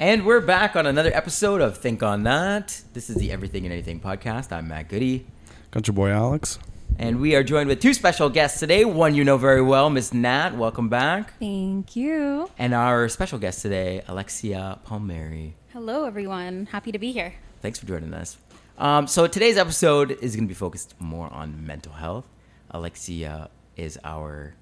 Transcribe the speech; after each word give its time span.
And 0.00 0.24
we're 0.24 0.40
back 0.40 0.76
on 0.76 0.86
another 0.86 1.10
episode 1.12 1.60
of 1.60 1.76
Think 1.76 2.02
on 2.02 2.22
That. 2.22 2.80
This 2.94 3.10
is 3.10 3.16
the 3.16 3.30
Everything 3.30 3.66
and 3.66 3.72
Anything 3.74 4.00
podcast. 4.00 4.50
I'm 4.50 4.66
Matt 4.66 4.88
Goody. 4.88 5.26
Got 5.72 5.86
your 5.88 5.94
boy 5.94 6.08
Alex. 6.08 6.58
And 6.98 7.20
we 7.20 7.34
are 7.34 7.42
joined 7.42 7.68
with 7.68 7.80
two 7.80 7.92
special 7.92 8.30
guests 8.30 8.60
today. 8.60 8.86
One 8.86 9.14
you 9.14 9.24
know 9.24 9.36
very 9.36 9.60
well, 9.60 9.90
Miss 9.90 10.14
Nat. 10.14 10.56
Welcome 10.56 10.88
back. 10.88 11.38
Thank 11.38 11.96
you. 11.96 12.48
And 12.58 12.72
our 12.72 13.10
special 13.10 13.38
guest 13.38 13.60
today, 13.60 14.00
Alexia 14.08 14.78
Palmieri. 14.84 15.54
Hello, 15.74 16.06
everyone. 16.06 16.64
Happy 16.72 16.92
to 16.92 16.98
be 16.98 17.12
here. 17.12 17.34
Thanks 17.60 17.78
for 17.78 17.84
joining 17.84 18.14
us. 18.14 18.38
Um, 18.78 19.06
so 19.06 19.26
today's 19.26 19.58
episode 19.58 20.12
is 20.22 20.34
going 20.34 20.46
to 20.46 20.48
be 20.48 20.54
focused 20.54 20.94
more 20.98 21.30
on 21.30 21.66
mental 21.66 21.92
health. 21.92 22.24
Alexia 22.70 23.50
is 23.76 23.98
our 24.02 24.54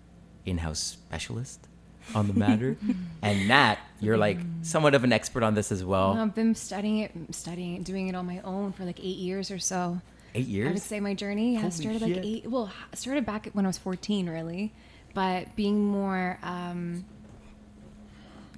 in-house 0.45 0.81
specialist 0.81 1.68
on 2.15 2.27
the 2.29 2.35
matter, 2.35 2.77
and 3.23 3.49
Nat, 3.49 3.77
you're 4.01 4.17
like 4.17 4.39
somewhat 4.63 4.95
of 4.95 5.05
an 5.05 5.13
expert 5.13 5.43
on 5.43 5.55
this 5.55 5.73
as 5.73 5.85
well. 5.85 6.13
I've 6.13 6.35
been 6.35 6.55
studying 6.55 6.99
it, 6.99 7.13
studying 7.31 7.77
it, 7.77 7.85
doing 7.85 8.09
it 8.09 8.15
on 8.15 8.27
my 8.27 8.41
own 8.41 8.73
for 8.73 8.85
like 8.85 9.01
eight 9.01 9.17
years 9.19 9.51
or 9.51 9.59
so. 9.59 10.01
Eight 10.35 10.47
years? 10.47 10.69
I 10.69 10.73
would 10.73 10.83
say 10.83 11.01
my 11.01 11.15
journey 11.15 11.55
Holy 11.55 11.65
has 11.65 11.77
started 11.77 12.03
like 12.03 12.15
shit. 12.15 12.25
eight. 12.25 12.51
Well, 12.51 12.71
started 12.95 13.25
back 13.25 13.49
when 13.53 13.65
I 13.65 13.69
was 13.69 13.79
fourteen, 13.79 14.29
really, 14.29 14.73
but 15.15 15.55
being 15.57 15.85
more 15.85 16.39
um, 16.43 17.05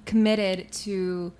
committed 0.05 0.71
to 0.71 1.33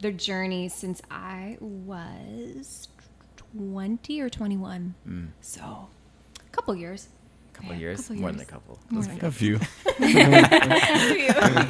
the 0.00 0.12
journey 0.12 0.68
since 0.68 1.02
I 1.10 1.58
was 1.60 2.88
twenty 3.36 4.20
or 4.20 4.28
twenty-one. 4.30 4.94
Mm. 5.06 5.28
So, 5.40 5.88
a 6.36 6.50
couple 6.52 6.74
years. 6.74 7.08
Couple 7.56 7.74
Yeah, 7.74 7.80
years, 7.80 8.02
couple 8.02 8.16
more 8.16 8.32
than 8.32 8.40
a 8.40 8.44
couple. 8.44 8.78
More 8.90 9.02
Those 9.02 9.08
than 9.08 9.18
A 9.26 9.32
few. 9.32 9.60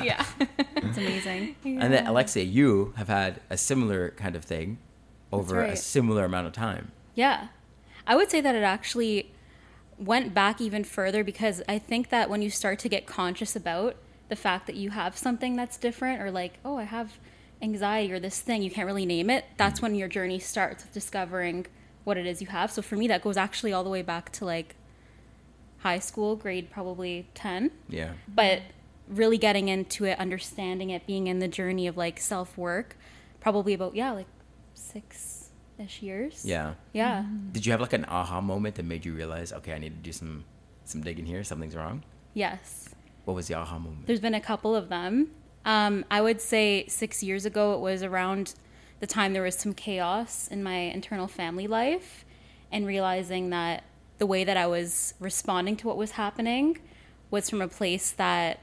yeah. 0.04 0.24
It's 0.76 0.98
amazing. 0.98 1.56
And 1.64 1.92
then 1.92 2.06
Alexia, 2.06 2.44
you 2.44 2.92
have 2.96 3.08
had 3.08 3.40
a 3.50 3.56
similar 3.56 4.10
kind 4.10 4.36
of 4.36 4.44
thing 4.44 4.78
over 5.32 5.62
a 5.62 5.76
similar 5.76 6.24
amount 6.24 6.46
of 6.46 6.52
time. 6.52 6.92
Yeah. 7.14 7.48
I 8.06 8.14
would 8.14 8.30
say 8.30 8.40
that 8.40 8.54
it 8.54 8.62
actually 8.62 9.32
went 9.98 10.34
back 10.34 10.60
even 10.60 10.84
further 10.84 11.24
because 11.24 11.62
I 11.68 11.78
think 11.78 12.10
that 12.10 12.28
when 12.28 12.42
you 12.42 12.50
start 12.50 12.78
to 12.80 12.88
get 12.88 13.06
conscious 13.06 13.56
about 13.56 13.96
the 14.28 14.36
fact 14.36 14.66
that 14.66 14.76
you 14.76 14.90
have 14.90 15.16
something 15.16 15.56
that's 15.56 15.76
different 15.76 16.20
or 16.20 16.30
like, 16.30 16.58
oh, 16.64 16.76
I 16.76 16.84
have 16.84 17.18
anxiety 17.62 18.12
or 18.12 18.20
this 18.20 18.40
thing, 18.40 18.62
you 18.62 18.70
can't 18.70 18.86
really 18.86 19.06
name 19.06 19.30
it, 19.30 19.44
that's 19.56 19.80
mm. 19.80 19.84
when 19.84 19.94
your 19.94 20.08
journey 20.08 20.38
starts 20.38 20.84
of 20.84 20.92
discovering 20.92 21.66
what 22.04 22.16
it 22.16 22.26
is 22.26 22.40
you 22.40 22.48
have. 22.48 22.70
So 22.70 22.82
for 22.82 22.96
me, 22.96 23.08
that 23.08 23.22
goes 23.22 23.36
actually 23.36 23.72
all 23.72 23.82
the 23.82 23.90
way 23.90 24.02
back 24.02 24.30
to 24.32 24.44
like 24.44 24.76
high 25.86 26.00
school, 26.00 26.34
grade 26.34 26.68
probably 26.68 27.28
10. 27.34 27.70
Yeah. 27.88 28.12
but 28.26 28.62
really 29.08 29.38
getting 29.38 29.68
into 29.68 30.04
it, 30.04 30.18
understanding 30.18 30.90
it, 30.90 31.06
being 31.06 31.28
in 31.28 31.38
the 31.38 31.46
journey 31.46 31.86
of 31.86 31.96
like 31.96 32.18
self 32.18 32.58
work, 32.58 32.96
probably 33.38 33.72
about 33.72 33.94
yeah, 33.94 34.10
like 34.10 34.26
six 34.74 35.50
ish 35.78 36.02
years. 36.02 36.44
Yeah. 36.44 36.74
Yeah. 36.92 37.24
Did 37.52 37.64
you 37.64 37.70
have 37.72 37.80
like 37.80 37.92
an 37.92 38.04
aha 38.08 38.40
moment 38.40 38.74
that 38.76 38.82
made 38.82 39.04
you 39.04 39.14
realize, 39.14 39.52
okay, 39.52 39.72
I 39.74 39.78
need 39.78 39.94
to 39.98 40.02
do 40.02 40.12
some 40.12 40.44
some 40.84 41.02
digging 41.02 41.26
here. 41.26 41.44
Something's 41.44 41.76
wrong. 41.76 42.02
Yes. 42.34 42.94
What 43.24 43.34
was 43.34 43.46
the 43.46 43.54
aha 43.54 43.78
moment? 43.78 44.06
There's 44.06 44.20
been 44.28 44.34
a 44.34 44.40
couple 44.40 44.74
of 44.74 44.88
them. 44.88 45.30
Um, 45.64 46.04
I 46.10 46.20
would 46.20 46.40
say 46.40 46.86
six 46.88 47.22
years 47.22 47.44
ago, 47.44 47.74
it 47.74 47.80
was 47.80 48.02
around 48.02 48.54
the 49.00 49.06
time 49.06 49.32
there 49.32 49.42
was 49.42 49.56
some 49.56 49.72
chaos 49.74 50.48
in 50.48 50.62
my 50.62 50.78
internal 50.98 51.28
family 51.28 51.66
life, 51.66 52.24
and 52.72 52.86
realizing 52.86 53.50
that 53.50 53.84
the 54.18 54.26
way 54.26 54.44
that 54.44 54.56
I 54.56 54.66
was 54.66 55.14
responding 55.20 55.76
to 55.76 55.86
what 55.86 55.96
was 55.96 56.12
happening 56.12 56.78
was 57.30 57.50
from 57.50 57.60
a 57.60 57.68
place 57.68 58.12
that 58.12 58.60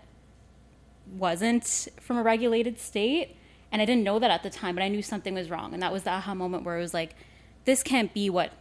wasn't 1.12 1.88
from 2.00 2.18
a 2.18 2.24
regulated 2.24 2.80
state. 2.80 3.38
And 3.72 3.82
I 3.82 3.86
didn't 3.86 4.04
know 4.04 4.20
that 4.20 4.32
at 4.32 4.44
the 4.44 4.50
time, 4.50 4.76
but 4.76 4.84
I 4.84 4.88
knew 4.88 5.02
something 5.02 5.34
was 5.34 5.50
wrong. 5.50 5.74
And 5.74 5.82
that 5.82 5.92
was 5.92 6.04
the 6.04 6.12
aha 6.12 6.34
moment 6.34 6.64
where 6.64 6.78
it 6.78 6.82
was 6.82 6.94
like, 6.94 7.16
this 7.66 7.84
can't 7.84 8.14
be 8.14 8.30
what 8.30 8.52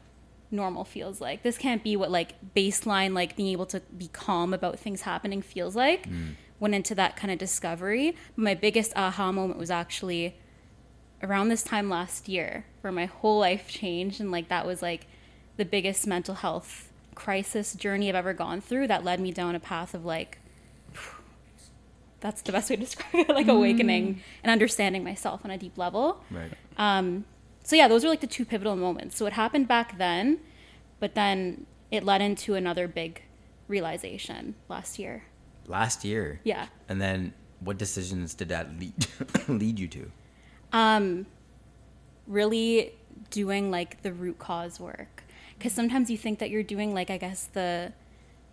normal 0.51 0.85
feels 0.85 1.21
like. 1.21 1.43
This 1.43 1.59
can't 1.59 1.83
be 1.83 1.97
what 1.97 2.11
like 2.11 2.35
baseline, 2.55 3.15
like 3.15 3.37
being 3.37 3.49
able 3.49 3.67
to 3.67 3.81
be 3.81 4.09
calm 4.09 4.53
about 4.53 4.79
things 4.79 5.03
happening 5.03 5.43
feels 5.43 5.75
like. 5.75 6.09
Mm. 6.09 6.35
Went 6.61 6.75
into 6.75 6.95
that 6.95 7.17
kind 7.17 7.33
of 7.33 7.39
discovery. 7.39 8.15
My 8.37 8.55
biggest 8.55 8.93
aha 8.95 9.33
moment 9.33 9.59
was 9.59 9.71
actually 9.71 10.37
around 11.23 11.49
this 11.49 11.63
time 11.63 11.89
last 11.89 12.29
year 12.29 12.67
where 12.83 12.93
my 12.93 13.07
whole 13.07 13.39
life 13.39 13.69
changed. 13.69 14.21
And 14.21 14.31
like 14.31 14.49
that 14.49 14.67
was 14.67 14.83
like 14.83 15.07
the 15.57 15.65
biggest 15.65 16.07
mental 16.07 16.37
health 16.37 16.92
crisis 17.23 17.75
journey 17.75 18.09
I've 18.09 18.17
ever 18.17 18.35
gone 18.35 18.61
through 18.61 18.89
that 18.89 19.05
led 19.05 19.21
me 19.21 19.31
down 19.31 19.55
a 19.55 19.61
path 19.61 19.95
of 19.95 20.05
like, 20.05 20.39
that's 22.21 22.43
the 22.43 22.51
best 22.51 22.69
way 22.69 22.75
to 22.75 22.83
describe 22.87 23.15
it 23.15 23.29
like 23.29 23.47
awakening 23.47 24.21
and 24.43 24.51
understanding 24.51 25.05
myself 25.05 25.43
on 25.45 25.53
a 25.53 25.57
deep 25.57 25.79
level. 25.79 26.25
right. 26.33 26.51
Um, 26.77 27.25
so 27.63 27.77
yeah, 27.77 27.87
those 27.87 28.03
were 28.03 28.11
like 28.11 28.23
the 28.23 28.27
two 28.27 28.45
pivotal 28.45 28.75
moments. 28.75 29.17
So 29.17 29.27
it 29.27 29.35
happened 29.35 29.69
back 29.69 29.99
then, 29.99 30.41
but 30.99 31.15
then 31.15 31.67
it 31.93 32.03
led 32.03 32.21
into 32.21 32.55
another 32.55 32.89
big 32.89 33.23
realization 33.69 34.57
last 34.69 34.99
year. 34.99 35.23
Last 35.69 36.05
year. 36.05 36.41
Yeah. 36.43 36.67
And 36.89 37.01
then 37.01 37.35
what 37.61 37.79
decisions 37.79 38.35
did 38.35 38.49
that 38.49 38.81
lead 38.81 39.07
lead 39.49 39.79
you 39.79 39.87
to? 39.87 40.11
Um, 40.73 41.27
really 42.27 42.95
doing 43.31 43.71
like 43.71 44.03
the 44.03 44.13
root 44.13 44.41
cause 44.41 44.81
work 44.81 45.22
because 45.63 45.73
sometimes 45.73 46.11
you 46.11 46.19
think 46.19 46.41
that 46.41 46.51
you're 46.51 46.65
doing 46.65 46.93
like 46.93 47.09
I 47.09 47.19
guess 47.19 47.47
the 47.53 47.93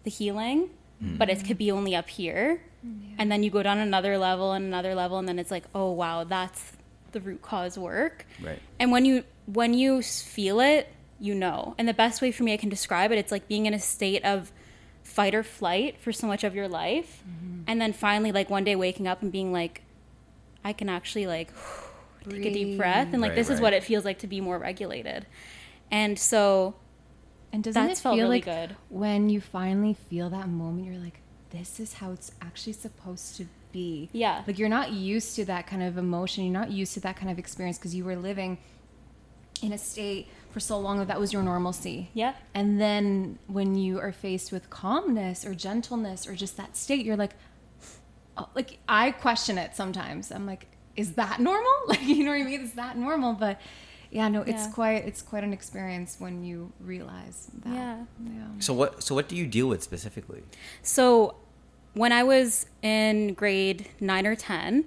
the 0.03 0.11
healing, 0.11 0.69
mm-hmm. 1.03 1.17
but 1.17 1.27
it 1.27 1.43
could 1.43 1.57
be 1.57 1.71
only 1.71 1.95
up 1.95 2.07
here, 2.07 2.61
and 3.17 3.31
then 3.31 3.41
you 3.41 3.49
go 3.49 3.63
down 3.63 3.79
another 3.79 4.19
level 4.19 4.53
and 4.53 4.63
another 4.63 4.93
level, 4.93 5.17
and 5.17 5.27
then 5.27 5.39
it's 5.39 5.49
like, 5.49 5.63
oh 5.73 5.91
wow, 5.91 6.23
that's 6.23 6.73
the 7.11 7.19
root 7.19 7.41
cause 7.41 7.79
work. 7.79 8.27
Right. 8.39 8.59
And 8.79 8.91
when 8.91 9.05
you 9.05 9.23
when 9.47 9.73
you 9.73 10.03
feel 10.03 10.59
it, 10.59 10.93
you 11.19 11.33
know. 11.33 11.73
And 11.79 11.87
the 11.87 11.95
best 11.95 12.21
way 12.21 12.31
for 12.31 12.43
me 12.43 12.53
I 12.53 12.57
can 12.57 12.69
describe 12.69 13.11
it, 13.11 13.17
it's 13.17 13.31
like 13.31 13.47
being 13.47 13.65
in 13.65 13.73
a 13.73 13.79
state 13.79 14.23
of 14.23 14.51
fight 15.01 15.33
or 15.33 15.41
flight 15.41 15.97
for 15.99 16.11
so 16.11 16.27
much 16.27 16.43
of 16.43 16.53
your 16.53 16.67
life, 16.67 17.23
mm-hmm. 17.27 17.63
and 17.65 17.81
then 17.81 17.91
finally 17.91 18.31
like 18.31 18.51
one 18.51 18.63
day 18.63 18.75
waking 18.75 19.07
up 19.07 19.23
and 19.23 19.31
being 19.31 19.51
like, 19.51 19.81
I 20.63 20.73
can 20.73 20.89
actually 20.89 21.25
like 21.25 21.51
take 22.29 22.45
a 22.45 22.53
deep 22.53 22.77
breath 22.77 23.13
and 23.13 23.19
like 23.19 23.29
Right, 23.29 23.35
this 23.35 23.49
is 23.49 23.59
what 23.59 23.73
it 23.73 23.83
feels 23.83 24.05
like 24.05 24.19
to 24.19 24.27
be 24.27 24.41
more 24.41 24.59
regulated. 24.59 25.25
And 25.91 26.19
so 26.19 26.75
And 27.51 27.63
doesn't 27.63 27.87
That's 27.87 27.99
it 27.99 28.03
feel 28.03 28.11
really 28.13 28.41
like 28.41 28.45
good. 28.45 28.75
when 28.89 29.29
you 29.29 29.41
finally 29.41 29.95
feel 30.09 30.29
that 30.29 30.47
moment, 30.49 30.85
you're 30.85 31.01
like, 31.01 31.21
this 31.49 31.79
is 31.79 31.93
how 31.93 32.11
it's 32.11 32.31
actually 32.41 32.73
supposed 32.73 33.35
to 33.37 33.47
be. 33.71 34.09
Yeah. 34.13 34.43
Like 34.45 34.59
you're 34.59 34.69
not 34.69 34.91
used 34.91 35.35
to 35.35 35.45
that 35.45 35.67
kind 35.67 35.81
of 35.81 35.97
emotion. 35.97 36.43
You're 36.43 36.53
not 36.53 36.71
used 36.71 36.93
to 36.93 36.99
that 37.01 37.15
kind 37.15 37.31
of 37.31 37.39
experience 37.39 37.77
because 37.77 37.95
you 37.95 38.05
were 38.05 38.15
living 38.15 38.59
in 39.61 39.73
a 39.73 39.77
state 39.77 40.27
for 40.51 40.59
so 40.59 40.79
long 40.79 40.99
that 40.99 41.07
that 41.07 41.19
was 41.19 41.33
your 41.33 41.43
normalcy. 41.43 42.09
Yeah. 42.13 42.33
And 42.53 42.79
then 42.79 43.39
when 43.47 43.75
you 43.75 43.99
are 43.99 44.11
faced 44.11 44.51
with 44.51 44.69
calmness 44.69 45.45
or 45.45 45.53
gentleness 45.53 46.27
or 46.27 46.35
just 46.35 46.57
that 46.57 46.77
state, 46.77 47.05
you're 47.05 47.17
like, 47.17 47.33
oh, 48.37 48.49
like 48.55 48.79
I 48.87 49.11
question 49.11 49.57
it 49.57 49.75
sometimes. 49.75 50.31
I'm 50.31 50.45
like, 50.45 50.67
is 50.95 51.13
that 51.13 51.39
normal? 51.39 51.69
Like, 51.87 52.03
you 52.03 52.23
know 52.23 52.31
what 52.31 52.41
I 52.41 52.43
mean? 52.43 52.61
Is 52.61 52.73
that 52.73 52.97
normal? 52.97 53.33
But 53.33 53.59
yeah, 54.11 54.27
no, 54.27 54.41
it's 54.41 54.65
Yeah. 54.65 54.71
quite 54.71 55.05
it's 55.05 55.21
quite 55.21 55.43
an 55.43 55.53
experience 55.53 56.15
when 56.19 56.43
you 56.43 56.71
realize 56.79 57.49
that. 57.63 57.73
Yeah. 57.73 57.97
Yeah. 58.25 58.47
So 58.59 58.73
what 58.73 59.03
so 59.03 59.13
what 59.15 59.27
do 59.29 59.35
you 59.35 59.45
deal 59.45 59.67
with 59.67 59.83
specifically? 59.83 60.43
So 60.83 61.35
when 61.93 62.11
I 62.11 62.23
was 62.23 62.65
in 62.81 63.33
grade 63.33 63.87
nine 63.99 64.25
or 64.25 64.35
10, 64.35 64.85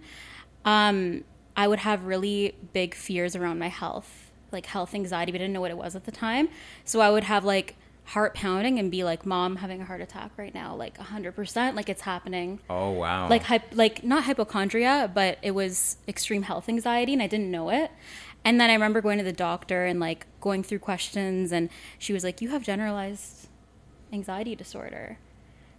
um, 0.65 1.25
I 1.57 1.69
would 1.69 1.81
have 1.81 2.05
really 2.07 2.55
big 2.73 2.95
fears 2.95 3.35
around 3.37 3.59
my 3.59 3.69
health, 3.69 4.31
like 4.53 4.67
health 4.67 4.95
anxiety, 4.95 5.33
but 5.33 5.37
I 5.37 5.39
didn't 5.45 5.53
know 5.53 5.61
what 5.61 5.71
it 5.71 5.77
was 5.77 5.97
at 5.97 6.05
the 6.05 6.13
time. 6.13 6.49
So 6.85 7.01
I 7.01 7.11
would 7.11 7.25
have 7.25 7.45
like 7.45 7.77
heart 8.05 8.35
pounding 8.35 8.79
and 8.79 8.91
be 8.91 9.05
like, 9.05 9.25
Mom, 9.27 9.57
having 9.57 9.81
a 9.81 9.85
heart 9.85 10.01
attack 10.01 10.33
right 10.37 10.55
now, 10.55 10.75
like 10.75 10.99
100%, 10.99 11.75
like 11.75 11.89
it's 11.89 12.01
happening. 12.03 12.59
Oh 12.71 12.91
wow. 12.91 13.29
like 13.29 13.45
hyp- 13.45 13.75
like 13.75 14.03
not 14.05 14.25
hypochondria, 14.25 15.11
but 15.13 15.39
it 15.43 15.53
was 15.53 15.97
extreme 16.09 16.43
health 16.43 16.69
anxiety, 16.69 17.13
and 17.13 17.23
I 17.23 17.27
didn't 17.27 17.51
know 17.51 17.71
it. 17.71 17.91
And 18.45 18.61
then 18.61 18.71
I 18.71 18.75
remember 18.75 19.01
going 19.01 19.19
to 19.19 19.25
the 19.25 19.33
doctor 19.33 19.85
and 19.85 20.01
like 20.01 20.27
going 20.41 20.63
through 20.63 20.81
questions, 20.81 21.53
and 21.53 21.69
she 21.99 22.13
was 22.13 22.25
like, 22.25 22.41
"You 22.41 22.51
have 22.51 22.63
generalized 22.63 23.49
anxiety 24.13 24.55
disorder." 24.55 25.19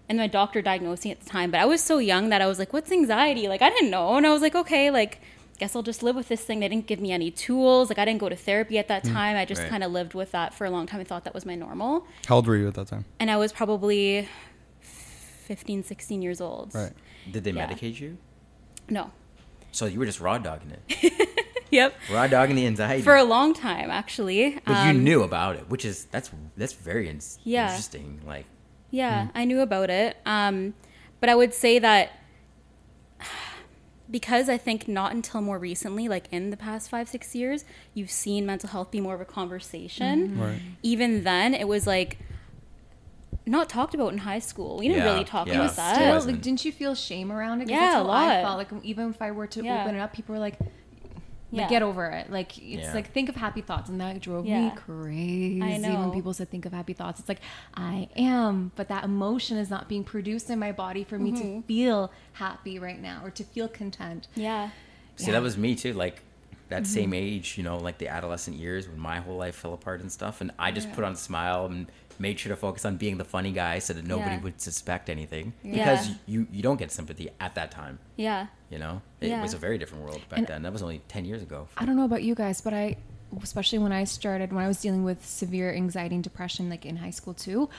And 0.09 0.17
my 0.17 0.27
doctor 0.27 0.61
diagnosed 0.61 1.05
me 1.05 1.11
at 1.11 1.21
the 1.21 1.29
time, 1.29 1.51
but 1.51 1.59
I 1.59 1.65
was 1.65 1.81
so 1.81 1.97
young 1.97 2.29
that 2.29 2.41
I 2.41 2.47
was 2.47 2.59
like, 2.59 2.73
"What's 2.73 2.91
anxiety?" 2.91 3.47
Like 3.47 3.61
I 3.61 3.69
didn't 3.69 3.89
know, 3.89 4.15
and 4.15 4.25
I 4.25 4.31
was 4.31 4.41
like, 4.41 4.55
"Okay, 4.55 4.91
like." 4.91 5.21
Guess 5.59 5.75
I'll 5.75 5.83
just 5.83 6.01
live 6.01 6.15
with 6.15 6.29
this 6.29 6.41
thing. 6.43 6.61
They 6.61 6.67
didn't 6.67 6.87
give 6.87 6.99
me 6.99 7.11
any 7.11 7.29
tools. 7.29 7.87
Like 7.87 7.99
I 7.99 8.05
didn't 8.05 8.19
go 8.19 8.27
to 8.27 8.35
therapy 8.35 8.79
at 8.79 8.87
that 8.87 9.05
hmm, 9.05 9.13
time. 9.13 9.37
I 9.37 9.45
just 9.45 9.61
right. 9.61 9.69
kind 9.69 9.83
of 9.83 9.91
lived 9.91 10.15
with 10.15 10.31
that 10.31 10.51
for 10.51 10.65
a 10.65 10.71
long 10.71 10.87
time. 10.87 10.99
I 10.99 11.03
thought 11.03 11.25
that 11.25 11.33
was 11.35 11.45
my 11.45 11.53
normal. 11.53 12.07
How 12.25 12.37
old 12.37 12.47
were 12.47 12.57
you 12.57 12.67
at 12.67 12.73
that 12.73 12.87
time? 12.87 13.05
And 13.19 13.29
I 13.29 13.37
was 13.37 13.53
probably 13.53 14.27
15, 14.81 15.83
16 15.83 16.21
years 16.23 16.41
old. 16.41 16.73
Right. 16.73 16.91
Did 17.31 17.43
they 17.43 17.51
yeah. 17.51 17.67
medicate 17.67 17.99
you? 17.99 18.17
No. 18.89 19.11
So 19.71 19.85
you 19.85 19.99
were 19.99 20.07
just 20.07 20.19
raw 20.19 20.39
dogging 20.39 20.71
it. 20.71 21.29
Yep. 21.73 21.93
raw 22.11 22.27
dogging 22.27 22.55
the 22.55 22.65
anxiety. 22.67 23.01
For 23.03 23.15
a 23.15 23.23
long 23.23 23.53
time, 23.53 23.89
actually. 23.89 24.59
but 24.65 24.71
you 24.85 24.91
Um, 24.91 25.03
knew 25.03 25.23
about 25.23 25.55
it, 25.55 25.69
which 25.69 25.83
is 25.85 26.05
that's 26.05 26.29
that's 26.55 26.73
very 26.73 27.09
in- 27.09 27.19
Yeah. 27.43 27.65
interesting. 27.67 28.21
Like 28.25 28.45
Yeah, 28.91 29.27
I 29.33 29.45
knew 29.45 29.61
about 29.61 29.89
it. 29.89 30.17
Um, 30.25 30.75
but 31.19 31.29
I 31.29 31.35
would 31.35 31.53
say 31.53 31.79
that 31.79 32.11
because 34.11 34.49
I 34.49 34.57
think 34.57 34.87
not 34.87 35.13
until 35.13 35.41
more 35.41 35.57
recently, 35.57 36.07
like 36.07 36.27
in 36.31 36.49
the 36.51 36.57
past 36.57 36.89
five, 36.89 37.07
six 37.09 37.33
years, 37.33 37.65
you've 37.93 38.11
seen 38.11 38.45
mental 38.45 38.69
health 38.69 38.91
be 38.91 39.01
more 39.01 39.15
of 39.15 39.21
a 39.21 39.25
conversation. 39.25 40.39
Right. 40.39 40.59
Even 40.83 41.23
then, 41.23 41.53
it 41.55 41.67
was 41.67 41.87
like 41.87 42.19
not 43.45 43.67
talked 43.69 43.93
about 43.95 44.11
in 44.13 44.19
high 44.19 44.39
school. 44.39 44.77
We 44.77 44.87
didn't 44.89 45.03
Yeah, 45.05 45.13
really 45.13 45.25
talk 45.25 45.47
yeah. 45.47 45.55
about 45.55 45.71
It 45.71 45.75
that. 45.77 45.95
Still, 45.95 46.09
wasn't. 46.13 46.33
like, 46.35 46.41
didn't 46.43 46.63
you 46.65 46.71
feel 46.71 46.95
shame 46.95 47.31
around 47.31 47.61
it? 47.61 47.69
Yeah, 47.69 47.79
that's 47.79 47.95
a 47.95 47.97
how 47.97 48.03
I 48.09 48.41
lot. 48.41 48.43
felt. 48.43 48.57
Like 48.59 48.83
even 48.85 49.09
if 49.09 49.21
I 49.21 49.31
were 49.31 49.47
to 49.47 49.63
Yeah. 49.63 49.81
open 49.81 49.95
it 49.95 49.99
up, 49.99 50.13
people 50.13 50.33
were 50.35 50.39
like, 50.39 50.59
Yeah. 51.53 51.61
like, 51.61 51.69
"Get 51.69 51.81
over 51.83 52.05
it." 52.07 52.31
Like 52.31 52.57
it's 52.57 52.87
Yeah. 52.87 52.93
like 52.93 53.11
think 53.13 53.29
of 53.29 53.35
happy 53.35 53.61
thoughts, 53.61 53.89
and 53.89 54.01
that 54.01 54.19
drove 54.19 54.45
Yeah. 54.45 54.65
me 54.65 54.71
crazy. 54.75 55.61
I 55.61 55.77
know. 55.77 55.99
when 56.01 56.11
people 56.11 56.33
said 56.33 56.49
think 56.49 56.65
of 56.65 56.73
happy 56.73 56.93
thoughts. 56.93 57.19
It's 57.19 57.29
like 57.29 57.41
I 57.75 58.09
am, 58.15 58.71
but 58.75 58.87
that 58.89 59.03
emotion 59.03 59.57
is 59.57 59.69
not 59.69 59.87
being 59.87 60.03
produced 60.03 60.49
in 60.49 60.59
my 60.59 60.71
body 60.71 61.03
for 61.03 61.17
me 61.19 61.31
to 61.31 61.37
Mm-hmm. 61.43 61.61
feel 61.61 62.11
happy 62.33 62.79
right 62.79 63.01
now 63.01 63.21
or 63.23 63.29
to 63.31 63.43
feel 63.43 63.67
content. 63.67 64.27
yeah. 64.35 64.69
See, 65.15 65.27
Yeah. 65.27 65.33
that 65.33 65.41
was 65.43 65.57
me 65.57 65.75
too. 65.75 65.93
Like 65.93 66.21
that 66.69 66.87
same 66.87 67.13
age, 67.13 67.55
you 67.57 67.63
know, 67.63 67.77
like 67.77 67.99
the 67.99 68.07
adolescent 68.07 68.57
years 68.57 68.87
when 68.89 68.97
my 68.97 69.19
whole 69.19 69.37
life 69.37 69.53
fell 69.55 69.73
apart 69.75 70.01
and 70.01 70.11
stuff. 70.11 70.41
And 70.41 70.49
I 70.57 70.71
just 70.71 70.87
Yeah. 70.87 70.95
put 70.95 71.03
on 71.03 71.11
a 71.11 71.15
smile 71.15 71.67
and 71.67 71.85
made 72.19 72.39
sure 72.39 72.49
to 72.51 72.55
focus 72.55 72.85
on 72.85 72.97
being 72.97 73.17
the 73.17 73.25
funny 73.25 73.51
guy 73.51 73.79
so 73.79 73.93
that 73.93 74.05
nobody 74.05 74.35
Yeah. 74.35 74.41
would 74.41 74.61
suspect 74.61 75.09
anything. 75.09 75.53
Yeah. 75.63 75.71
Because 75.95 76.09
you 76.25 76.47
you 76.51 76.61
don't 76.61 76.77
get 76.77 76.91
sympathy 76.91 77.29
at 77.39 77.55
that 77.55 77.71
time. 77.71 77.99
Yeah. 78.17 78.47
You 78.69 78.79
know, 78.79 79.01
it 79.21 79.29
Yeah. 79.29 79.41
was 79.41 79.53
a 79.53 79.57
very 79.57 79.77
different 79.77 80.03
world 80.03 80.21
back 80.29 80.39
And- 80.39 80.47
then. 80.47 80.61
That 80.63 80.73
was 80.73 80.81
only 80.81 81.01
ten 81.07 81.25
years 81.25 81.41
ago. 81.41 81.67
I 81.77 81.85
don't 81.85 81.95
know 81.95 82.05
about 82.05 82.23
you 82.23 82.35
guys, 82.35 82.61
but 82.61 82.73
I, 82.73 82.97
especially 83.41 83.79
when 83.79 83.91
I 83.91 84.03
started, 84.03 84.51
when 84.53 84.63
I 84.63 84.67
was 84.67 84.79
dealing 84.81 85.03
with 85.03 85.25
severe 85.25 85.73
anxiety 85.73 86.15
and 86.15 86.23
depression, 86.23 86.69
like 86.69 86.85
in 86.85 86.97
high 86.97 87.09
school 87.11 87.33
too, 87.33 87.69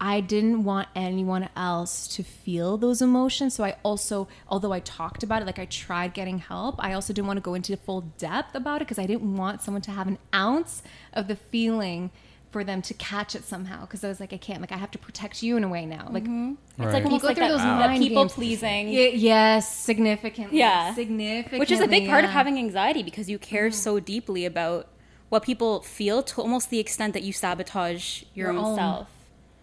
I 0.00 0.20
didn't 0.20 0.64
want 0.64 0.88
anyone 0.96 1.48
else 1.56 2.08
to 2.16 2.24
feel 2.24 2.76
those 2.76 3.00
emotions. 3.00 3.54
So 3.54 3.64
I 3.64 3.76
also, 3.84 4.26
although 4.48 4.72
I 4.72 4.80
talked 4.80 5.22
about 5.22 5.40
it, 5.40 5.46
like 5.46 5.60
I 5.60 5.66
tried 5.66 6.14
getting 6.14 6.38
help, 6.40 6.74
I 6.78 6.92
also 6.92 7.12
didn't 7.12 7.28
want 7.28 7.36
to 7.38 7.40
go 7.42 7.54
into 7.54 7.76
full 7.76 8.02
depth 8.18 8.54
about 8.56 8.76
it 8.82 8.86
because 8.86 8.98
I 8.98 9.06
didn't 9.06 9.36
want 9.36 9.62
someone 9.62 9.82
to 9.82 9.92
have 9.92 10.08
an 10.08 10.18
ounce 10.34 10.82
of 11.12 11.28
the 11.28 11.36
feeling 11.36 12.10
for 12.54 12.62
them 12.62 12.80
to 12.82 12.94
catch 12.94 13.34
it 13.34 13.44
somehow. 13.44 13.80
Because 13.82 14.02
I 14.04 14.08
was 14.08 14.20
like, 14.20 14.32
I 14.32 14.36
can't, 14.48 14.60
like 14.60 14.70
I 14.70 14.76
have 14.84 14.92
to 14.92 14.98
protect 15.08 15.42
you 15.42 15.56
in 15.58 15.64
a 15.64 15.68
way 15.76 15.84
now. 15.84 16.06
Like, 16.16 16.22
It's 16.24 16.58
Right. 16.78 16.92
like 16.94 17.02
You 17.12 17.18
go 17.18 17.26
like 17.26 17.36
through 17.36 17.46
that, 17.46 17.48
those 17.56 17.58
that 17.62 17.80
mind 17.90 18.00
people 18.04 18.22
games. 18.24 18.32
pleasing. 18.34 18.86
y- 18.86 19.12
yes, 19.32 19.62
significantly. 19.90 20.58
Yeah. 20.64 20.94
significantly. 20.94 21.58
Which 21.58 21.72
is 21.72 21.80
a 21.80 21.88
big 21.88 22.08
part 22.08 22.24
of 22.24 22.30
having 22.30 22.56
anxiety 22.66 23.02
because 23.02 23.28
you 23.32 23.38
care 23.38 23.68
Mm-hmm. 23.68 23.86
so 23.86 23.92
deeply 24.00 24.44
about 24.52 24.82
what 25.30 25.42
people 25.50 25.80
feel 25.98 26.22
to 26.30 26.40
almost 26.40 26.70
the 26.70 26.78
extent 26.78 27.12
that 27.16 27.24
you 27.24 27.32
sabotage 27.32 28.22
your, 28.34 28.52
Your 28.52 28.58
own, 28.60 28.64
own. 28.72 28.76
self. 28.76 29.08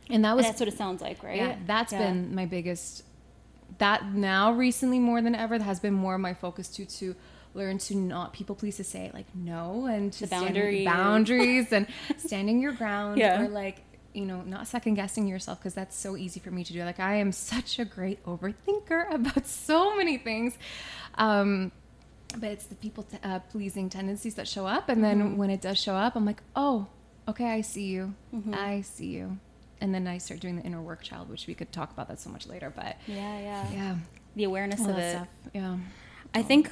And 0.10 0.26
that 0.26 0.30
And 0.32 0.38
was 0.38 0.46
that's 0.48 0.60
what 0.60 0.68
it 0.68 0.78
sounds 0.78 1.00
like, 1.02 1.24
right? 1.24 1.38
Yeah, 1.38 1.56
that's 1.66 1.94
Yeah. 1.94 2.00
been 2.04 2.36
my 2.36 2.46
biggest. 2.46 3.04
That 3.78 4.00
now 4.14 4.52
recently 4.52 5.00
more 5.00 5.22
than 5.22 5.34
ever 5.34 5.58
has 5.60 5.80
been 5.80 5.94
more 5.94 6.16
of 6.16 6.22
my 6.30 6.34
focus 6.34 6.68
to 6.76 6.84
to 7.00 7.16
learn 7.54 7.78
to 7.78 7.96
not 7.96 8.34
people 8.34 8.56
please 8.56 8.78
to 8.78 8.84
say 8.84 9.12
like 9.14 9.26
no 9.36 9.86
and 9.86 10.14
to 10.14 10.28
stand- 10.28 10.86
boundaries. 10.86 11.72
and 11.74 11.88
standing 12.18 12.62
your 12.62 12.72
ground 12.74 13.18
Yeah. 13.18 13.42
or 13.42 13.48
like 13.50 13.82
you 14.14 14.26
know 14.26 14.42
not 14.42 14.68
second 14.68 14.96
guessing 14.96 15.28
yourself 15.28 15.60
because 15.60 15.74
that's 15.74 15.96
so 15.96 16.18
easy 16.18 16.40
for 16.40 16.52
me 16.52 16.64
to 16.64 16.74
do 16.74 16.84
like 16.84 17.00
I 17.00 17.16
am 17.16 17.32
such 17.32 17.80
a 17.80 17.86
great 17.86 18.24
overthinker 18.26 19.14
about 19.14 19.48
so 19.48 19.96
many 19.96 20.18
things. 20.18 20.58
Um, 21.16 21.72
but 22.38 22.52
it's 22.52 22.66
the 22.66 22.76
people 22.76 23.04
t- 23.04 23.18
uh, 23.24 23.40
pleasing 23.40 23.90
tendencies 23.90 24.36
that 24.36 24.48
show 24.48 24.66
up 24.66 24.88
and 24.90 25.04
then 25.04 25.20
Mm-hmm. 25.22 25.38
when 25.38 25.50
it 25.50 25.60
does 25.62 25.78
show 25.78 25.96
up 25.96 26.16
i'm 26.16 26.26
like 26.26 26.42
oh 26.56 26.88
okay 27.28 27.48
i 27.52 27.60
see 27.60 27.88
you 27.88 28.14
Mm-hmm. 28.34 28.54
i 28.56 28.80
see 28.82 29.08
you 29.08 29.38
and 29.82 29.94
then 29.94 30.08
i 30.08 30.18
start 30.18 30.40
doing 30.40 30.56
the 30.56 30.62
inner 30.64 30.82
work 30.82 31.04
child 31.04 31.30
which 31.30 31.46
we 31.48 31.54
could 31.54 31.74
talk 31.74 31.92
about 31.92 32.08
that 32.08 32.22
so 32.22 32.30
much 32.30 32.48
later 32.48 32.72
but 32.74 32.96
Yeah, 33.06 33.38
yeah. 33.40 33.72
yeah 33.74 33.96
The 34.38 34.46
awareness 34.46 34.80
all 34.80 34.92
of 34.92 34.98
it. 34.98 35.12
stuff 35.12 35.28
yeah 35.54 35.76
I 36.34 36.42
think 36.42 36.72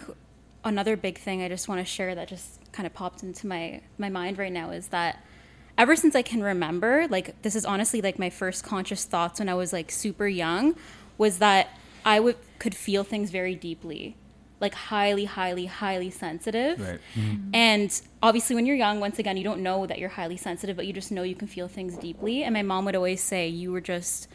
another 0.64 0.98
big 0.98 1.18
thing 1.18 1.42
I 1.42 1.48
just 1.48 1.68
want 1.68 1.80
to 1.80 1.86
share 1.86 2.16
that 2.16 2.28
just 2.28 2.60
kind 2.72 2.86
of 2.86 2.94
popped 2.94 3.24
into 3.24 3.48
my 3.48 3.82
my 3.98 4.10
mind 4.10 4.38
right 4.38 4.52
now 4.52 4.72
is 4.72 4.90
that 4.90 5.24
ever 5.78 5.96
since 5.96 6.16
I 6.16 6.22
can 6.22 6.44
remember, 6.44 7.08
like 7.10 7.42
this 7.42 7.56
is 7.56 7.66
honestly 7.66 8.02
like 8.02 8.20
my 8.20 8.30
first 8.30 8.64
conscious 8.64 9.06
thoughts 9.06 9.40
when 9.40 9.50
I 9.50 9.54
was 9.54 9.72
like 9.72 9.92
super 9.92 10.28
young, 10.28 10.76
was 11.18 11.40
that 11.40 11.70
I 12.06 12.20
would 12.20 12.38
could 12.60 12.76
feel 12.76 13.04
things 13.04 13.30
very 13.32 13.56
deeply, 13.56 14.16
like 14.60 14.74
highly, 14.74 15.26
highly, 15.26 15.66
highly 15.66 16.10
sensitive. 16.10 16.80
Right. 16.80 17.00
Mm-hmm. 17.16 17.30
Mm-hmm. 17.30 17.56
And 17.56 18.02
obviously, 18.22 18.56
when 18.56 18.66
you're 18.66 18.76
young, 18.76 19.00
once 19.00 19.20
again, 19.20 19.38
you 19.38 19.44
don't 19.44 19.62
know 19.62 19.86
that 19.86 20.00
you're 20.00 20.10
highly 20.10 20.38
sensitive, 20.38 20.76
but 20.76 20.86
you 20.86 20.94
just 20.94 21.12
know 21.12 21.24
you 21.24 21.36
can 21.36 21.48
feel 21.48 21.68
things 21.68 21.98
deeply. 21.98 22.44
And 22.44 22.54
my 22.54 22.62
mom 22.62 22.86
would 22.86 22.96
always 22.96 23.22
say, 23.22 23.48
you 23.48 23.72
were 23.72 23.82
just, 23.82 24.28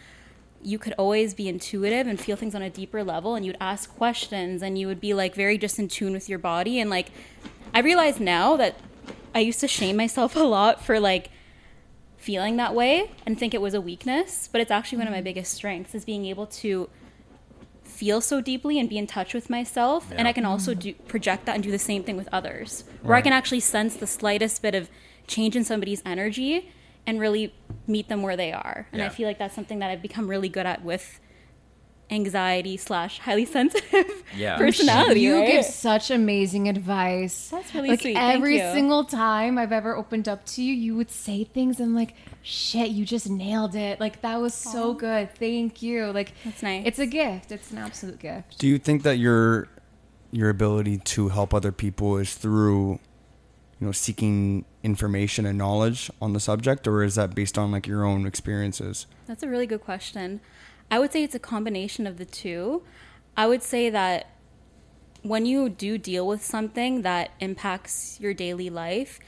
you 0.64 0.78
could 0.78 0.94
always 0.94 1.34
be 1.34 1.48
intuitive 1.48 2.06
and 2.06 2.18
feel 2.18 2.36
things 2.36 2.54
on 2.54 2.62
a 2.62 2.70
deeper 2.70 3.04
level. 3.04 3.34
And 3.34 3.44
you'd 3.44 3.56
ask 3.60 3.94
questions 3.96 4.62
and 4.62 4.78
you 4.78 4.86
would 4.86 5.00
be 5.00 5.14
like 5.14 5.34
very 5.34 5.58
just 5.58 5.78
in 5.78 5.88
tune 5.88 6.12
with 6.12 6.28
your 6.28 6.38
body. 6.38 6.80
And 6.80 6.88
like, 6.90 7.10
I 7.72 7.80
realize 7.80 8.18
now 8.18 8.56
that 8.56 8.76
I 9.34 9.40
used 9.40 9.60
to 9.60 9.68
shame 9.68 9.96
myself 9.96 10.36
a 10.36 10.40
lot 10.40 10.82
for 10.82 10.98
like 10.98 11.30
feeling 12.16 12.56
that 12.56 12.74
way 12.74 13.10
and 13.26 13.38
think 13.38 13.52
it 13.52 13.60
was 13.60 13.74
a 13.74 13.80
weakness, 13.80 14.48
but 14.50 14.60
it's 14.60 14.70
actually 14.70 14.98
one 14.98 15.06
of 15.06 15.12
my 15.12 15.18
mm-hmm. 15.18 15.24
biggest 15.24 15.52
strengths 15.52 15.94
is 15.94 16.04
being 16.04 16.24
able 16.24 16.46
to 16.46 16.88
feel 17.82 18.20
so 18.20 18.40
deeply 18.40 18.78
and 18.80 18.88
be 18.88 18.98
in 18.98 19.06
touch 19.06 19.34
with 19.34 19.48
myself 19.48 20.10
and 20.16 20.26
i 20.26 20.32
can 20.32 20.44
also 20.44 20.72
mm-hmm. 20.72 20.80
do 20.80 20.94
project 21.06 21.46
that 21.46 21.54
and 21.54 21.62
do 21.62 21.70
the 21.70 21.78
same 21.78 22.02
thing 22.02 22.16
with 22.16 22.28
others 22.32 22.82
where 23.02 23.14
i 23.16 23.20
can 23.20 23.32
actually 23.32 23.60
sense 23.60 23.94
the 23.94 24.06
slightest 24.06 24.60
bit 24.62 24.74
of 24.74 24.90
change 25.28 25.54
in 25.54 25.62
somebody's 25.62 26.02
energy 26.04 26.72
and 27.06 27.20
really 27.20 27.54
meet 27.86 28.08
them 28.08 28.22
where 28.22 28.36
they 28.36 28.52
are 28.52 28.86
and 28.92 29.02
i 29.02 29.08
feel 29.08 29.26
like 29.28 29.38
that's 29.38 29.54
something 29.54 29.78
that 29.80 29.90
i've 29.90 30.02
become 30.02 30.26
really 30.28 30.48
good 30.48 30.66
at 30.66 30.82
with 30.84 31.20
anxiety 32.10 32.76
slash 32.76 33.18
highly 33.20 33.44
sensitive 33.58 34.22
Yeah. 34.36 34.58
personality 34.58 35.20
you 35.22 35.36
right? 35.38 35.46
give 35.50 35.64
such 35.64 36.10
amazing 36.10 36.68
advice 36.68 37.48
That's 37.48 37.74
really 37.74 37.88
like 37.90 38.00
sweet. 38.02 38.14
Thank 38.14 38.36
every 38.36 38.56
you. 38.58 38.72
single 38.72 39.04
time 39.04 39.56
i've 39.58 39.72
ever 39.72 39.96
opened 39.96 40.28
up 40.28 40.44
to 40.46 40.62
you 40.62 40.74
you 40.74 40.94
would 40.96 41.10
say 41.10 41.44
things 41.44 41.80
i'm 41.80 41.94
like 41.94 42.14
shit 42.42 42.90
you 42.90 43.06
just 43.06 43.28
nailed 43.30 43.74
it 43.74 44.00
like 44.00 44.20
that 44.20 44.38
was 44.40 44.52
so 44.52 44.92
good 44.92 45.34
thank 45.36 45.80
you 45.80 46.06
like 46.12 46.34
That's 46.44 46.62
nice. 46.62 46.82
it's 46.86 46.98
a 46.98 47.06
gift 47.06 47.50
it's 47.50 47.70
an 47.70 47.78
absolute 47.78 48.18
gift 48.18 48.58
Do 48.58 48.68
you 48.68 48.78
think 48.78 49.02
that 49.04 49.16
your 49.16 49.68
your 50.30 50.50
ability 50.50 50.98
to 50.98 51.28
help 51.30 51.54
other 51.54 51.72
people 51.72 52.18
is 52.18 52.34
through 52.34 52.98
you 53.84 53.88
know 53.88 53.92
seeking 53.92 54.64
information 54.82 55.44
and 55.44 55.58
knowledge 55.58 56.10
on 56.18 56.32
the 56.32 56.40
subject 56.40 56.88
or 56.88 57.02
is 57.02 57.16
that 57.16 57.34
based 57.34 57.58
on 57.58 57.70
like 57.70 57.86
your 57.86 58.02
own 58.02 58.24
experiences? 58.24 59.06
That's 59.26 59.42
a 59.42 59.48
really 59.48 59.66
good 59.66 59.82
question. 59.82 60.40
I 60.90 60.98
would 60.98 61.12
say 61.12 61.22
it's 61.22 61.34
a 61.34 61.38
combination 61.38 62.06
of 62.06 62.16
the 62.16 62.24
two. 62.24 62.82
I 63.36 63.46
would 63.46 63.62
say 63.62 63.90
that 63.90 64.30
when 65.20 65.44
you 65.44 65.68
do 65.68 65.98
deal 65.98 66.26
with 66.26 66.42
something 66.42 67.02
that 67.02 67.32
impacts 67.40 68.18
your 68.20 68.32
daily 68.32 68.70
life 68.70 69.20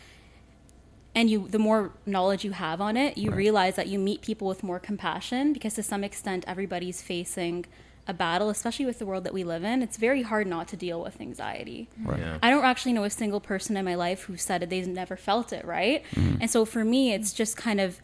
and 1.15 1.29
you 1.29 1.49
the 1.49 1.59
more 1.59 1.93
knowledge 2.07 2.43
you 2.43 2.53
have 2.53 2.81
on 2.81 2.97
it, 2.97 3.19
you 3.19 3.29
Right. 3.29 3.37
realize 3.37 3.77
that 3.77 3.89
you 3.89 3.99
meet 3.99 4.23
people 4.23 4.49
with 4.49 4.63
more 4.63 4.81
compassion 4.81 5.53
because 5.53 5.75
to 5.75 5.83
some 5.83 6.03
extent 6.03 6.47
everybody's 6.47 7.03
facing 7.03 7.67
a 8.09 8.15
battle, 8.15 8.51
especially 8.51 8.87
with 8.87 8.99
the 8.99 9.07
world 9.07 9.25
that 9.25 9.35
we 9.35 9.43
live 9.45 9.65
in. 9.65 9.83
It's 9.83 9.97
very 9.97 10.23
hard 10.23 10.47
not 10.47 10.69
to 10.69 10.77
deal 10.77 11.03
with 11.03 11.21
anxiety. 11.21 11.89
Right. 12.03 12.21
Yeah. 12.21 12.39
I 12.43 12.51
don't 12.51 12.65
actually 12.65 12.93
know 12.93 13.05
a 13.05 13.11
single 13.11 13.41
person 13.41 13.77
in 13.77 13.85
my 13.85 13.95
life 13.95 14.25
who 14.25 14.37
said 14.37 14.63
it, 14.63 14.71
they've 14.71 14.87
never 14.87 15.17
felt 15.17 15.53
it, 15.53 15.65
right? 15.65 16.05
Mm-hmm. 16.15 16.43
And 16.43 16.51
so 16.51 16.65
for 16.65 16.85
me, 16.85 17.13
it's 17.13 17.33
just 17.33 17.57
kind 17.57 17.81
of 17.81 18.01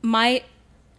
my 0.00 0.42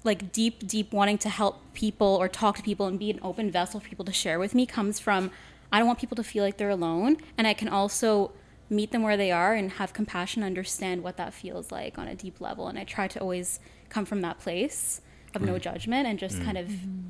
like 0.04 0.32
deep, 0.32 0.66
deep 0.68 0.94
wanting 0.94 1.18
to 1.20 1.30
help 1.30 1.62
people 1.74 2.08
or 2.08 2.28
talk 2.28 2.58
to 2.58 2.64
people 2.64 2.86
and 2.86 2.98
be 3.00 3.12
an 3.12 3.20
open 3.22 3.52
vessel 3.52 3.80
for 3.80 3.88
people 3.88 4.06
to 4.06 4.14
share 4.14 4.40
with 4.40 4.56
me 4.56 4.66
comes 4.66 5.00
from 5.00 5.30
I 5.72 5.78
don't 5.78 5.88
want 5.88 6.00
people 6.00 6.16
to 6.16 6.24
feel 6.24 6.44
like 6.44 6.58
they're 6.58 6.70
alone. 6.70 7.18
And 7.38 7.46
I 7.46 7.54
can 7.54 7.68
also 7.68 8.32
meet 8.70 8.92
them 8.92 9.02
where 9.02 9.18
they 9.18 9.32
are 9.32 9.54
and 9.54 9.72
have 9.74 9.94
compassion, 9.94 10.44
understand 10.44 11.04
what 11.04 11.18
that 11.18 11.34
feels 11.34 11.72
like 11.72 11.98
on 11.98 12.08
a 12.08 12.16
deep 12.16 12.42
level. 12.42 12.68
And 12.68 12.78
I 12.78 12.84
try 12.84 13.08
to 13.08 13.20
always 13.20 13.60
come 13.90 14.06
from 14.06 14.22
that 14.22 14.40
place 14.40 15.02
of 15.36 15.42
no 15.42 15.60
judgment 15.60 16.08
and 16.08 16.18
just 16.18 16.42
kind 16.42 16.58
of 16.58 16.68
mm-hmm. 16.68 17.02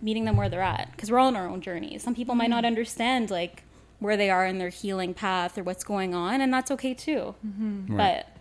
Meeting 0.00 0.24
them 0.24 0.36
where 0.36 0.48
they're 0.48 0.62
at 0.62 0.90
because 0.92 1.10
we're 1.10 1.18
all 1.18 1.28
on 1.28 1.36
our 1.36 1.48
own 1.48 1.60
journeys. 1.60 2.02
Some 2.02 2.14
people 2.14 2.34
might 2.34 2.50
not 2.50 2.58
mm-hmm. 2.58 2.66
understand 2.66 3.30
like 3.30 3.64
where 3.98 4.16
they 4.16 4.30
are 4.30 4.46
in 4.46 4.58
their 4.58 4.68
healing 4.68 5.14
path 5.14 5.58
or 5.58 5.62
what's 5.62 5.84
going 5.84 6.14
on, 6.14 6.40
and 6.40 6.52
that's 6.52 6.70
okay 6.70 6.94
too. 6.94 7.34
Mm-hmm. 7.46 7.96
Right. 7.96 8.24
But 8.26 8.36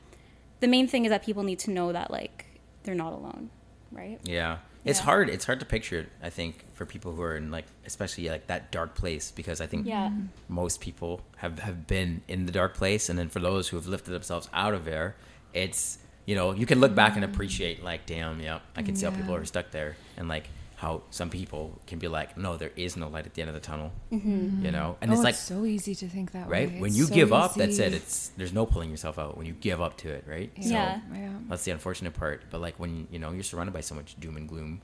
the 0.59 0.67
main 0.67 0.87
thing 0.87 1.05
is 1.05 1.09
that 1.09 1.23
people 1.23 1.43
need 1.43 1.59
to 1.59 1.71
know 1.71 1.91
that 1.91 2.11
like 2.11 2.45
they're 2.83 2.95
not 2.95 3.13
alone, 3.13 3.49
right? 3.91 4.19
Yeah. 4.23 4.57
It's 4.85 4.99
Yeah. 4.99 5.05
hard. 5.05 5.29
It's 5.29 5.45
hard 5.45 5.59
to 5.59 5.65
picture 5.65 5.99
it, 5.99 6.09
I 6.23 6.29
think, 6.29 6.63
for 6.73 6.85
people 6.85 7.11
who 7.13 7.21
are 7.21 7.35
in 7.35 7.51
like, 7.51 7.65
especially 7.85 8.29
like 8.29 8.47
that 8.47 8.71
dark 8.71 8.95
place, 8.95 9.31
because 9.31 9.59
I 9.59 9.67
think 9.67 9.85
Yeah. 9.85 10.11
most 10.47 10.79
people 10.79 11.21
have, 11.37 11.59
have 11.59 11.87
been 11.87 12.21
in 12.27 12.45
the 12.45 12.51
dark 12.51 12.75
place. 12.75 13.09
And 13.09 13.19
then 13.19 13.27
for 13.27 13.39
those 13.39 13.67
who 13.67 13.77
have 13.77 13.87
lifted 13.87 14.11
themselves 14.11 14.47
out 14.53 14.73
of 14.73 14.85
there, 14.85 15.15
it's, 15.53 15.97
you 16.25 16.35
know, 16.35 16.53
you 16.53 16.65
can 16.65 16.79
look 16.79 16.95
back 16.95 17.15
and 17.15 17.25
mm-hmm. 17.25 17.33
appreciate 17.33 17.83
like, 17.83 18.05
damn, 18.05 18.39
yeah, 18.39 18.59
I 18.75 18.83
can 18.83 18.95
see 18.95 19.05
how 19.05 19.11
people 19.11 19.35
are 19.35 19.43
stuck 19.43 19.71
there. 19.71 19.97
And 20.15 20.29
like 20.29 20.49
how 20.77 21.01
some 21.09 21.29
people 21.31 21.81
can 21.87 21.97
be 21.97 22.07
like, 22.07 22.37
no, 22.37 22.55
there 22.55 22.71
is 22.75 22.95
no 22.95 23.07
light 23.07 23.25
at 23.25 23.33
the 23.33 23.41
end 23.41 23.49
of 23.49 23.55
the 23.55 23.59
tunnel, 23.59 23.91
Mm-hmm. 24.11 24.63
you 24.63 24.71
know? 24.71 24.95
And 25.01 25.09
oh, 25.09 25.13
it's 25.15 25.23
like, 25.23 25.33
it's 25.33 25.41
so 25.41 25.65
easy 25.65 25.95
to 25.95 26.07
think 26.07 26.31
that 26.33 26.47
way. 26.47 26.51
right? 26.65 26.71
way 26.73 26.79
When 26.81 26.89
It's 26.89 26.97
you 26.99 27.05
so 27.05 27.15
give 27.15 27.33
up, 27.33 27.55
that's 27.55 27.79
it. 27.79 27.93
It's, 27.95 28.29
there's 28.37 28.53
no 28.53 28.65
pulling 28.67 28.91
yourself 28.91 29.17
out 29.17 29.37
when 29.37 29.47
you 29.47 29.53
give 29.53 29.81
up 29.81 29.97
to 29.97 30.09
it, 30.09 30.23
right? 30.27 30.51
Yeah. 30.55 31.01
yeah 31.11 31.29
That's 31.49 31.63
the 31.63 31.71
unfortunate 31.71 32.13
part. 32.13 32.43
But 32.51 32.61
like 32.61 32.75
when 32.79 33.07
you 33.11 33.17
know 33.17 33.31
you're 33.31 33.41
surrounded 33.43 33.73
by 33.73 33.81
so 33.81 33.95
much 33.95 34.19
doom 34.19 34.37
and 34.37 34.47
gloom, 34.47 34.81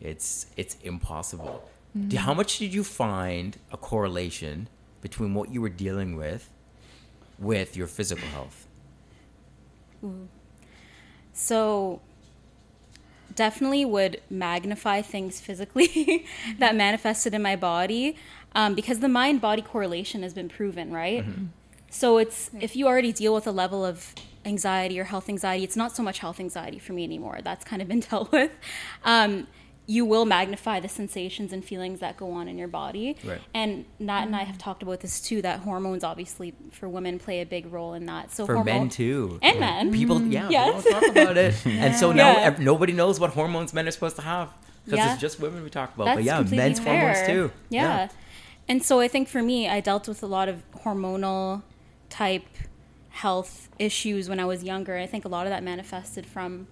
it's 0.00 0.46
it's 0.58 0.76
impossible 0.82 1.66
do- 2.08 2.18
how 2.18 2.34
much 2.34 2.58
did 2.58 2.74
you 2.74 2.84
find 2.84 3.56
a 3.72 3.76
correlation 3.78 4.68
between 5.00 5.32
what 5.32 5.50
you 5.54 5.60
were 5.62 5.70
dealing 5.86 6.16
with 6.16 6.50
with 7.38 7.76
your 7.78 7.86
physical 7.86 8.28
health? 8.28 8.66
So 11.32 12.00
definitely 13.36 13.84
would 13.84 14.20
magnify 14.30 15.02
things 15.02 15.40
physically 15.40 16.26
that 16.58 16.74
manifested 16.74 17.34
in 17.34 17.42
my 17.42 17.56
body 17.56 18.16
um, 18.54 18.74
because 18.74 19.00
the 19.00 19.08
mind 19.08 19.40
body 19.40 19.62
correlation 19.62 20.22
has 20.22 20.32
been 20.32 20.48
proven, 20.48 20.92
right? 20.92 21.24
So 21.90 22.18
it's 22.18 22.50
if 22.60 22.74
you 22.74 22.86
already 22.86 23.12
deal 23.12 23.34
with 23.34 23.46
a 23.46 23.52
level 23.52 23.84
of 23.84 24.14
anxiety 24.44 24.98
or 24.98 25.04
health 25.04 25.28
anxiety, 25.28 25.64
it's 25.64 25.76
not 25.76 25.94
so 25.94 26.02
much 26.02 26.18
health 26.18 26.40
anxiety 26.40 26.78
for 26.78 26.92
me 26.92 27.04
anymore. 27.04 27.38
That's 27.42 27.64
kind 27.64 27.80
of 27.80 27.88
been 27.88 28.00
dealt 28.10 28.32
with. 28.32 28.50
Um, 29.04 29.46
you 29.86 30.04
will 30.04 30.24
magnify 30.24 30.80
the 30.80 30.88
sensations 30.88 31.52
and 31.52 31.64
feelings 31.64 32.00
that 32.00 32.16
go 32.16 32.32
on 32.32 32.48
in 32.48 32.56
your 32.56 32.68
body. 32.68 33.16
Right. 33.22 33.40
And 33.52 33.84
Nat 33.98 34.22
and 34.22 34.34
I 34.34 34.40
have 34.40 34.56
mm-hmm. 34.56 34.58
talked 34.58 34.82
about 34.82 35.00
this 35.00 35.20
too. 35.20 35.42
That 35.42 35.60
hormones, 35.60 36.02
obviously, 36.02 36.54
for 36.70 36.88
women 36.88 37.18
play 37.18 37.40
a 37.40 37.46
big 37.46 37.70
role 37.70 37.94
in 37.94 38.06
that. 38.06 38.32
So 38.32 38.46
For 38.46 38.56
hormo- 38.56 38.64
men 38.64 38.88
too. 38.88 39.38
and 39.42 39.60
men. 39.60 39.92
People, 39.92 40.22
yeah, 40.22 40.42
mm-hmm. 40.42 40.52
Yes. 40.52 40.76
people 40.76 40.90
don't 40.90 41.02
talk 41.02 41.10
about 41.10 41.36
it, 41.36 41.54
and 41.66 41.94
so 41.94 42.12
now 42.12 42.32
Yeah. 42.32 42.56
nobody 42.58 42.92
knows 42.92 43.20
what 43.20 43.30
hormones 43.30 43.74
men 43.74 43.86
are 43.86 43.90
supposed 43.90 44.16
to 44.16 44.22
have 44.22 44.50
because 44.84 44.98
Yeah. 44.98 45.12
it's 45.12 45.20
just 45.20 45.40
women 45.40 45.62
we 45.62 45.70
talk 45.70 45.94
about. 45.94 46.04
That's 46.04 46.16
but 46.16 46.24
yeah, 46.24 46.36
completely 46.36 46.56
men's 46.64 46.78
hormones 46.78 47.18
fair. 47.18 47.26
too. 47.26 47.52
Yeah. 47.68 48.08
And 48.68 48.82
so 48.82 49.00
I 49.00 49.08
think 49.08 49.28
for 49.28 49.42
me, 49.42 49.68
I 49.68 49.80
dealt 49.80 50.08
with 50.08 50.22
a 50.22 50.26
lot 50.26 50.48
of 50.48 50.62
hormonal 50.84 51.62
type 52.08 52.46
health 53.10 53.68
issues 53.78 54.28
when 54.28 54.40
I 54.40 54.44
was 54.44 54.64
younger. 54.64 54.96
I 54.96 55.06
think 55.06 55.24
a 55.24 55.28
lot 55.28 55.46
of 55.46 55.50
that 55.50 55.62
manifested 55.62 56.26
from 56.26 56.66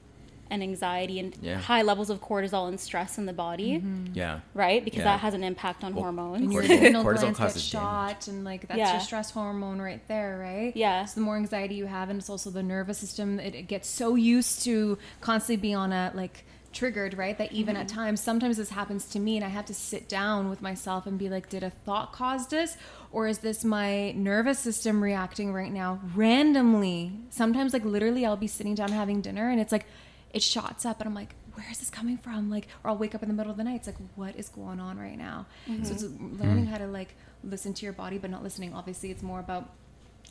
an 0.52 0.62
anxiety 0.62 1.18
and 1.18 1.36
Yeah. 1.40 1.58
high 1.58 1.82
levels 1.82 2.10
of 2.10 2.20
cortisol 2.20 2.68
and 2.68 2.78
stress 2.78 3.18
in 3.18 3.26
the 3.26 3.32
body, 3.32 3.82
yeah. 4.14 4.40
right? 4.54 4.84
Because 4.84 4.98
Yeah. 4.98 5.04
that 5.04 5.20
has 5.20 5.34
an 5.34 5.42
impact 5.42 5.82
on 5.82 5.94
Well, 5.94 6.04
hormones. 6.04 6.42
And 6.42 6.52
your 6.52 6.62
Cortisol- 6.62 6.76
adrenal 6.76 7.02
cortisol 7.04 7.20
glands 7.20 7.38
get 7.38 7.46
causes 7.46 7.62
shot, 7.64 8.28
and 8.28 8.44
like 8.44 8.68
that's 8.68 8.78
Yeah. 8.78 8.92
your 8.92 9.00
stress 9.00 9.30
hormone 9.30 9.80
right 9.80 10.06
there, 10.08 10.38
right? 10.38 10.72
Yeah. 10.76 11.04
So 11.06 11.20
the 11.20 11.24
more 11.24 11.36
anxiety 11.36 11.74
you 11.74 11.86
have, 11.86 12.10
and 12.10 12.18
it's 12.20 12.30
also 12.30 12.50
the 12.50 12.62
nervous 12.62 12.98
system. 12.98 13.40
It, 13.40 13.54
it 13.54 13.62
gets 13.68 13.88
so 13.88 14.14
used 14.14 14.62
to 14.64 14.98
constantly 15.20 15.60
be 15.68 15.74
on 15.74 15.92
a 15.92 16.12
like 16.14 16.44
triggered, 16.72 17.18
right? 17.18 17.36
That 17.36 17.52
even 17.52 17.74
Mm-hmm. 17.74 17.82
at 17.82 17.88
times, 17.88 18.20
sometimes 18.22 18.56
this 18.56 18.70
happens 18.70 19.04
to 19.10 19.18
me, 19.20 19.36
and 19.36 19.44
I 19.44 19.48
have 19.50 19.66
to 19.66 19.74
sit 19.74 20.08
down 20.08 20.48
with 20.48 20.62
myself 20.62 21.06
and 21.06 21.18
be 21.18 21.28
like, 21.28 21.50
did 21.50 21.62
a 21.62 21.68
thought 21.68 22.12
cause 22.14 22.46
this, 22.46 22.78
or 23.12 23.28
is 23.28 23.38
this 23.40 23.62
my 23.62 24.12
nervous 24.12 24.58
system 24.58 25.02
reacting 25.02 25.52
right 25.52 25.70
now 25.70 26.00
randomly? 26.14 27.12
Sometimes, 27.28 27.74
like 27.74 27.84
literally, 27.84 28.24
I'll 28.24 28.36
be 28.38 28.46
sitting 28.46 28.74
down 28.74 28.90
having 28.90 29.20
dinner, 29.20 29.50
and 29.50 29.60
it's 29.60 29.70
like 29.72 29.84
it 30.32 30.42
shots 30.42 30.84
up, 30.84 31.00
and 31.00 31.08
I'm 31.08 31.14
like. 31.14 31.34
Where 31.54 31.70
is 31.70 31.80
this 31.80 31.90
coming 31.90 32.16
from? 32.16 32.48
Like, 32.48 32.66
or 32.82 32.88
I'll 32.88 32.96
wake 32.96 33.14
up 33.14 33.22
in 33.22 33.28
the 33.28 33.34
middle 33.34 33.52
of 33.52 33.58
the 33.58 33.62
night. 33.64 33.76
It's 33.76 33.86
like, 33.86 33.98
what 34.16 34.34
is 34.36 34.48
going 34.48 34.80
on 34.80 34.98
right 34.98 35.18
now? 35.18 35.44
So 35.66 35.92
it's 35.92 36.02
mm-hmm. 36.02 36.40
learning 36.40 36.64
mm-hmm. 36.64 36.72
how 36.72 36.78
to 36.78 36.86
like 36.86 37.14
listen 37.44 37.74
to 37.74 37.84
your 37.84 37.92
body, 37.92 38.16
but 38.16 38.30
not 38.30 38.42
listening. 38.42 38.72
Obviously, 38.72 39.10
it's 39.10 39.22
more 39.22 39.38
about 39.38 39.68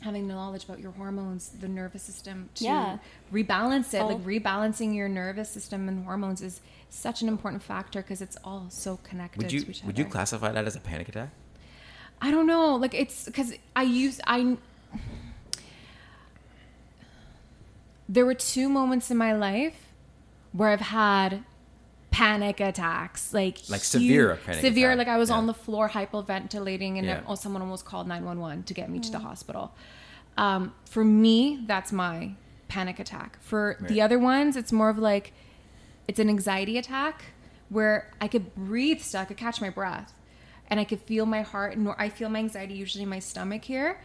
having 0.02 0.26
knowledge 0.26 0.64
about 0.64 0.80
your 0.80 0.92
hormones, 0.92 1.50
the 1.60 1.68
nervous 1.68 2.02
system 2.02 2.48
to 2.56 2.64
Yeah. 2.64 2.98
rebalance 3.32 3.94
it. 3.94 4.00
All- 4.00 4.08
Like 4.08 4.24
rebalancing 4.24 4.94
your 4.94 5.08
nervous 5.08 5.48
system 5.48 5.88
and 5.88 6.04
hormones 6.04 6.42
is 6.42 6.60
such 6.90 7.22
an 7.22 7.28
important 7.28 7.62
factor 7.62 8.02
because 8.02 8.20
it's 8.20 8.36
all 8.44 8.66
so 8.68 8.98
connected 9.02 9.42
Would 9.42 9.52
you 9.52 9.60
to 9.60 9.70
each 9.70 9.82
would 9.84 9.98
you 9.98 10.04
classify 10.04 10.52
that 10.52 10.66
as 10.66 10.76
a 10.76 10.80
panic 10.80 11.08
attack? 11.08 11.30
I 12.20 12.30
don't 12.30 12.46
know. 12.46 12.76
Like 12.76 12.94
it's 12.94 13.24
because 13.24 13.54
I 13.74 13.82
use 13.82 14.20
I. 14.26 14.56
There 18.08 18.26
were 18.26 18.34
two 18.34 18.68
moments 18.68 19.10
in 19.10 19.16
my 19.16 19.32
life 19.32 19.91
where 20.52 20.68
I've 20.70 20.80
had 20.80 21.44
panic 22.10 22.60
attacks, 22.60 23.32
like 23.32 23.58
Like 23.68 23.80
huge- 23.80 23.82
severe 23.82 24.38
panic 24.44 24.60
severe. 24.60 24.90
attack, 24.90 24.98
Like 24.98 25.08
I 25.08 25.16
was 25.18 25.30
yeah. 25.30 25.36
on 25.36 25.46
the 25.46 25.54
floor 25.54 25.88
hyperventilating, 25.88 26.98
and 26.98 27.06
Yeah. 27.06 27.20
oh, 27.26 27.34
someone 27.34 27.62
almost 27.62 27.84
called 27.84 28.06
nine 28.06 28.24
one 28.24 28.38
one 28.38 28.62
to 28.64 28.74
get 28.74 28.90
me 28.90 29.00
to 29.00 29.10
the 29.10 29.18
hospital. 29.20 29.74
Um, 30.36 30.74
for 30.84 31.04
me, 31.04 31.64
that's 31.66 31.90
my 31.92 32.34
panic 32.68 32.98
attack. 32.98 33.38
For 33.40 33.76
Right. 33.80 33.88
the 33.88 34.00
other 34.02 34.18
ones, 34.18 34.56
it's 34.56 34.72
more 34.72 34.88
of 34.90 34.98
like 34.98 35.32
it's 36.08 36.18
an 36.18 36.28
anxiety 36.28 36.76
attack 36.78 37.26
where 37.68 38.10
I 38.20 38.28
could 38.28 38.54
breathe 38.54 39.00
still, 39.00 39.20
I 39.22 39.24
could 39.24 39.36
catch 39.38 39.60
my 39.62 39.70
breath, 39.70 40.12
and 40.68 40.78
I 40.80 40.84
could 40.84 41.00
feel 41.00 41.24
my 41.26 41.40
heart. 41.42 41.78
Nor 41.78 41.98
I 42.00 42.08
feel 42.10 42.28
my 42.28 42.40
anxiety 42.40 42.74
usually 42.74 43.04
in 43.04 43.08
my 43.08 43.20
stomach 43.20 43.64
here, 43.64 44.00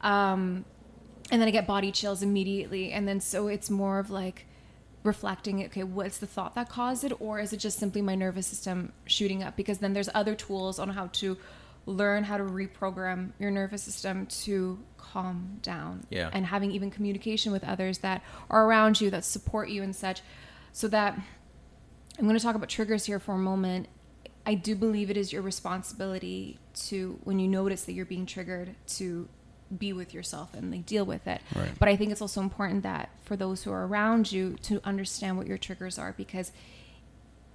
um, 0.00 0.64
and 1.30 1.40
then 1.40 1.46
I 1.46 1.52
get 1.52 1.66
body 1.66 1.92
chills 1.92 2.22
immediately. 2.22 2.90
And 2.92 3.06
then 3.06 3.20
so 3.20 3.46
it's 3.46 3.70
more 3.70 3.98
of 4.00 4.10
like 4.10 4.46
reflecting. 5.02 5.64
Okay, 5.64 5.82
what's 5.82 6.18
the 6.18 6.26
thought 6.26 6.54
that 6.54 6.68
caused 6.68 7.04
it, 7.04 7.12
or 7.20 7.40
is 7.40 7.52
it 7.52 7.56
just 7.58 7.78
simply 7.78 8.02
my 8.02 8.14
nervous 8.14 8.46
system 8.46 8.92
shooting 9.06 9.42
up? 9.42 9.56
Because 9.56 9.78
then 9.78 9.92
there's 9.92 10.08
other 10.14 10.34
tools 10.34 10.78
on 10.78 10.90
how 10.90 11.08
to 11.14 11.36
learn 11.84 12.22
how 12.24 12.36
to 12.36 12.44
reprogram 12.44 13.32
your 13.40 13.50
nervous 13.50 13.82
system 13.82 14.24
to 14.26 14.78
calm 14.98 15.58
down 15.62 16.06
Yeah. 16.10 16.30
and 16.32 16.46
having 16.46 16.70
even 16.70 16.92
communication 16.92 17.50
with 17.50 17.64
others 17.64 17.98
that 17.98 18.22
are 18.48 18.64
around 18.66 19.00
you 19.00 19.10
that 19.10 19.24
support 19.24 19.68
you 19.68 19.82
and 19.82 19.94
such 19.94 20.22
so 20.72 20.86
that 20.88 21.18
I'm 22.18 22.24
going 22.24 22.38
to 22.38 22.42
talk 22.44 22.54
about 22.54 22.68
triggers 22.68 23.06
here 23.06 23.18
for 23.18 23.34
a 23.34 23.38
moment. 23.38 23.88
I 24.46 24.54
do 24.54 24.76
believe 24.76 25.10
it 25.10 25.16
is 25.16 25.32
your 25.32 25.42
responsibility 25.42 26.58
to, 26.86 27.18
when 27.24 27.38
you 27.40 27.48
notice 27.48 27.82
that 27.84 27.92
you're 27.94 28.06
being 28.06 28.26
triggered, 28.26 28.76
to 28.88 29.28
be 29.78 29.92
with 29.92 30.12
yourself 30.14 30.54
and 30.54 30.70
like 30.70 30.86
deal 30.86 31.04
with 31.04 31.26
it. 31.26 31.40
Right. 31.54 31.70
But 31.78 31.88
I 31.88 31.96
think 31.96 32.12
it's 32.12 32.22
also 32.22 32.40
important 32.40 32.82
that 32.82 33.10
for 33.22 33.36
those 33.36 33.62
who 33.64 33.72
are 33.72 33.86
around 33.86 34.30
you 34.32 34.56
to 34.62 34.80
understand 34.84 35.38
what 35.38 35.46
your 35.46 35.58
triggers 35.58 35.98
are 35.98 36.12
because 36.16 36.52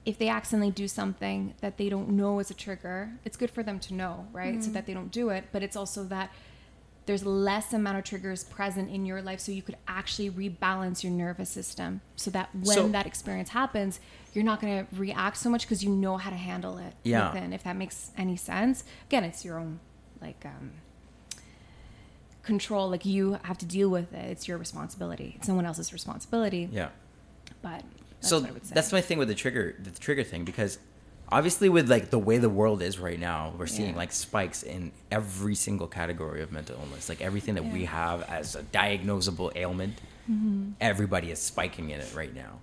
if 0.05 0.17
they 0.17 0.29
accidentally 0.29 0.71
do 0.71 0.87
something 0.87 1.53
that 1.61 1.77
they 1.77 1.89
don't 1.89 2.09
know 2.09 2.39
is 2.39 2.49
a 2.49 2.53
trigger, 2.53 3.11
it's 3.25 3.35
good 3.35 3.51
for 3.51 3.61
them 3.61 3.77
to 3.81 3.93
know, 3.93 4.25
right? 4.31 4.63
So 4.63 4.71
that 4.71 4.85
they 4.85 4.93
don't 4.93 5.11
do 5.11 5.29
it. 5.29 5.45
But 5.51 5.63
it's 5.63 5.75
also 5.75 6.05
that 6.05 6.31
there's 7.07 7.25
less 7.25 7.73
amount 7.73 7.97
of 7.97 8.03
triggers 8.05 8.43
present 8.45 8.89
in 8.89 9.05
your 9.05 9.21
life 9.21 9.39
so 9.41 9.51
you 9.51 9.61
could 9.61 9.77
actually 9.87 10.29
rebalance 10.29 11.03
your 11.03 11.11
nervous 11.11 11.49
system 11.49 12.01
so 12.15 12.31
that 12.31 12.49
when 12.53 12.65
So- 12.65 12.87
that 12.89 13.05
experience 13.05 13.49
happens 13.49 13.99
you're 14.33 14.43
not 14.43 14.61
going 14.61 14.85
to 14.85 14.95
react 14.95 15.37
so 15.37 15.49
much 15.49 15.63
because 15.63 15.83
you 15.83 15.89
know 15.89 16.17
how 16.17 16.29
to 16.29 16.35
handle 16.35 16.77
it 16.77 16.93
Yeah. 17.03 17.33
within 17.33 17.53
if 17.53 17.63
that 17.63 17.75
makes 17.77 18.11
any 18.17 18.35
sense 18.35 18.83
again 19.07 19.23
it's 19.23 19.45
your 19.45 19.57
own 19.57 19.79
like 20.21 20.45
um 20.45 20.71
control 22.47 22.89
like 22.89 23.05
you 23.05 23.37
have 23.43 23.57
to 23.57 23.65
deal 23.65 23.89
with 23.89 24.11
it 24.13 24.25
it's 24.33 24.47
your 24.47 24.57
responsibility 24.57 25.33
it's 25.37 25.45
someone 25.47 25.65
else's 25.65 25.91
responsibility 25.93 26.67
Yeah. 26.71 26.89
but 27.61 27.83
that's 28.19 28.29
so 28.29 28.39
what 28.39 28.49
I 28.49 28.51
would 28.53 28.65
say. 28.65 28.73
that's 28.73 28.91
my 28.91 29.01
thing 29.01 29.17
with 29.19 29.27
the 29.27 29.35
trigger 29.35 29.75
the 29.83 29.91
trigger 29.91 30.23
thing 30.23 30.43
because 30.45 30.79
obviously 31.29 31.67
with 31.69 31.89
like 31.89 32.09
the 32.09 32.17
way 32.29 32.37
the 32.37 32.49
world 32.49 32.81
is 32.81 32.97
right 32.99 33.19
now 33.19 33.53
we're 33.57 33.67
seeing 33.67 33.91
Yeah. 33.91 33.97
like 34.03 34.11
spikes 34.13 34.63
in 34.63 34.91
every 35.11 35.55
single 35.55 35.87
category 35.87 36.41
of 36.41 36.51
mental 36.51 36.75
illness 36.81 37.09
like 37.09 37.21
everything 37.21 37.55
that 37.55 37.65
we 37.65 37.85
have 37.85 38.23
as 38.23 38.55
a 38.55 38.63
diagnosable 38.63 39.51
ailment 39.55 39.95
Mm-hmm. 40.29 40.71
everybody 40.81 41.31
is 41.31 41.39
spiking 41.39 41.89
in 41.91 42.01
it 42.01 42.13
right 42.13 42.33
now 42.35 42.59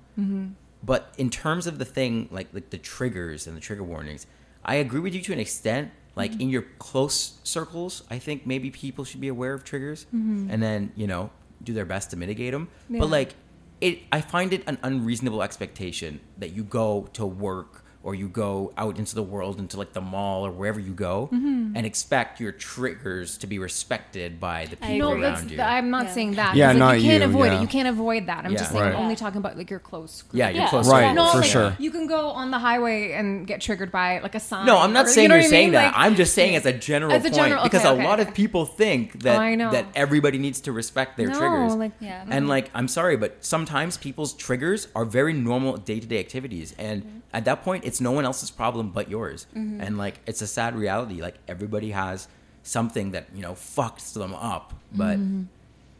but 0.82 1.14
in 1.16 1.30
terms 1.30 1.66
of 1.66 1.78
the 1.78 1.84
thing 1.86 2.28
like 2.30 2.48
like 2.52 2.68
the 2.70 2.76
triggers 2.78 3.46
and 3.46 3.56
the 3.56 3.60
trigger 3.60 3.82
warnings 3.82 4.26
i 4.64 4.74
agree 4.74 5.00
with 5.00 5.14
you 5.14 5.22
to 5.22 5.32
an 5.32 5.38
extent 5.38 5.90
like 6.16 6.30
Mm-hmm. 6.32 6.40
in 6.42 6.48
your 6.50 6.62
close 6.78 7.38
circles 7.44 8.02
i 8.10 8.18
think 8.18 8.46
maybe 8.46 8.70
people 8.70 9.04
should 9.04 9.20
be 9.20 9.28
aware 9.28 9.54
of 9.54 9.64
triggers 9.64 10.04
Mm-hmm. 10.14 10.48
and 10.50 10.62
then 10.62 10.92
you 10.96 11.06
know 11.06 11.30
do 11.62 11.72
their 11.72 11.84
best 11.84 12.10
to 12.10 12.16
mitigate 12.16 12.52
them 12.52 12.68
Yeah. 12.88 13.00
but 13.00 13.08
like 13.10 13.34
it 13.80 14.00
i 14.12 14.20
find 14.20 14.52
it 14.52 14.62
an 14.66 14.78
unreasonable 14.82 15.42
expectation 15.42 16.20
that 16.38 16.50
you 16.52 16.62
go 16.64 17.08
to 17.14 17.24
work 17.26 17.83
or 18.04 18.14
you 18.14 18.28
go 18.28 18.72
out 18.76 18.98
into 18.98 19.14
the 19.14 19.22
world 19.22 19.58
into 19.58 19.76
like 19.78 19.92
the 19.94 20.00
mall 20.00 20.46
or 20.46 20.50
wherever 20.52 20.78
you 20.78 20.92
go 20.92 21.28
Mm-hmm. 21.32 21.74
and 21.76 21.86
expect 21.86 22.38
your 22.38 22.52
triggers 22.52 23.38
to 23.38 23.46
be 23.46 23.58
respected 23.58 24.38
by 24.38 24.66
the 24.66 24.76
people 24.76 24.98
no, 24.98 25.12
around 25.20 25.44
you 25.50 25.56
th- 25.56 25.60
I'm 25.60 25.88
not 25.90 26.04
Yeah. 26.06 26.12
saying 26.12 26.32
that. 26.34 26.54
Yeah, 26.54 26.66
'cause, 26.72 26.74
like, 26.74 26.78
not 26.78 27.00
you 27.00 27.08
can't 27.10 27.22
you, 27.22 27.28
avoid 27.28 27.46
yeah. 27.46 27.58
it. 27.58 27.60
You 27.62 27.66
can't 27.68 27.88
avoid 27.88 28.26
that. 28.26 28.44
I'm 28.44 28.52
Yeah. 28.52 28.58
just 28.58 28.72
saying 28.72 28.84
I'm 28.84 28.96
only 28.96 29.16
talking 29.16 29.38
about 29.38 29.56
like 29.56 29.70
your 29.70 29.78
close 29.80 30.22
group. 30.22 30.38
yeah 30.38 30.48
your 30.50 30.62
Yeah. 30.64 30.68
close 30.68 30.88
Right, 30.88 31.08
circles. 31.16 31.32
for 31.32 31.38
like, 31.38 31.46
sure. 31.50 31.76
You 31.78 31.90
can 31.90 32.06
go 32.06 32.28
on 32.30 32.50
the 32.50 32.58
highway 32.58 33.12
and 33.12 33.46
get 33.46 33.60
triggered 33.62 33.90
by 33.90 34.18
like 34.20 34.34
a 34.34 34.40
sign. 34.40 34.66
No, 34.66 34.78
I'm 34.78 34.92
not 34.92 35.06
or- 35.06 35.08
saying 35.08 35.24
you 35.24 35.28
know 35.30 35.34
you're 35.36 35.48
saying 35.48 35.66
mean? 35.68 35.72
that. 35.74 35.94
Like, 35.94 36.04
I'm 36.04 36.14
just 36.14 36.34
saying 36.34 36.56
as 36.56 36.66
a 36.66 36.72
general 36.72 37.12
As 37.12 37.22
a 37.24 37.30
point 37.30 37.34
general- 37.36 37.62
because 37.64 37.84
okay, 37.86 38.02
a 38.02 38.06
lot 38.06 38.20
okay. 38.20 38.28
of 38.28 38.34
people 38.34 38.66
think 38.66 39.22
that 39.22 39.38
I 39.38 39.54
know. 39.54 39.70
that 39.70 39.86
everybody 39.94 40.38
needs 40.38 40.60
to 40.62 40.72
respect 40.72 41.16
their 41.16 41.28
no, 41.28 41.38
triggers. 41.38 41.74
like 41.74 41.92
Yeah. 42.00 42.24
and 42.28 42.48
like 42.48 42.70
I'm 42.74 42.88
sorry, 42.88 43.16
but 43.16 43.36
sometimes 43.40 43.96
people's 43.96 44.34
triggers 44.34 44.88
are 44.94 45.04
very 45.06 45.32
normal 45.32 45.76
day-to-day 45.78 46.18
activities 46.18 46.74
and 46.78 47.02
Mm-hmm. 47.02 47.18
at 47.32 47.44
that 47.46 47.62
point 47.64 47.84
it's 47.84 47.93
no 48.00 48.12
one 48.12 48.24
else's 48.24 48.50
problem 48.50 48.90
but 48.90 49.08
yours. 49.10 49.46
And 49.54 49.98
like 49.98 50.20
it's 50.26 50.42
a 50.42 50.46
sad 50.46 50.76
reality 50.76 51.20
like 51.22 51.36
everybody 51.48 51.90
has 51.90 52.28
something 52.62 53.10
that, 53.12 53.26
you 53.34 53.42
know, 53.42 53.52
fucks 53.52 54.12
them 54.14 54.34
up, 54.34 54.74
but 54.92 55.18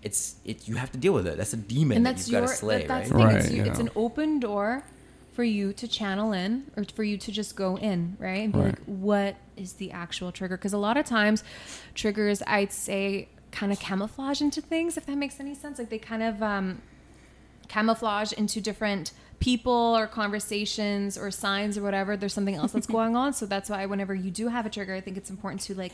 it's 0.03 0.37
it 0.45 0.69
you 0.69 0.75
have 0.77 0.93
to 0.93 0.99
deal 0.99 1.13
with 1.13 1.27
it. 1.27 1.37
That's 1.37 1.53
a 1.53 1.57
demon 1.57 1.85
Mm-hmm. 1.85 1.97
and 1.99 2.07
that 2.07 2.17
that's 2.17 2.29
you've 2.29 2.33
your 2.35 2.43
got 2.43 2.51
to 2.51 2.57
slay, 2.57 2.79
that, 2.79 2.89
that's 2.89 3.11
right? 3.11 3.23
the 3.23 3.29
thing. 3.29 3.37
It's, 3.39 3.47
Right, 3.47 3.55
you, 3.55 3.65
it's 3.65 3.79
an 3.79 3.91
open 3.97 4.41
door 4.41 4.85
for 5.33 5.43
you 5.45 5.73
to 5.73 5.89
channel 5.89 6.33
in 6.33 6.71
or 6.77 6.85
for 6.85 7.03
you 7.03 7.17
to 7.19 7.33
just 7.33 7.57
go 7.57 7.77
in, 7.77 8.17
right? 8.21 8.41
And 8.45 8.53
be 8.53 8.59
Right. 8.61 8.67
like, 8.69 8.79
what 8.87 9.37
is 9.57 9.75
the 9.75 9.91
actual 9.91 10.31
trigger? 10.31 10.57
Because 10.57 10.73
a 10.73 10.79
lot 10.79 10.97
of 10.97 11.05
times, 11.07 11.43
triggers, 11.95 12.41
I'd 12.47 12.73
say, 12.73 13.29
kind 13.51 13.73
of 13.73 13.81
camouflage 13.81 14.41
into 14.41 14.61
things, 14.61 14.97
if 14.97 15.07
that 15.07 15.17
makes 15.17 15.41
any 15.41 15.55
sense. 15.55 15.79
Like 15.79 15.91
they 15.91 15.99
kind 15.99 16.23
of 16.23 16.41
um, 16.43 16.83
camouflage 17.69 18.33
into 18.33 18.61
different 18.61 19.13
people 19.41 19.73
or 19.97 20.07
conversations 20.07 21.19
or 21.19 21.31
signs 21.31 21.77
or 21.77 21.83
whatever 21.83 22.17
there's 22.17 22.33
something 22.33 22.55
else 22.55 22.73
that's 22.73 22.87
going 22.99 23.17
on. 23.17 23.33
So 23.33 23.47
that's 23.47 23.69
why 23.69 23.87
whenever 23.87 24.15
you 24.15 24.31
do 24.31 24.49
have 24.49 24.67
a 24.67 24.71
trigger 24.71 24.95
i 24.95 25.01
think 25.01 25.17
it's 25.17 25.31
important 25.31 25.61
to 25.63 25.75
like 25.75 25.93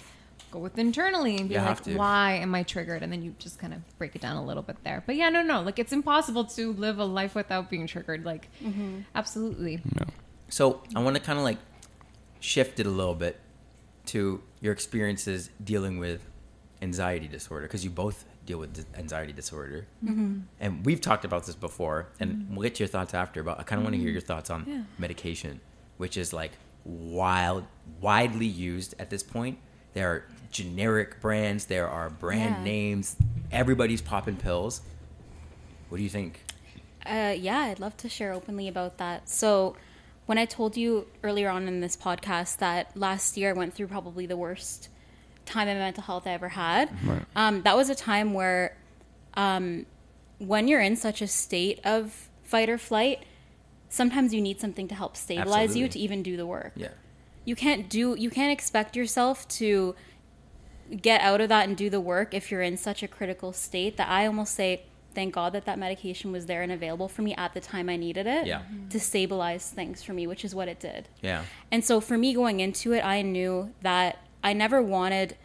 go 0.51 0.59
with 0.59 0.79
internally 0.79 1.37
and 1.37 1.49
be 1.49 1.55
You 1.55 1.61
like 1.61 1.85
why 1.87 2.33
am 2.35 2.55
i 2.55 2.63
triggered? 2.63 3.03
And 3.03 3.13
then 3.13 3.23
you 3.23 3.35
just 3.39 3.59
kind 3.59 3.73
of 3.73 3.99
break 3.99 4.17
it 4.17 4.23
down 4.23 4.37
a 4.37 4.45
little 4.45 4.63
bit 4.63 4.77
there. 4.85 5.03
But 5.05 5.17
yeah 5.17 5.29
no 5.29 5.43
no 5.43 5.63
like 5.63 5.79
it's 5.79 5.93
impossible 5.93 6.45
to 6.45 6.73
live 6.73 6.99
a 6.99 7.05
life 7.05 7.35
without 7.35 7.71
being 7.71 7.87
triggered 7.87 8.25
like 8.25 8.49
mm-hmm. 8.63 9.01
absolutely. 9.15 9.83
So 10.49 10.83
I 10.95 11.01
want 11.03 11.17
to 11.17 11.23
kind 11.23 11.39
of 11.39 11.45
like 11.45 11.59
shift 12.41 12.81
it 12.81 12.87
a 12.87 12.91
little 12.91 13.15
bit 13.15 13.39
to 14.07 14.43
your 14.61 14.73
experiences 14.73 15.51
dealing 15.63 15.99
with 15.99 16.25
anxiety 16.83 17.29
disorder 17.29 17.67
because 17.67 17.85
you 17.85 17.91
both 17.91 18.25
deal 18.51 18.59
with 18.59 18.85
anxiety 18.99 19.33
disorder, 19.33 19.87
mm-hmm. 20.05 20.41
and 20.59 20.85
we've 20.85 21.01
talked 21.01 21.25
about 21.25 21.47
this 21.47 21.55
before, 21.55 22.09
and 22.19 22.31
mm-hmm. 22.31 22.55
we'll 22.57 22.65
get 22.65 22.75
to 22.77 22.81
your 22.81 22.89
thoughts 22.89 23.15
after. 23.15 23.43
But 23.43 23.61
I 23.61 23.63
kind 23.63 23.79
of 23.79 23.85
want 23.85 23.95
to 23.95 24.01
hear 24.01 24.11
your 24.11 24.21
mm-hmm. 24.21 24.27
thoughts 24.27 24.51
on 24.51 24.65
Yeah. 24.67 24.83
medication, 24.99 25.61
which 25.99 26.17
is 26.17 26.33
like 26.33 26.53
wild, 26.85 27.65
widely 28.01 28.47
used 28.47 28.95
at 28.99 29.11
this 29.11 29.23
point. 29.23 29.59
There 29.95 30.09
are 30.11 30.25
generic 30.51 31.21
brands, 31.21 31.67
there 31.67 31.89
are 31.89 32.11
brand 32.11 32.57
Yeah. 32.57 32.65
names. 32.65 33.17
Everybody's 33.53 34.03
popping 34.03 34.37
pills. 34.37 34.83
What 35.89 35.99
do 35.99 36.03
you 36.03 36.09
think? 36.09 36.45
Uh, 37.07 37.35
yeah, 37.37 37.61
I'd 37.61 37.81
love 37.81 37.97
to 37.99 38.09
share 38.09 38.33
openly 38.33 38.69
about 38.69 38.99
that. 38.99 39.29
So, 39.29 39.77
when 40.27 40.39
I 40.39 40.45
told 40.45 40.77
you 40.77 41.07
earlier 41.25 41.49
on 41.49 41.67
in 41.67 41.81
this 41.81 41.97
podcast 41.97 42.59
that 42.59 42.97
last 42.97 43.37
year 43.37 43.51
I 43.51 43.53
went 43.53 43.75
through 43.75 43.89
probably 43.89 44.27
the 44.27 44.37
worst 44.37 44.89
time 45.51 45.69
in 45.69 45.77
mental 45.79 46.03
health 46.03 46.27
I 46.27 46.31
ever 46.31 46.51
had, 46.51 46.91
Right. 47.07 47.23
um, 47.37 47.63
that 47.63 47.77
was 47.77 47.89
a 47.91 47.95
time 47.95 48.33
where, 48.35 48.77
um, 49.35 49.87
when 50.39 50.69
you're 50.69 50.81
in 50.81 50.97
such 50.97 51.21
a 51.23 51.27
state 51.27 51.81
of 51.85 52.29
fight 52.43 52.69
or 52.69 52.79
flight, 52.79 53.25
sometimes 53.89 54.33
you 54.33 54.41
need 54.41 54.61
something 54.61 54.89
to 54.89 54.95
help 54.95 55.17
stabilize 55.17 55.77
you 55.77 55.89
to 55.89 55.99
even 55.99 56.23
do 56.23 56.37
the 56.37 56.47
work. 56.47 56.73
Yeah. 56.77 56.89
You 57.45 57.57
can't 57.57 57.89
do 57.89 58.15
you 58.19 58.31
can't 58.31 58.53
expect 58.53 58.95
yourself 58.97 59.47
to 59.61 59.95
get 61.01 61.21
out 61.21 61.41
of 61.41 61.49
that 61.49 61.69
and 61.69 61.77
do 61.77 61.89
the 61.91 62.01
work 62.01 62.35
if 62.35 62.51
you're 62.51 62.63
in 62.63 62.77
such 62.77 63.03
a 63.03 63.09
critical 63.09 63.53
state 63.53 63.97
that 63.97 64.09
I 64.09 64.27
almost 64.27 64.55
say 64.55 64.83
thank 65.15 65.35
God 65.35 65.53
that 65.55 65.65
that 65.65 65.79
medication 65.79 66.31
was 66.33 66.47
there 66.47 66.63
and 66.63 66.71
available 66.71 67.09
for 67.09 67.23
me 67.23 67.35
at 67.35 67.53
the 67.55 67.61
time 67.61 67.89
I 67.89 67.97
needed 67.97 68.27
it 68.27 68.47
Yeah. 68.47 68.63
to 68.91 69.01
stabilize 69.01 69.69
things 69.71 70.03
for 70.03 70.13
me, 70.13 70.27
which 70.27 70.45
is 70.45 70.55
what 70.55 70.69
it 70.69 70.79
did. 70.79 71.09
Yeah. 71.23 71.45
And 71.71 71.85
so 71.85 72.01
for 72.01 72.17
me 72.17 72.33
going 72.33 72.61
into 72.61 72.93
it, 72.93 73.05
I 73.05 73.23
knew 73.23 73.73
that 73.83 74.19
I 74.43 74.53
never 74.53 74.83
wanted 74.83 75.37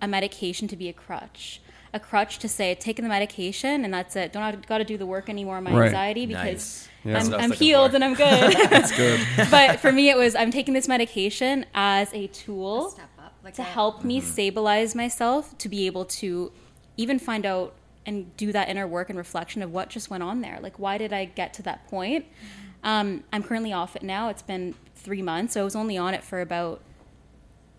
a 0.00 0.08
medication 0.08 0.68
to 0.68 0.76
be 0.76 0.88
a 0.88 0.92
crutch. 0.92 1.60
A 1.94 1.98
crutch 2.00 2.38
to 2.40 2.48
say, 2.48 2.74
taking 2.74 3.02
the 3.02 3.08
medication 3.08 3.84
and 3.84 3.92
that's 3.94 4.14
it. 4.14 4.32
Don't 4.32 4.66
got 4.66 4.78
to 4.78 4.84
do 4.84 4.98
the 4.98 5.06
work 5.06 5.28
anymore, 5.30 5.56
on 5.56 5.64
my 5.64 5.72
Right. 5.72 5.86
anxiety, 5.86 6.26
because 6.26 6.44
Nice. 6.44 6.88
Yeah. 7.04 7.18
I'm, 7.18 7.24
what 7.30 7.32
I 7.32 7.36
was 7.36 7.44
I'm 7.44 7.52
healed 7.52 7.90
for. 7.90 7.94
and 7.96 8.04
I'm 8.04 8.14
good. 8.14 8.52
That's 8.70 8.92
good. 8.94 9.20
but 9.50 9.80
for 9.80 9.90
me, 9.90 10.10
it 10.10 10.16
was 10.16 10.34
I'm 10.34 10.50
taking 10.50 10.74
this 10.74 10.86
medication 10.88 11.64
as 11.74 12.12
a 12.12 12.26
tool 12.26 12.90
step 12.90 13.08
up 13.18 13.32
like 13.42 13.54
to 13.54 13.62
a- 13.62 13.64
help 13.64 14.04
me 14.04 14.18
Mm-hmm. 14.20 14.28
stabilize 14.28 14.94
myself 14.94 15.56
to 15.58 15.68
be 15.70 15.86
able 15.86 16.04
to 16.06 16.52
even 16.98 17.18
find 17.18 17.46
out 17.46 17.72
and 18.04 18.36
do 18.36 18.52
that 18.52 18.68
inner 18.68 18.86
work 18.86 19.08
and 19.08 19.16
reflection 19.18 19.62
of 19.62 19.72
what 19.72 19.88
just 19.88 20.10
went 20.10 20.22
on 20.22 20.40
there. 20.42 20.58
Like, 20.60 20.78
why 20.78 20.98
did 20.98 21.12
I 21.14 21.24
get 21.24 21.54
to 21.54 21.62
that 21.62 21.86
point? 21.88 22.26
Um, 22.84 23.24
I'm 23.32 23.42
currently 23.42 23.72
off 23.72 23.96
it 23.96 24.02
now. 24.02 24.28
It's 24.28 24.42
been 24.42 24.74
three 24.94 25.22
months, 25.22 25.54
so 25.54 25.62
I 25.62 25.64
was 25.64 25.74
only 25.76 25.96
on 25.96 26.12
it 26.14 26.22
for 26.22 26.40
about 26.40 26.82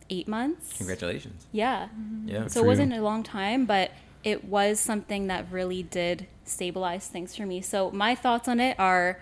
eight 0.10 0.28
months. 0.28 0.78
Congratulations. 0.78 1.46
Yeah. 1.52 1.88
Yeah. 2.26 2.48
So 2.48 2.64
it 2.64 2.68
wasn't 2.68 2.94
a 2.94 3.02
long 3.02 3.24
time, 3.24 3.66
but 3.66 3.92
it 4.24 4.46
was 4.46 4.80
something 4.80 5.28
that 5.28 5.46
really 5.52 5.84
did 5.84 6.28
stabilize 6.44 7.08
things 7.08 7.36
for 7.36 7.46
me. 7.46 7.62
So 7.62 7.90
my 7.92 8.16
thoughts 8.16 8.48
on 8.48 8.60
it 8.60 8.78
are 8.80 9.20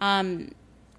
um, 0.00 0.50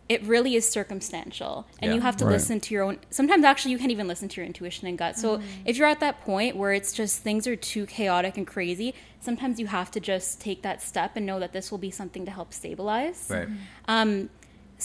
it 0.08 0.22
really 0.24 0.55
is 0.55 0.70
circumstantial 0.70 1.65
and 1.79 1.89
Yeah. 1.89 1.96
you 1.96 2.01
have 2.01 2.15
to 2.17 2.25
Right. 2.25 2.34
listen 2.34 2.60
to 2.60 2.74
your 2.75 2.84
own 2.84 3.00
sometimes 3.10 3.44
actually 3.44 3.72
you 3.72 3.79
can't 3.79 3.91
even 3.91 4.08
listen 4.08 4.29
to 4.29 4.36
your 4.39 4.46
intuition 4.46 4.88
and 4.88 4.98
gut 5.00 5.17
so 5.17 5.41
if 5.65 5.77
you're 5.77 5.88
at 5.88 6.00
that 6.00 6.22
point 6.22 6.55
where 6.55 6.74
it's 6.74 6.94
just 6.94 7.24
things 7.24 7.48
are 7.48 7.55
too 7.55 7.88
chaotic 7.88 8.38
and 8.38 8.46
crazy 8.46 8.94
sometimes 9.20 9.60
you 9.60 9.65
have 9.65 9.89
to 9.89 10.00
just 10.00 10.39
take 10.39 10.62
that 10.62 10.79
step 10.82 11.13
and 11.15 11.25
know 11.25 11.40
that 11.40 11.53
this 11.53 11.72
will 11.72 11.79
be 11.79 11.90
something 11.90 12.24
to 12.24 12.29
help 12.31 12.53
stabilize 12.53 13.27
Right. 13.31 13.48
um, 13.88 14.29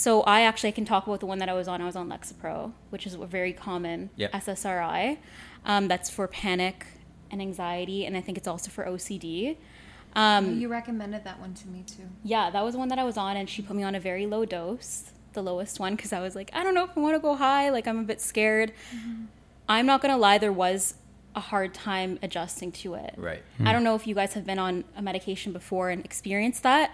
so 0.00 0.22
I 0.22 0.40
actually 0.42 0.68
I 0.68 0.72
can 0.72 0.86
talk 0.86 1.06
about 1.06 1.20
the 1.20 1.26
one 1.26 1.38
that 1.40 1.48
I 1.48 1.52
was 1.52 1.68
on. 1.68 1.80
I 1.82 1.84
was 1.84 1.96
on 1.96 2.08
Lexapro, 2.08 2.72
which 2.88 3.06
is 3.06 3.14
a 3.14 3.26
very 3.26 3.52
common 3.52 4.08
Yep. 4.16 4.32
SSRI. 4.32 5.18
Um, 5.66 5.88
that's 5.88 6.08
for 6.08 6.26
panic 6.26 6.86
and 7.30 7.40
anxiety, 7.42 8.06
and 8.06 8.16
I 8.16 8.22
think 8.22 8.38
it's 8.38 8.48
also 8.48 8.70
for 8.70 8.84
OCD. 8.86 9.56
Um, 10.16 10.58
you 10.58 10.68
recommended 10.68 11.22
that 11.24 11.38
one 11.38 11.54
to 11.54 11.68
me 11.68 11.84
too 11.86 12.08
yeah, 12.24 12.50
that 12.50 12.64
was 12.64 12.72
the 12.74 12.78
one 12.78 12.88
that 12.88 12.98
I 12.98 13.04
was 13.04 13.16
on, 13.16 13.36
and 13.36 13.48
she 13.48 13.60
put 13.62 13.76
me 13.76 13.82
on 13.82 13.94
a 13.94 14.00
very 14.00 14.26
low 14.26 14.44
dose, 14.44 15.12
the 15.34 15.42
lowest 15.42 15.78
one, 15.78 15.94
because 15.96 16.12
I 16.12 16.20
was 16.20 16.34
like, 16.34 16.50
I 16.52 16.64
don't 16.64 16.74
know 16.74 16.84
if 16.84 16.96
I 16.96 17.00
want 17.00 17.14
to 17.14 17.20
go 17.20 17.36
high. 17.36 17.68
Like 17.70 17.86
I'm 17.86 17.98
a 17.98 18.04
bit 18.04 18.20
scared. 18.20 18.72
I'm 19.68 19.86
not 19.86 20.00
gonna 20.02 20.16
lie, 20.18 20.38
there 20.38 20.52
was 20.52 20.94
a 21.36 21.40
hard 21.40 21.74
time 21.74 22.18
adjusting 22.22 22.72
to 22.72 22.94
it. 22.94 23.14
Right. 23.16 23.42
I 23.64 23.72
don't 23.72 23.84
know 23.84 23.94
if 23.94 24.04
you 24.06 24.14
guys 24.16 24.32
have 24.32 24.44
been 24.44 24.58
on 24.58 24.82
a 24.96 25.02
medication 25.02 25.52
before 25.52 25.90
and 25.90 26.04
experienced 26.04 26.64
that, 26.64 26.90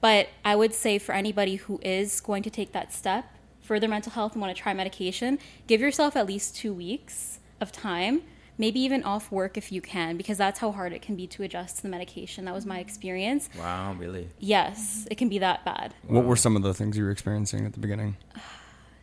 but 0.00 0.28
I 0.44 0.56
would 0.56 0.74
say 0.74 0.98
for 0.98 1.12
anybody 1.12 1.56
who 1.56 1.78
is 1.82 2.20
going 2.20 2.42
to 2.44 2.50
take 2.50 2.72
that 2.72 2.92
step 2.92 3.26
for 3.60 3.78
their 3.78 3.88
mental 3.88 4.12
health 4.12 4.32
and 4.32 4.40
want 4.40 4.54
to 4.54 4.60
try 4.60 4.74
medication, 4.74 5.38
give 5.66 5.80
yourself 5.80 6.16
at 6.16 6.26
least 6.26 6.56
two 6.56 6.72
weeks 6.72 7.38
of 7.60 7.70
time, 7.70 8.22
maybe 8.58 8.80
even 8.80 9.02
off 9.04 9.30
work 9.30 9.56
if 9.56 9.70
you 9.70 9.80
can, 9.80 10.16
because 10.16 10.38
that's 10.38 10.58
how 10.58 10.72
hard 10.72 10.92
it 10.92 11.02
can 11.02 11.16
be 11.16 11.26
to 11.26 11.42
adjust 11.42 11.76
to 11.76 11.82
the 11.82 11.88
medication. 11.88 12.44
That 12.46 12.54
was 12.54 12.66
my 12.66 12.78
experience. 12.78 13.48
Wow. 13.58 13.94
Really. 13.98 14.28
Yes, 14.38 15.06
it 15.10 15.16
can 15.16 15.28
be 15.28 15.38
that 15.38 15.64
bad. 15.64 15.94
What 16.06 16.24
were 16.24 16.36
some 16.36 16.56
of 16.56 16.62
the 16.62 16.74
things 16.74 16.96
you 16.96 17.04
were 17.04 17.10
experiencing 17.10 17.66
at 17.66 17.74
the 17.74 17.80
beginning? 17.80 18.16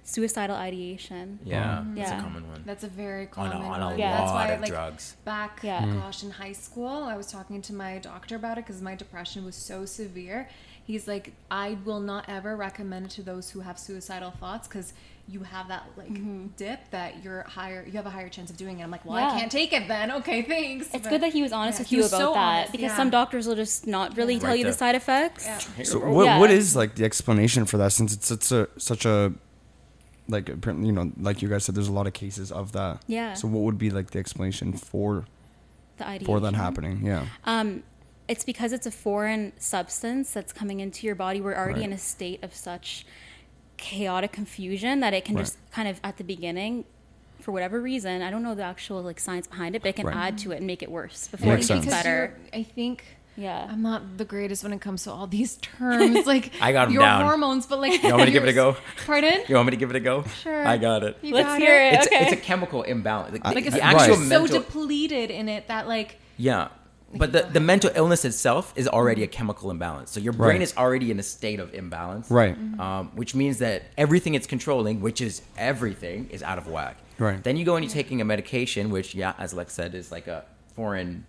Suicidal 0.03 0.55
ideation. 0.55 1.39
Yeah. 1.43 1.59
That's 1.59 1.85
mm-hmm. 1.85 1.97
Yeah. 1.97 2.19
a 2.19 2.21
common 2.21 2.49
one. 2.49 2.63
That's 2.65 2.83
a 2.85 2.87
very 2.87 3.23
On 3.23 3.31
common 3.31 3.61
a, 3.61 3.65
on 3.65 3.81
a 3.81 3.85
one. 3.87 3.99
Yeah. 3.99 4.17
That's 4.17 4.31
lot 4.31 4.35
why, 4.35 4.53
of 4.53 4.61
like, 4.61 4.69
drugs. 4.69 5.17
back, 5.25 5.59
Yeah. 5.63 5.85
Gosh, 5.85 6.19
mm-hmm. 6.19 6.27
in 6.27 6.31
high 6.31 6.53
school, 6.53 7.03
I 7.03 7.17
was 7.17 7.27
talking 7.27 7.61
to 7.63 7.73
my 7.73 7.97
doctor 7.97 8.37
about 8.37 8.57
it 8.57 8.65
because 8.65 8.81
my 8.81 8.95
depression 8.95 9.43
was 9.43 9.55
so 9.55 9.85
severe. 9.85 10.47
He's 10.87 11.05
like, 11.07 11.33
I 11.51 11.77
will 11.85 11.99
not 11.99 12.25
ever 12.29 12.55
recommend 12.55 13.07
it 13.07 13.11
to 13.11 13.21
those 13.21 13.49
who 13.49 13.59
have 13.59 13.77
suicidal 13.77 14.31
thoughts 14.31 14.67
because 14.69 14.93
you 15.27 15.41
have 15.41 15.67
that 15.67 15.83
like 15.97 16.07
Mm-hmm. 16.07 16.47
dip 16.55 16.89
that 16.91 17.21
you're 17.21 17.43
higher, 17.43 17.83
you 17.85 17.91
have 17.93 18.05
a 18.05 18.09
higher 18.09 18.29
chance 18.29 18.49
of 18.49 18.55
doing 18.55 18.79
it. 18.79 18.83
I'm 18.83 18.89
like, 18.91 19.03
well, 19.03 19.17
Yeah. 19.19 19.27
I 19.35 19.39
can't 19.39 19.51
take 19.51 19.73
it 19.73 19.89
then. 19.89 20.09
Okay, 20.19 20.41
thanks. 20.43 20.85
It's 20.93 21.03
But- 21.03 21.09
good 21.09 21.21
that 21.23 21.33
he 21.33 21.41
was 21.43 21.51
honest 21.51 21.77
Yeah, 21.77 21.81
with 21.81 21.89
he 21.89 21.95
you 21.97 22.01
about 22.05 22.11
so 22.11 22.33
that 22.33 22.39
honest, 22.39 22.71
because 22.71 22.91
yeah. 22.91 22.95
some 22.95 23.09
doctors 23.09 23.45
will 23.47 23.55
just 23.57 23.85
not 23.85 24.15
really 24.15 24.39
tell 24.39 24.51
Right 24.51 24.59
you 24.59 24.63
the 24.65 24.71
side 24.71 24.95
effects. 24.95 25.45
Yeah. 25.45 25.83
So 25.83 25.99
what 25.99 26.23
Yeah. 26.25 26.39
what 26.39 26.49
is 26.51 26.73
like 26.77 26.95
the 26.95 27.03
explanation 27.03 27.65
for 27.65 27.77
that? 27.79 27.91
Since 27.91 28.13
it's 28.13 28.27
such 28.27 28.51
a 28.53 28.69
such 28.77 29.05
a 29.05 29.33
like 30.29 30.47
apparently, 30.47 30.87
you 30.87 30.93
know 30.93 31.11
like 31.19 31.41
you 31.41 31.49
guys 31.49 31.65
said, 31.65 31.75
there's 31.75 31.89
a 31.89 31.93
lot 31.99 32.07
of 32.07 32.13
cases 32.13 32.49
of 32.49 32.71
that. 32.71 33.01
Yeah. 33.07 33.33
So 33.33 33.49
what 33.49 33.63
would 33.63 33.77
be 33.77 33.89
like 33.89 34.11
the 34.11 34.19
explanation 34.19 34.71
for 34.71 35.25
The 35.97 36.07
ideation. 36.07 36.25
for 36.25 36.39
that 36.39 36.53
happening? 36.53 37.05
Yeah. 37.05 37.25
Um, 37.43 37.83
it's 38.27 38.43
because 38.43 38.73
it's 38.73 38.85
a 38.85 38.91
foreign 38.91 39.53
substance 39.57 40.31
that's 40.31 40.51
coming 40.53 40.79
into 40.79 41.05
your 41.05 41.15
body. 41.15 41.39
We're 41.41 41.55
already 41.55 41.79
Right. 41.81 41.89
in 41.89 41.93
a 41.93 41.97
state 41.97 42.43
of 42.43 42.53
such 42.53 43.05
chaotic 43.77 44.31
confusion 44.31 44.99
that 45.01 45.13
it 45.13 45.23
can 45.25 45.35
Right. 45.35 45.41
just 45.43 45.57
kind 45.71 45.87
of 45.87 45.99
at 46.03 46.17
the 46.17 46.23
beginning, 46.23 46.85
for 47.39 47.51
whatever 47.51 47.79
reason, 47.81 48.21
I 48.21 48.31
don't 48.31 48.43
know 48.43 48.55
the 48.55 48.63
actual 48.63 49.01
like 49.01 49.19
science 49.19 49.47
behind 49.47 49.75
it, 49.75 49.81
but 49.81 49.89
it 49.89 49.95
can 49.95 50.07
Right. 50.07 50.15
add 50.15 50.37
to 50.39 50.51
it 50.51 50.57
and 50.57 50.67
make 50.67 50.81
it 50.81 50.91
worse 50.91 51.27
before 51.27 51.53
Makes 51.53 51.69
it 51.69 51.73
gets 51.75 51.85
sense. 51.85 51.95
better. 51.95 52.35
I 52.53 52.63
think 52.63 53.03
Yeah. 53.39 53.67
I'm 53.69 53.83
not 53.83 54.17
the 54.17 54.25
greatest 54.25 54.63
when 54.63 54.73
it 54.73 54.81
comes 54.81 55.03
to 55.03 55.11
all 55.11 55.27
these 55.27 55.57
terms, 55.61 56.25
like 56.25 56.51
I 56.59 56.71
got 56.71 56.87
'em 56.87 56.93
your 56.93 57.03
down. 57.03 57.23
hormones, 57.23 57.67
but 57.67 57.79
like 57.79 58.01
You 58.01 58.09
want 58.09 58.21
me 58.21 58.25
to 58.25 58.31
give 58.31 58.43
it 58.43 58.49
a 58.49 58.53
go? 58.53 58.75
Pardon? 59.05 59.41
You 59.47 59.55
want 59.55 59.67
me 59.67 59.71
to 59.71 59.77
give 59.77 59.91
it 59.91 59.95
a 59.95 59.99
go? 59.99 60.23
Sure. 60.41 60.67
I 60.67 60.77
got 60.77 61.03
it. 61.03 61.17
You 61.21 61.35
Let's 61.35 61.47
got 61.47 61.59
hear 61.61 61.79
it. 61.79 61.93
It's, 61.93 62.07
okay. 62.07 62.23
it's 62.23 62.31
a 62.31 62.35
chemical 62.35 62.81
imbalance. 62.81 63.33
Like, 63.33 63.45
Like 63.45 63.53
the, 63.63 63.67
it's 63.67 63.75
the 63.75 63.83
actual 63.83 64.15
Right. 64.17 64.27
so 64.27 64.47
depleted 64.47 65.29
in 65.29 65.47
it 65.47 65.67
that 65.67 65.87
like 65.87 66.17
yeah. 66.39 66.69
But 67.15 67.31
the, 67.31 67.43
the 67.43 67.59
mental 67.61 67.89
illness 67.95 68.25
itself 68.25 68.73
is 68.75 68.87
already 68.87 69.23
a 69.23 69.27
chemical 69.27 69.71
imbalance. 69.71 70.11
So 70.11 70.19
your 70.19 70.33
brain 70.33 70.55
Right. 70.57 70.61
is 70.61 70.75
already 70.75 71.09
in 71.09 71.19
a 71.19 71.23
state 71.23 71.59
of 71.59 71.73
imbalance. 71.73 72.29
Right. 72.29 72.55
Um, 72.79 73.11
which 73.15 73.33
means 73.33 73.59
that 73.59 73.83
everything 73.97 74.35
it's 74.35 74.45
controlling, 74.47 74.99
which 74.99 75.21
is 75.21 75.41
everything, 75.57 76.29
is 76.31 76.43
out 76.43 76.57
of 76.57 76.67
whack. 76.67 76.97
Right. 77.17 77.41
Then 77.41 77.55
you 77.55 77.63
go 77.65 77.75
and 77.77 77.85
you're 77.85 77.93
taking 77.93 78.19
a 78.19 78.25
medication, 78.25 78.89
which, 78.89 79.15
yeah, 79.15 79.33
as 79.39 79.53
Lex 79.53 79.73
said, 79.73 79.95
is 79.95 80.11
like 80.11 80.27
a 80.27 80.43
foreign, 80.75 81.25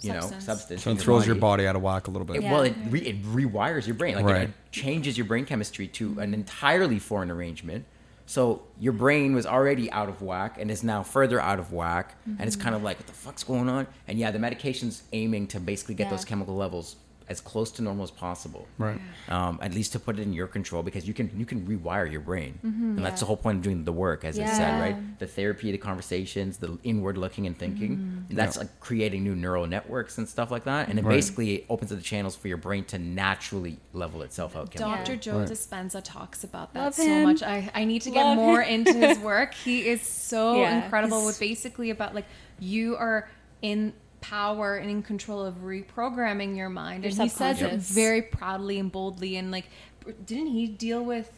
you 0.00 0.12
know, 0.12 0.20
Substance. 0.20 0.44
substance. 0.44 0.82
So 0.84 0.90
in 0.92 0.96
it 0.96 1.00
throws 1.00 1.26
your 1.26 1.34
body. 1.34 1.62
body 1.62 1.66
out 1.66 1.76
of 1.76 1.82
whack 1.82 2.06
a 2.06 2.10
little 2.10 2.24
bit. 2.24 2.36
It, 2.36 2.42
Yeah. 2.44 2.52
Well, 2.52 2.62
it, 2.62 2.74
re, 2.88 3.00
it 3.00 3.22
rewires 3.24 3.86
your 3.86 3.96
brain. 3.96 4.14
Like 4.14 4.24
it- 4.24 4.28
Right. 4.28 4.42
it, 4.42 4.50
changes 4.70 5.18
your 5.18 5.26
brain 5.26 5.44
chemistry 5.44 5.88
to 5.88 6.20
an 6.20 6.32
entirely 6.34 7.00
foreign 7.00 7.30
arrangement. 7.32 7.84
So 8.30 8.62
your 8.78 8.92
brain 8.92 9.34
was 9.34 9.44
already 9.44 9.90
out 9.90 10.08
of 10.08 10.22
whack 10.22 10.56
and 10.60 10.70
is 10.70 10.84
now 10.84 11.02
further 11.02 11.40
out 11.40 11.58
of 11.58 11.72
whack. 11.72 12.14
And 12.24 12.42
it's 12.42 12.54
mm-hmm. 12.54 12.62
kind 12.62 12.76
of 12.76 12.82
like, 12.84 12.98
what 12.98 13.08
the 13.08 13.12
fuck's 13.12 13.42
going 13.42 13.68
on? 13.68 13.88
And 14.06 14.20
yeah, 14.20 14.30
the 14.30 14.38
medication's 14.38 15.02
aiming 15.12 15.48
to 15.48 15.58
basically 15.58 15.96
get 15.96 16.04
Yeah. 16.04 16.10
those 16.10 16.24
chemical 16.24 16.54
levels 16.54 16.94
as 17.30 17.40
close 17.40 17.70
to 17.70 17.82
normal 17.82 18.02
as 18.04 18.10
possible. 18.10 18.66
Right. 18.76 19.00
Um, 19.28 19.58
at 19.62 19.72
least 19.72 19.92
to 19.92 20.00
put 20.00 20.18
it 20.18 20.22
in 20.22 20.32
your 20.32 20.48
control 20.48 20.82
because 20.82 21.06
you 21.08 21.14
can 21.14 21.30
you 21.38 21.46
can 21.46 21.60
rewire 21.66 22.10
your 22.10 22.20
brain, 22.20 22.58
and 22.62 22.98
that's 22.98 23.20
the 23.20 23.26
whole 23.26 23.36
point 23.36 23.58
of 23.58 23.62
doing 23.62 23.84
the 23.84 23.92
work, 23.92 24.24
as 24.24 24.38
I 24.38 24.46
said, 24.46 24.80
right? 24.80 25.18
The 25.20 25.26
therapy, 25.26 25.70
the 25.72 25.78
conversations, 25.78 26.58
the 26.58 26.76
inward 26.82 27.16
looking 27.16 27.46
and 27.46 27.56
thinking. 27.56 28.26
That's 28.30 28.56
Yeah. 28.56 28.62
like 28.62 28.80
creating 28.80 29.24
new 29.24 29.36
neural 29.36 29.66
networks 29.66 30.18
and 30.18 30.28
stuff 30.28 30.50
like 30.50 30.64
that, 30.64 30.88
and 30.88 30.98
it 30.98 31.04
Right. 31.04 31.14
basically 31.14 31.64
opens 31.70 31.92
up 31.92 31.98
the 31.98 32.04
channels 32.04 32.34
for 32.36 32.48
your 32.48 32.56
brain 32.56 32.84
to 32.86 32.98
naturally 32.98 33.78
level 33.92 34.22
itself 34.22 34.56
out. 34.56 34.70
chemically. 34.70 35.04
Dr. 35.04 35.16
Joe 35.16 35.38
Right. 35.40 35.48
Dispenza 35.48 36.00
talks 36.02 36.42
about 36.44 36.74
that 36.74 36.82
Love 36.84 36.94
so 36.94 37.04
him. 37.04 37.22
much. 37.22 37.42
I, 37.42 37.70
I 37.74 37.84
need 37.84 38.02
to 38.02 38.10
get 38.10 38.24
Love 38.24 38.36
more 38.36 38.62
him. 38.62 38.86
into 38.86 38.92
his 39.06 39.18
work. 39.32 39.54
He 39.54 39.86
is 39.88 40.02
so 40.02 40.60
Yeah, 40.60 40.82
incredible 40.84 41.18
he's- 41.20 41.26
with 41.28 41.40
basically 41.40 41.90
about 41.90 42.14
like 42.14 42.26
you 42.58 42.96
are 42.96 43.28
in 43.62 43.92
power 44.20 44.76
and 44.76 44.90
in 44.90 45.02
control 45.02 45.42
of 45.44 45.56
reprogramming 45.62 46.56
your 46.56 46.68
mind. 46.68 47.04
Your 47.04 47.12
and 47.12 47.22
he 47.22 47.28
says 47.28 47.62
it 47.62 47.72
very 47.80 48.22
proudly 48.22 48.78
and 48.78 48.90
boldly 48.92 49.36
and 49.36 49.50
like 49.50 49.66
didn't 50.26 50.48
he 50.48 50.66
deal 50.66 51.04
with 51.04 51.30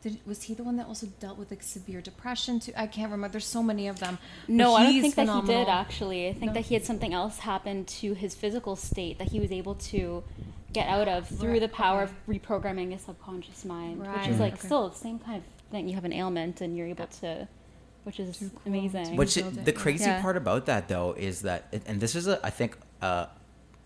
did, 0.00 0.18
was 0.26 0.44
he 0.44 0.54
the 0.54 0.62
one 0.62 0.76
that 0.76 0.86
also 0.86 1.08
dealt 1.18 1.38
with 1.38 1.50
like 1.50 1.62
severe 1.62 2.00
depression 2.00 2.60
too? 2.60 2.72
I 2.76 2.86
can't 2.86 3.10
remember. 3.10 3.32
There's 3.32 3.44
so 3.46 3.64
many 3.64 3.88
of 3.88 3.98
them. 3.98 4.18
No, 4.46 4.74
I 4.74 4.84
don't 4.84 4.92
he's 4.92 5.02
think 5.02 5.16
that 5.16 5.28
he 5.28 5.42
did 5.46 5.68
actually. 5.68 6.28
I 6.28 6.32
think 6.34 6.52
No. 6.52 6.54
that 6.54 6.66
he 6.66 6.74
had 6.74 6.84
something 6.84 7.12
else 7.12 7.38
happen 7.40 7.84
to 7.84 8.14
his 8.14 8.34
physical 8.34 8.76
state 8.76 9.18
that 9.18 9.28
he 9.32 9.40
was 9.40 9.50
able 9.50 9.74
to 9.74 10.22
get 10.72 10.86
out 10.88 11.08
of 11.08 11.26
through 11.26 11.52
Right, 11.52 11.60
the 11.60 11.68
power 11.68 12.02
okay. 12.02 12.12
of 12.12 12.26
reprogramming 12.42 12.92
his 12.92 13.02
subconscious 13.02 13.64
mind, 13.64 14.00
which 14.00 14.28
is 14.28 14.38
like 14.38 14.54
okay. 14.54 14.66
still 14.66 14.88
the 14.88 14.94
same 14.96 15.18
kind 15.18 15.38
of 15.38 15.42
thing. 15.72 15.88
You 15.88 15.96
have 15.96 16.04
an 16.04 16.12
ailment 16.12 16.60
and 16.60 16.76
you're 16.76 16.86
able 16.86 17.06
to, 17.20 17.48
which 18.04 18.20
is 18.20 18.36
cool. 18.38 18.50
amazing. 18.66 19.16
Which 19.16 19.36
it, 19.36 19.64
the 19.64 19.72
crazy 19.72 20.04
Yeah. 20.04 20.20
part 20.22 20.36
about 20.36 20.66
that 20.66 20.88
though 20.88 21.14
is 21.16 21.42
that, 21.42 21.72
and 21.86 22.00
this 22.00 22.14
is 22.14 22.26
a, 22.26 22.40
I 22.44 22.50
think, 22.50 22.76
uh, 23.02 23.26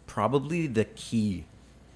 probably 0.07 0.67
the 0.67 0.85
key, 0.85 1.45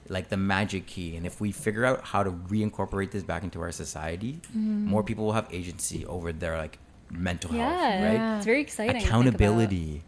like 0.08 0.28
the 0.28 0.36
magic 0.36 0.86
key. 0.86 1.16
And 1.16 1.26
if 1.26 1.40
we 1.40 1.52
figure 1.52 1.84
out 1.84 2.02
how 2.04 2.22
to 2.22 2.30
reincorporate 2.30 3.10
this 3.10 3.22
back 3.22 3.42
into 3.44 3.60
our 3.60 3.72
society, 3.72 4.40
Mm-hmm. 4.50 4.86
more 4.86 5.02
people 5.02 5.24
will 5.26 5.32
have 5.32 5.48
agency 5.50 6.04
over 6.06 6.32
their 6.32 6.56
like 6.56 6.78
mental 7.10 7.52
health, 7.52 7.72
right? 7.72 8.12
Yeah. 8.14 8.36
it's 8.36 8.46
very 8.46 8.60
exciting. 8.60 8.94
to 8.94 9.00
think 9.00 9.08
about. 9.10 9.24
Accountability. 9.24 10.02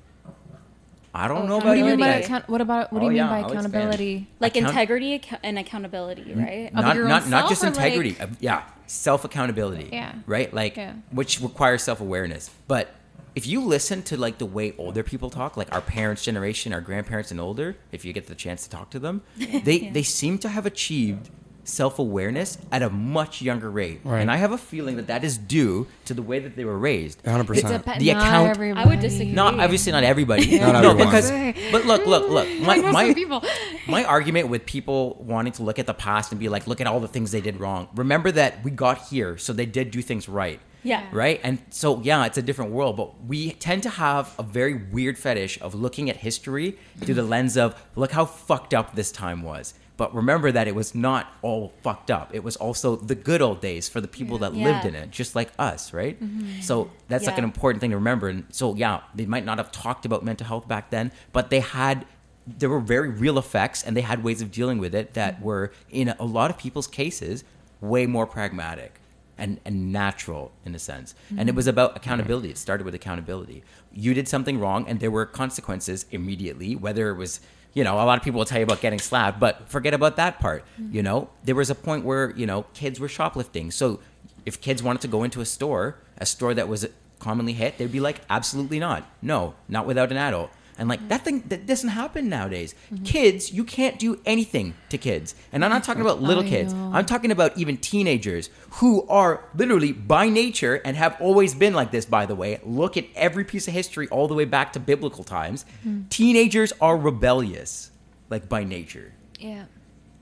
I 1.19 1.27
don't 1.27 1.39
Oh, 1.43 1.47
know 1.47 1.55
What 1.57 1.63
about 1.65 1.73
do 1.75 1.79
you 1.81 1.85
mean 1.87 1.99
by 2.01 2.09
account- 2.09 2.49
what 2.49 2.61
about 2.61 2.93
what 2.93 3.01
do 3.01 3.07
Oh, 3.07 3.09
you 3.09 3.15
mean 3.15 3.17
yeah, 3.19 3.29
by 3.29 3.39
I'll 3.41 3.45
expand. 3.53 3.67
accountability? 3.67 4.29
Like 4.41 4.57
Account- 4.57 4.71
integrity 4.71 5.19
acco- 5.19 5.39
and 5.43 5.59
accountability, 5.59 6.33
right? 6.35 6.67
Of 6.69 6.75
not 6.85 6.97
not 6.97 7.29
not 7.29 7.49
just 7.49 7.63
or, 7.65 7.67
like- 7.71 7.77
integrity. 7.77 8.17
uh, 8.21 8.27
yeah, 8.41 8.63
self 8.87 9.25
accountability. 9.25 9.89
Yeah. 9.93 10.13
Right. 10.27 10.53
Like 10.55 10.77
Yeah. 10.77 10.93
which 11.11 11.41
requires 11.41 11.83
self 11.83 12.01
awareness. 12.01 12.51
But 12.69 12.95
if 13.35 13.47
you 13.47 13.61
listen 13.61 14.03
to 14.05 14.17
like 14.17 14.39
the 14.39 14.47
way 14.47 14.75
older 14.79 15.03
people 15.03 15.29
talk, 15.31 15.57
like 15.57 15.73
our 15.75 15.81
parents' 15.81 16.23
generation, 16.25 16.73
our 16.73 16.81
grandparents 16.81 17.31
and 17.33 17.41
older, 17.41 17.77
if 17.91 18.05
you 18.05 18.13
get 18.13 18.27
the 18.29 18.35
chance 18.37 18.63
to 18.65 18.71
talk 18.71 18.91
to 18.91 18.99
them, 19.01 19.23
they 19.65 19.91
they 19.91 20.05
seem 20.05 20.39
to 20.39 20.49
have 20.49 20.67
achieved 20.67 21.31
self 21.69 21.99
awareness 21.99 22.59
at 22.73 22.83
a 22.83 22.91
much 22.91 23.43
younger 23.43 23.71
rate. 23.71 24.01
Right. 24.05 24.21
And 24.21 24.31
I 24.31 24.37
have 24.37 24.53
a 24.53 24.59
feeling 24.59 24.97
that 24.97 25.07
that 25.09 25.23
is 25.25 25.39
due 25.39 25.87
to 26.07 26.15
the 26.15 26.23
way 26.23 26.39
that 26.39 26.57
they 26.57 26.65
were 26.65 26.79
raised. 26.79 27.23
100%. 27.25 27.47
Dep- 27.85 27.99
The 27.99 28.13
not 28.13 28.23
account- 28.23 28.51
everybody. 28.51 28.85
I 28.87 28.89
would 28.89 29.01
disagree. 29.01 29.33
Not 29.33 29.61
obviously 29.61 29.93
not 29.93 30.05
everybody. 30.05 30.59
Not 30.61 30.73
no, 30.83 30.91
everyone. 30.91 30.97
because 31.07 31.31
but 31.71 31.85
look, 31.85 32.07
look, 32.07 32.29
look. 32.29 32.49
My, 32.61 32.75
I 32.75 32.77
know 32.79 32.93
my, 32.93 33.07
some 33.07 33.15
people. 33.15 33.45
my 33.87 34.05
argument 34.05 34.49
with 34.49 34.67
people 34.67 35.17
wanting 35.21 35.53
to 35.55 35.63
look 35.63 35.79
at 35.79 35.87
the 35.87 35.95
past 35.95 36.33
and 36.33 36.39
be 36.41 36.49
like, 36.49 36.67
look 36.67 36.81
at 36.81 36.87
all 36.87 37.01
the 37.01 37.09
things 37.09 37.31
they 37.31 37.41
did 37.41 37.61
wrong. 37.61 37.89
Remember 37.95 38.31
that 38.33 38.65
we 38.65 38.71
got 38.71 39.09
here, 39.09 39.37
so 39.39 39.53
they 39.53 39.67
did 39.67 39.91
do 39.91 40.03
things 40.03 40.29
right. 40.29 40.61
Yeah. 40.85 41.05
Right? 41.13 41.41
And 41.43 41.59
so, 41.71 42.01
yeah, 42.03 42.25
it's 42.25 42.39
a 42.39 42.43
different 42.43 42.71
world, 42.71 42.97
but 42.97 43.25
we 43.25 43.51
tend 43.53 43.83
to 43.83 43.91
have 43.91 44.33
a 44.39 44.43
very 44.45 44.75
weird 44.75 45.19
fetish 45.19 45.61
of 45.61 45.75
looking 45.75 46.09
at 46.09 46.17
history 46.17 46.79
through 46.99 47.15
the 47.15 47.23
lens 47.25 47.57
of, 47.57 47.75
look 47.97 48.13
how 48.13 48.25
fucked 48.25 48.73
up 48.75 48.95
this 48.95 49.11
time 49.13 49.43
was. 49.43 49.75
But 49.99 50.15
remember 50.15 50.53
that 50.53 50.69
it 50.69 50.77
was 50.77 50.95
not 50.95 51.27
all 51.43 51.73
fucked 51.83 52.11
up. 52.11 52.31
It 52.33 52.45
was 52.45 52.55
also 52.57 52.95
the 52.95 53.17
good 53.17 53.43
old 53.43 53.61
days 53.61 53.89
for 53.89 54.01
the 54.01 54.07
people 54.07 54.39
that 54.39 54.55
lived 54.55 54.87
in 54.87 54.95
it, 54.95 55.11
just 55.11 55.35
like 55.35 55.51
us, 55.59 55.93
right? 55.93 56.19
Mm-hmm. 56.23 56.61
So 56.61 56.91
that's 57.09 57.27
like 57.27 57.37
an 57.37 57.43
important 57.43 57.81
thing 57.81 57.91
to 57.91 57.97
remember. 57.97 58.29
And 58.29 58.45
so, 58.51 58.77
yeah, 58.77 59.01
they 59.13 59.27
might 59.27 59.45
not 59.45 59.59
have 59.59 59.73
talked 59.73 60.07
about 60.07 60.25
mental 60.25 60.47
health 60.47 60.69
back 60.69 60.91
then, 60.91 61.11
but 61.33 61.51
they 61.51 61.61
had 61.61 62.07
there 62.47 62.71
were 62.71 62.81
very 62.81 63.11
real 63.11 63.39
effects 63.39 63.83
and 63.83 63.95
they 63.97 64.01
had 64.01 64.25
ways 64.25 64.41
of 64.41 64.51
dealing 64.51 64.79
with 64.79 64.95
it 64.95 65.15
that 65.15 65.35
mm-hmm. 65.35 65.45
were 65.45 65.73
in 65.91 66.15
a 66.19 66.25
lot 66.25 66.51
of 66.51 66.57
people's 66.57 66.87
cases 66.87 67.45
way 67.81 68.07
more 68.07 68.27
pragmatic 68.27 69.01
and, 69.37 69.61
and 69.65 69.93
natural 69.93 70.53
in 70.65 70.75
a 70.75 70.79
sense. 70.79 71.15
And 71.31 71.41
it 71.41 71.47
mm-hmm. 71.47 71.57
was 71.57 71.67
about 71.67 71.97
accountability. 71.97 72.51
It 72.51 72.59
started 72.59 72.85
with 72.85 72.95
accountability. 72.95 73.65
You 73.93 74.15
did 74.15 74.29
something 74.29 74.59
wrong 74.59 74.89
and 74.89 75.01
there 75.01 75.11
were 75.11 75.27
consequences 75.27 76.07
immediately 76.11 76.75
whether 76.77 77.11
it 77.11 77.17
was 77.17 77.41
you 77.75 77.85
know 77.85 77.95
a 77.95 78.05
lot 78.05 78.19
of 78.19 78.25
people 78.25 78.39
will 78.39 78.45
tell 78.45 78.59
you 78.59 78.65
about 78.65 78.81
getting 78.81 78.99
slapped 78.99 79.39
but 79.39 79.69
forget 79.69 79.95
about 79.95 80.17
that 80.17 80.41
part 80.41 80.65
you 80.91 81.03
know? 81.03 81.29
There 81.45 81.55
was 81.55 81.71
a 81.71 81.75
point 81.75 82.05
where 82.05 82.31
you 82.37 82.47
know 82.47 82.65
kids 82.75 82.99
were 83.01 83.09
shoplifting. 83.09 83.71
So 83.71 84.01
if 84.47 84.61
kids 84.61 84.83
wanted 84.83 85.03
to 85.03 85.09
go 85.09 85.23
into 85.23 85.41
a 85.41 85.45
store 85.45 85.97
a 86.19 86.27
store 86.27 86.55
that 86.55 86.69
was 86.69 86.87
commonly 87.19 87.53
hit 87.53 87.79
they'd 87.79 87.93
be 87.93 88.01
like 88.01 88.21
absolutely 88.31 88.79
not. 88.79 89.05
No 89.21 89.55
not 89.69 89.87
without 89.87 90.11
an 90.11 90.17
adult 90.17 90.51
and 90.79 90.89
like 90.89 91.09
that 91.09 91.25
thing 91.25 91.43
that 91.49 91.67
doesn't 91.67 91.91
happen 91.91 92.29
nowadays. 92.29 92.75
Mm-hmm. 92.93 93.05
Kids, 93.05 93.53
you 93.53 93.65
can't 93.65 93.99
do 93.99 94.21
anything 94.25 94.75
to 94.91 94.99
kids. 94.99 95.35
And 95.53 95.65
I'm 95.65 95.71
not 95.71 95.85
talking 95.85 96.03
about 96.03 96.23
little 96.23 96.45
I 96.45 96.49
kids. 96.49 96.73
know. 96.73 96.93
I'm 96.95 97.05
talking 97.05 97.33
about 97.33 97.59
even 97.59 97.77
teenagers 97.77 98.49
who 98.71 99.07
are 99.09 99.45
literally 99.55 99.93
by 99.93 100.29
nature 100.29 100.77
and 100.85 100.97
have 100.97 101.21
always 101.21 101.55
been 101.55 101.75
like 101.75 101.91
this, 101.91 102.07
by 102.07 102.27
the 102.27 102.35
way. 102.35 102.61
Look 102.65 102.97
at 102.97 103.07
every 103.17 103.45
piece 103.45 103.67
of 103.67 103.75
history 103.75 104.09
all 104.09 104.29
the 104.29 104.35
way 104.35 104.45
back 104.45 104.73
to 104.75 104.81
biblical 104.81 105.25
times. 105.25 105.65
Mm-hmm. 105.87 106.09
Teenagers 106.09 106.73
are 106.81 106.97
rebellious, 106.97 107.91
like 108.31 108.49
by 108.49 108.65
nature. 108.65 109.13
Yeah. 109.39 109.65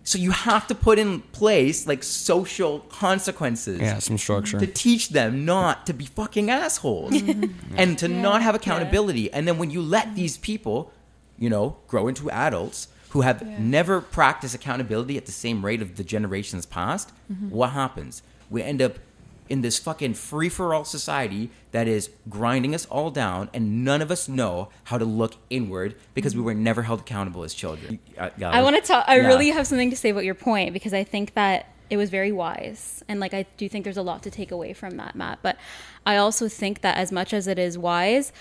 So 0.06 0.18
you 0.18 0.30
have 0.30 0.68
to 0.68 0.74
put 0.76 1.00
in 1.00 1.20
place 1.40 1.86
like 1.88 2.02
social 2.04 2.78
consequences 2.88 3.80
Yeah, 3.80 3.98
some 3.98 4.16
structure. 4.18 4.58
to 4.60 4.66
teach 4.66 5.08
them 5.08 5.44
not 5.44 5.84
to 5.86 5.92
be 5.92 6.06
fucking 6.06 6.48
assholes 6.48 7.12
and 7.76 7.98
to 7.98 8.06
not 8.06 8.40
have 8.42 8.54
accountability. 8.54 9.32
And 9.32 9.48
then 9.48 9.58
when 9.58 9.70
you 9.72 9.82
let 9.82 10.14
these 10.14 10.38
people, 10.38 10.92
you 11.36 11.50
know, 11.50 11.76
grow 11.88 12.06
into 12.06 12.30
adults 12.30 12.86
who 13.10 13.22
have 13.22 13.42
Yeah. 13.42 13.56
never 13.58 14.00
practiced 14.00 14.54
accountability 14.54 15.16
at 15.16 15.26
the 15.26 15.32
same 15.32 15.64
rate 15.64 15.82
of 15.82 15.96
the 15.96 16.04
generations 16.04 16.66
past, 16.66 17.10
mm-hmm. 17.30 17.50
what 17.50 17.70
happens? 17.70 18.22
We 18.48 18.62
end 18.62 18.80
up 18.80 18.98
in 19.48 19.60
this 19.60 19.78
fucking 19.78 20.14
free 20.14 20.48
for 20.48 20.74
all 20.74 20.84
society 20.84 21.50
that 21.72 21.86
is 21.88 22.10
grinding 22.28 22.74
us 22.74 22.86
all 22.86 23.10
down, 23.10 23.48
and 23.52 23.84
none 23.84 24.02
of 24.02 24.10
us 24.10 24.28
know 24.28 24.68
how 24.84 24.98
to 24.98 25.04
look 25.04 25.34
inward 25.50 25.94
because 26.14 26.34
we 26.34 26.42
were 26.42 26.54
never 26.54 26.82
held 26.82 27.00
accountable 27.00 27.42
as 27.44 27.54
children. 27.54 27.98
Uh, 28.18 28.30
yeah, 28.36 28.50
I 28.50 28.62
want 28.62 28.76
to 28.76 28.82
talk. 28.82 29.04
I 29.06 29.20
yeah. 29.20 29.26
really 29.26 29.50
have 29.50 29.66
something 29.66 29.90
to 29.90 29.96
say 29.96 30.10
about 30.10 30.24
your 30.24 30.34
point 30.34 30.72
because 30.72 30.94
I 30.94 31.04
think 31.04 31.34
that 31.34 31.72
it 31.88 31.96
was 31.96 32.10
very 32.10 32.32
wise, 32.32 33.04
and 33.08 33.20
like 33.20 33.34
I 33.34 33.46
do 33.56 33.68
think 33.68 33.84
there's 33.84 33.96
a 33.96 34.02
lot 34.02 34.22
to 34.24 34.30
take 34.30 34.50
away 34.50 34.72
from 34.72 34.96
that, 34.96 35.14
Matt. 35.14 35.38
But 35.42 35.56
I 36.04 36.16
also 36.16 36.48
think 36.48 36.80
that 36.80 36.96
as 36.96 37.12
much 37.12 37.32
as 37.32 37.46
it 37.46 37.58
is 37.58 37.78
wise, 37.78 38.32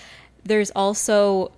there's 0.44 0.70
also 0.72 1.52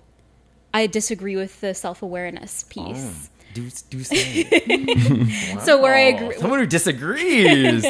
I 0.73 0.87
disagree 0.87 1.37
with 1.37 1.61
the 1.61 1.75
self 1.75 2.03
awareness 2.03 2.65
piece. 2.65 3.31
Oh, 3.31 3.38
do, 3.61 3.71
do 3.91 4.05
say. 4.05 4.45
So 5.65 5.81
where 5.83 5.95
I 5.95 6.11
Wow. 6.13 6.17
agree, 6.17 6.37
Someone 6.39 6.59
who 6.61 6.67
disagrees. 6.67 7.85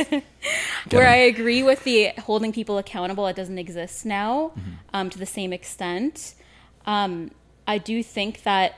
where 0.90 1.07
I 1.07 1.16
agree 1.16 1.62
with 1.62 1.85
the 1.85 2.09
holding 2.18 2.52
people 2.52 2.78
accountable, 2.78 3.26
it 3.26 3.37
doesn't 3.37 3.59
exist 3.59 4.07
now 4.07 4.52
Mm-hmm. 4.59 4.70
um, 4.96 5.11
to 5.11 5.18
the 5.18 5.26
same 5.26 5.52
extent. 5.52 6.35
Um, 6.87 7.31
I 7.66 7.78
do 7.78 8.02
think 8.02 8.42
that 8.44 8.74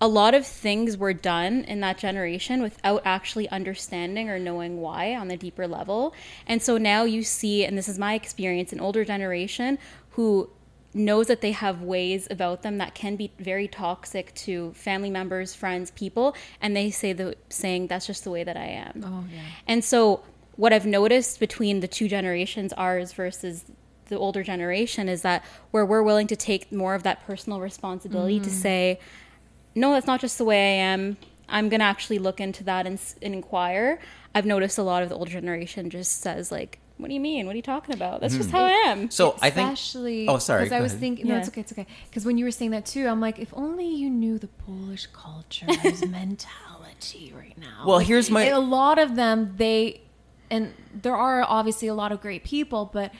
a 0.00 0.08
lot 0.08 0.34
of 0.34 0.46
things 0.46 0.96
were 0.96 1.12
done 1.12 1.64
in 1.64 1.80
that 1.80 1.96
generation 1.98 2.60
without 2.62 3.02
actually 3.04 3.48
understanding 3.50 4.28
or 4.28 4.38
knowing 4.38 4.80
why 4.80 5.14
on 5.14 5.28
the 5.28 5.36
deeper 5.36 5.66
level. 5.68 6.12
And 6.46 6.60
so 6.62 6.76
now 6.76 7.04
you 7.04 7.22
see, 7.22 7.64
and 7.64 7.78
this 7.78 7.88
is 7.88 7.98
my 7.98 8.14
experience, 8.14 8.72
an 8.72 8.80
older 8.80 9.04
generation 9.04 9.78
who 10.10 10.50
knows 10.94 11.26
that 11.26 11.40
they 11.40 11.52
have 11.52 11.82
ways 11.82 12.28
about 12.30 12.62
them 12.62 12.78
that 12.78 12.94
can 12.94 13.16
be 13.16 13.32
very 13.38 13.66
toxic 13.66 14.34
to 14.34 14.72
family 14.72 15.10
members, 15.10 15.54
friends, 15.54 15.90
people, 15.92 16.34
and 16.60 16.76
they 16.76 16.90
say 16.90 17.12
the 17.12 17.34
saying 17.48 17.86
that's 17.86 18.06
just 18.06 18.24
the 18.24 18.30
way 18.30 18.44
that 18.44 18.56
I 18.56 18.66
am. 18.66 19.02
Oh 19.04 19.24
yeah. 19.32 19.42
And 19.66 19.84
so, 19.84 20.22
what 20.56 20.72
I've 20.72 20.86
noticed 20.86 21.40
between 21.40 21.80
the 21.80 21.88
two 21.88 22.08
generations, 22.08 22.72
ours 22.74 23.12
versus 23.12 23.64
the 24.08 24.18
older 24.18 24.42
generation, 24.42 25.08
is 25.08 25.22
that 25.22 25.44
where 25.70 25.86
we're 25.86 26.02
willing 26.02 26.26
to 26.26 26.36
take 26.36 26.70
more 26.70 26.94
of 26.94 27.02
that 27.04 27.24
personal 27.24 27.60
responsibility 27.60 28.38
to 28.40 28.50
mm. 28.50 28.52
say, 28.52 29.00
no, 29.74 29.92
that's 29.92 30.06
not 30.06 30.20
just 30.20 30.36
the 30.36 30.44
way 30.44 30.58
I 30.58 30.84
am. 30.84 31.16
I'm 31.48 31.68
going 31.68 31.80
to 31.80 31.86
actually 31.86 32.18
look 32.18 32.40
into 32.40 32.64
that 32.64 32.86
and, 32.86 33.00
and 33.22 33.34
inquire. 33.34 33.98
I've 34.34 34.46
noticed 34.46 34.76
a 34.76 34.82
lot 34.82 35.02
of 35.02 35.08
the 35.08 35.14
older 35.14 35.30
generation 35.30 35.88
just 35.88 36.20
says, 36.20 36.52
like, 36.52 36.78
what 37.02 37.08
do 37.08 37.14
you 37.14 37.20
mean? 37.20 37.46
What 37.46 37.52
are 37.52 37.56
you 37.56 37.62
talking 37.62 37.94
about? 37.94 38.20
That's 38.20 38.36
just 38.36 38.48
mm-hmm. 38.48 38.56
how 38.56 38.64
I 38.64 38.70
am. 38.90 39.10
So 39.10 39.36
I 39.42 39.50
think. 39.50 39.72
Especially. 39.72 40.28
Oh, 40.28 40.38
sorry, 40.38 40.64
Because 40.64 40.72
I 40.72 40.78
go 40.78 40.82
was 40.84 40.92
ahead. 40.92 41.00
thinking. 41.00 41.26
No, 41.28 41.34
Yeah. 41.34 41.40
it's 41.40 41.48
okay. 41.48 41.60
It's 41.60 41.72
okay. 41.72 41.86
Because 42.08 42.24
when 42.24 42.38
you 42.38 42.44
were 42.44 42.50
saying 42.50 42.70
that 42.70 42.86
too, 42.86 43.06
I'm 43.08 43.20
like, 43.20 43.38
if 43.38 43.52
only 43.54 43.86
you 43.86 44.08
knew 44.08 44.38
the 44.38 44.48
Polish 44.48 45.06
culture's 45.12 46.06
mentality 46.08 47.32
right 47.36 47.58
now. 47.58 47.84
Well, 47.86 47.98
here's 47.98 48.30
my- 48.30 48.44
A 48.46 48.60
lot 48.60 48.98
of 48.98 49.16
them, 49.16 49.54
they, 49.56 50.02
and 50.50 50.72
there 50.94 51.16
are 51.16 51.42
obviously 51.42 51.88
a 51.88 51.94
lot 51.94 52.12
of 52.12 52.20
great 52.20 52.44
people, 52.44 52.90
but 52.92 53.12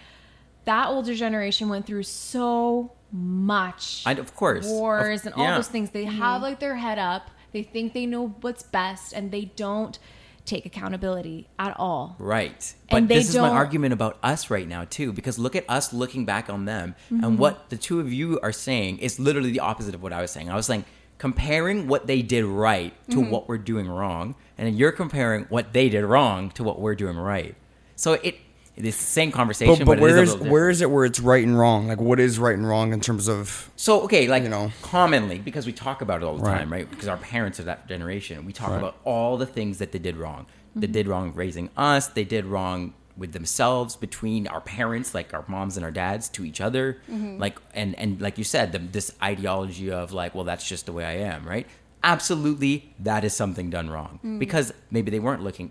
that 0.64 0.88
older 0.88 1.14
generation 1.14 1.68
went 1.68 1.86
through 1.86 2.04
so 2.04 2.92
much. 3.10 4.04
And 4.06 4.18
of 4.18 4.34
course. 4.34 4.66
wars 4.66 5.20
Of- 5.20 5.26
and 5.26 5.34
all 5.34 5.44
yeah. 5.44 5.56
those 5.56 5.68
things. 5.68 5.90
They 5.90 6.06
mm-hmm. 6.06 6.18
have 6.18 6.42
like 6.42 6.60
their 6.60 6.76
head 6.76 6.98
up. 6.98 7.30
They 7.52 7.62
think 7.62 7.92
they 7.92 8.06
know 8.06 8.28
what's 8.40 8.62
best 8.62 9.12
and 9.12 9.30
they 9.30 9.46
don't 9.56 9.98
take 10.44 10.66
accountability 10.66 11.48
at 11.58 11.74
all. 11.78 12.16
Right. 12.18 12.74
But 12.90 12.96
And 12.96 13.08
they 13.08 13.14
this 13.16 13.28
is 13.28 13.36
my 13.36 13.48
argument 13.48 13.92
about 13.92 14.18
us 14.22 14.50
right 14.50 14.66
now 14.66 14.84
too, 14.84 15.12
because 15.12 15.38
look 15.38 15.54
at 15.54 15.64
us 15.68 15.92
looking 15.92 16.24
back 16.24 16.50
on 16.50 16.64
them, 16.64 16.94
Mm-hmm. 17.10 17.24
and 17.24 17.38
what 17.38 17.70
the 17.70 17.76
two 17.76 18.00
of 18.00 18.12
you 18.12 18.40
are 18.40 18.52
saying 18.52 18.98
is 18.98 19.18
literally 19.20 19.52
the 19.52 19.60
opposite 19.60 19.94
of 19.94 20.02
what 20.02 20.12
I 20.12 20.20
was 20.20 20.30
saying. 20.30 20.50
I 20.50 20.56
was 20.56 20.66
saying 20.66 20.84
comparing 21.18 21.86
what 21.86 22.06
they 22.08 22.22
did 22.22 22.44
right 22.44 22.92
to 23.10 23.18
Mm-hmm. 23.18 23.30
what 23.30 23.48
we're 23.48 23.58
doing 23.58 23.88
wrong, 23.88 24.34
and 24.58 24.66
then 24.66 24.76
you're 24.76 24.92
comparing 24.92 25.44
what 25.44 25.72
they 25.72 25.88
did 25.88 26.04
wrong 26.04 26.50
to 26.52 26.64
what 26.64 26.80
we're 26.80 26.96
doing 26.96 27.16
right. 27.16 27.54
So 27.94 28.14
it 28.14 28.36
it's 28.76 28.96
the 28.96 29.04
same 29.04 29.32
conversation, 29.32 29.84
But, 29.84 29.98
but, 29.98 30.00
but 30.00 30.10
it 30.10 30.22
is 30.22 30.32
a 30.32 30.36
where 30.38 30.70
is 30.70 30.80
little 30.80 30.90
where 30.90 30.90
it 30.90 30.90
where 30.90 31.04
it's 31.04 31.20
right 31.20 31.44
and 31.44 31.58
wrong? 31.58 31.88
Like 31.88 32.00
what 32.00 32.18
is 32.18 32.38
right 32.38 32.56
and 32.56 32.66
wrong 32.66 32.92
in 32.92 33.00
terms 33.00 33.28
of 33.28 33.70
So 33.76 34.02
okay, 34.02 34.28
like 34.28 34.44
You 34.44 34.48
know. 34.48 34.72
commonly 34.80 35.38
because 35.38 35.66
we 35.66 35.72
talk 35.72 36.00
about 36.00 36.22
it 36.22 36.24
all 36.24 36.36
the 36.36 36.42
Right. 36.42 36.58
time, 36.58 36.72
right? 36.72 36.88
Because 36.88 37.08
our 37.08 37.18
parents 37.18 37.60
are 37.60 37.64
that 37.64 37.86
generation. 37.86 38.46
We 38.46 38.52
talk 38.52 38.70
Right. 38.70 38.78
about 38.78 38.96
all 39.04 39.36
the 39.36 39.46
things 39.46 39.78
that 39.78 39.92
they 39.92 39.98
did 39.98 40.16
wrong. 40.16 40.46
They 40.74 40.86
mm-hmm. 40.86 40.92
did 40.92 41.06
wrong 41.08 41.32
raising 41.34 41.68
us. 41.76 42.06
They 42.06 42.24
did 42.24 42.46
wrong 42.46 42.94
with 43.14 43.32
themselves 43.32 43.94
between 43.94 44.46
our 44.46 44.62
parents, 44.62 45.14
like 45.14 45.34
our 45.34 45.44
moms 45.48 45.76
and 45.76 45.84
our 45.84 45.90
dads, 45.90 46.30
to 46.30 46.44
each 46.44 46.62
other. 46.62 46.98
Mm-hmm. 47.10 47.38
Like 47.38 47.58
and 47.74 47.94
and 47.98 48.22
like 48.22 48.38
you 48.38 48.44
said, 48.44 48.72
the, 48.72 48.78
this 48.78 49.12
ideology 49.22 49.92
of 49.92 50.12
like, 50.12 50.34
well, 50.34 50.44
that's 50.44 50.66
just 50.66 50.86
the 50.86 50.92
way 50.92 51.04
I 51.04 51.16
am, 51.16 51.46
right? 51.46 51.66
Absolutely, 52.02 52.94
that 53.00 53.22
is 53.22 53.34
something 53.34 53.70
done 53.70 53.88
wrong 53.88 54.18
mm. 54.24 54.38
because 54.38 54.72
maybe 54.90 55.12
they 55.12 55.20
weren't 55.20 55.44
looking 55.44 55.70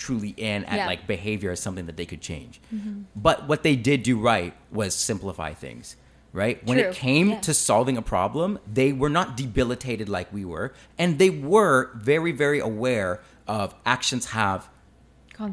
truly 0.00 0.30
in 0.36 0.64
at 0.64 0.78
Yeah. 0.78 0.86
like 0.86 1.06
behavior 1.06 1.50
as 1.52 1.60
something 1.60 1.86
that 1.86 1.96
they 1.96 2.06
could 2.06 2.20
change. 2.22 2.60
Mm-hmm. 2.74 3.02
But 3.14 3.46
what 3.46 3.62
they 3.62 3.76
did 3.76 4.02
do 4.02 4.18
right 4.18 4.54
was 4.72 4.94
simplify 4.94 5.52
things, 5.54 5.94
right? 6.32 6.56
When 6.66 6.78
True. 6.78 6.88
it 6.88 6.94
came 6.96 7.28
Yeah. 7.30 7.40
to 7.40 7.52
solving 7.54 7.96
a 7.96 8.02
problem, 8.02 8.58
they 8.80 8.92
were 8.92 9.10
not 9.10 9.36
debilitated 9.36 10.08
like 10.08 10.32
we 10.32 10.44
were, 10.44 10.72
and 10.98 11.18
they 11.18 11.30
were 11.30 11.90
very, 11.94 12.32
very 12.32 12.58
aware 12.60 13.20
of 13.46 13.74
actions 13.84 14.26
have 14.40 14.68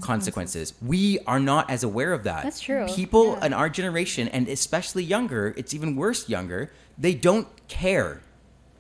consequences. 0.01 0.73
We 0.81 1.19
are 1.27 1.39
not 1.39 1.69
as 1.69 1.83
aware 1.83 2.11
of 2.13 2.23
that. 2.23 2.43
That's 2.43 2.59
true. 2.59 2.85
People 2.89 3.25
Yeah. 3.37 3.45
in 3.47 3.53
our 3.53 3.69
generation, 3.69 4.27
and 4.27 4.47
especially 4.49 5.03
younger, 5.03 5.53
it's 5.57 5.73
even 5.73 5.95
worse 5.95 6.27
younger, 6.27 6.71
they 6.97 7.13
don't 7.13 7.47
care. 7.67 8.21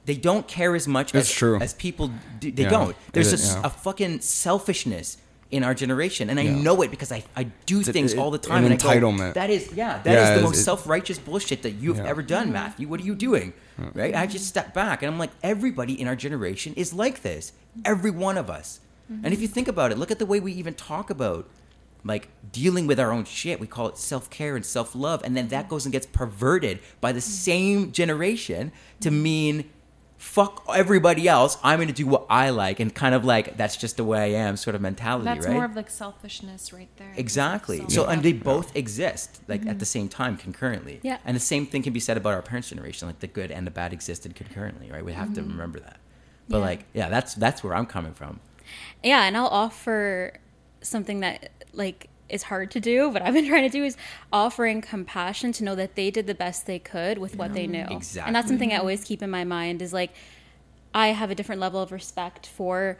They 0.05 0.15
don't 0.15 0.47
care 0.47 0.75
as 0.75 0.87
much 0.87 1.13
It's 1.15 1.29
as, 1.29 1.35
true. 1.35 1.59
as 1.61 1.73
people 1.73 2.11
do. 2.39 2.51
They 2.51 2.63
Yeah, 2.63 2.69
don't. 2.69 2.95
There's 3.13 3.33
it 3.33 3.39
a, 3.41 3.43
yeah. 3.43 3.61
a 3.65 3.69
fucking 3.69 4.21
selfishness 4.21 5.17
in 5.49 5.63
our 5.63 5.73
generation, 5.73 6.29
and 6.29 6.39
I 6.39 6.43
Yeah. 6.43 6.55
know 6.55 6.81
it 6.81 6.91
because 6.91 7.11
I, 7.11 7.23
I 7.35 7.43
do 7.65 7.79
a- 7.79 7.83
things 7.83 8.13
it- 8.13 8.19
all 8.19 8.31
the 8.31 8.37
an 8.37 8.43
time. 8.43 8.65
and 8.65 8.73
I 8.73 8.77
go, 8.77 8.89
entitlement. 8.89 9.33
that 9.35 9.49
is, 9.49 9.71
yeah, 9.73 10.01
that 10.03 10.17
is 10.17 10.29
Yeah, 10.29 10.35
the 10.35 10.41
most 10.41 10.63
self 10.63 10.87
righteous 10.87 11.19
bullshit 11.19 11.61
that 11.63 11.71
you've 11.71 11.97
Yeah. 11.97 12.07
ever 12.07 12.21
done, 12.21 12.51
Matthew. 12.51 12.87
What 12.87 12.99
are 12.99 13.05
you 13.05 13.15
doing? 13.15 13.53
Right? 13.93 14.15
I 14.15 14.25
just 14.25 14.45
step 14.47 14.73
back 14.73 15.03
and 15.03 15.11
I'm 15.11 15.19
like, 15.19 15.29
everybody 15.43 15.99
in 15.99 16.07
our 16.07 16.15
generation 16.15 16.73
is 16.75 16.93
like 16.93 17.21
this. 17.21 17.53
Every 17.85 18.11
one 18.11 18.37
of 18.37 18.49
us. 18.49 18.79
Mm-hmm. 19.11 19.25
And 19.25 19.33
if 19.33 19.41
you 19.41 19.47
think 19.47 19.67
about 19.67 19.91
it, 19.91 19.97
look 19.97 20.11
at 20.11 20.19
the 20.19 20.25
way 20.25 20.39
we 20.39 20.51
even 20.53 20.73
talk 20.73 21.09
about 21.09 21.47
like 22.03 22.29
dealing 22.51 22.87
with 22.87 22.99
our 22.99 23.11
own 23.11 23.25
shit. 23.25 23.59
We 23.59 23.67
call 23.67 23.87
it 23.87 23.97
self 23.97 24.29
care 24.29 24.55
and 24.55 24.65
self 24.65 24.95
love. 24.95 25.21
And 25.23 25.37
then 25.37 25.49
that 25.49 25.63
mm-hmm. 25.63 25.69
goes 25.69 25.85
and 25.85 25.93
gets 25.93 26.05
perverted 26.05 26.79
by 26.99 27.11
the 27.11 27.19
mm-hmm. 27.19 27.29
same 27.29 27.91
generation 27.91 28.71
to 29.01 29.11
mean 29.11 29.69
fuck 30.27 30.65
everybody 30.75 31.27
else. 31.27 31.57
I'm 31.63 31.77
going 31.77 31.87
to 31.87 31.93
do 31.93 32.05
what 32.05 32.25
I 32.29 32.49
like. 32.49 32.79
And 32.81 32.93
kind 32.93 33.15
of 33.15 33.23
like, 33.23 33.55
that's 33.57 33.77
just 33.77 33.95
the 33.97 34.03
way 34.03 34.35
I 34.35 34.39
am 34.47 34.57
sort 34.57 34.75
of 34.75 34.81
mentality, 34.81 35.25
right? 35.25 35.35
That's 35.35 35.47
right? 35.47 35.53
more 35.53 35.65
of 35.65 35.75
like 35.75 35.89
selfishness 35.89 36.73
right 36.73 36.89
there. 36.97 37.13
Exactly. 37.15 37.79
So- 37.79 37.87
So, 37.97 38.03
Yeah. 38.03 38.11
and 38.11 38.23
they 38.23 38.33
both 38.33 38.75
exist 38.75 39.41
like 39.47 39.61
at 39.61 39.67
mm-hmm. 39.67 39.77
the 39.79 39.85
same 39.85 40.07
time 40.09 40.37
concurrently. 40.37 40.99
Yeah. 41.01 41.17
And 41.25 41.35
the 41.35 41.39
same 41.53 41.65
thing 41.65 41.81
can 41.81 41.93
be 41.93 41.99
said 41.99 42.17
about 42.17 42.33
our 42.33 42.41
parents' 42.41 42.69
generation. 42.69 43.07
Like 43.07 43.19
the 43.19 43.27
good 43.27 43.49
and 43.51 43.65
the 43.65 43.71
bad 43.71 43.91
existed 43.93 44.35
concurrently, 44.35 44.91
right? 44.91 45.03
We 45.03 45.13
have 45.13 45.33
to 45.33 45.41
mm-hmm. 45.41 45.51
remember 45.51 45.79
that. 45.79 45.97
But 46.49 46.57
Yeah. 46.57 46.63
like, 46.63 46.85
yeah, 46.93 47.09
that's 47.09 47.33
that's 47.33 47.63
where 47.63 47.73
I'm 47.73 47.87
coming 47.87 48.13
from. 48.13 48.39
Yeah, 49.03 49.23
and 49.23 49.35
I'll 49.37 49.47
offer 49.47 50.39
something 50.81 51.21
that 51.21 51.51
like 51.73 52.09
is 52.29 52.43
hard 52.43 52.71
to 52.71 52.79
do, 52.79 53.11
but 53.11 53.21
I've 53.21 53.33
been 53.33 53.47
trying 53.47 53.63
to 53.63 53.69
do 53.69 53.83
is 53.83 53.97
offering 54.31 54.81
compassion 54.81 55.51
to 55.53 55.63
know 55.63 55.75
that 55.75 55.95
they 55.95 56.11
did 56.11 56.27
the 56.27 56.35
best 56.35 56.65
they 56.65 56.79
could 56.79 57.17
with 57.17 57.35
what 57.35 57.53
they 57.53 57.67
mm-hmm. 57.67 57.93
knew. 57.93 58.21
And 58.25 58.35
that's 58.35 58.47
something 58.47 58.73
I 58.73 58.77
always 58.77 59.03
keep 59.03 59.21
in 59.21 59.29
my 59.29 59.43
mind 59.43 59.81
is 59.81 59.93
like 59.93 60.11
I 60.93 61.09
have 61.09 61.31
a 61.31 61.35
different 61.35 61.61
level 61.61 61.81
of 61.81 61.91
respect 61.91 62.47
for 62.47 62.97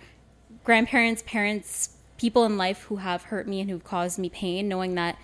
grandparents, 0.64 1.24
parents, 1.26 1.90
people 2.18 2.46
in 2.46 2.58
life 2.58 2.84
who 2.84 2.98
have 2.98 3.24
hurt 3.24 3.48
me 3.48 3.62
and 3.62 3.70
who've 3.70 3.84
caused 3.84 4.18
me 4.20 4.30
pain, 4.30 4.68
knowing 4.68 4.96
that 4.96 5.18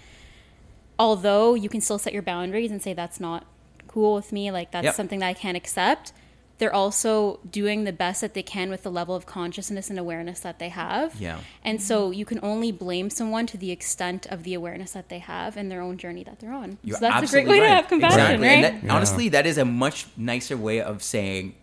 although 1.00 1.54
you 1.54 1.70
can 1.70 1.82
still 1.82 1.98
set 1.98 2.13
your 2.13 2.22
boundaries 2.22 2.72
and 2.72 2.82
say 2.82 2.94
that's 2.94 3.20
not 3.20 3.46
cool 3.88 4.16
with 4.16 4.32
me, 4.32 4.52
like 4.52 4.72
that's 4.72 4.86
Yep. 4.86 4.96
something 4.96 5.20
that 5.20 5.28
I 5.28 5.34
can't 5.34 5.58
accept, 5.58 6.13
they're 6.60 6.74
also 6.74 7.39
doing 7.50 7.84
the 7.84 7.92
best 7.92 8.22
that 8.22 8.36
they 8.36 8.44
can 8.44 8.70
with 8.70 8.84
the 8.84 8.92
level 8.92 9.16
of 9.16 9.26
consciousness 9.26 9.89
and 9.89 9.98
awareness 9.98 10.39
that 10.42 10.60
they 10.60 10.70
have. 10.70 11.20
Yeah. 11.20 11.39
And 11.63 11.82
so 11.82 12.12
you 12.12 12.26
can 12.26 12.39
only 12.44 12.72
blame 12.72 13.10
someone 13.10 13.48
to 13.48 13.58
the 13.58 13.72
extent 13.72 14.28
of 14.28 14.44
the 14.44 14.54
awareness 14.54 14.92
that 14.92 15.10
they 15.10 15.20
have 15.20 15.58
and 15.58 15.72
their 15.72 15.82
own 15.82 15.98
journey 15.98 16.24
that 16.24 16.39
they're 16.39 16.54
on. 16.54 16.78
You're 16.84 16.98
so 16.98 17.02
that's 17.02 17.16
a 17.30 17.32
great 17.32 17.48
absolutely 17.48 17.50
way 17.50 17.58
to 17.58 17.63
right. 17.63 17.76
have 17.76 17.88
compassion, 17.88 18.20
Exactly. 18.20 18.48
right? 18.48 18.54
And 18.54 18.63
that, 18.63 18.84
Yeah. 18.86 18.96
honestly, 18.96 19.30
that 19.30 19.46
is 19.46 19.58
a 19.58 19.66
much 19.66 20.08
nicer 20.16 20.56
way 20.56 20.80
of 20.80 21.02
saying 21.02 21.56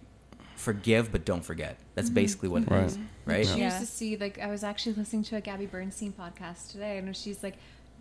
forgive 0.56 1.10
but 1.10 1.24
don't 1.24 1.44
forget. 1.44 1.78
That's 1.94 2.08
mm-hmm. 2.08 2.14
basically 2.14 2.48
what 2.48 2.62
it 2.64 2.72
is, 2.72 2.98
Right. 2.98 3.06
right? 3.26 3.46
choose 3.46 3.56
Yeah. 3.56 3.78
to 3.78 3.86
see 3.86 4.16
like 4.16 4.38
i 4.40 4.48
was 4.48 4.62
actually 4.64 4.94
listening 4.94 5.22
to 5.24 5.36
a 5.36 5.40
gabby 5.40 5.66
bernstein 5.66 6.12
podcast 6.12 6.70
today 6.72 6.98
and 6.98 7.16
she's 7.16 7.42
like 7.42 7.56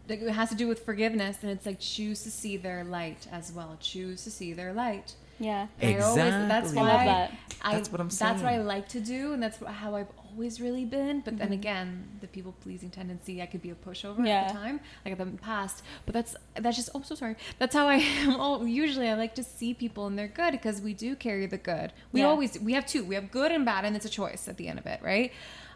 like 0.10 0.22
it 0.22 0.32
has 0.32 0.50
to 0.50 0.56
do 0.56 0.68
with 0.68 0.84
forgiveness 0.84 1.38
and 1.44 1.52
it's 1.52 1.66
like 1.66 1.80
choose 1.80 2.24
to 2.24 2.32
see 2.32 2.58
their 2.58 2.84
light 2.84 3.28
as 3.32 3.52
well 3.52 3.78
choose 3.80 4.24
to 4.24 4.32
see 4.32 4.54
their 4.54 4.74
light 4.74 5.14
yeah. 5.40 5.68
And 5.82 5.98
I 5.98 6.06
always- 6.06 6.16
that's 6.16 6.70
Exactly. 6.70 6.78
why 6.78 6.90
I 6.90 6.96
love 6.96 7.06
that. 7.06 7.32
I, 7.62 7.76
That's 7.76 7.92
what 7.92 8.00
I'm 8.00 8.10
saying. 8.10 8.32
That's 8.32 8.44
what 8.44 8.54
I 8.54 8.58
like 8.60 8.88
to 8.90 9.02
do, 9.02 9.34
and 9.34 9.44
that's 9.44 9.58
how 9.58 9.94
I've 9.94 10.08
always 10.32 10.62
really 10.62 10.86
been. 10.86 11.20
But 11.20 11.34
Mm-hmm. 11.34 11.44
then 11.44 11.52
again, 11.52 12.08
the 12.22 12.28
people 12.28 12.54
pleasing 12.62 12.90
tendency, 12.90 13.42
I 13.42 13.48
could 13.48 13.62
be 13.62 13.70
a 13.70 13.76
pushover 13.76 14.26
at 14.26 14.48
the 14.48 14.54
time, 14.54 14.80
like 15.04 15.20
in 15.20 15.32
the 15.34 15.38
past. 15.42 15.84
But 16.06 16.14
that's 16.14 16.38
that's 16.56 16.78
just 16.78 16.90
oh 16.96 17.02
so 17.02 17.16
sorry. 17.16 17.36
That's 17.58 17.76
how 17.76 17.86
I 17.88 17.96
am. 17.96 18.36
Oh, 18.40 18.64
usually 18.64 19.10
I 19.10 19.16
like 19.16 19.36
to 19.36 19.44
see 19.44 19.74
people 19.74 20.08
and 20.08 20.18
they're 20.18 20.30
good 20.30 20.52
because 20.54 20.80
we 20.82 20.94
do 20.94 21.18
carry 21.18 21.48
the 21.48 21.58
good. 21.58 21.92
We 22.14 22.22
Yeah. 22.22 22.28
always 22.28 22.58
we 22.62 22.72
have 22.74 22.86
two. 22.86 23.04
We 23.04 23.16
have 23.16 23.30
good 23.30 23.52
and 23.52 23.66
bad, 23.66 23.84
and 23.84 23.94
it's 23.94 24.06
a 24.06 24.10
choice 24.10 24.48
at 24.48 24.56
the 24.56 24.70
end 24.70 24.80
of 24.80 24.86
it, 24.86 25.02
right? 25.04 25.34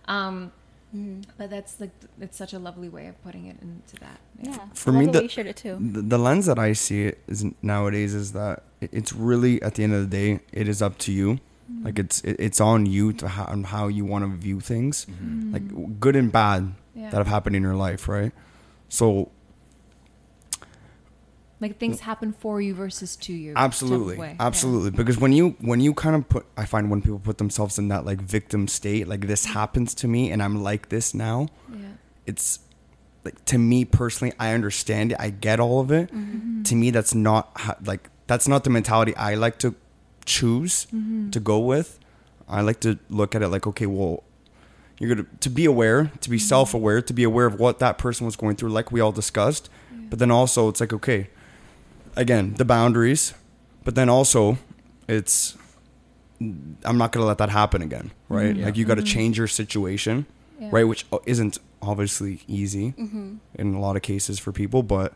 Um, 0.07 0.53
Mm-hmm. 0.95 1.21
But 1.37 1.49
that's 1.49 1.79
like 1.79 1.91
it's 2.21 2.37
such 2.37 2.53
a 2.53 2.59
lovely 2.59 2.89
way 2.89 3.07
of 3.07 3.21
putting 3.23 3.47
it 3.47 3.57
into 3.61 3.95
that. 4.01 4.19
Yeah. 4.41 4.57
For 4.73 4.91
I 4.91 4.99
me, 4.99 5.05
the 5.07 5.11
the- 5.13 5.17
way 5.19 5.23
you 5.23 5.29
shared 5.29 5.47
it 5.47 5.55
too. 5.57 5.77
the, 5.79 6.01
the 6.01 6.17
lens 6.19 6.45
that 6.45 6.59
I 6.59 6.73
see 6.73 7.05
it 7.05 7.19
is 7.27 7.45
nowadays 7.61 8.13
is 8.13 8.33
that 8.33 8.63
it's 8.79 9.11
really 9.13 9.61
at 9.61 9.75
the 9.75 9.83
end 9.83 9.93
of 9.93 10.01
the 10.09 10.17
day, 10.17 10.39
it 10.51 10.67
is 10.67 10.81
up 10.81 10.97
to 10.99 11.11
you. 11.11 11.39
Like 11.81 11.97
it's 11.97 12.21
it, 12.21 12.35
it's 12.39 12.61
on 12.61 12.85
you 12.85 13.13
to 13.13 13.27
how, 13.27 13.45
on 13.45 13.63
how 13.63 13.87
you 13.87 14.05
want 14.05 14.23
to 14.25 14.29
view 14.37 14.59
things, 14.59 15.07
like 15.51 15.99
good 15.99 16.15
and 16.15 16.31
bad 16.31 16.73
Yeah. 16.95 17.09
that 17.09 17.17
have 17.17 17.27
happened 17.27 17.55
in 17.55 17.63
your 17.63 17.75
life, 17.75 18.07
right? 18.07 18.31
So 18.89 19.31
Like 21.63 21.77
things 21.83 21.99
happen 22.01 22.29
for 22.43 22.55
you 22.65 22.73
versus 22.83 23.11
to 23.25 23.33
you. 23.43 23.51
of 23.51 23.57
absolutely. 23.67 24.17
Yeah. 24.17 24.35
absolutely 24.49 24.91
because 24.91 25.17
when 25.23 25.31
you 25.39 25.45
when 25.69 25.79
you 25.85 25.91
kind 26.05 26.15
of 26.17 26.23
put 26.33 26.43
i 26.63 26.65
find 26.73 26.83
when 26.91 27.01
people 27.05 27.19
put 27.29 27.37
themselves 27.43 27.73
in 27.81 27.85
that 27.93 28.01
like 28.09 28.19
victim 28.37 28.67
state 28.79 29.07
like 29.13 29.23
this 29.33 29.43
happens 29.57 29.89
to 30.01 30.05
me 30.15 30.21
and 30.31 30.39
i'm 30.45 30.55
like 30.71 30.83
this 30.95 31.13
now 31.27 31.37
Yeah. 31.71 31.79
it's 32.31 32.47
like 33.25 33.37
to 33.51 33.57
me 33.57 33.79
personally 33.85 34.33
i 34.45 34.47
understand 34.57 35.05
it 35.13 35.17
i 35.27 35.29
get 35.47 35.57
all 35.65 35.79
of 35.85 35.89
it 35.99 36.07
Mm-hmm. 36.11 36.63
to 36.69 36.73
me 36.81 36.87
that's 36.97 37.15
not 37.29 37.43
like 37.91 38.03
that's 38.27 38.47
not 38.53 38.63
the 38.65 38.69
mentality 38.79 39.13
i 39.15 39.31
like 39.45 39.57
to 39.65 39.69
choose 40.25 40.75
Mm-hmm. 40.93 41.29
to 41.35 41.39
go 41.39 41.57
with 41.73 41.89
i 42.57 42.59
like 42.69 42.79
to 42.81 42.91
look 43.19 43.35
at 43.35 43.41
it 43.41 43.47
like 43.55 43.65
okay 43.71 43.85
well 43.97 44.23
you're 44.99 45.09
gonna 45.15 45.27
to 45.45 45.49
be 45.49 45.65
aware 45.73 46.11
to 46.25 46.29
be 46.29 46.37
self-aware 46.37 47.01
to 47.09 47.13
be 47.13 47.23
aware 47.31 47.45
of 47.51 47.55
what 47.63 47.79
that 47.79 47.97
person 47.97 48.25
was 48.25 48.35
going 48.35 48.55
through 48.57 48.69
like 48.79 48.91
we 48.91 48.99
all 49.05 49.11
discussed 49.23 49.69
but 50.09 50.19
then 50.19 50.31
also 50.39 50.69
it's 50.69 50.79
like 50.83 50.93
okay 50.99 51.29
again 52.15 52.53
the 52.55 52.65
boundaries 52.65 53.33
but 53.83 53.95
then 53.95 54.09
also 54.09 54.57
it's 55.07 55.57
i'm 56.39 56.97
not 56.97 57.11
gonna 57.11 57.25
let 57.25 57.37
that 57.37 57.49
happen 57.49 57.81
again 57.81 58.11
right 58.29 58.55
Yeah. 58.55 58.65
like 58.65 58.77
you 58.77 58.85
got 58.85 58.95
to 58.95 59.03
change 59.03 59.37
your 59.37 59.47
situation 59.47 60.25
Yeah. 60.59 60.69
right 60.71 60.83
which 60.83 61.05
isn't 61.25 61.57
obviously 61.81 62.41
easy 62.47 62.91
Mm-hmm. 62.97 63.35
in 63.55 63.73
a 63.75 63.79
lot 63.79 63.95
of 63.95 64.01
cases 64.01 64.39
for 64.39 64.51
people 64.51 64.83
but 64.83 65.13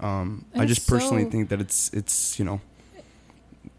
um 0.00 0.44
i 0.54 0.64
just 0.64 0.86
personally 0.88 1.24
so- 1.24 1.30
think 1.30 1.48
that 1.50 1.60
it's 1.60 1.90
it's 1.92 2.38
you 2.38 2.44
know 2.44 2.60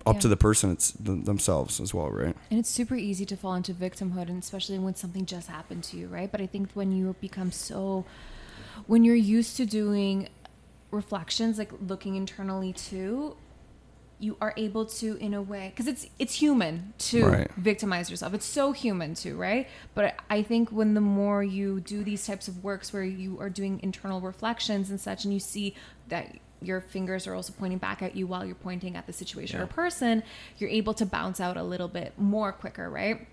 up 0.05 0.19
to 0.19 0.27
the 0.27 0.37
person 0.37 0.69
it's 0.71 0.91
th- 0.91 1.25
themselves 1.25 1.79
as 1.79 1.91
well 1.93 2.09
right 2.11 2.35
And 2.51 2.59
it's 2.59 2.69
super 2.69 2.95
easy 2.95 3.25
to 3.25 3.35
fall 3.35 3.55
into 3.55 3.73
victimhood, 3.73 4.29
and 4.29 4.41
especially 4.41 4.77
when 4.77 4.93
something 4.95 5.25
just 5.25 5.47
happened 5.47 5.83
to 5.85 5.97
you, 5.97 6.07
right? 6.07 6.31
But 6.31 6.41
I 6.41 6.45
think 6.45 6.69
when 6.75 6.91
you 6.91 7.15
become 7.19 7.51
so, 7.51 8.05
when 8.85 9.03
you're 9.03 9.15
used 9.37 9.57
to 9.57 9.65
doing 9.65 10.29
reflections, 10.95 11.57
like 11.57 11.71
looking 11.87 12.15
internally 12.15 12.73
too, 12.73 13.35
you 14.17 14.37
are 14.39 14.53
able 14.55 14.85
to, 14.85 15.17
in 15.17 15.33
a 15.33 15.41
way, 15.41 15.71
because 15.73 15.87
it's 15.87 16.07
it's 16.17 16.35
human 16.35 16.93
to 16.97 17.25
Right. 17.25 17.51
victimize 17.57 18.09
yourself. 18.09 18.33
It's 18.33 18.45
so 18.45 18.71
human 18.71 19.13
too, 19.13 19.35
right? 19.35 19.67
But 19.93 20.15
I 20.29 20.41
think 20.41 20.71
when 20.71 20.93
the 20.93 21.01
more 21.01 21.43
you 21.43 21.81
do 21.81 22.03
these 22.03 22.25
types 22.25 22.47
of 22.47 22.63
works 22.63 22.93
where 22.93 23.03
you 23.03 23.37
are 23.41 23.49
doing 23.49 23.79
internal 23.83 24.21
reflections 24.21 24.89
and 24.89 24.99
such, 24.99 25.25
and 25.25 25.33
you 25.33 25.39
see 25.39 25.75
that 26.07 26.37
your 26.61 26.79
fingers 26.79 27.27
are 27.27 27.35
also 27.35 27.51
pointing 27.59 27.77
back 27.77 28.01
at 28.01 28.15
you 28.15 28.25
while 28.25 28.45
you're 28.45 28.55
pointing 28.55 28.95
at 28.95 29.05
the 29.05 29.13
situation 29.13 29.59
or 29.59 29.67
person, 29.67 30.23
you're 30.57 30.69
able 30.69 30.93
to 30.93 31.05
bounce 31.05 31.39
out 31.41 31.57
a 31.57 31.63
little 31.63 31.89
bit 31.89 32.13
more 32.17 32.53
quicker, 32.53 32.89
right? 32.89 33.27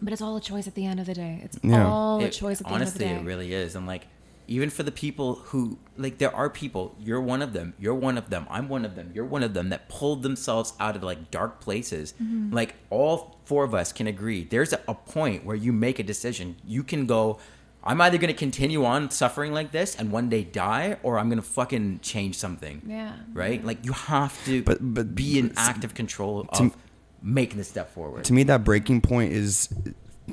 But 0.00 0.12
it's 0.12 0.22
all 0.22 0.36
a 0.36 0.40
choice 0.40 0.66
at 0.68 0.74
the 0.76 0.86
end 0.86 1.00
of 1.00 1.06
the 1.06 1.14
day. 1.14 1.40
It's 1.42 1.58
Yeah. 1.62 1.86
all 1.86 2.22
a 2.24 2.30
choice 2.30 2.60
at 2.60 2.66
the 2.68 2.72
honestly, 2.72 2.74
end 2.74 2.88
of 2.88 2.94
it 2.94 2.98
the 2.98 3.04
day. 3.04 3.20
it 3.20 3.34
really 3.36 3.52
is. 3.52 3.74
And 3.74 3.86
like, 3.88 4.06
even 4.52 4.70
for 4.70 4.82
the 4.82 4.92
people 4.92 5.36
who 5.46 5.78
like, 5.96 6.18
there 6.18 6.34
are 6.34 6.48
people. 6.50 6.94
You're 7.00 7.20
one 7.20 7.42
of 7.42 7.52
them. 7.52 7.74
You're 7.78 7.94
one 7.94 8.16
of 8.18 8.30
them. 8.30 8.46
I'm 8.50 8.68
one 8.68 8.84
of 8.84 8.94
them. 8.94 9.10
You're 9.14 9.24
one 9.24 9.42
of 9.42 9.54
them 9.54 9.70
that 9.70 9.88
pulled 9.88 10.22
themselves 10.22 10.72
out 10.80 10.94
of 10.96 11.02
like 11.02 11.30
dark 11.30 11.60
places. 11.60 12.14
Mm-hmm. 12.22 12.52
Like 12.52 12.74
all 12.90 13.38
four 13.44 13.64
of 13.64 13.74
us 13.74 13.92
can 13.92 14.06
agree. 14.06 14.44
There's 14.44 14.72
a, 14.72 14.80
a 14.88 14.94
point 14.94 15.44
where 15.44 15.56
you 15.56 15.72
make 15.72 15.98
a 15.98 16.02
decision. 16.02 16.56
You 16.66 16.82
can 16.82 17.06
go. 17.06 17.38
I'm 17.84 18.00
either 18.00 18.16
going 18.16 18.32
to 18.32 18.38
continue 18.38 18.84
on 18.84 19.10
suffering 19.10 19.52
like 19.52 19.72
this 19.72 19.96
and 19.96 20.12
one 20.12 20.28
day 20.28 20.44
die, 20.44 20.98
or 21.02 21.18
I'm 21.18 21.28
going 21.28 21.40
to 21.42 21.48
fucking 21.60 21.98
change 22.00 22.36
something. 22.36 22.82
Yeah. 22.86 23.12
Right? 23.32 23.64
Like 23.64 23.84
you 23.84 23.92
have 23.92 24.32
to 24.44 24.62
But- 24.62 24.78
but- 24.80 25.14
be 25.16 25.38
in 25.38 25.52
active 25.56 25.92
control 25.94 26.46
of 26.50 26.76
making 27.22 27.58
the 27.58 27.64
step 27.64 27.92
forward. 27.92 28.24
to 28.24 28.32
me 28.32 28.42
that 28.44 28.62
breaking 28.64 29.00
point 29.00 29.32
is 29.32 29.68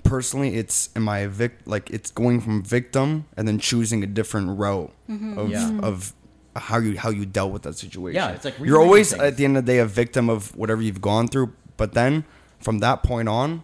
personally 0.03 0.55
it's 0.55 0.89
am 0.95 1.09
i 1.09 1.19
a 1.19 1.27
vic 1.27 1.53
like 1.65 1.89
it's 1.89 2.11
going 2.11 2.39
from 2.39 2.61
victim 2.63 3.25
and 3.35 3.47
then 3.47 3.57
choosing 3.57 4.03
a 4.03 4.07
different 4.07 4.57
route 4.59 4.91
mm-hmm. 5.09 5.37
of 5.37 5.49
Yeah. 5.49 5.79
of 5.81 6.13
how 6.55 6.77
you 6.77 6.97
how 6.97 7.09
you 7.09 7.25
dealt 7.25 7.51
with 7.51 7.63
that 7.63 7.75
situation 7.77 8.15
Yeah, 8.15 8.29
it's 8.31 8.45
like 8.45 8.57
you're 8.59 8.79
always 8.79 9.11
things. 9.11 9.21
at 9.23 9.37
the 9.37 9.45
end 9.45 9.57
of 9.57 9.65
the 9.65 9.71
day 9.73 9.79
a 9.79 9.85
victim 9.85 10.29
of 10.29 10.55
whatever 10.55 10.81
you've 10.81 11.01
gone 11.01 11.27
through 11.27 11.53
but 11.77 11.93
then 11.93 12.23
from 12.59 12.79
that 12.79 13.01
point 13.03 13.27
on 13.29 13.63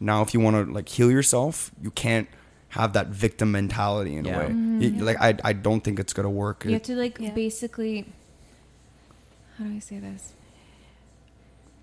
now 0.00 0.22
if 0.22 0.32
you 0.34 0.40
want 0.40 0.56
to 0.66 0.72
like 0.72 0.88
heal 0.88 1.10
yourself 1.10 1.70
you 1.82 1.90
can't 1.90 2.28
have 2.70 2.92
that 2.92 3.08
victim 3.08 3.50
mentality 3.52 4.14
in 4.16 4.24
Yeah. 4.24 4.36
a 4.36 4.38
way 4.38 4.44
mm-hmm. 4.46 4.80
You- 4.82 5.04
like 5.04 5.20
I, 5.20 5.34
I 5.44 5.52
don't 5.52 5.82
think 5.84 5.98
it's 5.98 6.12
gonna 6.12 6.30
work 6.30 6.64
You 6.64 6.72
have 6.72 6.82
to 6.84 6.96
like 6.96 7.18
Yeah. 7.20 7.32
basically 7.34 8.06
how 9.58 9.64
do 9.64 9.74
I 9.74 9.80
say 9.80 9.98
this? 9.98 10.32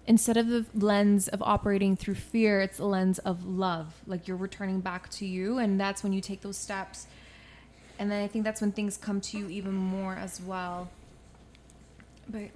Instead 0.07 0.37
of 0.37 0.47
the 0.47 0.65
lens 0.75 1.27
of 1.27 1.41
operating 1.41 1.95
through 1.95 2.13
fear, 2.15 2.61
it's 2.61 2.77
the 2.77 2.85
lens 2.85 3.17
of 3.19 3.43
love. 3.45 3.93
Like 4.05 4.27
you're 4.27 4.37
returning 4.37 4.79
back 4.81 5.09
to 5.11 5.25
you 5.25 5.57
and 5.57 5.79
that's 5.79 6.03
when 6.03 6.13
you 6.13 6.21
take 6.21 6.41
those 6.41 6.57
steps. 6.57 7.07
And 7.97 8.11
then 8.11 8.23
I 8.23 8.27
think 8.27 8.43
that's 8.43 8.61
when 8.61 8.71
things 8.71 8.97
come 8.97 9.19
to 9.21 9.37
you 9.37 9.49
even 9.49 9.73
more 9.73 10.13
as 10.15 10.39
well. 10.41 10.89
But 12.29 12.49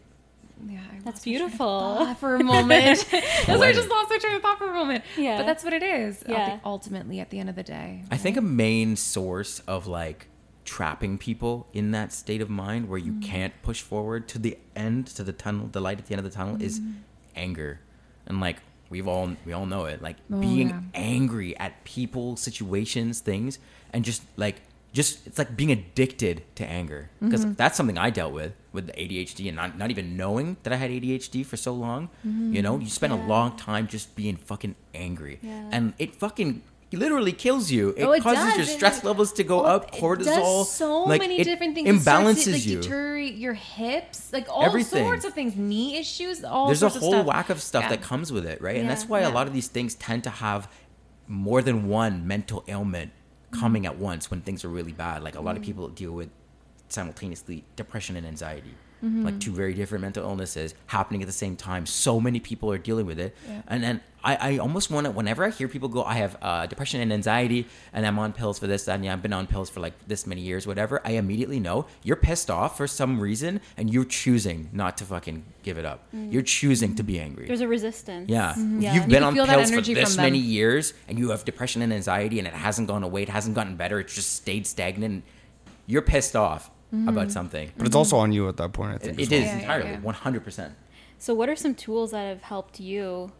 yeah, 0.67 0.79
I 0.91 0.99
That's 1.05 1.05
lost 1.05 1.25
my 1.25 1.31
train 1.33 1.41
of 1.43 1.47
beautiful. 1.51 2.15
for 2.19 2.35
a 2.35 2.43
moment. 2.43 3.07
that's 3.11 3.47
why 3.47 3.69
I 3.69 3.73
just 3.73 3.89
lost 3.89 4.09
my 4.09 4.17
train 4.17 4.35
of 4.35 4.41
thought 4.41 4.57
for 4.57 4.69
a 4.69 4.73
moment. 4.73 5.03
Yeah. 5.17 5.37
But 5.37 5.45
that's 5.45 5.63
what 5.63 5.73
it 5.73 5.81
is. 5.83 6.23
Yeah. 6.27 6.59
ultimately 6.65 7.19
at 7.19 7.29
the 7.29 7.39
end 7.39 7.49
of 7.49 7.55
the 7.55 7.63
day. 7.63 8.03
I 8.11 8.17
think 8.17 8.35
a 8.37 8.41
main 8.41 8.95
source 8.95 9.59
of 9.61 9.87
like 9.87 10.27
trapping 10.65 11.17
people 11.17 11.67
in 11.73 11.91
that 11.91 12.11
state 12.11 12.41
of 12.41 12.49
mind 12.49 12.89
where 12.89 12.99
you 12.99 13.13
Mm. 13.13 13.23
can't 13.23 13.53
push 13.63 13.81
forward 13.81 14.27
to 14.27 14.37
the 14.37 14.57
end, 14.75 15.07
to 15.07 15.23
the 15.23 15.33
tunnel, 15.33 15.67
the 15.71 15.81
light 15.81 15.97
at 15.97 16.05
the 16.07 16.13
end 16.13 16.19
of 16.23 16.29
the 16.31 16.35
tunnel 16.35 16.61
is 16.61 16.79
Mm. 16.79 16.95
Anger. 17.35 17.79
And 18.27 18.39
like 18.39 18.57
we've 18.89 19.07
all 19.07 19.31
we 19.45 19.53
all 19.53 19.65
know 19.65 19.85
it. 19.85 20.01
Like 20.01 20.17
Oh, 20.31 20.39
being 20.39 20.69
yeah. 20.69 20.81
angry 20.93 21.57
at 21.57 21.83
people, 21.83 22.35
situations, 22.35 23.19
things 23.19 23.59
and 23.93 24.05
just 24.05 24.21
like 24.37 24.61
just 24.91 25.27
it's 25.27 25.37
like 25.37 25.55
being 25.55 25.71
addicted 25.71 26.41
to 26.55 26.65
anger 26.65 27.09
because 27.21 27.45
Mm-hmm. 27.45 27.53
that's 27.53 27.77
something 27.77 27.97
I 27.97 28.09
dealt 28.09 28.33
with 28.33 28.53
with 28.73 28.87
the 28.87 28.93
ADHD 28.93 29.47
and 29.47 29.55
not 29.55 29.77
not 29.77 29.89
even 29.91 30.17
knowing 30.17 30.57
that 30.63 30.73
I 30.73 30.77
had 30.77 30.89
ADHD 30.91 31.45
for 31.45 31.57
so 31.57 31.73
long. 31.73 32.09
You 32.23 32.61
know, 32.61 32.79
you 32.79 32.87
spend 32.89 33.13
a 33.13 33.15
long 33.15 33.55
time 33.57 33.87
just 33.87 34.15
being 34.15 34.35
fucking 34.37 34.75
angry, 34.95 35.39
Yeah. 35.43 35.69
and 35.71 35.93
it 35.99 36.15
fucking 36.15 36.63
literally 36.97 37.31
kills 37.31 37.69
you. 37.69 37.93
It 37.95 38.03
Oh, 38.03 38.11
it 38.13 38.23
causes 38.23 38.43
does. 38.43 38.55
your 38.57 38.63
It- 38.63 38.69
stress 38.69 39.03
levels 39.03 39.31
to 39.33 39.43
go 39.43 39.61
Well, 39.61 39.75
up, 39.75 39.95
it 39.95 40.01
cortisol. 40.01 40.25
does 40.25 40.71
so 40.71 41.03
like, 41.03 41.21
many 41.21 41.39
it 41.39 41.43
different 41.43 41.75
things. 41.75 41.87
It 41.87 41.95
Imbalances 41.95 42.43
to, 42.45 42.51
like, 42.53 42.65
you. 42.65 42.81
Deteriorate 42.81 43.35
your 43.35 43.53
hips, 43.53 44.33
like 44.33 44.47
all 44.49 44.63
Everything. 44.63 45.05
sorts 45.05 45.25
of 45.25 45.33
things, 45.33 45.55
knee 45.55 45.97
issues, 45.97 46.43
all 46.43 46.65
There's 46.65 46.81
a 46.81 46.89
whole 46.89 47.15
of 47.15 47.25
whack 47.25 47.49
of 47.49 47.61
stuff 47.61 47.83
Yeah. 47.83 47.89
that 47.89 48.01
comes 48.01 48.31
with 48.31 48.45
it, 48.45 48.61
right? 48.61 48.77
And 48.77 48.89
that's 48.89 49.03
Yeah. 49.03 49.09
why 49.09 49.19
a 49.21 49.29
lot 49.29 49.45
of 49.45 49.53
these 49.53 49.67
things 49.67 49.93
tend 49.95 50.23
to 50.23 50.29
have 50.29 50.67
more 51.27 51.61
than 51.61 51.87
one 51.87 52.25
mental 52.25 52.63
ailment 52.67 53.11
coming 53.51 53.83
mm-hmm. 53.83 53.91
at 53.93 53.97
once 53.99 54.31
when 54.31 54.41
things 54.41 54.65
are 54.65 54.69
really 54.69 54.91
bad. 54.93 55.21
Like 55.23 55.35
a 55.35 55.41
lot 55.41 55.55
of 55.55 55.61
mm. 55.61 55.65
people 55.65 55.87
deal 55.89 56.11
with 56.11 56.29
simultaneously 56.87 57.63
depression 57.75 58.15
and 58.15 58.25
anxiety. 58.25 58.73
Mm-hmm. 59.03 59.25
Like 59.25 59.39
two 59.39 59.51
very 59.51 59.73
different 59.73 60.01
mental 60.01 60.23
illnesses 60.23 60.73
happening 60.87 61.21
at 61.21 61.27
the 61.27 61.33
same 61.33 61.55
time. 61.55 61.85
So 61.85 62.19
many 62.19 62.39
people 62.39 62.71
are 62.71 62.77
dealing 62.77 63.05
with 63.05 63.19
it. 63.19 63.35
Yeah. 63.47 63.61
And 63.67 63.83
then 63.83 64.01
I, 64.23 64.35
I 64.35 64.57
almost 64.57 64.91
want 64.91 65.05
to, 65.05 65.11
whenever 65.11 65.45
I 65.45 65.49
hear 65.49 65.67
people 65.67 65.87
go, 65.87 66.03
I 66.03 66.15
have 66.15 66.37
uh, 66.41 66.65
depression 66.65 66.99
and 66.99 67.13
anxiety, 67.13 67.67
and 67.93 68.05
I'm 68.05 68.19
on 68.19 68.33
pills 68.33 68.59
for 68.59 68.67
this, 68.67 68.85
that, 68.85 68.95
and 68.95 69.05
yeah, 69.05 69.13
I've 69.13 69.21
been 69.21 69.33
on 69.33 69.47
pills 69.47 69.69
for 69.69 69.79
like 69.79 69.93
this 70.07 70.27
many 70.27 70.41
years, 70.41 70.67
whatever, 70.67 71.01
I 71.05 71.11
immediately 71.11 71.59
know 71.59 71.85
you're 72.03 72.17
pissed 72.17 72.49
off 72.49 72.75
for 72.75 72.87
some 72.87 73.19
reason, 73.19 73.61
and 73.77 73.91
you're 73.91 74.03
choosing 74.05 74.69
not 74.73 74.97
to 74.97 75.05
fucking 75.05 75.45
give 75.63 75.77
it 75.77 75.85
up. 75.85 76.03
Mm. 76.13 76.33
You're 76.33 76.41
choosing 76.41 76.95
to 76.95 77.03
be 77.03 77.19
angry. 77.19 77.47
There's 77.47 77.61
a 77.61 77.67
resistance. 77.67 78.29
Yeah. 78.29 78.51
Mm-hmm. 78.51 78.81
Yeah. 78.81 78.93
You've 78.95 79.03
You 79.05 79.09
been 79.09 79.23
can 79.23 79.39
on 79.39 79.47
pills 79.47 79.71
for 79.71 79.81
this 79.81 80.17
many 80.17 80.39
years 80.39 80.93
and 81.07 81.17
you 81.17 81.29
have 81.29 81.45
depression 81.45 81.81
and 81.81 81.93
anxiety 81.93 82.39
and 82.39 82.47
it 82.47 82.53
hasn't 82.53 82.87
gone 82.87 83.03
away, 83.03 83.23
it 83.23 83.29
hasn't 83.29 83.55
gotten 83.55 83.77
better, 83.77 83.99
it's 83.99 84.13
just 84.13 84.33
stayed 84.33 84.67
stagnant. 84.67 85.23
You're 85.87 86.01
pissed 86.01 86.35
off 86.35 86.69
about 87.07 87.31
something. 87.31 87.71
but 87.77 87.85
it's 87.87 87.95
also 87.95 88.17
on 88.17 88.31
you 88.31 88.47
at 88.49 88.57
that 88.57 88.73
point 88.73 88.91
i 88.95 88.97
think 88.97 89.19
It, 89.19 89.23
it 89.23 89.29
well. 89.31 89.39
is 89.41 89.45
Yeah, 89.45 89.55
yeah, 89.57 89.87
entirely, 89.95 90.39
100%. 90.41 90.71
So, 91.19 91.33
what 91.33 91.47
are 91.49 91.55
some 91.55 91.75
tools 91.75 92.11
that 92.11 92.25
have 92.33 92.41
helped 92.43 92.79
you 92.79 93.31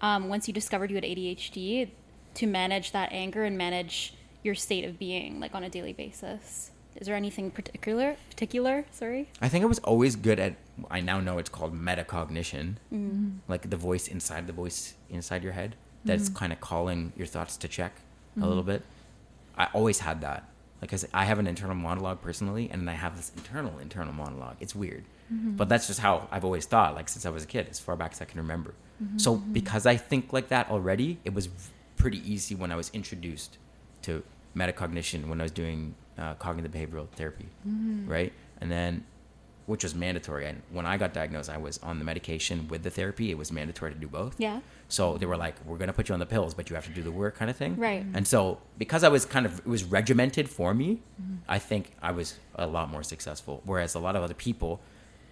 um, 0.00 0.28
once 0.28 0.48
you 0.48 0.54
discovered 0.54 0.90
you 0.90 0.96
had 0.96 1.04
ADHD 1.04 1.90
to 2.34 2.46
manage 2.46 2.92
that 2.92 3.12
anger 3.12 3.44
and 3.44 3.56
manage 3.58 4.14
your 4.42 4.54
state 4.54 4.84
of 4.84 4.98
being, 4.98 5.38
like 5.38 5.54
on 5.54 5.62
a 5.62 5.68
daily 5.68 5.92
basis? 5.92 6.70
Is 6.96 7.06
there 7.06 7.14
anything 7.16 7.50
particular? 7.52 8.16
Particular, 8.30 8.84
sorry. 8.90 9.28
I 9.42 9.48
think 9.48 9.62
I 9.62 9.66
was 9.68 9.78
always 9.80 10.16
good 10.16 10.40
at, 10.40 10.54
I 10.90 11.00
now 11.00 11.20
know 11.20 11.38
it's 11.38 11.50
called 11.50 11.72
metacognition, 11.74 12.76
Mm-hmm. 12.92 13.28
like 13.46 13.68
the 13.70 13.76
voice 13.76 14.08
inside 14.08 14.46
the 14.46 14.52
voice 14.52 14.94
inside 15.10 15.42
your 15.44 15.52
head 15.52 15.76
that's 16.04 16.28
kind 16.30 16.52
of 16.52 16.60
calling 16.60 17.12
your 17.16 17.26
thoughts 17.26 17.56
to 17.58 17.68
check 17.68 17.92
a 18.40 18.46
little 18.46 18.62
Mm-hmm. 18.62 18.72
bit. 18.72 18.82
I 19.56 19.66
always 19.74 19.98
had 20.00 20.20
that. 20.22 20.44
Like, 20.80 20.92
I 20.92 20.96
said, 20.96 21.10
I 21.12 21.24
have 21.24 21.38
an 21.38 21.46
internal 21.46 21.74
monologue 21.74 22.20
personally, 22.22 22.68
and 22.70 22.82
then 22.82 22.88
I 22.88 22.96
have 22.96 23.16
this 23.16 23.32
internal 23.36 23.78
internal 23.78 24.12
monologue. 24.12 24.56
It's 24.60 24.74
weird, 24.74 25.04
Mm-hmm. 25.32 25.56
but 25.56 25.68
that's 25.68 25.86
just 25.88 26.00
how 26.00 26.26
I've 26.30 26.44
always 26.44 26.64
thought. 26.64 26.94
Like 26.94 27.08
since 27.10 27.26
I 27.26 27.30
was 27.30 27.44
a 27.44 27.46
kid, 27.46 27.66
as 27.68 27.78
far 27.78 27.96
back 27.96 28.12
as 28.12 28.22
I 28.22 28.24
can 28.24 28.40
remember. 28.40 28.72
Mm-hmm. 29.02 29.18
So 29.18 29.36
because 29.36 29.84
I 29.84 29.96
think 29.98 30.32
like 30.32 30.48
that 30.48 30.70
already, 30.70 31.18
it 31.24 31.34
was 31.34 31.50
pretty 31.96 32.20
easy 32.32 32.54
when 32.54 32.72
I 32.72 32.76
was 32.76 32.90
introduced 32.94 33.58
to 34.02 34.22
metacognition 34.56 35.26
when 35.28 35.38
I 35.40 35.42
was 35.44 35.52
doing 35.52 35.94
uh, 36.16 36.32
cognitive 36.34 36.72
behavioral 36.72 37.08
therapy, 37.10 37.46
Mm-hmm. 37.68 38.08
right? 38.10 38.32
And 38.60 38.70
then, 38.72 39.04
which 39.68 39.82
was 39.82 39.94
mandatory. 39.94 40.46
And 40.46 40.62
when 40.70 40.86
I 40.86 40.96
got 40.96 41.12
diagnosed, 41.12 41.50
I 41.50 41.58
was 41.58 41.78
on 41.82 41.98
the 41.98 42.04
medication 42.04 42.68
with 42.68 42.82
the 42.82 42.90
therapy. 42.90 43.30
It 43.30 43.36
was 43.36 43.52
mandatory 43.52 43.92
to 43.92 43.98
do 43.98 44.08
both. 44.08 44.34
Yeah. 44.38 44.60
So 44.88 45.18
they 45.18 45.26
were 45.26 45.36
like, 45.36 45.56
"We're 45.66 45.76
gonna 45.76 45.92
put 45.92 46.08
you 46.08 46.14
on 46.14 46.20
the 46.20 46.26
pills, 46.26 46.54
but 46.54 46.70
you 46.70 46.74
have 46.76 46.86
to 46.86 46.90
do 46.90 47.02
the 47.02 47.12
work," 47.12 47.36
kind 47.36 47.50
of 47.50 47.56
thing. 47.56 47.76
Right. 47.76 48.02
And 48.14 48.26
so 48.26 48.60
because 48.78 49.04
I 49.04 49.08
was 49.08 49.26
kind 49.26 49.44
of 49.44 49.58
it 49.58 49.66
was 49.66 49.84
regimented 49.84 50.48
for 50.48 50.72
me, 50.72 51.02
mm-hmm. 51.20 51.36
I 51.46 51.58
think 51.58 51.92
I 52.00 52.12
was 52.12 52.38
a 52.54 52.66
lot 52.66 52.90
more 52.90 53.02
successful. 53.02 53.60
Whereas 53.66 53.94
a 53.94 53.98
lot 53.98 54.16
of 54.16 54.22
other 54.22 54.32
people, 54.32 54.80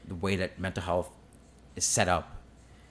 the 0.07 0.15
way 0.15 0.37
that 0.37 0.59
mental 0.59 0.83
health 0.83 1.11
is 1.75 1.87
set 1.87 2.07
up, 2.07 2.37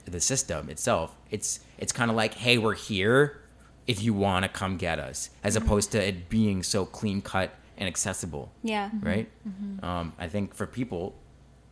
the 0.06 0.20
system 0.20 0.68
itself, 0.70 1.16
it's 1.30 1.60
it's 1.78 1.92
kind 1.92 2.10
of 2.10 2.18
like, 2.18 2.34
"Hey, 2.34 2.58
we're 2.58 2.74
here 2.74 3.42
if 3.86 4.02
you 4.02 4.16
want 4.16 4.42
to 4.46 4.50
come 4.50 4.78
get 4.78 4.98
us," 4.98 5.30
as 5.44 5.56
mm-hmm. 5.56 5.64
opposed 5.64 5.92
to 5.92 6.04
it 6.04 6.28
being 6.28 6.64
so 6.64 6.88
clean 6.88 7.22
cut 7.22 7.52
and 7.78 7.88
accessible 7.88 8.52
Yeah. 8.64 8.90
right? 9.02 9.30
Mm-hmm. 9.48 9.86
Um, 9.86 10.14
I 10.18 10.28
think 10.28 10.56
for 10.56 10.66
people, 10.66 11.14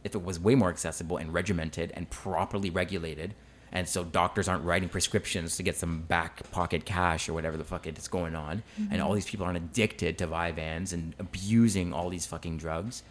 if 0.03 0.15
it 0.15 0.23
was 0.23 0.39
way 0.39 0.55
more 0.55 0.69
accessible 0.69 1.17
and 1.17 1.33
regimented 1.33 1.91
and 1.95 2.09
properly 2.09 2.69
regulated, 2.69 3.33
and 3.71 3.87
so 3.89 4.03
doctors 4.03 4.47
aren't 4.47 4.63
writing 4.63 4.87
prescriptions 4.87 5.57
to 5.57 5.63
get 5.63 5.75
some 5.75 6.01
back 6.01 6.49
pocket 6.51 6.85
cash 6.85 7.27
or 7.27 7.33
whatever 7.33 7.57
the 7.57 7.63
fuck 7.63 7.87
it 7.87 7.97
is 7.97 8.07
going 8.07 8.35
on, 8.35 8.63
and 8.91 9.01
all 9.01 9.13
these 9.13 9.25
people 9.25 9.45
aren't 9.45 9.57
addicted 9.57 10.17
to 10.19 10.27
Vyvanse 10.27 10.93
and 10.93 11.15
abusing 11.19 11.91
all 11.91 12.09
these 12.09 12.25
fucking 12.25 12.57
drugs, 12.57 13.03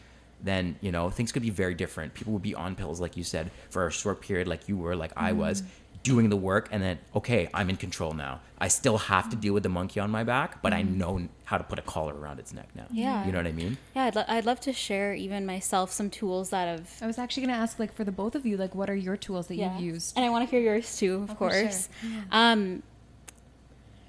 then 0.43 0.77
you 0.81 0.93
know 0.93 1.11
things 1.11 1.33
could 1.33 1.43
be 1.43 1.51
very 1.51 1.75
different. 1.75 2.15
People 2.15 2.33
would 2.33 2.43
be 2.43 2.55
on 2.55 2.75
pills, 2.75 3.01
like 3.01 3.17
you 3.17 3.25
said, 3.25 3.51
for 3.71 3.87
a 3.87 3.91
short 3.91 4.21
period, 4.21 4.47
like 4.47 4.69
you 4.69 4.77
were, 4.77 4.95
like 4.97 5.13
I 5.17 5.33
was. 5.33 5.63
Doing 6.03 6.31
the 6.31 6.37
work, 6.37 6.69
and 6.73 6.83
then 6.83 6.99
okay, 7.15 7.49
I'm 7.55 7.71
in 7.71 7.77
control 7.77 8.12
now. 8.12 8.41
I 8.59 8.67
still 8.69 8.99
have 8.99 9.31
to 9.31 9.37
deal 9.37 9.55
with 9.55 9.62
the 9.62 9.69
monkey 9.69 10.01
on 10.01 10.11
my 10.11 10.25
back, 10.25 10.61
but 10.61 10.73
I 10.73 10.83
know 10.83 11.29
how 11.45 11.59
to 11.59 11.65
put 11.65 11.79
a 11.79 11.83
collar 11.83 12.15
around 12.19 12.41
its 12.41 12.53
neck 12.53 12.69
now. 12.75 12.87
Yeah. 12.91 13.25
you 13.25 13.31
know 13.33 13.38
what 13.38 13.47
I 13.47 13.53
mean. 13.53 13.77
Yeah, 13.95 14.05
I'd, 14.07 14.17
lo- 14.17 14.25
I'd 14.27 14.45
love 14.45 14.59
to 14.62 14.73
share 14.73 15.15
even 15.15 15.47
myself 15.47 15.93
some 15.93 16.11
tools 16.11 16.51
that 16.51 16.67
have 16.67 16.91
I 17.01 17.07
was 17.07 17.19
actually 17.19 17.45
going 17.47 17.55
to 17.57 17.61
ask, 17.61 17.79
like, 17.79 17.93
for 17.95 18.03
the 18.05 18.11
both 18.12 18.35
of 18.35 18.45
you, 18.47 18.57
like, 18.57 18.75
what 18.75 18.91
are 18.91 18.97
your 18.97 19.17
tools 19.17 19.47
that 19.49 19.55
Yeah. 19.57 19.73
you've 19.79 19.95
used? 19.95 20.17
And 20.17 20.25
I 20.25 20.31
want 20.31 20.49
to 20.49 20.51
hear 20.51 20.61
yours 20.61 20.97
too, 20.99 21.15
of 21.23 21.31
Oh, 21.31 21.35
for 21.35 21.51
sure. 21.53 21.62
course. 21.62 21.88
Um, 22.33 22.83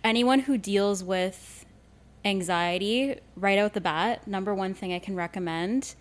anyone 0.04 0.40
who 0.40 0.58
deals 0.58 1.04
with 1.04 1.66
anxiety 2.26 3.18
right 3.36 3.58
out 3.60 3.74
the 3.74 3.82
bat, 3.82 4.28
number 4.28 4.54
one 4.56 4.74
thing 4.74 4.94
I 4.94 5.00
can 5.00 5.16
recommend 5.16 5.96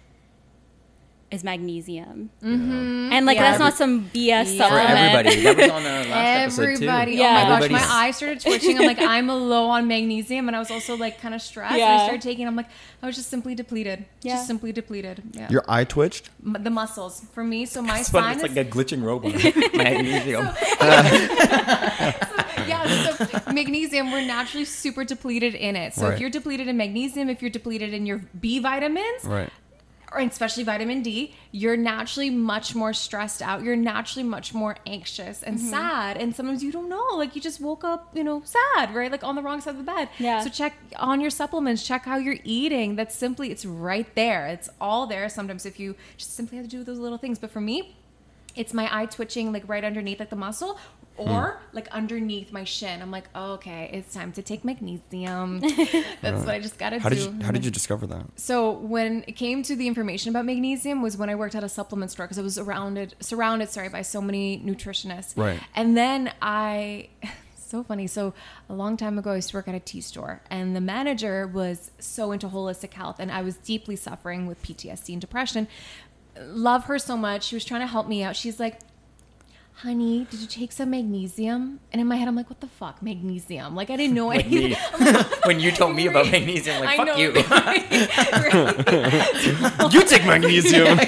is 1.33 1.43
magnesium. 1.43 2.31
Mm-hmm. 2.43 3.13
And 3.13 3.27
like 3.27 3.37
Yeah. 3.37 3.43
that's 3.43 3.59
not 3.59 3.75
some 3.75 4.05
BS 4.11 4.27
Yeah. 4.27 4.45
For 4.45 4.51
supplement. 4.53 4.91
everybody, 4.91 5.43
that 5.43 5.57
was 5.57 5.71
on 5.71 5.83
our 5.87 6.05
last 6.05 6.09
Everybody, 6.09 6.73
episode 6.73 6.79
too. 6.85 6.89
oh 6.91 7.23
Yeah. 7.23 7.49
my 7.49 7.61
gosh, 7.61 7.71
my 7.71 7.87
eyes 7.89 8.17
started 8.17 8.41
twitching. 8.41 8.79
I'm 8.79 8.87
like, 8.87 8.99
I'm 9.01 9.29
low 9.29 9.67
on 9.69 9.89
magnesium, 9.89 10.49
and 10.49 10.55
I 10.57 10.59
was 10.59 10.71
also 10.71 10.97
like 10.97 11.21
kind 11.21 11.35
of 11.35 11.41
stressed. 11.43 11.75
And 11.75 11.83
I 11.83 12.05
started 12.05 12.21
taking. 12.23 12.47
I'm 12.47 12.57
like, 12.57 12.69
I 13.03 13.07
was 13.07 13.17
just 13.17 13.31
simply 13.31 13.55
depleted. 13.55 14.05
Yeah. 14.23 14.35
Just 14.35 14.47
simply 14.47 14.73
depleted. 14.73 15.23
Yeah. 15.33 15.49
your 15.51 15.65
eye 15.69 15.85
twitched 15.85 16.31
M- 16.45 16.57
the 16.63 16.71
muscles 16.71 17.23
for 17.33 17.43
me. 17.43 17.65
So 17.67 17.81
my 17.83 17.99
It's, 18.03 18.09
fun, 18.11 18.23
spine 18.23 18.35
it's 18.37 18.45
is 18.51 18.57
like 18.57 18.67
a 18.67 18.71
glitching 18.71 19.03
robot. 19.03 19.33
Magnesium. 19.75 20.49
yeah, 22.69 23.17
so 23.17 23.53
magnesium, 23.53 24.11
we're 24.13 24.25
naturally 24.25 24.65
super 24.65 25.05
depleted 25.05 25.55
in 25.55 25.77
it. 25.77 25.95
So 25.95 26.03
Right. 26.05 26.15
if 26.15 26.21
you're 26.21 26.31
depleted 26.31 26.69
in 26.69 26.77
magnesium, 26.77 27.29
if 27.29 27.41
you're 27.43 27.51
depleted 27.51 27.93
in 27.95 28.07
your 28.07 28.19
B 28.41 28.59
vitamins, 28.59 29.25
Right. 29.25 29.51
Or 30.15 30.21
especially 30.21 30.65
vitamin 30.65 31.03
D, 31.03 31.35
you're 31.51 31.77
naturally 31.77 32.31
much 32.31 32.75
more 32.75 32.93
stressed 32.93 33.43
out. 33.43 33.63
You're 33.63 33.77
naturally 33.77 34.27
much 34.27 34.55
more 34.55 34.77
anxious 34.87 35.43
and 35.43 35.59
mm-hmm. 35.59 35.69
sad. 35.69 36.17
And 36.17 36.35
sometimes 36.35 36.63
you 36.63 36.73
don't 36.73 36.89
know, 36.89 37.07
like 37.15 37.35
you 37.35 37.41
just 37.41 37.61
woke 37.61 37.85
up, 37.85 38.17
you 38.17 38.25
know, 38.25 38.43
sad, 38.45 38.95
right? 38.95 39.11
Like 39.11 39.25
on 39.25 39.35
the 39.35 39.43
wrong 39.43 39.61
side 39.61 39.73
of 39.73 39.79
the 39.79 39.85
bed. 39.85 40.09
Yeah. 40.19 40.41
So 40.41 40.51
check 40.51 40.77
on 40.97 41.21
your 41.21 41.31
supplements, 41.31 41.87
check 41.87 42.05
how 42.05 42.17
you're 42.17 42.39
eating. 42.45 42.97
That's 42.97 43.15
simply, 43.15 43.51
it's 43.51 43.65
right 43.65 44.13
there. 44.15 44.47
It's 44.49 44.69
all 44.81 45.07
there. 45.07 45.29
Sometimes 45.29 45.67
if 45.67 45.79
you 45.79 45.97
just 46.17 46.35
simply 46.35 46.59
have 46.59 46.67
to 46.67 46.71
do 46.71 46.85
those 46.85 46.99
little 46.99 47.19
things. 47.19 47.39
But 47.39 47.51
for 47.51 47.61
me, 47.61 47.97
it's 48.55 48.75
my 48.75 48.89
eye 48.95 49.07
twitching 49.07 49.53
like 49.53 49.67
right 49.69 49.85
underneath 49.85 50.21
like 50.21 50.31
the 50.31 50.37
muscle 50.37 50.79
Hmm. 51.19 51.29
or 51.29 51.61
like 51.73 51.89
underneath 51.89 52.53
my 52.53 52.65
shin. 52.65 53.03
I'm 53.03 53.11
like, 53.11 53.29
oh, 53.35 53.53
okay, 53.55 53.91
it's 53.93 54.13
time 54.15 54.33
to 54.33 54.43
take 54.43 54.65
magnesium. 54.65 55.61
That's 56.21 56.45
what 56.45 56.51
I 56.51 56.59
just 56.61 56.79
gotta 56.79 56.99
How 56.99 57.09
do. 57.09 57.17
did 57.17 57.25
you 57.25 57.45
How 57.45 57.51
did 57.51 57.63
mhm. 57.63 57.67
you 57.67 57.71
discover 57.71 58.07
that? 58.09 58.27
So 58.37 58.71
when 58.73 59.25
it 59.27 59.33
came 59.33 59.63
to 59.65 59.77
the 59.77 59.87
information 59.87 60.31
about 60.31 60.47
magnesium 60.47 61.03
was 61.03 61.17
when 61.17 61.29
I 61.29 61.35
worked 61.35 61.55
at 61.55 61.65
a 61.65 61.69
supplement 61.69 62.11
store 62.11 62.27
because 62.27 62.39
I 62.39 62.43
was 62.43 62.55
surrounded 62.55 63.15
surrounded 63.21 63.69
sorry 63.71 63.89
by 63.89 64.03
so 64.03 64.21
many 64.21 64.59
nutritionists. 64.59 65.37
Right. 65.37 65.61
And 65.75 65.97
then 65.97 66.33
I 66.41 67.09
so 67.57 67.83
funny. 67.83 68.07
So 68.07 68.35
a 68.69 68.75
long 68.75 68.97
time 68.97 69.19
ago 69.19 69.33
I 69.33 69.37
used 69.37 69.51
to 69.51 69.57
work 69.57 69.69
at 69.69 69.75
a 69.75 69.81
tea 69.81 70.01
store 70.01 70.43
and 70.51 70.75
the 70.77 70.81
manager 70.81 71.47
was 71.47 71.91
so 71.99 72.33
into 72.33 72.49
holistic 72.49 72.95
health 72.95 73.17
and 73.19 73.31
I 73.31 73.43
was 73.43 73.57
deeply 73.57 73.97
suffering 73.97 74.47
with 74.47 74.63
PTSD 74.63 75.13
and 75.13 75.21
depression. 75.21 75.69
Love 76.41 76.85
her 76.85 76.99
so 76.99 77.17
much. 77.17 77.45
She 77.45 77.57
was 77.57 77.65
trying 77.65 77.83
to 77.83 77.87
help 77.87 78.09
me 78.09 78.23
out. 78.23 78.37
She's 78.37 78.59
like 78.59 78.81
Honey, 79.83 80.27
did 80.31 80.39
you 80.39 80.47
take 80.47 80.71
some 80.71 80.91
magnesium? 80.91 81.81
And 81.91 82.01
in 82.01 82.07
my 82.07 82.15
head, 82.15 82.29
I'm 82.29 82.37
like, 82.37 82.49
what 82.49 82.61
the 82.61 82.69
fuck, 82.69 83.03
magnesium? 83.03 83.75
Like, 83.75 83.91
I 83.91 83.97
didn't 83.97 84.15
know 84.15 84.27
Like 84.29 84.47
anything. 84.47 84.77
when 85.45 85.59
you 85.59 85.73
told 85.73 85.97
me 85.97 86.07
about 86.07 86.31
magnesium, 86.31 86.85
like, 86.85 86.91
I 86.91 86.97
fuck 86.99 87.07
know, 87.09 87.17
you. 87.17 87.33
right? 87.33 87.83
You 89.93 90.05
take 90.05 90.25
magnesium. 90.25 90.99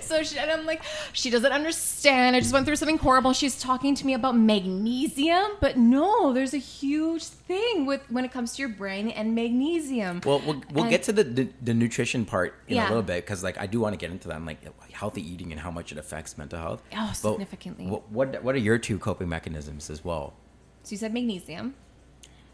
so 0.00 0.22
she, 0.24 0.36
and 0.38 0.50
I'm 0.50 0.66
like, 0.66 0.82
she 1.12 1.30
doesn't 1.30 1.52
understand. 1.52 2.34
I 2.34 2.40
just 2.40 2.52
went 2.52 2.66
through 2.66 2.74
something 2.76 2.98
horrible. 2.98 3.32
She's 3.34 3.56
talking 3.60 3.94
to 3.94 4.04
me 4.04 4.14
about 4.14 4.36
magnesium, 4.36 5.52
but 5.60 5.76
no, 5.76 6.32
there's 6.32 6.54
a 6.54 6.58
huge 6.58 7.22
thing 7.24 7.86
with 7.86 8.00
when 8.10 8.24
it 8.24 8.32
comes 8.32 8.54
to 8.56 8.62
your 8.62 8.68
brain 8.68 9.10
and 9.10 9.32
magnesium. 9.36 10.22
Well, 10.26 10.42
we'll, 10.44 10.60
we'll 10.72 10.84
And- 10.84 10.90
get 10.90 11.04
to 11.04 11.12
the, 11.12 11.22
the, 11.22 11.48
the 11.62 11.72
nutrition 11.74 12.24
part 12.24 12.54
in 12.66 12.76
Yeah. 12.76 12.88
a 12.88 12.88
little 12.88 13.02
bit 13.04 13.24
because, 13.24 13.44
like, 13.44 13.58
I 13.58 13.66
do 13.68 13.78
want 13.78 13.92
to 13.92 13.96
get 13.96 14.10
into 14.10 14.26
that. 14.26 14.34
I'm 14.34 14.44
like 14.44 14.58
healthy 14.98 15.22
eating 15.22 15.52
and 15.52 15.60
how 15.60 15.70
much 15.70 15.92
it 15.92 15.98
affects 15.98 16.36
mental 16.36 16.58
health. 16.58 16.82
Oh, 16.92 17.12
But 17.22 17.32
significantly. 17.32 17.86
What, 17.86 18.10
what 18.10 18.42
what 18.42 18.54
are 18.54 18.58
your 18.58 18.78
two 18.78 18.98
coping 18.98 19.28
mechanisms 19.28 19.90
as 19.90 20.04
well? 20.04 20.34
So 20.82 20.92
you 20.92 20.96
said 20.98 21.14
magnesium. 21.14 21.74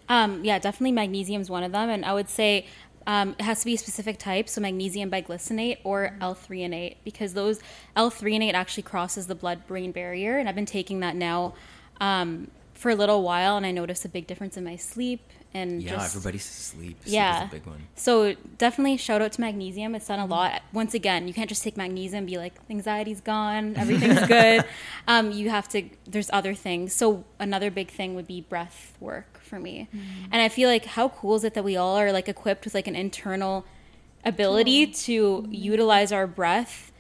Um, 0.09 0.45
yeah, 0.45 0.59
definitely 0.59 0.93
magnesium 0.93 1.41
is 1.41 1.49
one 1.49 1.63
of 1.63 1.73
them, 1.73 1.89
and 1.89 2.05
I 2.05 2.13
would 2.13 2.29
say 2.29 2.67
um, 3.07 3.35
it 3.39 3.43
has 3.43 3.61
to 3.61 3.65
be 3.65 3.75
a 3.75 3.79
specific 3.79 4.19
type, 4.19 4.51
so 4.51 4.61
magnesium 4.61 5.11
bisglycinate 5.11 5.79
or 5.83 6.15
L-threonate, 6.21 6.97
because 7.05 7.33
those 7.33 7.61
L-threonate 7.97 8.53
actually 8.53 8.83
crosses 8.83 9.27
the 9.27 9.35
blood-brain 9.35 9.93
barrier, 9.93 10.37
and 10.37 10.47
I've 10.47 10.55
been 10.55 10.67
taking 10.67 11.01
that 11.01 11.17
now 11.17 11.55
um, 12.01 12.51
for 12.75 12.91
a 12.91 12.95
little 12.95 13.23
while, 13.23 13.57
and 13.57 13.65
I 13.65 13.71
noticed 13.71 14.05
a 14.05 14.09
big 14.11 14.27
difference 14.27 14.59
in 14.59 14.65
my 14.65 14.77
sleep 14.77 15.23
and 15.55 15.83
Yeah, 15.83 15.93
just 15.93 16.17
everybody 16.17 16.39
says 16.39 16.51
sleep. 16.51 17.03
Sleep 17.03 17.15
yeah. 17.15 17.45
is 17.45 17.49
a 17.49 17.51
big 17.53 17.65
one. 17.67 17.87
So 17.95 18.35
definitely 18.59 18.97
shout 18.97 19.23
out 19.23 19.33
to 19.33 19.41
magnesium. 19.41 19.95
It's 19.95 20.09
done 20.09 20.19
a 20.19 20.27
lot. 20.27 20.63
Once 20.73 20.95
again, 20.95 21.29
you 21.29 21.35
can't 21.35 21.49
just 21.49 21.63
take 21.63 21.77
magnesium 21.77 22.19
and 22.19 22.27
be 22.27 22.37
like, 22.37 22.55
anxiety's 22.69 23.21
gone, 23.21 23.77
everything's 23.77 24.27
good. 24.27 24.65
Um, 25.07 25.31
you 25.31 25.51
have 25.51 25.69
to, 25.69 25.89
there's 26.07 26.29
other 26.33 26.55
things. 26.55 26.93
So 26.93 27.25
another 27.39 27.71
big 27.71 27.91
thing 27.91 28.15
would 28.17 28.27
be 28.27 28.41
breath 28.41 28.95
work 28.99 29.41
for 29.41 29.61
me. 29.61 29.89
And 30.33 30.43
I 30.43 30.49
feel 30.49 30.69
like 30.69 30.85
how 30.85 31.09
cool 31.11 31.37
is 31.37 31.45
it 31.45 31.55
that 31.55 31.63
we 31.65 31.77
all 31.77 31.97
are 31.97 32.11
like 32.13 32.29
equipped 32.29 32.65
with 32.65 32.75
like 32.75 32.89
an 32.89 32.97
internal 32.97 33.65
ability 34.25 34.87
to 34.89 35.47
utilize 35.51 36.11
our 36.11 36.27
breath. 36.27 36.91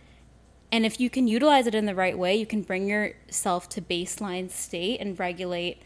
And 0.70 0.84
if 0.84 1.00
you 1.00 1.10
can 1.10 1.26
utilize 1.26 1.66
it 1.66 1.74
in 1.74 1.86
the 1.86 1.94
right 1.94 2.16
way, 2.16 2.36
you 2.36 2.46
can 2.46 2.62
bring 2.62 2.88
yourself 2.88 3.68
to 3.70 3.80
baseline 3.80 4.50
state 4.50 5.00
and 5.00 5.18
regulate 5.18 5.82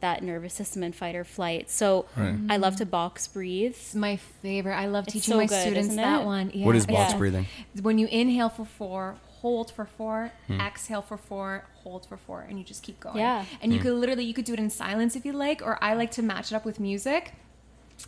that 0.00 0.22
nervous 0.22 0.54
system 0.54 0.82
in 0.82 0.92
fight 0.92 1.14
or 1.14 1.24
flight. 1.24 1.70
So 1.70 2.06
I 2.48 2.56
love 2.56 2.76
to 2.76 2.86
box 2.86 3.26
breathe. 3.26 3.72
It's 3.72 3.94
my 3.94 4.16
favorite. 4.16 4.74
I 4.74 4.86
love 4.86 5.04
It's 5.04 5.14
teaching 5.14 5.32
so 5.32 5.36
my 5.36 5.46
good, 5.46 5.60
students 5.60 5.96
that 5.96 6.24
one. 6.24 6.50
Yeah, 6.54 6.66
what 6.66 6.76
is 6.76 6.86
box 6.86 7.12
Yeah. 7.12 7.18
breathing? 7.18 7.46
When 7.80 7.98
you 7.98 8.06
inhale 8.08 8.48
for 8.48 8.64
four, 8.64 9.16
hold 9.40 9.70
for 9.70 9.86
four, 9.86 10.32
hmm. 10.46 10.60
exhale 10.60 11.02
for 11.02 11.16
four, 11.16 11.64
hold 11.82 12.06
for 12.06 12.16
four, 12.16 12.44
and 12.48 12.58
you 12.58 12.64
just 12.64 12.82
keep 12.82 13.00
going. 13.00 13.18
Yeah. 13.18 13.44
And 13.62 13.72
you 13.72 13.78
hmm. 13.78 13.84
could 13.84 13.94
literally 13.94 14.24
you 14.24 14.34
could 14.34 14.44
do 14.44 14.54
it 14.54 14.58
in 14.58 14.70
silence 14.70 15.16
if 15.16 15.24
you 15.24 15.32
like, 15.32 15.62
or 15.62 15.82
I 15.82 15.94
like 15.94 16.10
to 16.12 16.22
match 16.22 16.52
it 16.52 16.54
up 16.54 16.64
with 16.64 16.80
music, 16.80 17.32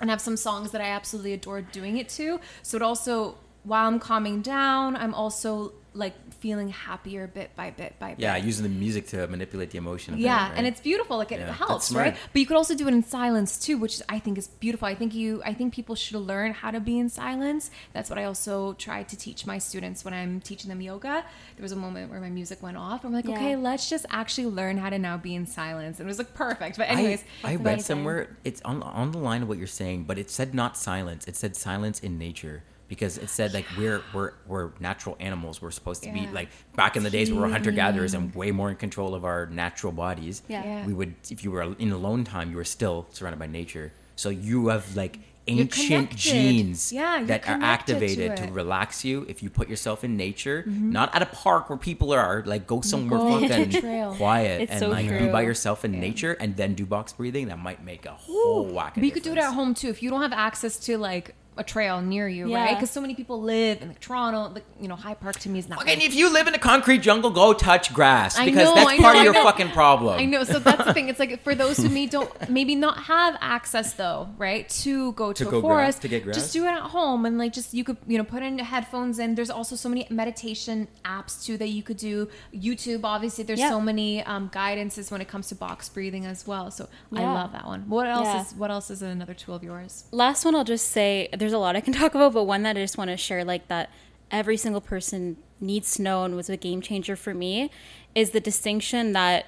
and 0.01 0.11
have 0.11 0.21
some 0.21 0.37
songs 0.37 0.71
that 0.73 0.81
I 0.81 0.87
absolutely 0.87 1.33
adore 1.33 1.61
doing 1.61 1.97
it 1.97 2.09
to. 2.11 2.41
So 2.63 2.77
it 2.77 2.83
also 2.83 3.37
while 3.65 3.87
I'm 3.87 3.99
calming 3.99 4.43
down, 4.43 4.97
I'm 4.97 5.15
also 5.15 5.73
like 5.95 6.15
feeling 6.43 6.71
happier 6.71 7.29
bit 7.29 7.55
by 7.55 7.71
bit 7.71 7.97
by 8.01 8.11
bit. 8.11 8.19
Yeah, 8.19 8.37
using 8.37 8.65
the 8.65 8.69
music 8.69 9.07
to 9.09 9.29
manipulate 9.29 9.71
the 9.71 9.79
emotion. 9.79 10.15
Of 10.15 10.21
it, 10.21 10.25
Yeah, 10.25 10.49
right? 10.49 10.59
and 10.59 10.67
it's 10.67 10.81
beautiful. 10.81 11.17
Like 11.17 11.31
it 11.31 11.39
Yeah, 11.39 11.53
helps, 11.53 11.93
right? 11.93 12.17
But 12.33 12.41
you 12.41 12.47
could 12.47 12.57
also 12.57 12.75
do 12.75 12.89
it 12.89 12.95
in 12.95 13.05
silence 13.05 13.57
too, 13.65 13.79
which 13.79 14.03
I 14.09 14.19
think 14.19 14.37
is 14.37 14.49
beautiful. 14.49 14.89
I 14.89 14.97
think 14.97 15.15
you, 15.15 15.41
I 15.45 15.55
think 15.55 15.73
people 15.73 15.95
should 15.95 16.17
learn 16.17 16.53
how 16.53 16.73
to 16.73 16.81
be 16.81 16.99
in 16.99 17.09
silence. 17.09 17.71
That's 17.93 18.11
what 18.11 18.19
I 18.19 18.25
also 18.25 18.73
try 18.75 19.05
to 19.05 19.17
teach 19.17 19.47
my 19.47 19.59
students 19.59 20.05
when 20.05 20.13
I'm 20.13 20.41
teaching 20.41 20.69
them 20.69 20.81
yoga. 20.81 21.25
There 21.57 21.63
was 21.63 21.73
a 21.73 21.77
moment 21.77 22.11
where 22.11 22.21
my 22.21 22.31
music 22.31 22.61
went 22.61 22.77
off. 22.77 23.05
I'm 23.05 23.13
like, 23.13 23.27
Yeah. 23.27 23.37
okay, 23.37 23.55
let's 23.55 23.89
just 23.89 24.05
actually 24.11 24.49
learn 24.49 24.79
how 24.79 24.91
to 24.91 24.99
now 24.99 25.17
be 25.17 25.37
in 25.37 25.47
silence, 25.47 26.01
and 26.01 26.09
it 26.09 26.11
was 26.11 26.19
like 26.19 26.35
perfect. 26.35 26.77
But 26.77 26.89
anyways, 26.91 27.23
I, 27.45 27.53
I 27.53 27.57
read 27.57 27.83
somewhere 27.83 28.37
it's 28.45 28.61
on 28.63 28.83
on 28.83 29.13
the 29.13 29.19
line 29.19 29.43
of 29.43 29.49
what 29.49 29.59
you're 29.59 29.67
saying, 29.83 30.05
but 30.05 30.19
it 30.19 30.29
said 30.29 30.55
not 30.55 30.77
silence. 30.77 31.29
It 31.29 31.37
said 31.37 31.55
silence 31.55 32.01
in 32.01 32.19
nature 32.19 32.65
because 32.93 33.17
it 33.17 33.31
said 33.31 33.55
like 33.55 33.65
we're 33.79 34.03
we're 34.13 34.33
we're 34.47 34.71
natural 34.79 35.17
animals. 35.19 35.63
We're 35.63 35.71
supposed 35.71 36.03
to 36.03 36.13
be 36.13 36.27
like 36.27 36.51
back 36.77 36.95
in 36.95 37.03
the 37.03 37.09
days 37.09 37.33
we 37.33 37.39
were 37.39 37.49
hunter 37.49 37.71
gatherers 37.71 38.13
and 38.13 38.35
way 38.35 38.51
more 38.51 38.69
in 38.69 38.77
control 38.77 39.15
of 39.15 39.25
our 39.25 39.47
natural 39.47 39.95
bodies. 39.95 40.43
Yeah. 40.47 40.63
Yeah. 40.63 40.87
We 40.87 40.93
would 40.93 41.15
if 41.31 41.43
you 41.43 41.53
were 41.53 41.63
in 41.63 41.91
alone 41.91 42.25
time, 42.25 42.51
you 42.51 42.59
were 42.59 42.65
still 42.79 43.07
surrounded 43.11 43.39
by 43.39 43.47
nature. 43.47 43.95
So 44.15 44.29
you 44.29 44.69
have 44.69 44.95
like 44.95 45.21
ancient 45.49 46.15
genes 46.15 46.93
Yeah, 46.93 47.25
that 47.25 47.41
are 47.41 47.55
connected 47.55 47.61
to 47.61 47.67
activated 47.67 48.37
to. 48.37 48.43
Mm-hmm. 48.43 48.55
relax 48.55 49.05
you 49.07 49.25
if 49.27 49.43
you 49.43 49.49
put 49.49 49.71
yourself 49.71 50.05
in 50.05 50.19
nature, 50.19 50.63
not 50.67 51.15
at 51.15 51.23
a 51.23 51.27
park 51.27 51.71
where 51.71 51.79
people 51.79 52.13
are. 52.13 52.43
Like 52.45 52.67
go 52.67 52.83
somewhere 52.83 53.19
Go 53.19 53.41
fucking 53.41 54.17
quiet 54.17 54.61
It's 54.63 54.73
and 54.73 54.81
so 54.81 54.89
like 54.91 55.09
be 55.09 55.29
by 55.29 55.41
yourself 55.41 55.87
in 55.87 55.93
nature 55.99 56.35
and 56.35 56.57
then 56.59 56.75
do 56.75 56.85
box 56.85 57.15
breathing. 57.15 57.49
That 57.49 57.59
might 57.59 57.83
make 57.83 58.05
a 58.05 58.13
whole 58.13 58.67
whack. 58.67 58.91
of 58.91 59.01
but 59.01 59.05
you 59.05 59.13
could 59.13 59.23
do 59.23 59.33
it 59.33 59.39
at 59.39 59.55
home 59.55 59.73
too 59.73 59.89
if 59.89 60.03
you 60.03 60.11
don't 60.11 60.21
have 60.21 60.35
access 60.35 60.77
to 60.81 60.99
like 60.99 61.35
a 61.57 61.63
trail 61.65 62.01
near 62.01 62.27
you, 62.29 62.53
right? 62.55 62.75
Because 62.75 62.91
so 62.91 63.01
many 63.01 63.15
people 63.15 63.41
live 63.43 63.83
in 63.83 63.89
like, 63.89 64.01
Toronto. 64.01 64.55
Like 64.55 64.65
you 64.81 64.89
know, 64.89 64.97
High 64.97 65.15
Park 65.15 65.39
to 65.41 65.49
me 65.51 65.59
is 65.59 65.69
not. 65.69 65.81
Fucking 65.81 66.01
if 66.01 66.15
you 66.15 66.33
live 66.33 66.47
in 66.47 66.55
a 66.55 66.59
concrete 66.59 66.99
jungle, 66.99 67.31
go 67.31 67.53
touch 67.53 67.93
grass 67.93 68.39
I 68.39 68.47
because 68.47 68.65
know, 68.65 68.75
that's 68.75 68.89
I 68.91 68.99
part 68.99 69.15
know, 69.15 69.21
of 69.21 69.25
your 69.25 69.35
fucking 69.35 69.71
problem. 69.71 70.19
I 70.19 70.25
know. 70.25 70.45
So 70.45 70.59
that's 70.59 70.85
the 70.85 70.95
thing. 70.95 71.09
It's 71.09 71.19
like 71.19 71.43
for 71.43 71.55
those 71.55 71.77
who 71.77 71.89
may 71.91 72.07
don't 72.07 72.31
maybe 72.49 72.75
not 72.75 72.97
have 73.05 73.37
access 73.41 73.93
though, 73.93 74.29
right? 74.39 74.69
To 74.85 75.13
go 75.13 75.33
to, 75.33 75.45
To 75.45 75.49
a 75.49 75.51
go 75.53 75.61
grass- 75.61 75.71
forest 75.71 76.03
to 76.03 76.09
get 76.09 76.25
grass? 76.25 76.37
Just 76.37 76.53
do 76.53 76.65
it 76.65 76.69
at 76.71 76.81
home 76.81 77.27
and 77.27 77.37
like 77.39 77.53
just 77.53 77.75
you 77.75 77.85
could 77.85 77.99
you 78.07 78.17
know 78.19 78.25
put 78.25 78.43
in 78.43 78.59
headphones 78.59 79.19
in. 79.19 79.35
There's 79.35 79.51
also 79.51 79.77
so 79.77 79.89
many 79.89 80.07
meditation 80.11 80.89
apps 81.05 81.45
too 81.45 81.57
that 81.59 81.69
you 81.69 81.83
could 81.83 81.99
do. 81.99 82.29
YouTube, 82.55 83.01
obviously, 83.05 83.45
there's 83.45 83.59
Yeah. 83.61 83.69
so 83.69 83.81
many 83.81 84.23
um, 84.25 84.49
guidances 84.51 85.11
when 85.11 85.21
it 85.21 85.29
comes 85.29 85.49
to 85.49 85.55
box 85.55 85.89
breathing 85.89 86.25
as 86.25 86.47
well. 86.47 86.71
So 86.71 86.89
I 87.15 87.23
love 87.25 87.53
that 87.53 87.67
one. 87.67 87.89
What 87.91 88.07
else 88.07 88.27
Yeah. 88.27 88.41
is 88.43 88.55
what 88.55 88.71
else 88.71 88.91
is 88.91 89.03
another 89.03 89.35
tool 89.35 89.55
of 89.55 89.63
yours? 89.63 90.05
last 90.13 90.45
one 90.45 90.55
i'll 90.55 90.65
just 90.65 90.89
say 90.91 91.29
there's 91.43 91.53
a 91.53 91.59
lot 91.59 91.77
i 91.77 91.81
can 91.81 91.93
talk 92.03 92.15
about 92.15 92.33
but 92.33 92.45
one 92.45 92.63
that 92.63 92.77
i 92.77 92.81
just 92.81 92.97
want 92.97 93.11
to 93.11 93.17
share 93.17 93.45
like 93.45 93.69
that 93.69 93.91
every 94.31 94.57
single 94.57 94.81
person 94.81 95.37
needs 95.61 95.97
to 95.97 96.03
know 96.03 96.25
and 96.25 96.37
was 96.37 96.49
a 96.49 96.57
game 96.57 96.81
changer 96.81 97.17
for 97.17 97.35
me 97.35 97.71
is 98.15 98.31
the 98.31 98.41
distinction 98.41 99.13
that 99.13 99.47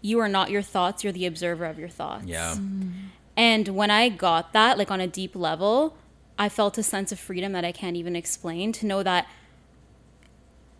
you 0.00 0.18
are 0.18 0.28
not 0.28 0.50
your 0.50 0.62
thoughts 0.62 1.02
you're 1.02 1.12
the 1.12 1.26
observer 1.26 1.64
of 1.64 1.78
your 1.78 1.88
thoughts. 1.88 2.24
Yeah. 2.26 2.54
Mm. 2.56 2.92
and 3.36 3.68
when 3.68 3.90
i 3.90 4.08
got 4.08 4.52
that 4.52 4.78
like 4.78 4.90
on 4.90 5.00
a 5.00 5.06
deep 5.06 5.34
level 5.34 5.96
i 6.38 6.48
felt 6.48 6.78
a 6.78 6.82
sense 6.82 7.10
of 7.12 7.18
freedom 7.18 7.52
that 7.52 7.64
i 7.64 7.72
can't 7.72 7.96
even 7.96 8.14
explain 8.14 8.72
to 8.72 8.86
know 8.86 9.02
that 9.02 9.26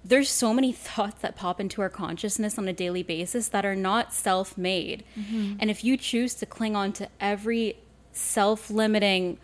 there's 0.04 0.28
so 0.28 0.52
many 0.52 0.72
thoughts 0.88 1.20
that 1.22 1.36
pop 1.36 1.60
into 1.60 1.80
our 1.80 1.88
consciousness 1.88 2.58
on 2.58 2.68
a 2.68 2.72
daily 2.72 3.02
basis 3.02 3.48
that 3.48 3.64
are 3.64 3.76
not 3.76 4.12
self-made. 4.12 5.04
Mm-hmm. 5.16 5.54
And 5.60 5.70
if 5.70 5.84
you 5.84 5.96
choose 5.96 6.34
to 6.34 6.46
cling 6.46 6.74
on 6.74 6.92
to 6.94 7.08
every 7.20 7.76
self-limiting 8.12 9.38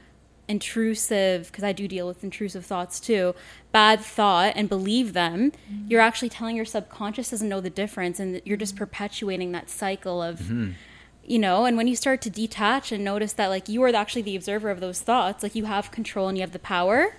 intrusive 0.48 1.46
because 1.48 1.62
i 1.62 1.72
do 1.72 1.86
deal 1.86 2.06
with 2.06 2.24
intrusive 2.24 2.64
thoughts 2.64 2.98
too 2.98 3.34
bad 3.70 4.00
thought 4.00 4.52
and 4.56 4.68
believe 4.68 5.12
them 5.12 5.50
mm-hmm. 5.50 5.86
you're 5.88 6.00
actually 6.00 6.28
telling 6.28 6.56
your 6.56 6.64
subconscious 6.64 7.30
doesn't 7.30 7.48
know 7.48 7.60
the 7.60 7.70
difference 7.70 8.18
and 8.18 8.40
you're 8.44 8.56
just 8.56 8.74
mm-hmm. 8.74 8.84
perpetuating 8.84 9.52
that 9.52 9.68
cycle 9.68 10.22
of 10.22 10.38
mm-hmm. 10.40 10.70
you 11.24 11.38
know 11.38 11.64
and 11.66 11.76
when 11.76 11.86
you 11.86 11.94
start 11.94 12.22
to 12.22 12.30
detach 12.30 12.90
and 12.90 13.04
notice 13.04 13.34
that 13.34 13.48
like 13.48 13.68
you 13.68 13.82
are 13.82 13.94
actually 13.94 14.22
the 14.22 14.34
observer 14.34 14.70
of 14.70 14.80
those 14.80 15.00
thoughts 15.00 15.42
like 15.42 15.54
you 15.54 15.66
have 15.66 15.90
control 15.90 16.28
and 16.28 16.38
you 16.38 16.42
have 16.42 16.52
the 16.52 16.58
power 16.58 17.14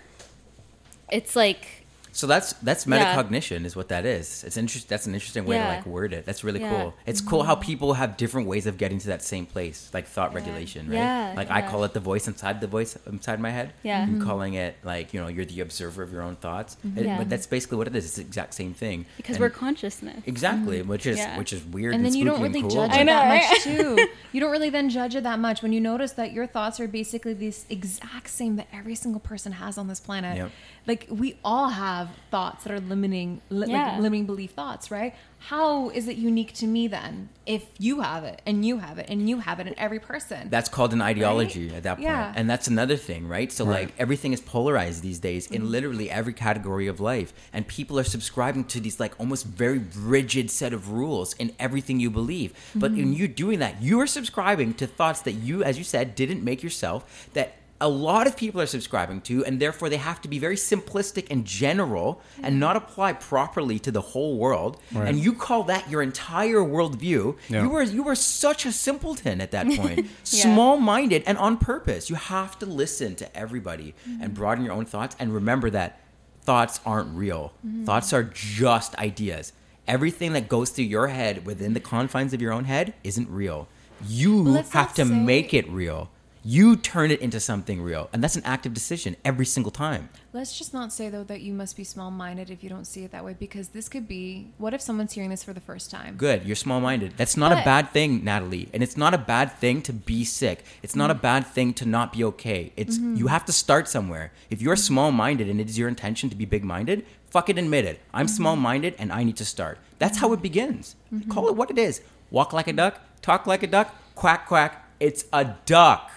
it's 1.12 1.36
like 1.36 1.79
So 2.12 2.28
that's 2.28 2.54
that's 2.54 2.86
Yeah. 2.88 3.16
metacognition 3.16 3.66
is 3.66 3.76
what 3.76 3.90
that 3.90 4.06
is. 4.06 4.44
It's 4.44 4.58
interest. 4.58 4.90
That's 4.90 5.06
an 5.06 5.14
interesting 5.14 5.46
way 5.46 5.58
Yeah. 5.58 5.68
to 5.68 5.76
like 5.78 5.86
word 5.86 6.14
it. 6.14 6.26
That's 6.26 6.44
really 6.44 6.60
Yeah. 6.62 6.70
cool. 6.70 6.94
It's 7.06 7.22
cool 7.22 7.44
how 7.44 7.56
people 7.56 7.94
have 7.96 8.18
different 8.18 8.48
ways 8.48 8.66
of 8.66 8.78
getting 8.78 9.00
to 9.00 9.08
that 9.08 9.22
same 9.24 9.46
place, 9.46 9.90
like 9.94 10.08
thought 10.08 10.34
regulation, 10.34 10.88
right? 10.90 10.96
Yeah, 10.96 11.34
Like 11.36 11.50
I 11.52 11.62
call 11.62 11.84
it 11.84 11.94
the 11.94 12.00
voice 12.00 12.28
inside 12.28 12.62
the 12.62 12.68
voice 12.68 12.98
inside 13.08 13.40
my 13.40 13.52
head. 13.52 13.74
Yeah. 13.84 14.06
You're 14.06 14.18
mm-hmm. 14.18 14.28
calling 14.28 14.54
it 14.56 14.76
like 14.84 15.14
you 15.14 15.22
know 15.22 15.28
you're 15.28 15.46
the 15.46 15.62
observer 15.62 16.04
of 16.04 16.12
your 16.12 16.22
own 16.22 16.36
thoughts. 16.38 16.78
Mm-hmm. 16.86 16.98
It- 17.00 17.06
Yeah. 17.06 17.18
But 17.18 17.30
that's 17.30 17.48
basically 17.48 17.78
what 17.78 17.88
it 17.88 17.96
is. 17.96 18.06
It's 18.06 18.16
the 18.16 18.22
exact 18.22 18.54
same 18.54 18.74
thing. 18.74 19.06
Because 19.18 19.36
And- 19.36 19.42
we're 19.42 19.50
consciousness. 19.50 20.22
exactly, 20.26 20.80
mm-hmm. 20.80 20.90
which 20.90 21.06
is 21.06 21.18
Yeah. 21.18 21.38
which 21.38 21.54
is 21.54 21.64
weird. 21.64 21.94
and 21.96 22.06
then 22.06 22.14
you 22.14 22.26
don't 22.26 22.42
really 22.42 22.62
cool, 22.62 22.70
judge 22.70 22.92
it 22.94 23.06
that 23.06 23.28
much 23.28 23.64
too. 23.64 23.98
You 24.32 24.40
don't 24.42 24.52
really 24.52 24.70
then 24.70 24.90
judge 24.90 25.16
it 25.16 25.24
that 25.24 25.40
much 25.40 25.62
when 25.64 25.74
you 25.74 25.82
notice 25.82 26.12
that 26.14 26.32
your 26.34 26.46
thoughts 26.46 26.80
are 26.80 26.88
basically 26.88 27.34
this 27.34 27.66
exact 27.70 28.30
same 28.30 28.58
that 28.58 28.68
every 28.72 28.94
single 28.96 29.20
person 29.20 29.54
has 29.54 29.78
on 29.78 29.88
this 29.88 30.00
planet. 30.00 30.38
Yep. 30.38 30.52
Like 30.86 31.08
we 31.10 31.30
all 31.44 31.70
have 31.70 31.99
thoughts 32.32 32.64
that 32.64 32.72
are 32.74 32.80
limiting, 32.80 33.42
li- 33.50 33.68
Yeah. 33.70 33.92
like 33.94 34.02
limiting 34.02 34.26
belief 34.26 34.52
thoughts, 34.52 34.90
right? 34.92 35.14
How 35.42 35.90
is 35.92 36.10
it 36.10 36.18
unique 36.18 36.52
to 36.56 36.68
me 36.68 36.88
then 36.90 37.30
if 37.46 37.66
you 37.78 38.02
have 38.02 38.26
it 38.26 38.42
and 38.46 38.66
you 38.66 38.80
have 38.80 38.98
it 39.00 39.06
and 39.10 39.30
you 39.30 39.40
have 39.40 39.60
it 39.62 39.68
in 39.68 39.74
every 39.80 40.00
person? 40.00 40.50
That's 40.50 40.68
called 40.68 40.92
an 40.92 41.02
ideology 41.02 41.74
at 41.74 41.84
that 41.84 41.96
point. 41.96 42.04
Yeah. 42.04 42.34
And 42.36 42.50
that's 42.50 42.68
another 42.68 42.98
thing, 42.98 43.26
right? 43.28 43.50
So 43.50 43.64
like 43.64 43.94
everything 43.98 44.34
is 44.34 44.42
polarized 44.42 45.02
these 45.02 45.20
days 45.20 45.46
Mm-hmm. 45.46 45.56
in 45.56 45.72
literally 45.72 46.12
every 46.12 46.34
category 46.34 46.88
of 46.88 47.00
life. 47.00 47.32
And 47.54 47.66
people 47.68 47.98
are 47.98 48.04
subscribing 48.04 48.66
to 48.66 48.82
these 48.82 49.00
like 49.00 49.18
almost 49.18 49.46
very 49.46 49.80
rigid 49.98 50.52
set 50.52 50.74
of 50.74 50.92
rules 50.92 51.34
in 51.36 51.54
everything 51.58 52.00
you 52.02 52.10
believe. 52.10 52.52
But 52.76 52.92
Mm-hmm. 52.92 53.02
in 53.02 53.14
you 53.14 53.28
doing 53.30 53.60
that, 53.60 53.82
you 53.82 54.00
are 54.02 54.08
subscribing 54.08 54.74
to 54.76 54.88
thoughts 54.88 55.22
that 55.22 55.34
you, 55.34 55.64
as 55.64 55.78
you 55.78 55.86
said, 55.86 56.16
didn't 56.16 56.44
make 56.44 56.62
yourself, 56.64 57.30
that 57.34 57.54
a 57.82 57.88
lot 57.88 58.28
of 58.28 58.36
people 58.36 58.60
are 58.60 58.66
subscribing 58.66 59.22
to, 59.22 59.46
and 59.46 59.60
therefore 59.60 59.90
they 59.90 59.98
have 59.98 60.22
to 60.22 60.28
be 60.28 60.38
very 60.38 60.56
simplistic 60.58 61.28
and 61.32 61.46
general 61.46 62.22
and 62.44 62.60
not 62.60 62.76
apply 62.76 63.14
properly 63.14 63.80
to 63.80 63.92
the 63.92 64.02
whole 64.02 64.38
world. 64.38 64.78
Right. 64.92 65.08
And 65.08 65.18
you 65.18 65.34
call 65.34 65.64
that 65.64 65.90
your 65.90 66.02
entire 66.02 66.58
worldview. 66.58 67.38
Yeah. 67.48 67.64
You 67.64 67.70
were 67.70 67.84
you 67.84 68.04
were 68.04 68.16
such 68.16 68.66
a 68.66 68.72
simpleton 68.72 69.40
at 69.40 69.52
that 69.52 69.68
point. 69.68 70.08
Small 70.24 70.78
minded 70.78 71.24
and 71.26 71.38
on 71.38 71.58
purpose. 71.58 72.10
You 72.10 72.18
have 72.18 72.60
to 72.60 72.66
listen 72.66 73.16
to 73.16 73.38
everybody 73.38 73.96
and 74.22 74.34
broaden 74.34 74.66
your 74.66 74.74
own 74.74 74.86
thoughts 74.86 75.16
and 75.20 75.34
remember 75.34 75.70
that 75.70 76.02
thoughts 76.42 76.80
aren't 76.86 77.16
real. 77.16 77.54
Thoughts 77.86 78.12
are 78.12 78.24
just 78.24 78.96
ideas. 78.98 79.54
Everything 79.88 80.34
that 80.34 80.50
goes 80.50 80.70
through 80.70 80.86
your 80.86 81.08
head 81.08 81.46
within 81.46 81.74
the 81.74 81.80
confines 81.80 82.34
of 82.34 82.42
your 82.42 82.52
own 82.52 82.66
head 82.66 82.94
isn't 83.04 83.30
real. 83.30 83.68
You 84.08 84.44
let's 84.44 84.72
have 84.74 84.94
to 84.96 85.06
say- 85.06 85.14
make 85.14 85.54
it 85.54 85.70
real. 85.70 86.10
You 86.52 86.78
turn 86.78 87.12
it 87.12 87.22
into 87.22 87.40
something 87.40 87.80
real. 87.80 88.10
And 88.12 88.24
that's 88.24 88.36
an 88.36 88.42
active 88.44 88.74
decision 88.74 89.16
every 89.24 89.46
single 89.46 89.72
time. 89.72 90.10
Let's 90.34 90.58
just 90.58 90.74
not 90.74 90.92
say 90.92 91.08
though 91.08 91.24
that 91.26 91.42
you 91.42 91.54
must 91.54 91.78
be 91.78 91.84
small 91.84 92.10
minded 92.10 92.50
if 92.50 92.64
you 92.64 92.72
don't 92.72 92.86
see 92.86 93.04
it 93.04 93.12
that 93.12 93.24
way 93.24 93.36
because 93.38 93.68
this 93.68 93.88
could 93.88 94.08
be 94.08 94.48
what 94.58 94.74
if 94.74 94.82
someone's 94.82 95.14
hearing 95.14 95.30
this 95.30 95.44
for 95.44 95.54
the 95.54 95.60
first 95.60 95.92
time? 95.92 96.16
Good. 96.18 96.48
You're 96.48 96.56
small 96.56 96.82
minded. 96.82 97.14
That's 97.18 97.38
not 97.38 97.52
a 97.52 97.58
bad 97.58 97.92
thing, 97.92 98.24
Natalie. 98.24 98.68
And 98.74 98.82
it's 98.82 98.98
not 98.98 99.14
a 99.14 99.18
bad 99.20 99.52
thing 99.60 99.84
to 99.84 99.94
be 99.94 100.26
sick. 100.26 100.66
It's 100.82 100.96
not 100.96 101.12
a 101.12 101.14
mm-hmm. 101.14 101.22
bad 101.22 101.46
thing 101.46 101.72
to 101.76 101.86
not 101.88 102.14
be 102.14 102.24
okay. 102.24 102.74
It's 102.76 102.98
mm-hmm. 102.98 103.18
you 103.18 103.28
have 103.28 103.46
to 103.46 103.52
start 103.52 103.88
somewhere. 103.88 104.32
If 104.50 104.60
you're 104.60 104.74
mm-hmm. 104.74 104.94
small 104.94 105.12
minded 105.12 105.50
and 105.50 105.62
it 105.62 105.70
is 105.70 105.78
your 105.78 105.88
intention 105.88 106.32
to 106.32 106.36
be 106.36 106.46
big 106.46 106.64
minded, 106.64 107.06
fuck 107.30 107.50
it, 107.50 107.60
admit 107.60 107.86
it. 107.86 108.00
I'm 108.12 108.28
small 108.28 108.56
minded 108.56 108.96
and 108.98 109.14
I 109.14 109.24
need 109.24 109.38
to 109.38 109.46
start. 109.46 109.78
That's 110.00 110.18
how 110.18 110.34
it 110.34 110.42
begins. 110.42 110.96
Call 111.30 111.48
it 111.48 111.56
what 111.56 111.70
it 111.70 111.78
is. 111.78 112.02
Walk 112.32 112.54
like 112.54 112.68
a 112.68 112.74
duck, 112.74 113.00
talk 113.22 113.46
like 113.46 113.62
a 113.62 113.68
duck, 113.68 113.94
quack 114.16 114.48
quack. 114.48 114.84
It's 115.00 115.26
a 115.32 115.54
duck. 115.68 116.10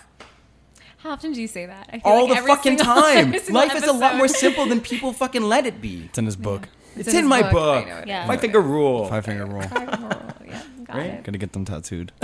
How 1.02 1.10
often 1.10 1.32
do 1.32 1.40
you 1.40 1.48
say 1.48 1.66
that? 1.66 1.88
I 1.92 1.98
feel 1.98 2.12
All 2.12 2.22
like 2.28 2.30
the 2.30 2.36
every 2.38 2.48
fucking 2.54 2.76
time. 2.76 3.16
every 3.28 3.38
single 3.40 3.54
Life 3.66 3.74
is 3.74 3.84
a 3.84 3.92
lot 3.92 4.16
more 4.16 4.28
simple 4.28 4.66
than 4.66 4.80
people 4.80 5.12
fucking 5.12 5.42
let 5.42 5.66
it 5.66 5.80
be. 5.80 6.04
It's 6.06 6.18
in 6.18 6.26
his 6.26 6.36
book. 6.36 6.68
It's, 6.94 7.08
in 7.08 7.16
in, 7.16 7.26
my 7.26 7.42
book. 7.42 7.52
book. 7.52 7.86
I 7.86 7.88
know 7.88 7.96
it 7.98 8.06
Yeah. 8.08 8.26
Five 8.26 8.40
finger 8.40 8.60
rule. 8.60 9.06
Five 9.08 9.24
finger 9.24 9.46
rule. 9.46 9.62
yeah, 9.62 10.62
got 10.84 10.96
Right? 10.96 11.06
it. 11.06 11.24
Gonna 11.24 11.38
get 11.38 11.52
them 11.52 11.64
tattooed. 11.64 12.12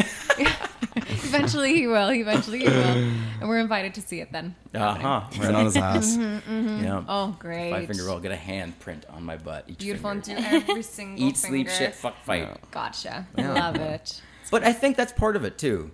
Eventually 0.96 1.74
he 1.74 1.86
will. 1.86 2.10
Eventually 2.12 2.60
he 2.60 2.64
will. 2.66 2.72
And 3.40 3.48
we're 3.48 3.58
invited 3.58 3.94
to 3.94 4.00
see 4.02 4.20
it 4.20 4.30
then. 4.30 4.54
Uh 4.74 4.94
huh. 4.94 5.22
right 5.40 5.54
on 5.54 5.64
his 5.64 5.76
ass. 5.76 6.16
Yeah. 6.16 7.02
Oh, 7.08 7.34
great. 7.38 7.70
Five 7.70 7.86
finger 7.88 8.04
roll. 8.04 8.20
Get 8.20 8.32
a 8.32 8.36
hand 8.36 8.78
print 8.78 9.04
on 9.10 9.24
my 9.24 9.36
butt. 9.36 9.64
Each 9.68 9.78
Beautiful 9.78 10.10
and 10.10 10.22
do 10.22 10.32
every 10.36 10.82
single 10.98 11.26
Eat, 11.28 11.36
sleep, 11.36 11.68
shit, 11.68 11.94
fuck, 11.94 12.22
fight. 12.24 12.48
Gotcha. 12.70 13.26
Yeah. 13.36 13.54
Love 13.54 13.76
it. 13.76 14.20
But 14.50 14.64
I 14.64 14.72
think 14.72 14.96
that's 14.96 15.12
part 15.12 15.34
of 15.36 15.44
it 15.44 15.58
too. 15.58 15.90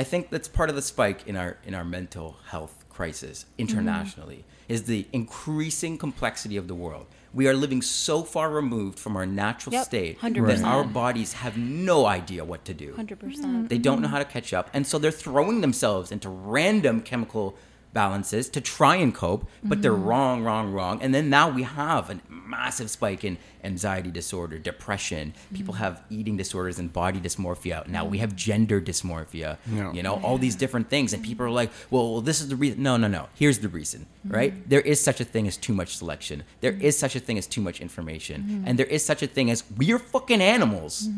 I 0.00 0.02
think 0.02 0.30
that's 0.30 0.48
part 0.48 0.70
of 0.70 0.76
the 0.76 0.80
spike 0.94 1.26
in 1.26 1.36
our 1.36 1.58
in 1.62 1.74
our 1.74 1.84
mental 1.84 2.36
health 2.46 2.86
crisis 2.88 3.44
internationally 3.58 4.46
is 4.66 4.84
the 4.84 5.06
increasing 5.12 5.98
complexity 5.98 6.56
of 6.56 6.68
the 6.68 6.74
world. 6.74 7.06
We 7.34 7.46
are 7.48 7.54
living 7.54 7.82
so 7.82 8.22
far 8.22 8.48
removed 8.50 8.98
from 8.98 9.14
our 9.14 9.26
natural 9.26 9.74
Yep, 9.74 9.84
state 9.84 10.18
100%. 10.20 10.46
that 10.46 10.64
our 10.64 10.84
bodies 10.84 11.34
have 11.44 11.58
no 11.58 12.06
idea 12.06 12.46
what 12.46 12.64
to 12.64 12.72
do. 12.72 12.94
100%. 12.94 13.68
They 13.68 13.76
don't 13.76 14.00
know 14.00 14.08
how 14.08 14.18
to 14.20 14.24
catch 14.24 14.54
up. 14.54 14.70
And 14.72 14.86
so 14.86 14.98
they're 14.98 15.10
throwing 15.26 15.60
themselves 15.60 16.10
into 16.10 16.30
random 16.30 17.02
chemical 17.02 17.56
balances 17.92 18.48
to 18.50 18.60
try 18.60 18.96
and 18.96 19.14
cope, 19.14 19.48
but 19.64 19.82
they're 19.82 19.92
mm-hmm. 19.92 20.04
wrong, 20.04 20.44
wrong, 20.44 20.72
wrong. 20.72 21.02
And 21.02 21.14
then 21.14 21.28
now 21.28 21.48
we 21.50 21.62
have 21.62 22.10
a 22.10 22.20
massive 22.28 22.90
spike 22.90 23.24
in 23.24 23.38
anxiety 23.64 24.10
disorder, 24.10 24.58
depression. 24.58 25.34
People 25.52 25.74
mm-hmm. 25.74 25.82
have 25.84 26.02
eating 26.10 26.36
disorders 26.36 26.78
and 26.78 26.92
body 26.92 27.20
dysmorphia. 27.20 27.86
Now 27.86 28.04
we 28.04 28.16
mm-hmm. 28.16 28.22
have 28.22 28.36
gender 28.36 28.80
dysmorphia. 28.80 29.58
Yeah. 29.70 29.92
You 29.92 30.02
know, 30.02 30.20
all 30.22 30.38
these 30.38 30.54
different 30.54 30.88
things. 30.88 31.12
And 31.12 31.22
people 31.22 31.46
are 31.46 31.50
like, 31.50 31.70
well, 31.90 32.12
well, 32.12 32.20
this 32.20 32.40
is 32.40 32.48
the 32.48 32.56
reason. 32.56 32.82
No, 32.82 32.96
no, 32.96 33.08
no. 33.08 33.28
Here's 33.34 33.58
the 33.58 33.68
reason, 33.68 34.06
right? 34.24 34.68
There 34.68 34.80
is 34.80 35.00
such 35.00 35.20
a 35.20 35.24
thing 35.24 35.46
as 35.46 35.56
too 35.56 35.72
much 35.72 35.96
selection. 35.96 36.44
There 36.60 36.72
is 36.72 36.98
such 36.98 37.16
a 37.16 37.20
thing 37.20 37.38
as 37.38 37.46
too 37.46 37.60
much 37.60 37.80
information. 37.80 38.64
And 38.66 38.78
there 38.78 38.86
is 38.86 39.04
such 39.04 39.22
a 39.22 39.26
thing 39.26 39.50
as 39.50 39.64
we're 39.76 39.98
fucking 39.98 40.40
animals. 40.40 41.08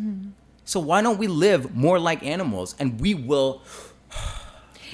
So 0.65 0.81
why 0.81 1.03
don't 1.03 1.19
we 1.19 1.27
live 1.27 1.75
more 1.75 1.99
like 1.99 2.23
animals 2.23 2.75
and 2.79 3.01
we 3.01 3.15
will 3.15 3.63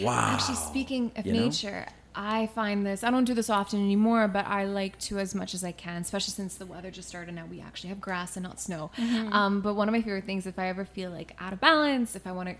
Wow. 0.01 0.34
Actually, 0.34 0.57
speaking 0.57 1.12
of 1.16 1.26
You 1.26 1.32
know? 1.34 1.44
nature, 1.46 1.86
I 2.14 2.46
find 2.49 2.84
this, 2.84 3.05
I 3.05 3.11
don't 3.11 3.24
do 3.24 3.34
this 3.34 3.49
often 3.49 3.80
anymore, 3.80 4.26
but 4.28 4.46
I 4.46 4.64
like 4.64 4.99
to 5.01 5.18
as 5.18 5.34
much 5.34 5.55
as 5.55 5.62
I 5.62 5.72
can, 5.72 6.03
especially 6.03 6.32
since 6.32 6.57
the 6.57 6.66
weather 6.66 6.90
just 6.90 7.09
started. 7.09 7.34
Now 7.34 7.46
we 7.46 7.61
actually 7.61 7.90
have 7.90 8.01
grass 8.01 8.36
and 8.36 8.42
not 8.42 8.61
snow. 8.61 8.90
Um, 9.30 9.61
but 9.61 9.74
one 9.74 9.88
of 9.88 9.92
my 9.92 10.03
favorite 10.03 10.24
things, 10.24 10.46
if 10.46 10.59
I 10.59 10.66
ever 10.68 10.84
feel 10.84 11.11
like 11.11 11.36
out 11.38 11.53
of 11.53 11.61
balance, 11.61 12.16
if 12.16 12.26
I 12.26 12.32
want 12.32 12.49
to 12.49 12.57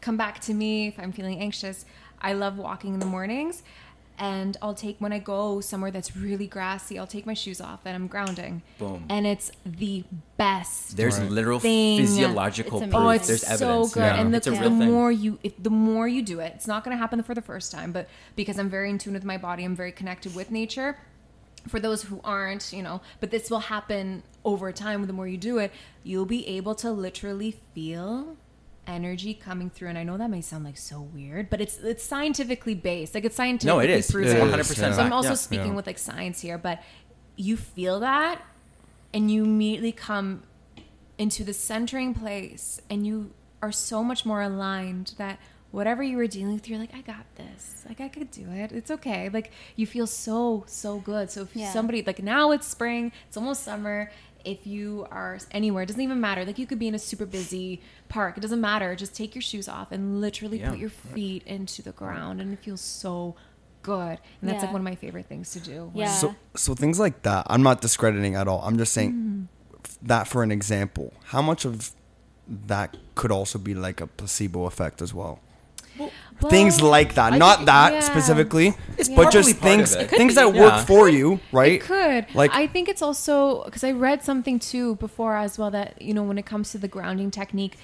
come 0.00 0.16
back 0.16 0.40
to 0.42 0.54
me, 0.54 0.86
if 0.88 0.98
I'm 0.98 1.12
feeling 1.12 1.40
anxious, 1.40 1.84
I 2.22 2.34
love 2.34 2.56
walking 2.56 2.94
in 2.94 3.00
the 3.00 3.06
mornings. 3.06 3.62
And 4.20 4.56
I'll 4.60 4.74
take, 4.74 4.98
when 5.00 5.12
I 5.14 5.18
go 5.18 5.62
somewhere 5.62 5.90
that's 5.90 6.14
really 6.14 6.46
grassy, 6.46 6.98
I'll 6.98 7.06
take 7.06 7.24
my 7.24 7.32
shoes 7.32 7.58
off 7.58 7.80
and 7.86 7.94
I'm 7.96 8.06
grounding. 8.06 8.60
Boom. 8.78 9.06
And 9.08 9.26
it's 9.26 9.50
the 9.64 10.04
best. 10.36 10.96
There's 10.98 11.18
Right. 11.18 11.30
literal 11.30 11.58
Thing. 11.58 11.98
physiological 11.98 12.82
It's 12.82 12.90
proof. 12.92 13.02
Oh, 13.02 13.08
it's 13.08 13.26
There's 13.28 13.46
so 13.46 13.54
evidence. 13.54 13.94
good. 13.94 14.00
Yeah. 14.00 14.20
And 14.20 14.34
the, 14.34 14.36
It's 14.36 14.46
a 14.46 14.50
the 14.50 14.56
thing. 14.58 14.76
more 14.92 15.10
you, 15.10 15.38
if, 15.42 15.54
the 15.62 15.70
more 15.70 16.06
you 16.06 16.20
do 16.22 16.38
it, 16.40 16.52
it's 16.54 16.66
not 16.66 16.84
going 16.84 16.94
to 16.94 16.98
happen 16.98 17.22
for 17.22 17.34
the 17.34 17.40
first 17.40 17.72
time. 17.72 17.92
But 17.92 18.08
because 18.36 18.58
I'm 18.58 18.68
very 18.68 18.90
in 18.90 18.98
tune 18.98 19.14
with 19.14 19.24
my 19.24 19.38
body, 19.38 19.64
I'm 19.64 19.74
very 19.74 19.92
connected 19.92 20.34
with 20.34 20.50
nature. 20.50 20.98
For 21.66 21.80
those 21.80 22.02
who 22.04 22.20
aren't, 22.22 22.72
you 22.74 22.82
know, 22.82 23.00
but 23.20 23.30
this 23.30 23.50
will 23.50 23.60
happen 23.60 24.22
over 24.44 24.70
time. 24.72 25.06
The 25.06 25.12
more 25.14 25.28
you 25.28 25.38
do 25.38 25.56
it, 25.58 25.72
you'll 26.04 26.24
be 26.26 26.46
able 26.46 26.74
to 26.76 26.90
literally 26.90 27.56
feel 27.74 28.36
energy 28.90 29.32
coming 29.34 29.70
through. 29.70 29.88
And 29.88 29.98
I 29.98 30.02
know 30.02 30.16
that 30.18 30.28
may 30.30 30.40
sound 30.40 30.64
like 30.64 30.76
so 30.76 31.00
weird, 31.00 31.48
but 31.50 31.60
it's 31.60 31.78
it's 31.78 32.04
scientifically 32.04 32.74
based. 32.74 33.14
Like 33.14 33.24
it's 33.24 33.36
scientifically 33.36 33.68
No, 33.76 33.80
it 33.80 33.90
is. 33.90 34.10
proven. 34.10 34.36
It 34.36 34.60
is, 34.60 34.68
100% 34.70 34.94
So 34.94 35.02
I'm 35.02 35.12
also 35.12 35.30
yeah. 35.30 35.34
speaking 35.34 35.66
Yeah. 35.68 35.74
with 35.74 35.86
like 35.86 35.98
science 35.98 36.40
here, 36.40 36.58
but 36.58 36.82
you 37.36 37.56
feel 37.56 38.00
that 38.00 38.42
and 39.14 39.30
you 39.30 39.44
immediately 39.44 39.92
come 39.92 40.42
into 41.18 41.44
the 41.44 41.52
centering 41.52 42.14
place 42.14 42.80
and 42.90 43.06
you 43.06 43.30
are 43.62 43.72
so 43.72 44.02
much 44.02 44.24
more 44.24 44.40
aligned 44.42 45.14
that 45.18 45.38
whatever 45.70 46.02
you 46.02 46.16
were 46.16 46.26
dealing 46.26 46.54
with, 46.54 46.68
you're 46.68 46.78
like, 46.78 46.94
I 46.94 47.00
got 47.00 47.24
this. 47.36 47.84
Like 47.88 48.00
I 48.00 48.08
could 48.08 48.30
do 48.30 48.50
it. 48.50 48.72
It's 48.72 48.90
okay. 48.90 49.28
Like 49.28 49.52
you 49.76 49.86
feel 49.86 50.06
so, 50.06 50.64
so 50.66 50.98
good. 50.98 51.30
So 51.30 51.42
if 51.42 51.54
Yeah. 51.54 51.72
somebody 51.72 52.02
like 52.02 52.22
now 52.22 52.50
it's 52.52 52.66
spring, 52.66 53.12
it's 53.28 53.36
almost 53.36 53.62
summer. 53.62 54.10
If 54.44 54.66
you 54.66 55.06
are 55.10 55.38
anywhere, 55.50 55.82
it 55.82 55.86
doesn't 55.86 56.00
even 56.02 56.20
matter. 56.20 56.44
Like 56.44 56.58
you 56.58 56.66
could 56.66 56.78
be 56.78 56.88
in 56.88 56.94
a 56.94 56.98
super 56.98 57.26
busy 57.26 57.80
park. 58.08 58.36
It 58.36 58.40
doesn't 58.40 58.60
matter. 58.60 58.94
Just 58.96 59.14
take 59.14 59.34
your 59.34 59.42
shoes 59.42 59.68
off 59.68 59.92
and 59.92 60.20
literally 60.20 60.60
Yeah. 60.60 60.70
put 60.70 60.78
your 60.78 60.90
feet 60.90 61.42
into 61.46 61.82
the 61.82 61.92
ground 61.92 62.40
and 62.40 62.52
it 62.52 62.58
feels 62.60 62.80
so 62.80 63.36
good. 63.82 64.18
And 64.40 64.50
that's 64.50 64.62
like 64.62 64.72
one 64.72 64.80
of 64.80 64.84
my 64.84 64.94
favorite 64.94 65.26
things 65.26 65.50
to 65.52 65.60
do. 65.60 65.90
Yeah. 65.94 66.12
So, 66.12 66.34
so 66.54 66.74
things 66.74 66.98
like 66.98 67.22
that, 67.22 67.46
I'm 67.48 67.62
not 67.62 67.80
discrediting 67.80 68.34
at 68.34 68.46
all. 68.48 68.62
I'm 68.64 68.76
just 68.78 68.92
saying 68.92 69.12
Mm-hmm. 69.12 70.06
that 70.06 70.28
for 70.28 70.42
an 70.42 70.50
example. 70.52 71.12
How 71.26 71.40
much 71.42 71.64
of 71.64 71.92
that 72.66 72.96
could 73.14 73.30
also 73.32 73.58
be 73.58 73.74
like 73.74 74.00
a 74.00 74.06
placebo 74.06 74.64
effect 74.66 75.00
as 75.02 75.14
well? 75.14 75.40
Things 76.48 76.80
like 76.80 77.14
that, 77.14 77.32
I 77.34 77.38
not 77.38 77.56
think- 77.58 77.66
that 77.66 77.92
yeah. 77.92 78.00
specifically, 78.00 78.74
It's 78.98 79.08
but 79.08 79.30
just 79.30 79.56
things 79.56 79.94
things 79.96 80.34
that 80.36 80.52
be. 80.52 80.60
work 80.60 80.86
for 80.86 81.08
you, 81.08 81.40
right? 81.52 81.72
It 81.72 81.82
could. 81.82 82.26
Like- 82.34 82.52
I 82.54 82.66
think 82.66 82.88
it's 82.88 83.02
also 83.02 83.64
because 83.64 83.84
I 83.84 83.92
read 83.92 84.22
something 84.22 84.58
too 84.58 84.96
before 84.96 85.36
as 85.36 85.58
well 85.58 85.70
that 85.70 86.00
you 86.00 86.14
know 86.14 86.22
when 86.22 86.38
it 86.38 86.46
comes 86.46 86.70
to 86.72 86.78
the 86.78 86.88
grounding 86.88 87.30
technique, 87.30 87.76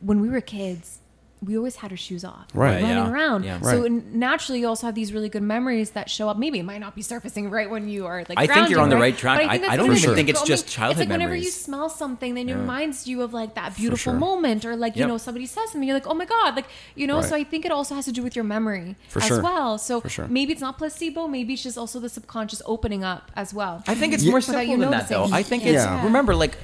when 0.00 0.20
we 0.20 0.28
were 0.28 0.40
kids, 0.40 0.98
we 1.44 1.56
always 1.56 1.76
had 1.76 1.90
our 1.90 1.96
shoes 1.96 2.24
off, 2.24 2.46
Right. 2.54 2.80
running 2.82 2.88
Yeah. 2.88 3.10
around. 3.10 3.44
Yeah. 3.44 3.60
So 3.60 3.80
Right. 3.80 3.86
n- 3.86 4.04
naturally, 4.14 4.60
you 4.60 4.68
also 4.68 4.86
have 4.86 4.94
these 4.94 5.12
really 5.12 5.28
good 5.28 5.42
memories 5.42 5.90
that 5.90 6.08
show 6.08 6.28
up. 6.28 6.38
Maybe 6.38 6.60
it 6.60 6.62
might 6.64 6.78
not 6.80 6.94
be 6.94 7.02
surfacing 7.02 7.50
right 7.50 7.68
when 7.68 7.88
you 7.88 8.06
are 8.06 8.18
like. 8.28 8.38
I 8.38 8.46
think 8.46 8.70
you're 8.70 8.78
grounding, 8.78 8.78
on 8.78 8.88
the 8.90 8.96
right 8.96 9.16
track. 9.16 9.38
But 9.40 9.46
I- 9.46 9.52
think 9.58 9.64
I 9.64 9.66
that's 9.66 9.76
don't 9.78 9.96
even 9.96 10.10
you 10.10 10.14
think 10.14 10.28
it's 10.28 10.38
go- 10.38 10.44
I 10.44 10.46
just 10.46 10.66
mean, 10.66 10.70
childhood 10.70 11.02
It's 11.02 11.10
like 11.10 11.18
whenever 11.18 11.34
you 11.34 11.50
smell 11.50 11.88
something, 11.88 12.34
then 12.34 12.48
it 12.48 12.54
reminds 12.54 13.08
you 13.08 13.22
of 13.22 13.34
like 13.34 13.54
that 13.56 13.74
beautiful 13.76 14.12
sure. 14.12 14.18
moment, 14.20 14.64
or 14.64 14.76
like 14.76 14.94
you 14.94 15.00
Yep. 15.00 15.08
know 15.08 15.18
somebody 15.18 15.46
says 15.46 15.70
something, 15.72 15.82
you're 15.88 15.96
like, 15.96 16.06
oh 16.06 16.14
my 16.14 16.26
god, 16.26 16.54
like 16.54 16.66
you 16.94 17.06
know. 17.08 17.20
So 17.22 17.34
I 17.34 17.42
think 17.42 17.64
it 17.64 17.72
also 17.72 17.94
has 17.96 18.04
to 18.04 18.12
do 18.12 18.22
with 18.22 18.36
your 18.36 18.44
memory 18.44 18.94
For 19.08 19.18
as 19.20 19.26
sure. 19.26 19.42
well. 19.42 19.78
So 19.78 20.00
For 20.00 20.08
sure. 20.08 20.26
maybe 20.28 20.52
it's 20.52 20.60
not 20.62 20.78
placebo. 20.78 21.26
Maybe 21.26 21.54
it's 21.54 21.62
just 21.64 21.76
also 21.76 21.98
the 21.98 22.08
subconscious 22.08 22.62
opening 22.66 23.02
up 23.02 23.32
as 23.34 23.52
well. 23.52 23.82
I 23.88 23.94
think 23.96 24.12
it's 24.14 24.22
Yeah. 24.22 24.30
more 24.30 24.38
Without 24.38 24.52
simple 24.60 24.74
you 24.74 24.80
than 24.80 24.90
that, 24.92 25.08
though. 25.08 25.28
I 25.32 25.42
think 25.42 25.64
it's 25.66 25.82
Yeah. 25.84 26.04
remember 26.04 26.36
like 26.36 26.56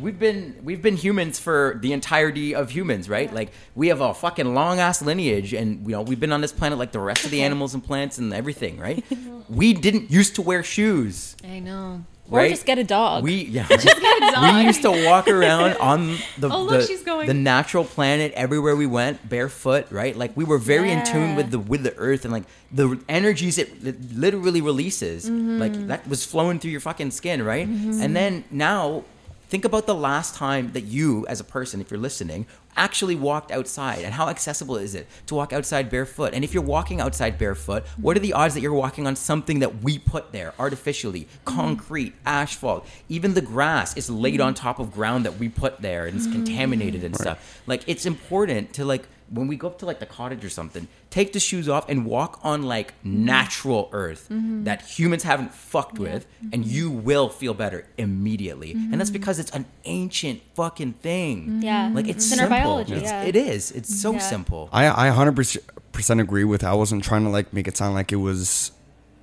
we've 0.00 0.18
been 0.18 0.58
we've 0.62 0.82
been 0.82 0.96
humans 0.96 1.38
for 1.38 1.78
the 1.80 1.92
entirety 1.92 2.54
of 2.54 2.70
humans, 2.70 3.08
right? 3.08 3.32
Like 3.32 3.52
we 3.74 3.88
have 3.88 4.00
a 4.00 4.14
fucking 4.14 4.54
long 4.54 4.80
ass 4.80 5.02
lineage, 5.02 5.52
and 5.52 5.84
you 5.86 5.92
know 5.92 6.02
we've 6.02 6.20
been 6.20 6.32
on 6.32 6.40
this 6.40 6.52
planet 6.52 6.78
like 6.78 6.92
the 6.92 7.00
rest 7.00 7.24
of 7.24 7.30
the 7.30 7.42
animals 7.42 7.74
and 7.74 7.82
plants 7.84 8.18
and 8.18 8.32
everything, 8.32 8.78
right? 8.78 9.04
we 9.48 9.72
didn't 9.72 10.10
used 10.10 10.34
to 10.36 10.42
wear 10.42 10.62
shoes. 10.62 11.36
I 11.44 11.58
know. 11.60 12.04
Or 12.30 12.38
right? 12.38 12.50
just 12.50 12.64
get 12.64 12.78
a 12.78 12.84
dog. 12.84 13.24
We 13.24 13.42
yeah. 13.46 13.66
Get 13.68 13.84
a 13.84 14.32
dog. 14.32 14.54
we 14.58 14.62
used 14.62 14.82
to 14.82 14.90
walk 15.04 15.26
around 15.26 15.76
on 15.78 16.16
the 16.38 16.48
Oh, 16.48 16.62
look, 16.62 16.86
the, 16.86 17.24
the 17.26 17.34
natural 17.34 17.82
planet 17.84 18.30
everywhere 18.36 18.76
we 18.76 18.86
went 18.86 19.28
barefoot 19.28 19.90
right 19.90 20.14
like 20.16 20.36
we 20.36 20.44
were 20.44 20.58
very 20.58 20.92
in 20.92 21.04
tune 21.04 21.34
with 21.34 21.50
the 21.50 21.58
with 21.58 21.82
the 21.82 21.92
earth 21.96 22.24
and 22.24 22.32
like 22.32 22.44
the 22.70 23.00
energies 23.08 23.58
it, 23.58 23.84
it 23.84 24.14
literally 24.14 24.60
releases 24.60 25.28
Mm-hmm. 25.28 25.58
like 25.58 25.88
that 25.88 26.06
was 26.06 26.24
flowing 26.24 26.60
through 26.60 26.70
your 26.70 26.78
fucking 26.80 27.10
skin 27.10 27.42
right 27.42 27.66
and 27.66 28.14
then 28.14 28.44
now 28.52 29.02
think 29.50 29.64
about 29.64 29.86
the 29.86 29.94
last 29.94 30.36
time 30.36 30.70
that 30.72 30.84
you 30.84 31.26
as 31.26 31.40
a 31.40 31.44
person 31.44 31.80
if 31.80 31.90
you're 31.90 31.98
listening 31.98 32.46
actually 32.76 33.16
walked 33.16 33.50
outside 33.50 33.98
and 34.04 34.14
how 34.14 34.28
accessible 34.28 34.76
is 34.76 34.94
it 34.94 35.08
to 35.26 35.34
walk 35.34 35.52
outside 35.52 35.90
barefoot? 35.90 36.32
And 36.32 36.44
if 36.44 36.54
you're 36.54 36.62
walking 36.62 37.00
outside 37.00 37.36
barefoot 37.36 37.84
what 37.96 38.16
are 38.16 38.20
the 38.20 38.32
odds 38.32 38.54
that 38.54 38.60
you're 38.60 38.72
walking 38.72 39.08
on 39.08 39.16
something 39.16 39.58
that 39.58 39.82
we 39.82 39.98
put 39.98 40.30
there 40.30 40.54
artificially? 40.58 41.22
Mm-hmm. 41.22 41.58
Concrete 41.58 42.14
asphalt 42.24 42.86
even 43.08 43.34
the 43.34 43.42
grass 43.42 43.96
is 43.96 44.08
laid 44.08 44.40
on 44.40 44.54
mm-hmm. 44.54 44.62
top 44.62 44.78
of 44.78 44.92
ground 44.92 45.26
that 45.26 45.38
we 45.38 45.48
put 45.48 45.82
there 45.82 46.06
and 46.06 46.16
it's 46.16 46.26
mm-hmm. 46.26 46.44
contaminated 46.44 47.02
and 47.02 47.16
stuff. 47.16 47.60
Like 47.66 47.82
it's 47.88 48.06
important 48.06 48.72
to 48.74 48.84
like 48.84 49.08
when 49.30 49.48
we 49.48 49.56
go 49.56 49.66
up 49.66 49.78
to 49.78 49.86
like 49.86 49.98
the 49.98 50.06
cottage 50.06 50.44
or 50.44 50.50
something 50.50 50.86
take 51.10 51.32
the 51.32 51.40
shoes 51.40 51.68
off 51.68 51.88
and 51.88 52.06
walk 52.06 52.38
on 52.42 52.62
like 52.62 52.92
mm-hmm. 52.98 53.24
natural 53.24 53.88
earth 53.92 54.28
mm-hmm. 54.30 54.64
that 54.64 54.82
humans 54.82 55.24
haven't 55.24 55.52
fucked 55.52 55.98
with 55.98 56.24
mm-hmm. 56.26 56.50
and 56.52 56.64
you 56.64 56.90
will 56.90 57.28
feel 57.28 57.52
better 57.52 57.86
immediately 57.98 58.72
and 58.72 59.00
that's 59.00 59.10
because 59.10 59.38
it's 59.38 59.50
an 59.50 59.66
ancient 59.84 60.40
fucking 60.54 60.92
thing 60.94 61.60
yeah. 61.62 61.90
like 61.92 62.08
it's, 62.08 62.32
in 62.32 62.38
our 62.38 62.46
simple. 62.46 62.58
biology. 62.58 62.94
It's- 62.94 63.10
Yeah. 63.10 63.22
It 63.22 63.36
is. 63.36 63.70
It's 63.72 64.00
so 64.00 64.12
Yeah. 64.12 64.18
simple. 64.18 64.68
I 64.72 65.08
I 65.08 65.10
100% 65.10 66.20
agree 66.20 66.44
with. 66.44 66.64
I 66.64 66.74
wasn't 66.74 67.04
trying 67.04 67.24
to 67.24 67.30
like 67.30 67.52
make 67.52 67.66
it 67.68 67.76
sound 67.76 67.94
like 67.94 68.12
it 68.12 68.16
was, 68.16 68.72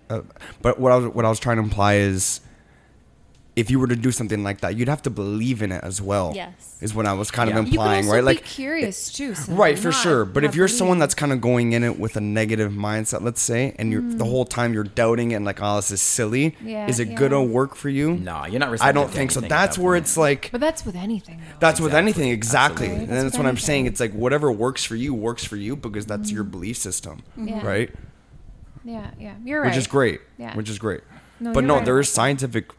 uh, 0.10 0.22
but 0.62 0.80
what 0.80 0.92
I 0.92 0.96
was 0.98 1.14
what 1.14 1.26
I 1.26 1.30
was 1.30 1.40
trying 1.40 1.58
to 1.58 1.64
imply 1.64 1.96
is, 1.96 2.42
if 3.58 3.72
you 3.72 3.80
were 3.80 3.88
to 3.88 3.96
do 3.96 4.12
something 4.12 4.44
like 4.44 4.62
that, 4.62 4.78
you'd 4.78 4.88
have 4.88 5.02
to 5.02 5.10
believe 5.10 5.64
in 5.64 5.72
it 5.72 5.84
as 5.84 6.00
well. 6.02 6.32
Yes. 6.36 6.52
is 6.80 6.94
what 6.94 7.08
I 7.08 7.14
was 7.14 7.32
kind 7.32 7.50
Yeah. 7.50 7.58
of 7.58 7.66
You 7.66 7.72
You 7.74 7.80
implying, 7.80 8.04
also 8.06 8.14
right? 8.14 8.22
be 8.22 8.26
Like 8.26 8.44
curious 8.46 9.12
too. 9.12 9.34
Cindy, 9.34 9.60
right 9.60 9.80
for 9.80 9.88
not- 9.90 10.02
sure 10.04 10.26
but 10.26 10.44
if 10.44 10.54
you're 10.54 10.68
someone 10.68 11.00
that's 11.00 11.16
kind 11.16 11.32
of 11.34 11.42
going 11.42 11.74
in 11.74 11.84
it 11.84 12.00
with 12.00 12.16
a 12.18 12.22
negative 12.22 12.72
mindset 12.72 13.24
let's 13.24 13.42
say 13.42 13.74
and 13.80 13.92
you're 13.92 14.04
the 14.04 14.26
whole 14.26 14.46
time 14.46 14.76
you're 14.76 14.84
doubting 14.84 15.32
it 15.32 15.36
and 15.38 15.44
like 15.46 15.58
oh 15.60 15.78
this 15.78 15.90
is 15.90 16.02
silly 16.02 16.52
Mm. 16.52 16.56
Yeah, 16.70 16.88
is 16.88 17.00
it 17.00 17.08
yeah. 17.08 17.16
gonna 17.16 17.42
work 17.44 17.74
for 17.76 17.90
you 17.90 18.14
No, 18.14 18.46
you're 18.46 18.60
not. 18.60 18.80
i 18.82 18.92
don't 18.92 19.10
think 19.10 19.32
so 19.32 19.42
that's 19.42 19.78
that 19.78 19.82
where 19.84 19.96
point. 19.96 20.04
it's 20.06 20.18
like 20.18 20.50
but 20.52 20.62
that's 20.62 20.86
with 20.86 20.96
anything. 20.96 21.38
Though. 21.40 21.56
that's 21.60 21.80
with 21.82 21.96
anything 21.96 22.30
exactly 22.30 22.86
Absolutely. 22.86 23.04
and 23.06 23.12
That's 23.12 23.24
that's 23.24 23.38
with 23.40 23.46
what 23.46 23.50
i'm 23.50 23.58
saying 23.58 23.88
it's 23.88 24.00
like 24.00 24.14
whatever 24.14 24.52
works 24.52 24.84
for 24.84 24.96
you 24.96 25.16
works 25.16 25.44
for 25.44 25.56
you 25.56 25.76
because 25.76 26.06
that's 26.06 26.32
your 26.32 26.44
belief 26.44 26.78
system 26.78 27.24
Yeah. 27.36 27.66
right 27.66 27.90
Yeah, 28.86 29.08
yeah, 29.20 29.34
you're 29.44 29.62
right. 29.62 29.70
which 29.72 29.78
is 29.78 29.88
great 29.88 30.22
Yeah. 30.38 30.56
which 30.56 30.70
is 30.70 30.78
great 30.78 31.02
No, 31.40 31.54
but 31.54 31.64
no 31.64 31.76
right 31.78 31.86
there 31.86 31.96
about 31.96 32.02
is 32.02 32.10
that. 32.10 32.14
scientific 32.16 32.72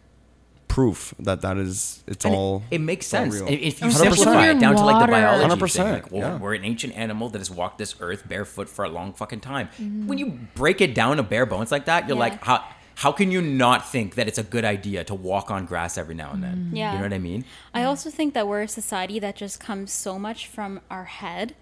proof 0.68 1.14
that 1.18 1.40
that 1.40 1.56
is 1.56 2.02
it's 2.06 2.24
And 2.24 2.34
all 2.34 2.62
it, 2.70 2.76
it 2.76 2.78
makes 2.80 3.06
sense 3.06 3.34
real. 3.34 3.46
If 3.48 3.80
you 3.80 3.88
100%. 3.88 3.92
simplify 3.92 4.50
it 4.50 4.60
down 4.60 4.76
to 4.76 4.84
like 4.84 5.04
the 5.06 5.10
biology 5.10 5.54
100%, 5.54 5.72
thing, 5.72 5.92
like, 5.92 6.12
well, 6.12 6.20
yeah. 6.20 6.36
we're 6.38 6.54
an 6.54 6.64
ancient 6.64 6.94
animal 6.96 7.28
that 7.30 7.38
has 7.38 7.50
walked 7.50 7.78
this 7.78 7.94
earth 8.00 8.28
barefoot 8.28 8.68
for 8.68 8.84
a 8.84 8.88
long 8.88 9.12
fucking 9.12 9.40
time. 9.40 9.68
Mm-hmm. 9.80 10.06
When 10.06 10.18
you 10.18 10.38
break 10.54 10.80
it 10.80 10.94
down 10.94 11.16
to 11.16 11.22
bare 11.22 11.46
bones 11.46 11.72
like 11.72 11.86
that, 11.86 12.06
you're 12.08 12.16
Yeah. 12.16 12.20
like, 12.20 12.44
how 12.44 12.64
how 12.96 13.12
can 13.12 13.30
you 13.30 13.40
not 13.40 13.88
think 13.88 14.16
that 14.16 14.26
it's 14.26 14.38
a 14.38 14.42
good 14.42 14.64
idea 14.64 15.04
to 15.04 15.14
walk 15.14 15.52
on 15.52 15.66
grass 15.66 15.96
every 15.96 16.16
now 16.16 16.32
and 16.32 16.42
then? 16.42 16.70
Yeah. 16.74 16.92
you 16.92 16.98
know 16.98 17.04
what 17.04 17.12
I 17.12 17.18
mean. 17.18 17.44
I 17.72 17.84
also 17.84 18.10
think 18.10 18.34
that 18.34 18.48
we're 18.48 18.62
a 18.62 18.68
society 18.68 19.20
that 19.20 19.36
just 19.36 19.60
comes 19.60 19.92
so 19.92 20.18
much 20.18 20.48
from 20.48 20.80
our 20.90 21.04
head 21.04 21.54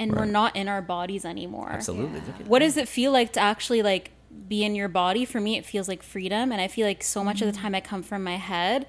and 0.00 0.12
we're 0.12 0.24
not 0.24 0.56
in 0.56 0.66
our 0.66 0.82
bodies 0.82 1.24
anymore. 1.24 1.68
Absolutely. 1.70 2.20
Look 2.20 2.40
at 2.40 2.46
What 2.48 2.58
does 2.58 2.76
it 2.76 2.88
feel 2.88 3.12
like 3.12 3.32
to 3.34 3.40
actually 3.40 3.82
like 3.82 4.10
be 4.48 4.64
in 4.64 4.74
your 4.74 4.88
body? 4.88 5.24
For 5.24 5.40
me, 5.40 5.56
it 5.56 5.64
feels 5.64 5.88
like 5.88 6.02
freedom. 6.02 6.52
And 6.52 6.60
I 6.60 6.68
feel 6.68 6.86
like 6.86 7.02
so 7.02 7.24
much 7.24 7.40
of 7.40 7.46
the 7.46 7.52
mm-hmm. 7.52 7.62
time 7.62 7.74
I 7.74 7.80
come 7.80 8.02
from 8.02 8.24
my 8.24 8.36
head, 8.36 8.86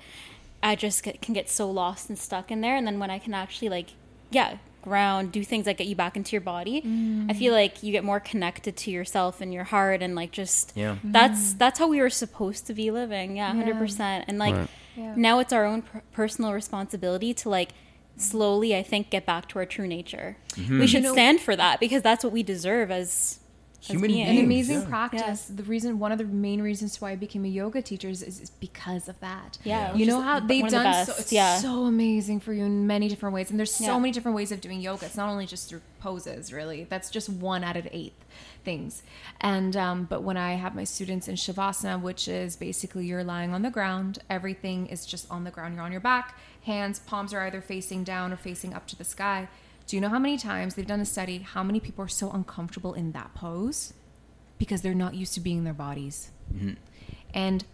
I 0.63 0.75
just 0.75 1.03
get, 1.03 1.21
can 1.21 1.33
get 1.33 1.49
so 1.49 1.69
lost 1.69 2.09
and 2.09 2.17
stuck 2.17 2.51
in 2.51 2.61
there. 2.61 2.75
And 2.75 2.85
then 2.85 2.99
when 2.99 3.09
I 3.09 3.19
can 3.19 3.33
actually 3.33 3.69
like, 3.69 3.89
yeah, 4.29 4.57
ground, 4.81 5.31
do 5.31 5.43
things 5.43 5.65
that 5.65 5.77
get 5.77 5.87
you 5.87 5.95
back 5.95 6.15
into 6.15 6.31
your 6.31 6.41
body, 6.41 6.77
I 6.77 7.33
feel 7.33 7.53
mm-hmm. 7.53 7.53
like 7.53 7.83
you 7.83 7.91
get 7.91 8.03
more 8.03 8.19
connected 8.19 8.75
to 8.77 8.91
yourself 8.91 9.41
and 9.41 9.53
your 9.53 9.63
heart 9.63 10.01
and 10.01 10.15
like 10.15 10.31
just 10.31 10.73
Yeah. 10.75 10.97
that's 11.03 11.49
mm-hmm. 11.49 11.57
that's 11.59 11.79
how 11.79 11.87
we 11.87 12.01
were 12.01 12.09
supposed 12.09 12.67
to 12.67 12.73
be 12.73 12.89
living. 12.91 13.37
Yeah, 13.37 13.53
hundred 13.53 13.77
percent. 13.77 14.25
And 14.27 14.39
like 14.39 14.55
Right. 14.55 14.69
Yeah. 14.95 15.13
now 15.15 15.39
it's 15.39 15.53
our 15.53 15.65
own 15.65 15.83
per- 15.83 16.01
personal 16.11 16.51
responsibility 16.53 17.33
to 17.35 17.49
like 17.49 17.69
slowly 18.17 18.75
i 18.75 18.83
think 18.83 19.09
get 19.09 19.25
back 19.25 19.47
to 19.47 19.57
our 19.57 19.65
true 19.65 19.87
nature 19.87 20.35
we 20.57 20.85
should 20.85 21.01
You 21.01 21.07
know- 21.07 21.13
stand 21.13 21.39
for 21.39 21.55
that 21.55 21.79
because 21.79 22.01
that's 22.01 22.23
what 22.23 22.33
we 22.33 22.43
deserve 22.43 22.91
as 22.91 23.39
Human 23.81 24.11
beings. 24.11 24.29
an 24.29 24.37
amazing 24.37 24.81
yeah. 24.81 24.87
practice. 24.87 25.45
The 25.45 25.63
reason, 25.63 25.97
one 25.97 26.11
of 26.11 26.19
the 26.19 26.25
main 26.25 26.61
reasons 26.61 27.01
why 27.01 27.11
I 27.11 27.15
became 27.15 27.45
a 27.45 27.47
yoga 27.47 27.81
teacher 27.81 28.09
is, 28.09 28.21
is 28.21 28.49
because 28.49 29.09
of 29.09 29.19
that. 29.21 29.57
Yeah, 29.63 29.93
you 29.95 30.05
know 30.05 30.21
how 30.21 30.39
they've 30.39 30.63
of 30.65 30.69
the 30.69 30.77
done 30.77 31.05
so, 31.05 31.13
it's 31.17 31.33
yeah. 31.33 31.57
so 31.57 31.85
amazing 31.85 32.41
for 32.41 32.53
you 32.53 32.63
in 32.63 32.85
many 32.85 33.07
different 33.07 33.33
ways, 33.33 33.49
and 33.49 33.57
there's 33.57 33.73
so 33.73 33.85
Yeah. 33.85 33.97
many 33.97 34.11
different 34.11 34.35
ways 34.35 34.51
of 34.51 34.61
doing 34.61 34.81
yoga. 34.81 35.07
It's 35.07 35.17
not 35.17 35.29
only 35.29 35.47
just 35.47 35.67
through 35.67 35.81
poses, 35.99 36.53
really. 36.53 36.83
That's 36.83 37.09
just 37.09 37.27
one 37.29 37.63
out 37.63 37.75
of 37.75 37.87
eight 37.91 38.13
things. 38.63 39.01
And 39.39 39.75
um, 39.75 40.05
but 40.05 40.21
when 40.21 40.37
I 40.37 40.53
have 40.53 40.75
my 40.75 40.83
students 40.83 41.27
in 41.27 41.35
shavasana, 41.35 42.01
which 42.01 42.27
is 42.27 42.55
basically 42.55 43.05
you're 43.07 43.23
lying 43.23 43.51
on 43.53 43.63
the 43.63 43.71
ground, 43.71 44.19
everything 44.29 44.85
is 44.87 45.05
just 45.07 45.29
on 45.31 45.43
the 45.43 45.51
ground. 45.51 45.73
You're 45.75 45.83
on 45.83 45.91
your 45.91 46.01
back, 46.01 46.37
hands, 46.63 46.99
palms 46.99 47.33
are 47.33 47.41
either 47.41 47.61
facing 47.61 48.03
down 48.03 48.31
or 48.31 48.37
facing 48.37 48.73
up 48.75 48.85
to 48.87 48.95
the 48.95 49.03
sky. 49.03 49.47
Do 49.91 49.97
you 49.97 50.01
know 50.01 50.07
how 50.07 50.19
many 50.19 50.37
times 50.37 50.75
they've 50.75 50.87
done 50.87 51.01
a 51.01 51.05
study? 51.05 51.39
How 51.39 51.63
many 51.63 51.81
people 51.81 52.05
are 52.05 52.07
so 52.07 52.31
uncomfortable 52.31 52.93
in 52.93 53.11
that 53.11 53.33
pose? 53.33 53.91
because 54.61 54.83
they're 54.83 54.93
not 54.93 55.15
used 55.15 55.33
to 55.33 55.39
being 55.39 55.57
in 55.57 55.63
their 55.63 55.73
bodies. 55.73 56.29
Mm-hmm. 56.53 56.73
And 57.33 57.65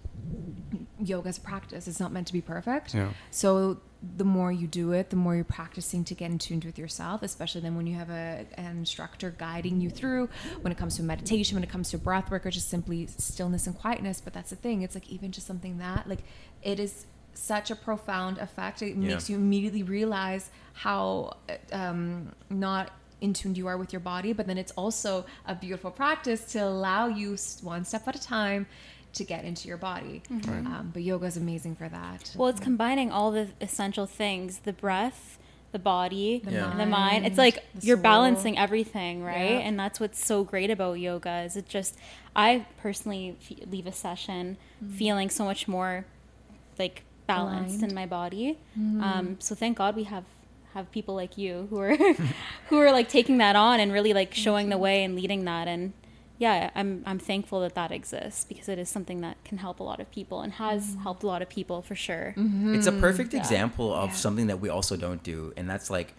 yoga 1.03 1.28
is 1.28 1.38
a 1.38 1.41
practice. 1.41 1.86
It's 1.86 1.99
not 1.99 2.13
meant 2.13 2.28
to 2.28 2.34
be 2.34 2.39
perfect. 2.39 2.93
Yeah. 2.93 3.09
So 3.30 3.82
the 4.15 4.24
more 4.24 4.53
you 4.53 4.68
do 4.68 4.93
it, 4.93 5.09
the 5.09 5.18
more 5.18 5.36
you're 5.36 5.43
practicing 5.43 6.05
to 6.05 6.15
get 6.15 6.32
in 6.32 6.38
tune 6.38 6.61
with 6.65 6.80
yourself, 6.80 7.24
especially 7.24 7.59
then 7.59 7.76
when 7.76 7.88
you 7.88 7.95
have 7.95 8.09
a, 8.09 8.45
an 8.53 8.78
instructor 8.78 9.36
guiding 9.38 9.82
you 9.82 9.89
through 9.89 10.30
when 10.61 10.72
it 10.72 10.78
comes 10.78 10.95
to 10.95 11.03
meditation, 11.03 11.57
when 11.57 11.63
it 11.63 11.70
comes 11.70 11.89
to 11.89 11.97
breath 11.97 12.32
work, 12.32 12.45
or 12.45 12.51
just 12.51 12.70
simply 12.70 13.07
stillness 13.07 13.68
and 13.68 13.78
quietness. 13.78 14.22
But 14.22 14.32
that's 14.32 14.51
the 14.51 14.55
thing. 14.55 14.82
It's 14.82 14.95
like 14.95 15.09
even 15.09 15.34
just 15.34 15.45
something 15.45 15.80
that, 15.80 16.07
like, 16.07 16.24
it 16.63 16.80
is 16.80 17.05
such 17.38 17.71
a 17.71 17.75
profound 17.75 18.38
effect. 18.39 18.81
It 18.81 18.95
Yeah. 18.95 19.09
makes 19.13 19.29
you 19.29 19.35
immediately 19.38 19.83
realize 19.83 20.49
how 20.73 21.38
um, 21.71 22.33
not 22.49 22.91
in 23.21 23.33
tune 23.33 23.55
you 23.55 23.67
are 23.67 23.77
with 23.77 23.91
your 23.93 23.99
body. 23.99 24.33
But 24.33 24.47
then 24.47 24.57
it's 24.57 24.71
also 24.73 25.25
a 25.47 25.55
beautiful 25.55 25.91
practice 25.91 26.45
to 26.53 26.59
allow 26.59 27.07
you 27.07 27.38
one 27.61 27.83
step 27.85 28.07
at 28.07 28.15
a 28.15 28.21
time 28.21 28.67
to 29.13 29.23
get 29.23 29.45
into 29.45 29.67
your 29.67 29.77
body. 29.77 30.21
Um, 30.29 30.91
but 30.93 31.01
yoga 31.01 31.25
is 31.25 31.38
amazing 31.38 31.75
for 31.75 31.89
that. 31.89 32.31
well 32.35 32.49
it's 32.49 32.59
combining 32.59 33.11
all 33.11 33.31
the 33.31 33.47
essential 33.61 34.05
things 34.05 34.59
the 34.59 34.73
breath 34.73 35.39
the 35.71 35.79
body 35.79 36.41
The 36.45 36.51
Yeah. 36.51 36.71
and 36.71 36.79
the 36.79 36.85
mind 36.85 37.25
it's 37.25 37.38
like 37.38 37.63
you're 37.81 37.97
soul. 37.97 38.03
balancing 38.03 38.57
everything 38.57 39.23
right 39.23 39.51
Yeah. 39.51 39.67
and 39.67 39.77
that's 39.79 39.99
what's 39.99 40.23
so 40.23 40.43
great 40.43 40.69
about 40.69 40.93
yoga 40.99 41.41
is 41.41 41.57
it 41.57 41.67
just 41.67 41.97
i 42.35 42.65
personally 42.81 43.35
f- 43.41 43.67
leave 43.69 43.85
a 43.88 43.91
session 43.91 44.57
feeling 44.95 45.29
so 45.29 45.43
much 45.43 45.67
more 45.67 46.05
like 46.79 47.03
balanced 47.28 47.78
Aligned. 47.78 47.91
in 47.91 47.95
my 47.95 48.05
body 48.05 48.57
mm-hmm. 48.78 49.03
um, 49.03 49.36
so 49.39 49.53
thank 49.55 49.78
god 49.78 49.95
we 49.95 50.03
have 50.03 50.23
have 50.73 50.91
people 50.91 51.15
like 51.15 51.38
you 51.38 51.67
who 51.69 51.80
are 51.80 51.95
who 52.69 52.78
are 52.78 52.91
like 52.91 53.09
taking 53.09 53.38
that 53.39 53.55
on 53.55 53.80
and 53.80 53.91
really 53.91 54.13
like 54.13 54.34
showing 54.34 54.69
the 54.69 54.78
way 54.78 55.03
and 55.03 55.15
leading 55.15 55.45
that 55.45 55.67
and 55.67 55.93
yeah 56.38 56.69
i'm 56.75 57.03
i'm 57.05 57.17
thankful 57.17 57.61
that 57.61 57.73
that 57.73 57.91
exists 57.91 58.45
because 58.45 58.69
it 58.69 58.78
is 58.78 58.88
something 58.89 59.21
that 59.21 59.38
can 59.43 59.57
help 59.57 59.80
a 59.80 59.84
lot 59.84 59.99
of 59.99 60.09
people 60.11 60.41
and 60.41 60.53
has 60.53 60.88
mm-hmm. 60.91 61.01
helped 61.01 61.23
a 61.23 61.28
lot 61.28 61.41
of 61.41 61.49
people 61.49 61.82
for 61.82 61.95
sure 61.95 62.34
mm-hmm. 62.38 62.75
It's 62.75 62.88
a 62.88 62.91
perfect 62.91 63.34
Yeah. 63.34 63.39
example 63.39 63.93
of 63.93 64.09
Yeah. 64.09 64.15
something 64.15 64.47
that 64.47 64.59
we 64.59 64.69
also 64.69 64.95
don't 64.95 65.23
do, 65.23 65.53
and 65.57 65.69
that's 65.69 65.89
like 65.89 66.13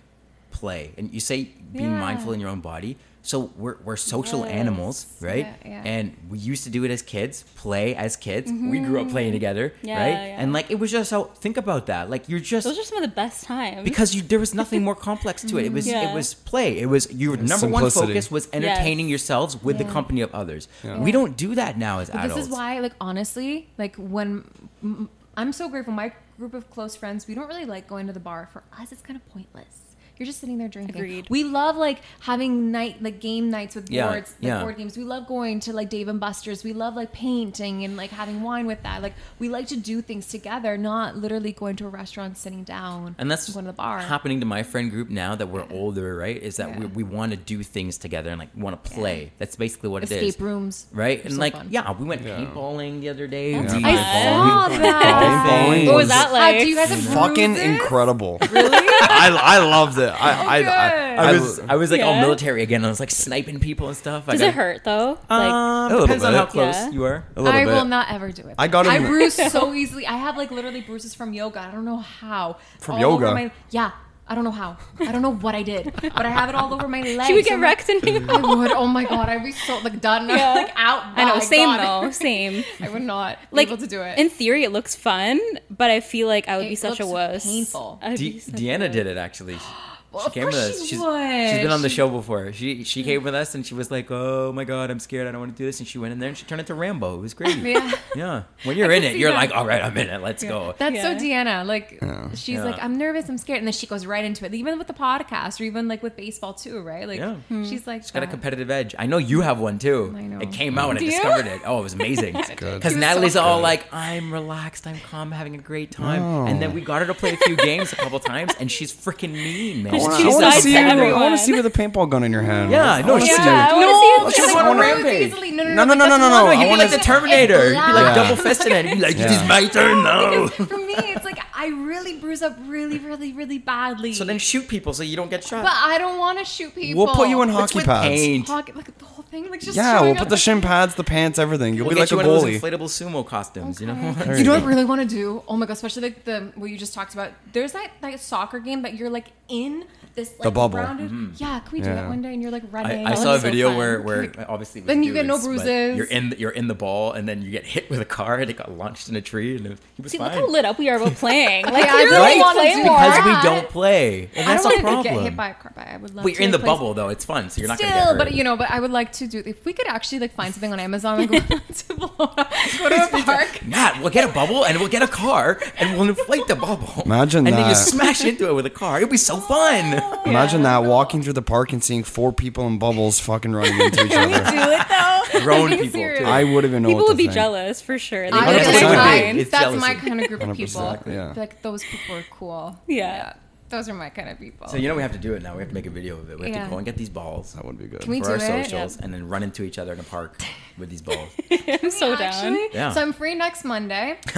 play, 0.50 0.92
and 0.98 1.12
you 1.12 1.20
say 1.20 1.50
being 1.72 1.92
Yeah. 1.92 2.00
mindful 2.00 2.32
in 2.32 2.40
your 2.40 2.48
own 2.50 2.61
body. 2.61 2.96
So 3.22 3.50
we're 3.56 3.76
we're 3.84 3.96
social 3.96 4.40
Yes. 4.40 4.50
animals, 4.52 5.06
right? 5.20 5.46
Yeah, 5.62 5.68
yeah. 5.70 5.82
And 5.84 6.16
we 6.30 6.38
used 6.38 6.64
to 6.64 6.70
do 6.70 6.84
it 6.84 6.90
as 6.90 7.02
kids, 7.02 7.42
play 7.56 7.94
as 7.94 8.16
kids. 8.16 8.50
We 8.50 8.78
grew 8.78 9.00
up 9.02 9.10
playing 9.10 9.32
together, 9.32 9.70
Mm-hmm. 9.70 9.86
Yeah, 9.88 10.00
right? 10.02 10.10
yeah. 10.28 10.40
And 10.40 10.52
like 10.52 10.70
it 10.70 10.78
was 10.78 10.90
just 10.90 11.10
so 11.10 11.24
think 11.24 11.56
about 11.58 11.86
that. 11.86 12.08
Like 12.08 12.28
you're 12.28 12.40
just 12.40 12.64
Those 12.66 12.78
are 12.78 12.84
some 12.84 12.96
of 12.98 13.02
the 13.02 13.14
best 13.14 13.44
times. 13.44 13.84
because 13.84 14.14
you 14.14 14.22
there 14.22 14.38
was 14.38 14.54
nothing 14.54 14.82
more 14.82 14.94
complex 14.94 15.42
to 15.42 15.58
it. 15.58 15.66
It 15.66 15.72
was 15.72 15.86
Yeah. 15.86 16.10
it 16.10 16.14
was 16.14 16.32
play. 16.34 16.78
It 16.78 16.86
was 16.86 17.12
your 17.12 17.36
number 17.36 17.66
one 17.68 17.90
focus 17.90 18.30
was 18.30 18.48
entertaining 18.52 19.08
yourselves 19.08 19.62
with 19.62 19.76
the 19.78 19.84
company 19.84 20.20
of 20.22 20.32
others. 20.34 20.68
Yeah. 20.82 20.98
We 20.98 21.12
don't 21.12 21.36
do 21.36 21.54
that 21.56 21.76
now 21.76 21.98
as 21.98 22.08
But 22.10 22.20
adults. 22.24 22.34
this 22.36 22.46
is 22.46 22.52
why, 22.52 22.78
like, 22.80 22.94
honestly, 23.00 23.68
like 23.76 23.96
when 23.96 24.44
m- 24.82 25.08
I'm 25.36 25.52
so 25.52 25.68
grateful, 25.68 25.92
my 25.92 26.12
group 26.38 26.54
of 26.54 26.70
close 26.70 26.96
friends, 26.96 27.26
we 27.28 27.34
don't 27.34 27.48
really 27.48 27.64
like 27.66 27.86
going 27.88 28.06
to 28.06 28.12
the 28.12 28.20
bar. 28.20 28.48
For 28.52 28.62
us, 28.80 28.90
it's 28.92 29.02
kind 29.02 29.16
of 29.16 29.28
pointless. 29.28 29.88
You're 30.18 30.26
just 30.26 30.40
sitting 30.40 30.58
there 30.58 30.68
drinking. 30.68 30.96
Agreed. 30.96 31.26
We 31.30 31.44
love 31.44 31.76
like 31.76 32.00
having 32.20 32.72
night 32.72 33.02
like 33.02 33.20
game 33.20 33.50
nights 33.50 33.74
with 33.76 33.88
Yeah, 33.90 34.08
boards, 34.08 34.34
like 34.40 34.48
yeah. 34.48 34.60
board 34.62 34.76
games. 34.76 34.96
We 34.96 35.04
love 35.04 35.26
going 35.28 35.60
to 35.60 35.72
like 35.72 35.88
Dave 35.90 36.08
and 36.08 36.18
Buster's. 36.18 36.64
We 36.64 36.72
love 36.72 36.94
like 36.96 37.12
painting 37.12 37.84
and 37.84 37.96
like 37.96 38.10
having 38.10 38.42
wine 38.42 38.66
with 38.66 38.82
that. 38.82 39.00
Like 39.02 39.14
we 39.38 39.48
like 39.48 39.68
to 39.68 39.76
do 39.76 40.02
things 40.02 40.26
together, 40.26 40.76
not 40.76 41.16
literally 41.16 41.52
going 41.52 41.76
to 41.76 41.86
a 41.86 41.88
restaurant, 41.88 42.36
sitting 42.36 42.64
down, 42.64 43.14
and 43.18 43.30
that's 43.30 43.48
going 43.52 43.64
to 43.64 43.70
the 43.70 43.76
bar. 43.76 44.00
happening 44.00 44.40
to 44.40 44.46
my 44.46 44.62
friend 44.62 44.90
group 44.90 45.08
now 45.08 45.34
that 45.36 45.46
we're 45.48 45.66
older, 45.70 46.16
right? 46.16 46.36
Is 46.42 46.56
that 46.56 46.70
Yeah. 46.70 46.78
we, 46.80 46.86
we 46.86 47.02
want 47.04 47.30
to 47.32 47.36
do 47.36 47.62
things 47.62 47.96
together 47.98 48.30
and 48.30 48.38
like 48.38 48.50
want 48.56 48.82
to 48.82 48.90
play. 48.90 49.32
That's 49.38 49.54
basically 49.56 49.88
what 49.90 50.02
it 50.02 50.10
is. 50.10 50.20
Escape 50.22 50.42
rooms, 50.42 50.86
Right? 50.92 51.22
And 51.24 51.34
so 51.34 51.38
like, 51.40 51.52
fun. 51.52 51.68
yeah, 51.70 51.92
we 51.92 52.04
went 52.06 52.22
Yeah. 52.22 52.38
paintballing 52.44 53.00
the 53.00 53.08
other 53.10 53.26
day. 53.26 53.52
That's 53.54 53.74
We- 53.74 53.84
I 53.84 53.94
saw 53.94 54.68
that. 54.68 55.46
Paintballing 55.46 55.86
what 55.86 55.94
was 55.94 56.02
was 56.04 56.08
that 56.08 56.32
Uh, 56.32 56.58
do 56.58 56.68
you 56.68 56.74
guys 56.74 56.88
have 56.90 56.98
Fucking 57.00 57.54
bruises? 57.54 57.70
incredible. 57.70 58.38
Really? 58.50 58.68
I, 59.00 59.38
I 59.40 59.58
loved 59.58 59.96
it. 60.09 60.14
I, 60.22 60.59
I, 60.59 60.62
I, 60.62 61.14
I 61.28 61.32
was 61.32 61.61
I 61.61 61.76
was 61.76 61.90
like 61.90 62.00
all 62.00 62.14
Yeah. 62.14 62.20
military 62.22 62.62
again. 62.62 62.84
I 62.84 62.88
was 62.88 63.00
like 63.00 63.11
sniping 63.11 63.61
people 63.61 63.88
and 63.88 63.96
stuff. 63.96 64.24
I 64.28 64.32
Does 64.32 64.40
got- 64.40 64.48
it 64.48 64.54
hurt 64.54 64.84
though? 64.84 65.18
Um, 65.30 65.40
A 65.40 65.88
little 65.90 66.06
depends 66.06 66.24
on 66.24 66.32
bit. 66.32 66.38
how 66.38 66.46
close 66.46 66.74
Yeah. 66.74 66.90
you 66.90 67.04
are. 67.04 67.24
a 67.36 67.42
little 67.42 67.59
I 67.59 67.64
bit. 67.64 67.72
will 67.74 67.84
not 67.84 68.11
ever 68.11 68.32
do 68.32 68.42
it. 68.48 68.54
I 68.59 68.68
got 68.68 68.86
I 68.86 68.96
him- 68.98 69.06
bruise 69.06 69.34
so 69.52 69.72
easily. 69.74 70.06
I 70.06 70.16
have 70.16 70.36
like 70.36 70.50
literally 70.50 70.80
bruises 70.80 71.14
from 71.14 71.32
yoga. 71.32 71.61
I 71.61 71.70
don't 71.70 71.84
know 71.84 71.98
how. 71.98 72.56
From 72.80 72.96
All 72.96 73.04
over 73.12 73.24
yoga? 73.26 73.34
my- 73.34 73.50
yeah. 73.70 73.92
I 74.30 74.34
don't 74.34 74.44
know 74.44 74.50
how. 74.50 74.76
I 75.00 75.11
don't 75.11 75.22
know 75.22 75.32
what 75.32 75.54
I 75.54 75.62
did, 75.62 75.90
but 76.02 76.26
I 76.26 76.28
have 76.28 76.50
it 76.50 76.54
all 76.54 76.74
over 76.74 76.86
my 76.86 77.00
legs. 77.00 77.26
Should 77.26 77.34
we 77.34 77.42
get 77.42 77.54
I'm 77.54 77.62
wrecked 77.62 77.88
in 77.88 77.98
like, 78.00 78.28
I 78.28 78.54
would. 78.56 78.72
Oh 78.72 78.86
my 78.86 79.04
god, 79.04 79.26
I'd 79.30 79.42
be 79.42 79.52
so 79.52 79.78
like 79.78 80.02
done, 80.02 80.28
Yeah. 80.28 80.52
like 80.52 80.70
out. 80.76 81.02
I 81.16 81.24
know, 81.24 81.36
My 81.36 81.40
same 81.40 81.66
God. 81.70 82.02
though, 82.04 82.11
same. 82.28 82.62
I 82.78 82.90
would 82.90 83.00
not 83.00 83.38
Like 83.52 83.68
be 83.68 83.72
able 83.72 83.80
to 83.80 83.88
do 83.88 84.02
it. 84.02 84.18
in 84.18 84.28
theory, 84.28 84.64
it 84.64 84.70
looks 84.70 84.94
fun, 84.94 85.40
but 85.70 85.90
I 85.90 86.00
feel 86.00 86.26
like 86.26 86.46
I 86.46 86.59
would 86.59 86.66
It 86.66 86.68
be 86.68 86.74
such 86.74 87.00
a 87.00 87.06
looks 87.06 87.12
wuss. 87.14 87.44
painful. 87.46 88.00
I'd 88.02 88.18
De- 88.18 88.38
such 88.38 88.52
a 88.52 88.56
Deanna 88.59 88.80
wuss. 88.80 88.92
did 88.92 89.06
it 89.06 89.16
actually. 89.16 89.56
Well, 90.18 90.26
she 90.26 90.32
came 90.32 90.46
with 90.46 90.54
us. 90.54 90.80
she 90.82 90.86
She's, 90.88 90.98
would. 90.98 91.50
she's 91.50 91.62
been 91.62 91.70
on 91.70 91.82
the 91.82 91.88
She- 91.88 91.94
show 91.96 92.08
before. 92.08 92.52
She 92.52 92.84
she 92.84 93.02
came 93.02 93.22
with 93.22 93.34
us 93.34 93.54
and 93.54 93.64
she 93.64 93.74
was 93.74 93.90
like, 93.90 94.10
"Oh 94.10 94.52
my 94.52 94.64
god, 94.64 94.90
I'm 94.90 94.98
scared. 95.00 95.26
I 95.26 95.32
don't 95.32 95.40
want 95.40 95.56
to 95.56 95.58
do 95.58 95.64
this." 95.66 95.78
And 95.78 95.88
she 95.88 95.98
went 95.98 96.12
in 96.12 96.18
there 96.18 96.28
and 96.28 96.36
she 96.38 96.44
turned 96.44 96.60
into 96.60 96.74
Rambo. 96.74 97.16
It 97.18 97.20
was 97.20 97.34
great. 97.34 97.56
Yeah. 97.68 97.92
Yeah. 98.16 98.42
When 98.64 98.76
you're 98.76 98.90
in 98.90 99.04
it, 99.04 99.16
you're 99.16 99.30
that. 99.30 99.36
like, 99.36 99.52
"All 99.54 99.66
right, 99.66 99.82
I'm 99.82 99.96
in 99.96 100.08
it. 100.08 100.20
Let's 100.22 100.42
go." 100.42 100.74
That's 100.78 101.00
so 101.00 101.10
Yeah. 101.12 101.44
Deanna. 101.44 101.66
Like 101.66 101.98
Yeah. 102.00 102.30
she's 102.34 102.56
Yeah. 102.56 102.64
like, 102.64 102.82
I'm 102.82 102.96
nervous, 102.96 103.28
I'm 103.28 103.38
scared, 103.38 103.58
and 103.58 103.66
then 103.66 103.72
she 103.72 103.86
goes 103.86 104.06
right 104.06 104.24
into 104.24 104.44
it. 104.46 104.54
Even 104.54 104.78
with 104.78 104.86
the 104.86 104.94
podcast, 104.94 105.60
or 105.60 105.64
even 105.64 105.88
like 105.88 106.02
with 106.02 106.16
baseball 106.16 106.54
too, 106.54 106.80
right? 106.80 107.06
Like 107.06 107.18
Yeah. 107.18 107.36
she's 107.64 107.84
hmm. 107.84 107.90
like, 107.90 108.02
She's 108.02 108.10
got 108.10 108.22
a 108.22 108.26
competitive 108.26 108.70
edge. 108.70 108.94
I 108.98 109.06
know 109.06 109.18
you 109.18 109.40
have 109.42 109.58
one 109.58 109.78
too. 109.78 110.14
I 110.16 110.22
know. 110.22 110.40
It 110.40 110.52
came 110.52 110.78
out 110.78 110.90
and 110.90 110.98
I 110.98 111.00
Do 111.00 111.04
you? 111.06 111.10
discovered 111.12 111.46
it. 111.46 111.60
Oh, 111.64 111.80
it 111.80 111.82
was 111.82 111.92
amazing. 111.94 112.34
good. 112.56 112.74
Because 112.80 112.96
Natalie's 112.96 113.34
so 113.34 113.42
all 113.42 113.58
good. 113.58 113.62
like, 113.64 113.92
I'm 113.92 114.32
relaxed, 114.32 114.86
I'm 114.86 114.98
calm, 115.10 115.30
having 115.30 115.54
a 115.54 115.58
great 115.58 115.90
time. 115.90 116.22
Oh. 116.22 116.46
And 116.46 116.60
then 116.62 116.70
oh. 116.70 116.74
we 116.74 116.80
got 116.80 117.00
her 117.02 117.06
to 117.06 117.14
play 117.14 117.34
a 117.34 117.36
few 117.36 117.56
games 117.56 117.92
a 117.92 117.96
couple 117.96 118.18
times, 118.20 118.52
and 118.58 118.70
she's 118.70 118.92
freaking 118.94 119.32
mean, 119.32 119.82
man. 119.84 119.94
I 120.09 120.11
wanna- 120.11 120.22
two 120.24 120.28
I 120.28 120.32
want 120.32 120.44
to 120.44 120.50
sides 120.52 120.62
see 120.64 120.72
to 120.72 120.78
you. 120.80 120.86
I 120.86 120.90
everyone. 120.90 121.20
want 121.20 121.38
to 121.38 121.44
see 121.44 121.52
with 121.52 121.66
a 121.66 121.70
paintball 121.70 122.09
gun 122.11 122.24
in 122.24 122.32
your 122.32 122.42
hand. 122.42 122.70
Yeah, 122.70 122.92
I 122.94 123.02
no, 123.02 123.12
wanna 123.14 123.24
yeah. 123.26 123.36
see 123.36 123.42
I 123.42 123.68
it. 123.68 123.72
wanna 123.74 123.86
No, 123.86 124.00
see 124.00 124.06
it. 124.06 124.44
it's 124.44 124.54
like 124.54 124.64
on 124.64 124.76
a 124.76 124.80
really 124.80 124.92
rampage. 125.02 125.26
easily. 125.32 125.50
No, 125.52 125.64
no, 125.64 125.74
No, 125.74 125.84
no, 125.84 125.94
no, 125.94 126.06
no, 126.09 126.16
no, 126.18 126.28
no. 126.28 126.46
I 126.46 126.52
You'd 126.54 126.61
be 126.64 126.68
wanna 126.70 126.82
like 126.82 126.90
the 126.90 126.96
see- 126.98 127.02
Terminator. 127.04 127.64
You'd 127.64 127.86
be 127.86 127.92
like 127.92 128.16
Yeah. 128.16 128.28
double 128.28 128.42
fisting 128.42 128.70
it. 128.70 128.84
You'd 128.86 128.94
be 128.96 129.00
like, 129.00 129.18
Yeah. 129.18 129.26
this 129.28 129.40
is 129.42 129.48
my 129.48 129.64
turn 129.76 130.02
now. 130.04 130.46
For 130.48 130.76
me, 130.76 130.94
it's 130.98 131.24
like 131.24 131.38
I 131.54 131.68
really 131.68 132.14
bruise 132.18 132.42
up 132.42 132.56
really, 132.66 132.98
really, 132.98 133.32
really 133.32 133.59
badly. 133.59 134.12
So 134.14 134.24
then 134.24 134.38
shoot 134.38 134.68
people 134.68 134.92
so 134.94 135.02
you 135.02 135.16
don't 135.16 135.30
get 135.30 135.42
shot. 135.44 135.64
but 135.64 135.72
I 135.74 135.98
don't 135.98 136.18
want 136.18 136.38
to 136.38 136.44
shoot 136.44 136.74
people. 136.74 137.04
We'll 137.04 137.14
put 137.14 137.28
you 137.28 137.42
in 137.42 137.48
It's 137.50 137.59
hockey 137.59 137.78
with 137.78 137.86
pads. 137.86 138.09
paint. 138.09 138.46
Hockey, 138.48 138.72
like 138.72 138.96
the 138.98 139.04
whole 139.04 139.24
thing, 139.30 139.50
like 139.50 139.61
just 139.61 139.76
Yeah, 139.76 139.94
showing 139.98 140.04
we'll 140.04 140.12
up. 140.12 140.18
put 140.18 140.28
the 140.28 140.36
shin 140.36 140.61
pads, 140.61 140.94
the 140.94 141.04
pants, 141.04 141.38
everything. 141.38 141.74
You'll 141.74 141.86
We'll 141.86 141.90
be 141.96 142.00
get 142.00 142.02
like 142.02 142.11
you 142.12 142.20
a 142.20 142.26
one 142.26 142.36
of 142.36 142.42
goalie. 142.44 142.61
those 142.61 142.70
inflatable 142.70 143.11
sumo 143.12 143.26
costumes, 143.26 143.80
you 143.80 143.86
know? 143.88 143.92
Okay. 143.92 144.38
You 144.38 144.44
know 144.44 144.54
you 144.54 144.61
what 144.61 144.62
I 144.62 144.66
really 144.66 144.84
want 144.84 145.00
to 145.00 145.06
do? 145.06 145.42
Oh 145.48 145.56
my 145.56 145.66
god, 145.66 145.72
especially 145.72 146.02
like 146.02 146.24
the 146.24 146.52
what 146.54 146.70
you 146.70 146.78
just 146.78 146.94
talked 146.94 147.12
about. 147.14 147.30
There's 147.52 147.72
that 147.72 147.90
like 148.02 148.18
soccer 148.18 148.61
game 148.61 148.82
that 148.82 148.94
you're 148.94 149.11
like 149.11 149.26
in 149.48 149.84
this 150.18 150.30
like 150.38 150.42
The 150.44 150.50
bubble. 150.50 150.78
rounded. 150.78 151.10
Mm-hmm. 151.10 151.32
Yeah, 151.36 151.60
can 151.60 151.72
we 151.72 151.80
do 151.80 151.88
Yeah. 151.88 151.94
that 151.96 152.08
one 152.08 152.20
day? 152.22 152.32
And 152.34 152.42
you're 152.42 152.50
like 152.50 152.64
running. 152.70 153.06
I 153.06 153.10
That 153.10 153.18
saw 153.18 153.30
a 153.30 153.32
looks 153.32 153.42
so 153.42 153.48
video 153.50 153.68
fun. 153.68 153.76
where, 153.78 154.00
where 154.02 154.32
obviously 154.48 154.80
it 154.80 154.84
was 154.84 154.88
Then 154.88 155.02
you 155.02 155.12
get 155.12 155.26
no 155.26 155.34
dudes, 155.36 155.46
bruises. 155.46 155.96
You're 155.96 156.06
in 156.06 156.30
the, 156.30 156.38
you're 156.38 156.50
in 156.50 156.66
the 156.68 156.74
ball 156.74 157.12
and 157.12 157.28
then 157.28 157.42
you 157.42 157.50
get 157.50 157.64
hit 157.64 157.88
with 157.90 158.00
a 158.00 158.04
car 158.04 158.36
and 158.38 158.50
it 158.50 158.56
got 158.56 158.70
launched 158.70 159.08
in 159.08 159.16
a 159.16 159.20
tree 159.20 159.56
and 159.56 159.66
it, 159.66 159.78
he 159.96 160.02
was 160.02 160.12
See, 160.12 160.18
fine. 160.18 160.34
look 160.34 160.46
how 160.46 160.50
lit 160.50 160.64
up 160.64 160.78
we 160.78 160.88
are 160.90 160.96
about 160.96 161.14
playing. 161.14 161.64
Like, 161.78 161.84
Yeah, 161.84 161.94
I 161.94 162.02
really 162.04 162.16
don't 162.16 162.38
wanna 162.40 162.60
play 162.60 162.74
more. 162.82 162.98
because 162.98 163.24
we 163.24 163.48
don't 163.48 163.68
play. 163.70 164.30
And 164.34 164.48
I 164.48 164.52
that's 164.52 164.62
don't 164.64 164.72
a 164.80 164.82
want 164.82 165.04
to 165.04 165.08
problem. 165.10 165.14
get 165.14 165.22
hit 165.30 165.36
by 165.36 165.48
a 165.50 165.54
car. 165.54 165.72
But 165.74 165.86
I 165.88 165.96
would 165.96 166.14
love. 166.14 166.24
Wait, 166.24 166.34
to 166.34 166.40
you're 166.40 166.44
in 166.46 166.50
the 166.50 166.58
play- 166.58 166.66
bubble 166.66 166.94
though. 166.94 167.08
It's 167.08 167.24
fun, 167.24 167.50
so 167.50 167.60
you're 167.60 167.68
not 167.68 167.78
Still, 167.78 167.88
gonna 167.88 168.00
get 168.00 168.08
hurt. 168.08 168.18
but 168.18 168.32
you 168.32 168.44
know, 168.44 168.56
but 168.56 168.70
I 168.70 168.80
would 168.80 168.90
like 168.90 169.12
to 169.12 169.26
do. 169.26 169.42
If 169.46 169.64
we 169.64 169.72
could 169.72 169.86
actually 169.86 170.18
like 170.20 170.32
find 170.34 170.52
something 170.52 170.72
on 170.72 170.80
Amazon, 170.80 171.20
and 171.20 171.30
go 171.30 171.38
to, 171.38 171.54
Florida, 171.54 172.48
go 172.78 172.88
to 172.88 173.16
a 173.16 173.22
park. 173.22 173.64
Matt, 173.66 174.00
we'll 174.00 174.10
get 174.10 174.28
a 174.28 174.32
bubble 174.32 174.64
and 174.64 174.78
we'll 174.78 174.88
get 174.88 175.02
a 175.02 175.06
car 175.08 175.60
and 175.78 175.98
we'll 175.98 176.08
inflate 176.08 176.46
the 176.48 176.56
bubble. 176.56 177.02
Imagine 177.04 177.44
that. 177.44 177.50
and 177.50 177.58
then 177.58 177.68
you 177.68 177.74
smash 177.74 178.24
into 178.24 178.48
it 178.48 178.54
with 178.54 178.66
a 178.66 178.70
car. 178.70 178.98
It'd 178.98 179.10
be 179.10 179.16
so 179.16 179.38
fun. 179.40 180.00
Imagine 180.26 180.62
that 180.62 180.84
walking 180.84 181.22
through 181.22 181.32
the 181.34 181.42
park 181.42 181.72
and 181.72 181.82
seeing 181.82 182.02
four 182.04 182.32
people 182.32 182.66
in 182.66 182.78
bubbles 182.78 183.18
fucking 183.20 183.52
running 183.52 183.80
into 183.80 184.04
each 184.04 184.12
other. 184.16 184.28
Can 184.28 184.28
you 184.28 184.50
Do 184.52 184.59
other. 184.61 184.72
it 184.72 184.88
though. 184.88 185.40
Grown 185.44 185.68
Being 185.70 185.80
people 185.82 186.00
serious. 186.00 186.18
too. 186.20 186.24
I 186.26 186.44
wouldn't 186.44 186.70
even 186.72 186.82
know 186.82 186.88
People 186.88 187.02
what 187.02 187.06
to 187.06 187.12
would 187.12 187.16
be 187.18 187.24
think. 187.24 187.34
jealous 187.34 187.80
for 187.80 187.98
sure. 187.98 188.24
They'd 188.30 188.32
I 188.36 188.40
be 188.40 188.46
would 188.46 188.56
like, 188.56 188.66
would 188.66 188.74
say 188.74 189.32
be. 189.32 189.40
It's 189.40 189.50
that's 189.50 189.62
jealousy. 189.64 189.80
my 189.80 189.94
kind 189.94 190.20
of 190.20 190.28
group 190.28 190.42
of 190.42 190.48
100%, 190.50 190.56
people. 190.56 190.98
yeah. 191.12 191.32
Like 191.36 191.62
those 191.62 191.84
people 191.84 192.16
are 192.16 192.24
cool. 192.30 192.78
Yeah. 192.86 193.34
Those 193.70 193.88
are 193.88 193.94
my 193.94 194.08
kind 194.10 194.28
of 194.28 194.38
people. 194.38 194.66
So 194.68 194.76
you 194.76 194.88
know 194.88 194.94
we 194.94 195.02
have 195.02 195.12
to 195.12 195.18
do 195.18 195.34
it 195.34 195.42
now. 195.42 195.54
We 195.54 195.60
have 195.60 195.68
to 195.68 195.74
make 195.74 195.86
a 195.86 195.90
video 195.90 196.16
of 196.18 196.30
it. 196.30 196.38
We 196.38 196.46
have 196.46 196.54
Yeah. 196.54 196.64
to 196.64 196.70
go 196.70 196.76
and 196.78 196.86
get 196.86 196.96
these 196.96 197.08
balls 197.10 197.52
That 197.54 197.64
would 197.64 197.78
be 197.78 197.86
good. 197.86 198.00
Can 198.00 198.10
we 198.10 198.20
for 198.20 198.26
do 198.26 198.30
our 198.32 198.36
it? 198.36 198.64
socials 198.64 198.96
Yep. 198.96 199.04
and 199.04 199.14
then 199.14 199.28
run 199.28 199.42
into 199.42 199.62
each 199.62 199.78
other 199.78 199.92
in 199.92 200.00
a 200.00 200.04
park 200.04 200.40
with 200.78 200.88
these 200.90 201.02
balls. 201.02 201.28
I'm 201.50 201.90
so 201.90 202.16
down. 202.16 202.56
Yeah. 202.72 202.92
So 202.92 203.02
I'm 203.02 203.12
free 203.12 203.34
next 203.34 203.64
Monday. 203.64 204.16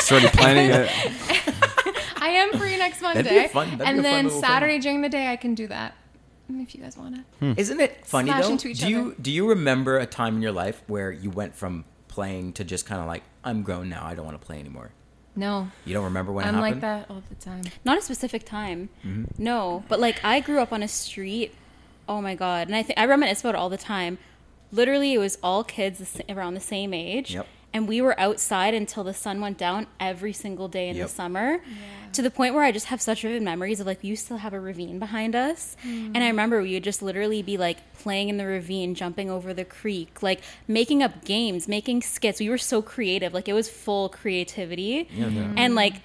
Started 0.00 0.32
planning 0.32 0.70
it. 0.70 0.90
I 2.18 2.28
am 2.30 2.58
free 2.58 2.76
next 2.76 3.00
Monday. 3.02 3.22
That'd 3.22 3.38
be 3.42 3.44
a 3.46 3.48
fun- 3.48 3.66
that'd 3.70 3.78
be 3.78 3.84
a 3.84 3.86
and 3.88 3.96
fun 3.98 4.02
then 4.02 4.24
little 4.24 4.40
thing. 4.40 4.48
Saturday 4.50 4.78
during 4.78 5.00
the 5.02 5.08
day, 5.08 5.30
I 5.30 5.36
can 5.36 5.54
do 5.54 5.66
that. 5.68 5.94
If 6.48 6.74
you 6.76 6.80
guys 6.82 6.96
want 6.96 7.16
to. 7.16 7.20
Hmm. 7.40 7.52
Isn't 7.56 7.80
it 7.80 8.06
funny 8.06 8.30
Smash 8.30 8.44
though? 8.46 8.52
into 8.52 8.68
each 8.68 8.78
do 8.80 8.88
you 8.88 9.00
other. 9.06 9.14
do 9.20 9.30
you 9.32 9.48
remember 9.48 9.98
a 9.98 10.06
time 10.06 10.36
in 10.36 10.42
your 10.42 10.52
life 10.52 10.80
where 10.86 11.10
you 11.10 11.28
went 11.30 11.54
from 11.56 11.84
playing 12.08 12.52
to 12.54 12.64
just 12.64 12.86
kind 12.86 13.00
of 13.00 13.06
like 13.08 13.22
I'm 13.44 13.62
grown 13.62 13.88
now. 13.88 14.04
I 14.04 14.14
don't 14.14 14.24
want 14.24 14.40
to 14.40 14.44
play 14.46 14.58
anymore. 14.60 14.90
No, 15.36 15.68
You 15.84 15.92
don't 15.94 16.04
remember 16.04 16.32
when 16.32 16.46
I'm 16.46 16.54
happened? 16.54 16.72
like 16.76 16.80
that 16.80 17.10
all 17.10 17.22
the 17.28 17.34
time. 17.36 17.62
Not 17.84 17.98
a 17.98 18.00
specific 18.02 18.44
time. 18.46 18.88
Mm-hmm. 19.04 19.42
No, 19.42 19.84
but 19.88 20.00
like 20.00 20.24
I 20.24 20.40
grew 20.40 20.60
up 20.60 20.72
on 20.72 20.82
a 20.82 20.88
street. 20.88 21.54
Oh 22.08 22.20
my 22.22 22.34
god! 22.34 22.68
And 22.68 22.74
I 22.76 22.82
think 22.82 22.98
I 22.98 23.04
reminisce 23.04 23.40
about 23.40 23.54
it 23.54 23.58
all 23.58 23.68
the 23.68 23.76
time. 23.76 24.16
Literally, 24.72 25.12
it 25.14 25.18
was 25.18 25.38
all 25.42 25.62
kids 25.62 26.20
around 26.28 26.54
the 26.54 26.60
same 26.60 26.92
age, 26.94 27.34
Yep. 27.34 27.46
And 27.76 27.86
we 27.86 28.00
were 28.00 28.18
outside 28.18 28.72
until 28.72 29.04
the 29.04 29.12
sun 29.12 29.38
went 29.38 29.58
down 29.58 29.86
every 30.00 30.32
single 30.32 30.66
day 30.66 30.88
in 30.88 30.96
Yep. 30.96 31.06
the 31.08 31.12
summer. 31.12 31.60
To 32.14 32.22
the 32.22 32.30
point 32.30 32.54
where 32.54 32.64
I 32.64 32.72
just 32.72 32.86
have 32.86 33.02
such 33.02 33.20
vivid 33.20 33.42
memories 33.42 33.80
of 33.80 33.86
like 33.86 34.02
we 34.02 34.08
used 34.08 34.26
to 34.28 34.38
have 34.38 34.54
a 34.54 34.60
ravine 34.60 34.98
behind 34.98 35.36
us, 35.36 35.76
mm. 35.86 36.12
and 36.14 36.18
I 36.24 36.28
remember 36.28 36.62
we 36.62 36.72
would 36.72 36.84
just 36.84 37.02
literally 37.02 37.42
be 37.42 37.58
like 37.58 37.78
playing 37.98 38.30
in 38.30 38.38
the 38.38 38.46
ravine, 38.46 38.94
jumping 38.94 39.28
over 39.28 39.52
the 39.52 39.66
creek, 39.66 40.22
like 40.22 40.40
making 40.66 41.02
up 41.02 41.26
games, 41.26 41.68
making 41.68 42.00
skits. 42.00 42.40
We 42.40 42.48
were 42.48 42.56
so 42.56 42.80
creative, 42.80 43.34
like 43.34 43.48
it 43.48 43.52
was 43.52 43.68
full 43.68 44.08
creativity, 44.08 45.08
Yeah, 45.12 45.26
yeah. 45.26 45.42
Mm-hmm. 45.42 45.58
and 45.58 45.74
like 45.74 45.96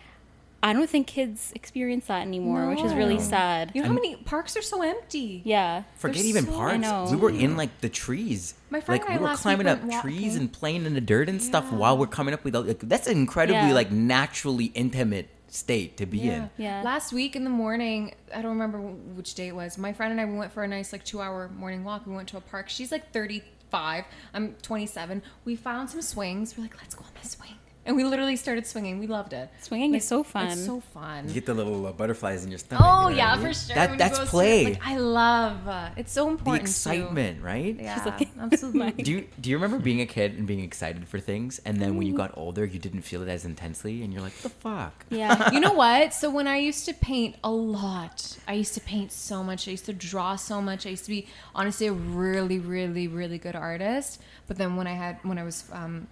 I 0.61 0.74
don't 0.74 0.89
think 0.89 1.07
kids 1.07 1.53
experience 1.55 2.07
that 2.07 2.22
anymore, 2.22 2.69
which 2.69 2.82
is 2.82 2.93
really 2.93 3.19
sad. 3.19 3.72
You 3.74 3.82
know 3.82 3.88
how 3.88 3.93
many 3.93 4.17
parks 4.17 4.57
are 4.57 4.61
so 4.61 4.82
empty? 4.84 5.41
Yeah. 5.45 5.84
Forget 5.95 6.17
They're 6.17 6.26
even 6.26 6.45
so- 6.45 6.51
parks. 6.51 6.74
I 6.74 6.78
know. 6.78 7.07
We 7.09 7.15
were 7.17 7.30
in 7.30 7.51
mm. 7.53 7.57
like 7.57 7.80
the 7.80 7.89
trees. 7.89 8.53
My 8.72 8.82
friend 8.82 8.99
like 9.01 9.09
and 9.09 9.19
I 9.19 9.22
we 9.22 9.30
were 9.30 9.36
climbing 9.38 9.67
up 9.67 9.84
went 9.84 10.01
trees 10.01 10.22
walking. 10.22 10.38
and 10.38 10.51
playing 10.51 10.86
in 10.86 10.93
the 10.95 11.01
dirt 11.01 11.30
and 11.30 11.41
stuff 11.43 11.72
while 11.72 11.97
we're 11.97 12.07
coming 12.07 12.34
up 12.34 12.43
with 12.43 12.55
like 12.55 12.80
that's 12.80 13.05
an 13.05 13.17
incredibly 13.17 13.67
Yeah. 13.67 13.74
like 13.74 13.91
naturally 13.91 14.65
intimate 14.65 15.30
state 15.49 15.97
to 15.97 16.05
be 16.05 16.19
Yeah. 16.19 16.32
in. 16.36 16.49
Yeah. 16.57 16.82
Last 16.82 17.11
week 17.11 17.36
in 17.36 17.43
the 17.43 17.49
morning, 17.49 18.15
I 18.34 18.41
don't 18.41 18.51
remember 18.51 18.80
which 18.80 19.36
day 19.36 19.49
it 19.49 19.55
was. 19.55 19.78
My 19.78 19.91
friend 19.93 20.11
and 20.13 20.22
I 20.22 20.26
we 20.26 20.38
went 20.38 20.53
for 20.53 20.63
a 20.63 20.67
nice 20.67 20.91
like 20.93 21.03
two 21.03 21.22
hour 21.22 21.49
morning 21.49 21.84
walk. 21.84 22.07
We 22.07 22.15
went 22.15 22.30
to 22.30 22.38
a 22.38 22.41
park. 22.41 22.69
She's 22.69 22.91
like 22.91 23.11
35. 23.11 24.05
I'm 24.34 24.55
27. 24.61 25.22
We 25.43 25.57
found 25.57 25.89
some 25.89 26.01
swings. 26.01 26.55
We're 26.57 26.63
like, 26.63 26.78
let's 26.78 26.95
go 26.95 27.03
on 27.03 27.11
this 27.22 27.32
swing. 27.32 27.55
And 27.84 27.95
we 27.95 28.03
literally 28.03 28.36
started 28.36 28.67
swinging. 28.67 28.99
We 28.99 29.07
loved 29.07 29.34
it. 29.34 29.49
Swinging 29.61 29.95
is 29.95 30.07
so 30.07 30.23
fun. 30.23 30.49
It's 30.49 30.65
so 30.65 30.82
fun. 30.82 31.27
You 31.27 31.34
get 31.34 31.47
the 31.47 31.55
little 31.55 31.88
uh, 31.88 31.91
butterflies 31.91 32.43
in 32.43 32.51
your 32.51 32.59
stomach. 32.59 32.86
Oh 32.88 33.07
you 33.07 33.15
know 33.15 33.17
yeah, 33.17 33.32
I 33.32 33.38
mean? 33.38 33.47
for 33.47 33.53
sure. 33.53 33.75
That 33.75 33.97
that's 33.97 34.19
go 34.19 34.25
swim- 34.25 34.29
play. 34.29 34.63
Like, 34.65 34.86
I 34.86 34.97
love. 34.97 35.67
Uh, 35.67 35.89
it's 35.97 36.11
so 36.11 36.25
the 36.25 36.32
important. 36.32 36.67
too. 36.67 36.69
excitement, 36.69 37.41
right? 37.41 37.75
Yeah, 37.79 38.01
looking 38.05 38.29
absolutely. 38.39 39.03
Do 39.03 39.11
you 39.11 39.27
do 39.39 39.49
you 39.49 39.57
remember 39.57 39.79
being 39.79 40.01
a 40.01 40.05
kid 40.05 40.38
and 40.38 40.45
being 40.45 40.59
excited 40.59 41.07
for 41.07 41.19
things, 41.19 41.59
and 41.65 41.82
then 41.82 41.97
when 41.97 42.05
you 42.05 42.13
got 42.13 42.38
older, 42.38 42.65
you 42.65 42.77
didn't 42.77 43.01
feel 43.01 43.23
it 43.23 43.29
as 43.29 43.45
intensely, 43.45 44.03
and 44.03 44.13
you're 44.13 44.21
like, 44.21 44.34
what 44.34 44.43
"The 44.43 44.49
fuck." 44.49 45.05
yeah. 45.09 45.51
you 45.53 45.59
know 45.59 45.73
what? 45.73 46.13
So 46.13 46.29
when 46.29 46.47
I 46.47 46.57
used 46.57 46.86
to 46.86 46.93
paint 46.93 47.36
a 47.43 47.49
lot, 47.51 48.38
I 48.47 48.53
used 48.53 48.75
to 48.75 48.82
paint 48.82 49.11
so 49.11 49.43
much. 49.43 49.67
I 49.67 49.71
used 49.71 49.86
to 49.86 49.93
draw 49.93 50.36
so 50.36 50.61
much. 50.61 50.86
I 50.86 50.89
used 50.91 51.05
to 51.05 51.09
be 51.09 51.27
honestly 51.55 51.88
a 51.88 51.93
really, 51.93 52.59
really, 52.59 53.07
really 53.07 53.39
good 53.39 53.55
artist. 53.55 54.21
But 54.45 54.57
then 54.57 54.75
when 54.75 54.86
I 54.86 54.93
had 54.93 55.17
when 55.23 55.39
I 55.39 55.43
was 55.43 55.65
um, 55.71 56.07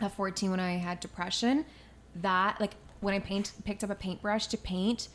at 0.00 0.12
14, 0.12 0.50
when 0.50 0.60
I 0.60 0.72
had 0.78 1.00
depression, 1.00 1.64
that 2.16 2.60
like 2.60 2.72
when 3.00 3.14
I 3.14 3.18
paint 3.18 3.52
picked 3.64 3.82
up 3.84 3.90
a 3.90 3.94
paintbrush 3.94 4.46
to 4.48 4.56
paint. 4.56 5.08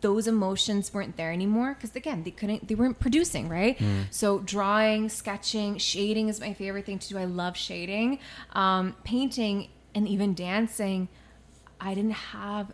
Those 0.00 0.28
emotions 0.28 0.94
weren't 0.94 1.16
there 1.16 1.32
anymore 1.32 1.74
because 1.74 1.96
again 1.96 2.22
they 2.22 2.30
couldn't 2.30 2.68
they 2.68 2.76
weren't 2.76 3.00
producing 3.00 3.48
right. 3.48 3.76
So 4.10 4.38
drawing, 4.38 5.08
sketching, 5.08 5.76
shading 5.78 6.28
is 6.28 6.40
my 6.40 6.52
favorite 6.54 6.86
thing 6.86 7.00
to 7.00 7.08
do. 7.08 7.18
I 7.18 7.24
love 7.24 7.56
shading, 7.56 8.20
um, 8.52 8.94
painting, 9.02 9.68
and 9.96 10.06
even 10.06 10.34
dancing. 10.34 11.08
I 11.80 11.94
didn't 11.94 12.12
have 12.12 12.72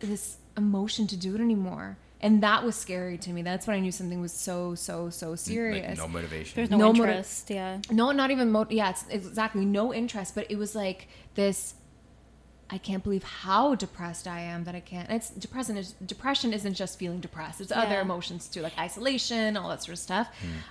this 0.00 0.38
emotion 0.56 1.06
to 1.08 1.16
do 1.16 1.36
it 1.36 1.40
anymore. 1.40 1.96
And 2.22 2.42
that 2.42 2.64
was 2.64 2.74
scary 2.76 3.16
to 3.18 3.30
me. 3.30 3.40
That's 3.42 3.66
when 3.66 3.76
I 3.76 3.80
knew 3.80 3.90
something 3.92 4.20
was 4.20 4.32
so, 4.32 4.74
so, 4.74 5.08
so 5.08 5.34
serious. 5.36 5.88
Like, 5.88 5.96
no 5.98 6.08
motivation. 6.08 6.52
There's 6.54 6.70
no, 6.70 6.76
No 6.76 6.86
motiv- 6.88 7.04
interest. 7.06 7.48
yeah. 7.50 7.78
no, 7.90 8.12
not 8.12 8.30
even, 8.30 8.50
mo- 8.52 8.66
yeah, 8.68 8.90
it's 8.90 9.04
it's 9.10 9.26
exactly 9.26 9.64
no 9.64 9.94
interest, 9.94 10.34
but 10.34 10.50
it 10.50 10.56
was 10.56 10.74
like 10.74 11.08
this. 11.34 11.74
I 12.72 12.78
can't 12.78 13.02
believe 13.02 13.24
how 13.24 13.74
depressed 13.74 14.28
I 14.28 14.40
am 14.40 14.62
that 14.64 14.76
I 14.76 14.80
can't. 14.80 15.10
It's 15.10 15.30
depression 15.30 15.76
is 15.76 15.92
depression 16.06 16.52
isn't 16.52 16.74
just 16.74 16.98
feeling 17.00 17.18
depressed. 17.20 17.60
It's 17.60 17.72
other 17.72 18.00
emotions 18.00 18.46
too, 18.48 18.60
like 18.62 18.78
isolation, 18.78 19.56
all 19.56 19.68
that 19.70 19.82
sort 19.82 19.94
of 19.94 19.98
stuff. 19.98 20.28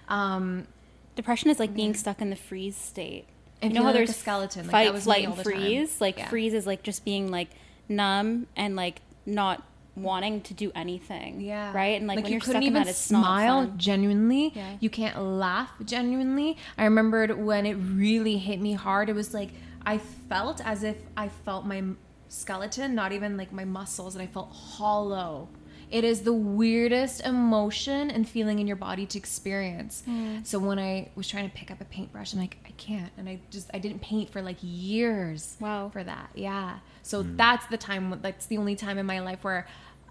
Um, 0.08 0.68
Depression 1.16 1.50
is 1.50 1.60
like 1.60 1.74
being 1.76 1.93
stuck 1.95 2.22
in 2.22 2.30
the 2.30 2.36
freeze 2.38 2.78
state. 2.78 3.26
And 3.62 3.74
you 3.74 3.80
know 3.80 3.84
how 3.86 3.89
feeling 3.91 4.02
like 4.02 4.08
there's 4.08 4.18
a 4.18 4.20
skeleton, 4.22 4.68
like, 4.68 4.72
fight, 4.72 4.86
that 4.86 4.93
was 4.93 5.02
me 5.02 5.12
flight, 5.14 5.24
and 5.26 5.34
the 5.36 5.43
time. 5.43 5.62
freeze. 5.62 6.00
Like 6.00 6.18
Yeah. 6.18 6.30
freeze 6.30 6.54
is 6.54 6.66
like 6.66 6.84
just 6.84 7.04
being 7.04 7.30
like 7.30 7.50
numb 7.89 8.47
and 8.56 8.78
like 8.78 9.02
not 9.26 9.62
wanting 10.02 10.41
to 10.41 10.54
do 10.54 10.72
anything. 10.76 11.41
Yeah. 11.41 11.74
Right. 11.74 12.00
And 12.00 12.08
like, 12.08 12.18
when 12.18 12.26
you 12.26 12.32
you're 12.32 12.39
couldn't 12.39 12.54
stuck 12.54 12.64
in 12.64 12.68
even 12.68 12.84
that, 12.84 12.89
it's 12.89 12.97
smile 12.97 13.62
not 13.62 13.70
fun. 13.70 13.78
genuinely. 13.78 14.52
Yeah. 14.56 14.78
You 14.80 14.89
can't 14.89 15.22
laugh 15.22 15.72
genuinely. 15.84 16.58
I 16.78 16.84
remembered 16.86 17.38
when 17.38 17.66
it 17.66 17.74
really 17.76 18.38
hit 18.38 18.60
me 18.62 18.74
hard. 18.74 19.10
It 19.10 19.16
was 19.16 19.34
like 19.34 19.50
I 19.86 19.97
felt 19.97 20.62
as 20.64 20.84
if 20.84 20.97
I 21.16 21.30
felt 21.30 21.66
my 21.66 21.84
skeleton, 22.28 22.95
not 22.95 23.12
even 23.12 23.38
like 23.38 23.52
my 23.52 23.66
muscles, 23.66 24.16
and 24.16 24.22
I 24.22 24.28
felt 24.28 24.52
hollow. 24.52 25.50
It 25.91 26.04
is 26.04 26.22
the 26.22 26.34
weirdest 26.34 27.26
emotion 27.26 28.12
and 28.12 28.30
feeling 28.30 28.60
in 28.60 28.68
your 28.68 28.76
body 28.76 29.08
to 29.08 29.18
experience. 29.18 30.04
Hmm. 30.06 30.38
So 30.43 30.60
when 30.60 30.78
I 30.78 31.10
was 31.16 31.28
trying 31.28 31.50
to 31.50 31.56
pick 31.56 31.72
up 31.72 31.82
a 31.82 31.86
paintbrush, 31.86 32.34
I'm 32.34 32.39
like, 32.39 32.58
I 32.64 32.72
can't, 32.78 33.12
and 33.18 33.28
I 33.28 33.39
just 33.50 33.72
I 33.74 33.80
didn't 33.80 34.02
paint 34.02 34.30
for 34.30 34.41
like 34.41 34.58
years. 34.62 35.58
Wow. 35.60 35.89
For 35.91 36.04
that, 36.04 36.30
yeah. 36.36 36.80
So 37.02 37.24
that's 37.24 37.66
the 37.68 37.78
time. 37.78 38.20
That's 38.22 38.45
the 38.45 38.58
only 38.58 38.76
time 38.76 39.00
in 39.00 39.08
my 39.08 39.20
life 39.20 39.43
where 39.43 39.66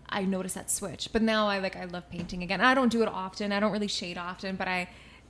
I 0.09 0.23
noticed 0.25 0.55
that 0.55 0.71
switch. 0.71 1.09
But 1.13 1.23
now 1.23 1.49
I 1.49 1.59
like 1.59 1.77
I 1.77 1.85
love 1.85 2.09
painting 2.11 2.43
again. 2.43 2.61
I 2.61 2.75
don't 2.75 2.91
do 2.91 3.03
it 3.03 3.09
often. 3.09 3.53
I 3.53 3.61
don't 3.61 3.73
really 3.73 3.89
shade 3.89 4.17
often, 4.19 4.57
but 4.57 4.67
I 4.69 4.89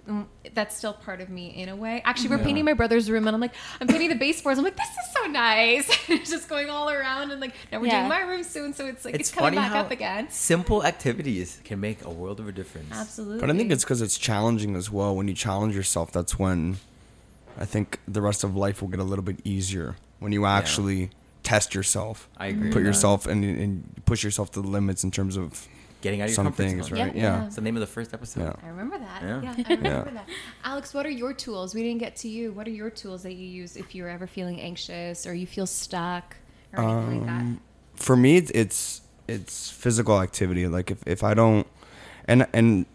mm, 0.08 0.26
that's 0.54 0.76
still 0.76 0.92
part 0.94 1.20
of 1.20 1.28
me 1.28 1.48
in 1.48 1.68
a 1.68 1.76
way. 1.76 2.00
Actually, 2.04 2.30
we're 2.30 2.44
painting 2.44 2.64
my 2.64 2.72
brother's 2.74 3.10
room, 3.10 3.26
and 3.26 3.34
I'm 3.34 3.40
like, 3.40 3.54
I'm 3.80 3.86
painting 3.88 4.08
the 4.08 4.14
baseboards. 4.14 4.58
I'm 4.58 4.64
like, 4.64 4.76
this 4.76 4.86
is 4.88 5.12
so 5.14 5.26
nice. 5.26 5.88
it's 6.08 6.30
just 6.30 6.48
going 6.48 6.70
all 6.70 6.88
around, 6.90 7.30
and 7.30 7.40
like 7.40 7.52
now 7.72 7.80
we're 7.80 7.86
Yeah. 7.86 7.98
doing 7.98 8.08
my 8.08 8.20
room 8.20 8.42
soon, 8.44 8.72
so 8.72 8.86
it's 8.86 9.04
like 9.04 9.14
it's, 9.14 9.28
It's 9.28 9.30
coming 9.36 9.54
funny 9.54 9.56
back 9.56 9.72
how 9.72 9.80
up 9.80 9.90
again. 9.90 10.30
simple 10.30 10.84
activities 10.84 11.60
can 11.64 11.80
make 11.80 12.04
a 12.04 12.10
world 12.10 12.40
of 12.40 12.48
a 12.48 12.52
difference. 12.52 12.92
Absolutely. 12.92 13.40
But 13.40 13.50
I 13.50 13.56
think 13.56 13.70
it's 13.72 13.84
because 13.84 14.00
it's 14.00 14.16
challenging 14.18 14.76
as 14.76 14.90
well. 14.90 15.14
When 15.16 15.28
you 15.28 15.34
challenge 15.34 15.74
yourself, 15.74 16.12
that's 16.12 16.38
when 16.38 16.78
I 17.58 17.64
think 17.64 17.98
the 18.06 18.22
rest 18.22 18.44
of 18.44 18.54
life 18.54 18.80
will 18.80 18.88
get 18.88 19.00
a 19.00 19.04
little 19.04 19.24
bit 19.24 19.40
easier. 19.44 19.96
When 20.20 20.32
you 20.32 20.46
actually 20.46 21.10
test 21.48 21.74
yourself, 21.74 22.16
I 22.36 22.46
agree. 22.54 22.70
put 22.72 22.82
yourself 22.82 23.26
and, 23.26 23.44
and 23.44 24.02
push 24.10 24.22
yourself 24.26 24.50
to 24.52 24.60
the 24.62 24.68
limits 24.68 25.02
in 25.04 25.10
terms 25.10 25.36
of 25.36 25.48
getting 26.00 26.20
out 26.20 26.24
of 26.24 26.30
your 26.30 26.34
some 26.36 26.46
comfort 26.46 26.62
things, 26.62 26.88
zone. 26.88 26.98
right? 26.98 27.14
Yeah. 27.16 27.22
Yeah. 27.22 27.46
It's 27.46 27.56
the 27.56 27.60
name 27.66 27.76
of 27.76 27.80
the 27.80 27.92
first 27.98 28.10
episode. 28.14 28.42
Yeah. 28.42 28.66
I 28.66 28.68
remember 28.68 28.98
that. 28.98 29.20
Yeah. 29.22 29.40
Yeah, 29.42 29.54
I 29.68 29.74
remember 29.74 30.10
that. 30.20 30.28
Alex, 30.64 30.94
what 30.94 31.04
are 31.06 31.10
your 31.22 31.32
tools? 31.44 31.74
We 31.74 31.82
didn't 31.86 32.00
get 32.06 32.14
to 32.22 32.28
you. 32.28 32.52
What 32.52 32.66
are 32.68 32.76
your 32.82 32.90
tools 32.90 33.20
that 33.24 33.34
you 33.40 33.46
use 33.62 33.76
if 33.76 33.94
you're 33.94 34.08
ever 34.16 34.26
feeling 34.26 34.60
anxious 34.60 35.26
or 35.26 35.34
you 35.34 35.46
feel 35.46 35.66
stuck 35.66 36.36
or 36.72 36.84
anything 36.84 37.20
like 37.26 37.30
Um, 37.30 37.60
For 38.06 38.16
me, 38.16 38.36
it's- 38.36 38.52
it's 38.62 39.00
it's 39.36 39.70
physical 39.70 40.16
activity. 40.22 40.64
Like 40.76 40.90
if, 40.94 41.00
if 41.06 41.20
I 41.30 41.34
don't, 41.34 41.66
and 42.30 42.46
and 42.58 42.86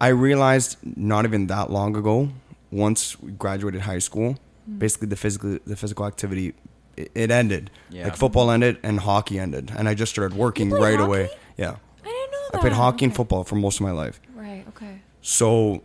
I 0.00 0.08
realized 0.08 0.76
not 0.96 1.24
even 1.24 1.46
that 1.48 1.70
long 1.70 1.96
ago, 1.96 2.30
once 2.70 3.20
we 3.20 3.32
graduated 3.32 3.82
high 3.82 3.98
school, 4.00 4.30
Mm. 4.70 4.78
basically 4.78 5.08
the 5.08 5.16
physical 5.16 5.58
the 5.66 5.74
physical 5.76 6.04
activity 6.06 6.54
it, 6.96 7.10
it 7.14 7.30
ended. 7.30 7.70
Yeah. 7.90 8.04
Like 8.04 8.16
football 8.16 8.50
ended 8.50 8.78
and 8.82 9.00
hockey 9.00 9.38
ended, 9.38 9.72
and 9.76 9.88
I 9.88 9.94
just 9.94 10.12
started 10.12 10.36
working 10.36 10.70
right 10.70 10.96
hockey? 10.96 11.02
away. 11.04 11.30
Yeah. 11.56 11.76
I 12.02 12.08
didn't 12.08 12.32
know 12.32 12.38
I 12.54 12.58
played 12.58 12.72
hockey 12.72 13.04
and 13.04 13.14
football 13.14 13.44
for 13.44 13.56
most 13.56 13.76
of 13.76 13.82
my 13.82 13.92
life. 13.92 14.20
Right. 14.34 14.64
Okay. 14.68 15.00
So 15.22 15.82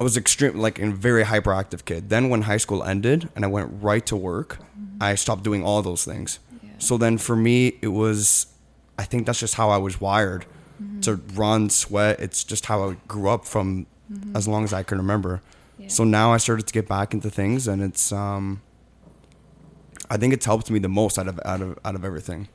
I 0.00 0.04
was 0.04 0.16
extreme, 0.16 0.58
like 0.58 0.80
a 0.80 0.90
very 0.90 1.22
hyperactive 1.22 1.84
kid. 1.84 2.08
Then 2.08 2.28
when 2.28 2.42
high 2.42 2.56
school 2.56 2.82
ended 2.82 3.28
and 3.36 3.44
I 3.44 3.48
went 3.48 3.70
right 3.80 4.04
to 4.06 4.16
work, 4.16 4.58
mm-hmm. 4.58 5.00
I 5.00 5.14
stopped 5.14 5.44
doing 5.44 5.64
all 5.64 5.80
those 5.82 6.04
things. 6.04 6.40
Yeah. 6.62 6.70
So 6.78 6.98
then 6.98 7.18
for 7.18 7.36
me, 7.36 7.78
it 7.82 7.88
was, 7.88 8.46
I 8.98 9.04
think 9.04 9.26
that's 9.26 9.38
just 9.38 9.54
how 9.54 9.70
I 9.70 9.76
was 9.76 10.00
wired 10.00 10.44
mm-hmm. 10.82 11.00
to 11.02 11.16
run, 11.34 11.70
sweat. 11.70 12.18
It's 12.18 12.42
just 12.42 12.66
how 12.66 12.90
I 12.90 12.96
grew 13.06 13.28
up 13.28 13.44
from 13.44 13.86
mm-hmm. 14.12 14.34
as 14.34 14.48
long 14.48 14.64
as 14.64 14.72
I 14.72 14.82
can 14.82 14.98
remember. 14.98 15.40
Yeah. 15.78 15.86
So 15.86 16.02
now 16.02 16.32
I 16.32 16.38
started 16.38 16.66
to 16.66 16.72
get 16.72 16.88
back 16.88 17.14
into 17.14 17.30
things 17.30 17.68
and 17.68 17.80
it's, 17.80 18.10
um, 18.10 18.62
I 20.10 20.16
think 20.16 20.34
it's 20.34 20.46
helped 20.46 20.70
me 20.70 20.78
the 20.78 20.88
most 20.88 21.18
out 21.18 21.28
of 21.28 21.40
out 21.44 21.60
of 21.60 21.78
out 21.84 21.94
of 21.94 22.04
everything. 22.04 22.48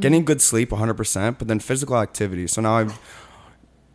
Getting 0.00 0.24
good 0.24 0.40
sleep, 0.40 0.70
100%, 0.70 1.38
but 1.38 1.48
then 1.48 1.58
physical 1.60 1.96
activity. 1.96 2.46
So 2.46 2.62
now 2.62 2.76
I've 2.76 2.98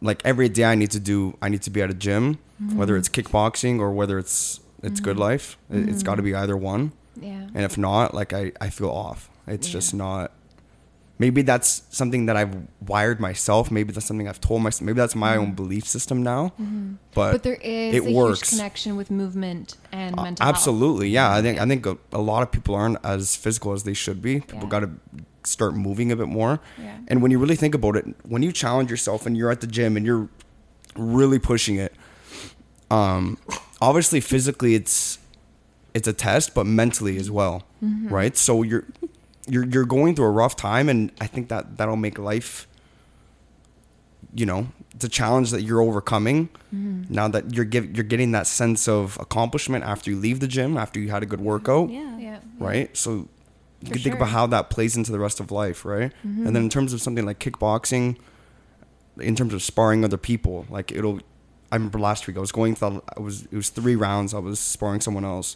like 0.02 0.22
every 0.26 0.50
day 0.50 0.66
I 0.66 0.76
need 0.76 0.92
to 0.92 1.00
do 1.00 1.38
I 1.42 1.50
need 1.50 1.62
to 1.64 1.70
be 1.70 1.82
at 1.82 1.90
a 1.90 1.94
gym, 1.94 2.40
whether 2.76 2.96
it's 2.96 3.10
kickboxing 3.10 3.80
or 3.80 3.92
whether 3.92 4.18
it's 4.18 4.60
it's 4.84 5.00
good 5.00 5.14
mm-hmm. 5.14 5.22
life. 5.22 5.58
It, 5.70 5.90
it's 5.90 6.04
got 6.04 6.16
to 6.16 6.22
mm-hmm. 6.22 6.32
be 6.32 6.36
either 6.36 6.56
one. 6.58 6.94
Yeah. 7.20 7.48
And 7.54 7.64
if 7.64 7.78
not, 7.78 8.14
like 8.14 8.34
I 8.34 8.52
I 8.62 8.70
feel 8.70 8.90
off. 8.90 9.30
It's 9.48 9.68
Yeah. 9.68 9.74
just 9.74 9.94
not 9.94 10.32
maybe 11.20 11.42
that's 11.44 11.84
something 11.90 12.26
that 12.28 12.36
I've 12.38 12.56
wired 12.88 13.20
myself, 13.20 13.70
maybe 13.70 13.92
that's 13.94 14.06
something 14.08 14.28
I've 14.28 14.40
told 14.42 14.64
myself, 14.64 14.82
maybe 14.86 14.98
that's 15.04 15.16
my 15.16 15.36
own 15.36 15.52
belief 15.54 15.86
system 15.86 16.24
now. 16.24 16.54
But 17.14 17.32
But 17.34 17.44
there 17.44 17.60
is 17.62 17.96
it 17.96 18.08
a 18.08 18.12
works. 18.12 18.40
huge 18.40 18.50
connection 18.58 18.96
with 18.96 19.12
movement 19.12 19.76
and 19.92 20.18
Uh, 20.18 20.24
mental 20.24 20.44
health. 20.46 20.56
Absolutely, 20.56 21.10
yeah. 21.10 21.30
I 21.38 21.42
think 21.42 21.60
I 21.60 21.66
think 21.68 21.86
a, 21.86 21.98
a 22.14 22.22
lot 22.32 22.42
of 22.44 22.50
people 22.52 22.74
aren't 22.76 22.98
as 23.04 23.36
physical 23.36 23.74
as 23.74 23.84
they 23.84 23.94
should 23.94 24.22
be. 24.22 24.34
People 24.40 24.64
Yeah. 24.64 24.70
got 24.76 24.80
to 24.88 24.90
start 25.44 25.76
moving 25.76 26.12
a 26.12 26.16
bit 26.16 26.28
more. 26.28 26.60
Yeah. 26.78 26.98
And 27.10 27.22
when 27.22 27.32
you 27.32 27.40
really 27.44 27.56
think 27.58 27.76
about 27.76 27.96
it, 28.00 28.06
when 28.24 28.42
you 28.44 28.52
challenge 28.52 28.90
yourself 28.90 29.26
and 29.26 29.36
you're 29.38 29.52
at 29.52 29.62
the 29.62 29.68
gym 29.68 29.98
and 29.98 30.06
you're 30.06 30.28
really 30.96 31.40
pushing 31.40 31.76
it, 31.76 31.94
um, 32.92 33.38
obviously 33.82 34.22
physically 34.22 34.74
it's 34.76 35.18
it's 35.94 36.08
a 36.08 36.14
test, 36.14 36.54
but 36.54 36.66
mentally 36.66 37.18
as 37.18 37.30
well, 37.32 37.64
Mm-hmm. 37.84 38.14
right? 38.14 38.38
So 38.38 38.64
you're 38.64 38.86
you're 39.50 39.66
you're 39.66 39.86
going 39.86 40.16
through 40.16 40.26
a 40.26 40.32
rough 40.32 40.56
time, 40.56 40.90
and 40.90 41.12
I 41.20 41.28
think 41.28 41.50
that 41.50 41.78
that'll 41.78 41.96
make 41.96 42.18
life. 42.18 42.68
You 44.34 44.46
know, 44.46 44.68
it's 44.94 45.04
a 45.06 45.10
challenge 45.10 45.50
that 45.52 45.64
you're 45.64 45.82
overcoming. 45.82 46.50
Mm-hmm. 46.74 47.12
Now 47.14 47.28
that 47.30 47.54
you're 47.56 47.66
give, 47.66 47.96
you're 47.96 48.04
getting 48.04 48.32
that 48.34 48.46
sense 48.48 48.88
of 48.88 49.18
accomplishment 49.20 49.84
after 49.84 50.12
you 50.12 50.18
leave 50.18 50.40
the 50.40 50.48
gym, 50.48 50.78
after 50.78 51.00
you 51.00 51.10
had 51.10 51.24
a 51.24 51.26
good 51.26 51.42
workout, 51.42 51.90
Yeah. 51.90 52.18
Yeah. 52.20 52.40
right? 52.60 52.96
So 52.96 53.12
you 53.82 53.88
For 53.88 53.94
can 53.94 54.02
think 54.04 54.16
about 54.16 54.30
how 54.30 54.46
that 54.48 54.70
plays 54.70 54.96
into 54.96 55.12
the 55.12 55.18
rest 55.20 55.40
of 55.40 55.50
life, 55.52 55.84
right? 55.84 56.12
And 56.24 56.48
then 56.48 56.58
in 56.58 56.70
terms 56.70 56.94
of 56.94 57.02
something 57.02 57.26
like 57.26 57.40
kickboxing, 57.40 58.18
in 59.20 59.36
terms 59.36 59.54
of 59.54 59.64
sparring 59.64 60.04
other 60.06 60.18
people, 60.18 60.66
like 60.70 60.92
it'll. 60.92 61.20
I 61.72 61.76
remember 61.76 62.00
last 62.00 62.26
week 62.28 62.36
I 62.38 62.40
was 62.40 62.52
going 62.52 62.76
Through, 62.76 63.02
I 63.16 63.20
was 63.20 63.44
it 63.46 63.54
was 63.56 63.70
three 63.70 63.96
rounds. 63.96 64.34
I 64.34 64.40
was 64.40 64.60
sparring 64.60 65.02
someone 65.02 65.26
else, 65.26 65.56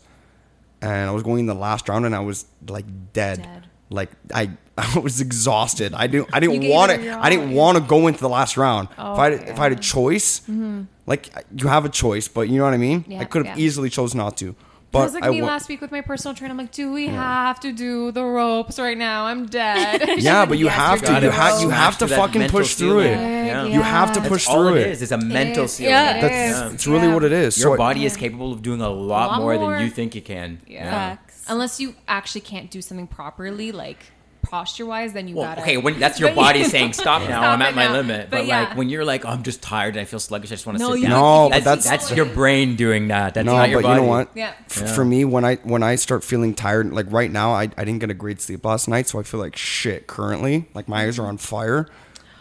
and 0.81 1.09
I 1.09 1.11
was 1.11 1.21
going 1.23 1.41
in 1.41 1.45
the 1.47 1.53
last 1.55 1.89
round, 1.89 2.05
and 2.05 2.15
I 2.15 2.19
was 2.21 2.45
like 2.67 2.85
dead. 3.13 3.43
Dead. 3.43 3.67
Like 3.93 4.11
I, 4.33 4.49
I 4.77 4.99
was 4.99 5.21
exhausted. 5.21 5.93
I 5.93 6.07
didn't. 6.07 6.29
I 6.33 6.39
didn't 6.39 6.67
want 6.67 6.91
it 6.91 6.97
to. 7.03 7.19
I 7.19 7.29
didn't 7.29 7.51
want 7.51 7.77
to 7.77 7.83
go 7.83 8.07
into 8.07 8.19
the 8.19 8.29
last 8.29 8.57
round. 8.57 8.89
Oh, 8.97 9.13
if 9.13 9.19
I 9.19 9.23
had, 9.29 9.33
okay, 9.33 9.51
if 9.51 9.59
I 9.59 9.63
had 9.63 9.71
a 9.73 9.75
yeah. 9.75 9.81
choice, 9.81 10.39
mm-hmm. 10.41 10.81
like 11.05 11.29
you 11.55 11.67
have 11.67 11.85
a 11.85 11.89
choice, 11.89 12.27
but 12.27 12.49
you 12.49 12.57
know 12.57 12.65
what 12.65 12.73
I 12.73 12.77
mean. 12.77 13.05
Yeah, 13.07 13.21
I 13.21 13.25
could 13.25 13.45
have 13.45 13.57
yeah. 13.57 13.63
easily 13.65 13.89
chose 13.89 14.13
not 14.15 14.35
to. 14.37 14.55
But 14.93 14.99
But 14.99 14.99
it 14.99 15.03
was 15.05 15.13
like 15.15 15.23
I 15.23 15.29
me 15.31 15.41
wa- 15.41 15.47
last 15.47 15.69
week 15.69 15.81
with 15.81 15.91
my 15.91 16.01
personal 16.01 16.35
trainer. 16.35 16.51
I'm 16.51 16.57
like, 16.57 16.71
do 16.71 16.93
we 16.93 17.07
have 17.07 17.59
to 17.61 17.71
do 17.71 18.11
the 18.11 18.23
ropes 18.23 18.77
right 18.77 18.97
now? 18.97 19.25
I'm 19.25 19.47
dead. 19.47 20.07
Yeah, 20.19 20.45
but 20.45 20.59
you 20.59 20.65
"Yes, 20.65 20.75
have 20.75 21.01
to. 21.01 21.11
You 21.19 21.31
have. 21.31 21.61
You 21.63 21.69
have 21.69 21.97
to 21.97 22.07
fucking 22.07 22.49
push 22.49 22.75
through 22.75 22.99
it. 22.99 23.71
You 23.71 23.81
have 23.81 24.13
to 24.13 24.21
push 24.21 24.45
through 24.45 24.75
it 24.75 24.81
it. 24.81 24.87
is. 24.91 25.01
It's 25.01 25.11
a 25.11 25.17
mental 25.17 25.65
is. 25.65 25.73
ceiling. 25.73 25.93
Yeah. 25.93 26.21
That's 26.21 26.67
is. 26.67 26.73
it's 26.75 26.87
really 26.87 27.07
Yeah. 27.07 27.13
what 27.15 27.23
it 27.23 27.31
is. 27.31 27.57
Your 27.59 27.73
So- 27.73 27.77
body 27.77 28.05
is 28.05 28.15
capable 28.17 28.51
of 28.53 28.61
doing 28.61 28.81
a 28.81 28.89
lot, 28.89 29.29
lot 29.31 29.39
more, 29.39 29.55
more. 29.55 29.71
than 29.73 29.83
you 29.83 29.89
think 29.89 30.13
you 30.15 30.21
can. 30.21 30.61
Yeah. 30.67 31.17
Facts. 31.43 31.51
Unless 31.51 31.79
you 31.79 31.95
actually 32.07 32.41
can't 32.41 32.69
do 32.71 32.81
something 32.81 33.07
properly, 33.07 33.71
like 33.71 33.99
posture 34.41 34.85
wise, 34.85 35.13
then 35.13 35.27
you 35.27 35.35
Well, 35.35 35.45
gotta. 35.45 35.61
okay, 35.61 35.77
when 35.77 35.99
that's 35.99 36.19
your 36.19 36.35
body 36.35 36.59
you 36.59 36.65
saying 36.69 36.87
know, 36.87 36.91
stop 36.91 37.21
now, 37.21 37.27
stop 37.39 37.43
I'm 37.55 37.61
at 37.61 37.75
my 37.75 37.85
now. 37.85 37.93
limit. 37.93 38.29
But, 38.29 38.39
But 38.39 38.45
yeah. 38.47 38.63
like 38.63 38.77
when 38.77 38.89
you're 38.89 39.05
like, 39.05 39.25
oh, 39.25 39.29
I'm 39.29 39.41
just 39.43 39.61
tired 39.61 39.95
and 39.95 40.01
I 40.01 40.05
feel 40.05 40.19
sluggish, 40.19 40.51
I 40.51 40.55
just 40.55 40.65
want 40.65 40.77
to 40.79 40.83
No, 40.83 40.95
sit 40.95 41.01
down. 41.03 41.09
No, 41.11 41.49
that's, 41.49 41.63
but 41.63 41.69
that's- 41.69 41.89
that's 41.89 42.11
your 42.15 42.25
brain 42.25 42.75
doing 42.75 43.07
that. 43.07 43.33
That's 43.35 43.45
no, 43.45 43.53
not 43.53 43.61
but 43.61 43.69
your 43.69 43.81
you 43.81 43.87
know 43.95 44.03
what? 44.03 44.29
Yeah. 44.35 44.53
F- 44.69 44.81
Yeah. 44.81 44.93
For 44.93 45.05
me, 45.05 45.23
when 45.25 45.45
I 45.45 45.55
when 45.63 45.81
I 45.81 45.95
start 45.95 46.23
feeling 46.23 46.53
tired, 46.53 46.91
like 46.93 47.09
right 47.11 47.31
now, 47.31 47.51
I, 47.53 47.63
I 47.63 47.85
didn't 47.85 47.99
get 47.99 48.09
a 48.11 48.13
great 48.13 48.41
sleep 48.41 48.65
last 48.65 48.87
night, 48.87 49.07
so 49.07 49.17
I 49.19 49.23
feel 49.23 49.39
like 49.39 49.55
shit 49.55 50.07
currently. 50.07 50.67
Like 50.73 50.87
my 50.89 51.03
eyes 51.05 51.17
are 51.19 51.25
on 51.25 51.37
fire. 51.37 51.87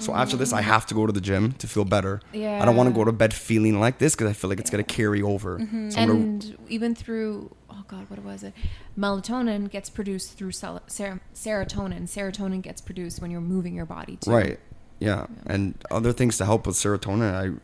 So 0.00 0.12
after 0.12 0.36
this, 0.36 0.52
I 0.52 0.62
mm. 0.62 0.64
have 0.64 0.84
to 0.86 0.94
go 0.94 1.06
to 1.06 1.12
the 1.12 1.20
gym 1.20 1.52
to 1.52 1.68
feel 1.68 1.84
better. 1.84 2.20
Yeah. 2.32 2.60
I 2.60 2.64
don't 2.64 2.74
want 2.74 2.88
to 2.88 2.92
go 2.94 3.04
to 3.04 3.12
bed 3.12 3.32
feeling 3.32 3.78
like 3.78 3.98
this 3.98 4.16
because 4.16 4.28
I 4.28 4.32
feel 4.32 4.50
like 4.50 4.58
it's 4.58 4.68
gonna 4.70 4.82
carry 4.82 5.22
over. 5.22 5.58
So 5.60 5.64
I'm 5.64 5.90
gonna- 6.08 6.12
and 6.12 6.56
even 6.68 6.96
through 6.96 7.54
god 7.92 8.08
what 8.10 8.22
was 8.24 8.42
it 8.42 8.52
melatonin 8.98 9.70
gets 9.70 9.88
produced 9.90 10.36
through 10.36 10.50
ser- 10.52 10.80
serotonin 11.34 12.02
serotonin 12.04 12.62
gets 12.62 12.80
produced 12.80 13.20
when 13.20 13.30
you're 13.30 13.40
moving 13.54 13.74
your 13.74 13.86
body 13.86 14.16
too 14.16 14.30
Right. 14.30 14.58
Yeah. 14.98 15.26
And 15.46 15.74
other 15.90 16.12
things 16.12 16.38
to 16.38 16.44
help 16.44 16.64
with 16.64 16.76
serotonin, 16.76 17.34
I 17.34 17.58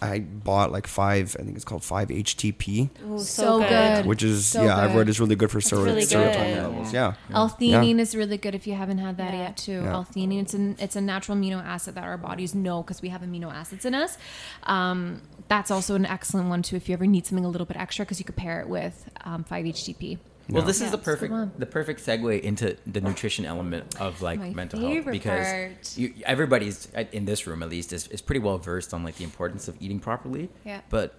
I 0.00 0.20
bought 0.20 0.70
like 0.70 0.86
five. 0.86 1.36
I 1.38 1.42
think 1.42 1.56
it's 1.56 1.64
called 1.64 1.82
five 1.82 2.08
HTP, 2.08 2.88
Ooh, 3.04 3.18
So 3.18 3.58
good. 3.60 4.06
which 4.06 4.22
is 4.22 4.46
So 4.46 4.62
yeah, 4.62 4.78
I've 4.78 4.94
read 4.94 5.08
is 5.08 5.18
really 5.20 5.34
good 5.34 5.50
for 5.50 5.60
sero- 5.60 5.82
really 5.84 6.02
serotonin 6.02 6.54
good. 6.54 6.62
levels. 6.62 6.92
Yeah. 6.92 7.14
L-theanine 7.32 7.98
is 7.98 8.14
really 8.14 8.36
good 8.36 8.54
if 8.54 8.66
you 8.66 8.74
haven't 8.74 8.98
had 8.98 9.16
that 9.16 9.32
Yeah. 9.34 9.40
yet 9.40 9.56
too. 9.56 9.82
Yeah. 9.82 9.92
L-theanine 9.94 10.40
it's 10.40 10.54
an 10.54 10.76
it's 10.78 10.94
a 10.96 11.00
natural 11.00 11.36
amino 11.36 11.62
acid 11.64 11.96
that 11.96 12.04
our 12.04 12.16
bodies 12.16 12.54
know 12.54 12.82
because 12.82 13.02
we 13.02 13.08
have 13.08 13.22
amino 13.22 13.52
acids 13.52 13.84
in 13.84 13.94
us. 13.94 14.18
Um, 14.64 15.22
that's 15.48 15.70
also 15.70 15.94
an 15.96 16.06
excellent 16.06 16.48
one 16.48 16.62
too 16.62 16.76
if 16.76 16.88
you 16.88 16.92
ever 16.94 17.06
need 17.06 17.26
something 17.26 17.44
a 17.44 17.48
little 17.48 17.66
bit 17.66 17.76
extra 17.76 18.04
because 18.04 18.18
you 18.20 18.24
could 18.24 18.36
pair 18.36 18.60
it 18.60 18.68
with 18.68 19.10
um, 19.24 19.44
5-HTP. 19.44 20.18
Well, 20.48 20.62
this 20.62 20.80
Yeah, 20.80 20.86
is 20.86 20.92
the 20.92 20.98
it's 20.98 21.06
a 21.06 21.10
good 21.10 21.30
perfect 21.30 21.58
the 21.60 21.66
perfect 21.66 22.04
segue 22.04 22.40
into 22.40 22.76
the 22.86 23.00
nutrition 23.00 23.44
element 23.44 24.00
of 24.00 24.20
like 24.22 24.38
My 24.40 24.50
mental 24.50 24.80
health 24.80 25.06
because 25.10 25.96
you, 25.98 26.14
everybody's 26.24 26.88
uh, 26.96 27.04
in 27.12 27.24
this 27.24 27.46
room 27.46 27.62
at 27.62 27.68
least 27.70 27.92
is, 27.92 28.08
is 28.08 28.20
pretty 28.20 28.40
well 28.40 28.58
versed 28.58 28.92
on 28.92 29.04
like 29.04 29.16
the 29.16 29.24
importance 29.24 29.68
of 29.68 29.76
eating 29.80 30.00
properly. 30.00 30.48
Yeah. 30.64 30.80
But 30.90 31.14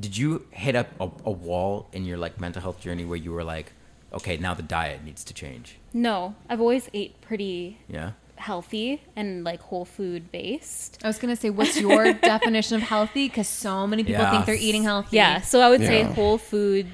did 0.00 0.16
you 0.16 0.46
hit 0.50 0.74
up 0.74 0.88
a, 1.00 1.10
a 1.24 1.30
wall 1.30 1.88
in 1.92 2.04
your 2.04 2.18
like 2.18 2.40
mental 2.40 2.60
health 2.62 2.80
journey 2.80 3.04
where 3.04 3.18
you 3.18 3.32
were 3.32 3.44
like, 3.44 3.72
okay, 4.12 4.36
now 4.36 4.54
the 4.54 4.62
diet 4.62 5.04
needs 5.04 5.22
to 5.24 5.34
change? 5.34 5.76
No, 5.92 6.34
I've 6.48 6.60
always 6.60 6.88
ate 6.94 7.20
pretty 7.20 7.78
Yeah. 7.88 8.12
healthy 8.36 9.00
and 9.14 9.44
like 9.44 9.60
whole 9.60 9.84
food 9.84 10.32
based. 10.32 10.98
I 11.04 11.06
was 11.06 11.18
gonna 11.18 11.36
say, 11.36 11.50
what's 11.50 11.78
your 11.80 12.12
definition 12.34 12.76
of 12.76 12.82
healthy? 12.82 13.28
Because 13.28 13.46
so 13.48 13.86
many 13.86 14.02
people 14.02 14.22
Yeah. 14.22 14.30
think 14.32 14.46
they're 14.46 14.54
eating 14.56 14.82
healthy. 14.82 15.16
Yeah, 15.16 15.40
so 15.40 15.60
I 15.60 15.68
would 15.68 15.80
say 15.82 16.02
whole 16.02 16.38
food 16.38 16.86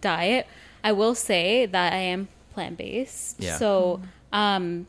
diet. 0.00 0.46
I 0.82 0.92
will 0.92 1.14
say 1.14 1.66
that 1.66 1.92
I 1.92 1.96
am 1.96 2.28
plant 2.52 2.78
based. 2.78 3.40
Yeah. 3.40 3.56
So 3.56 4.00
um, 4.32 4.86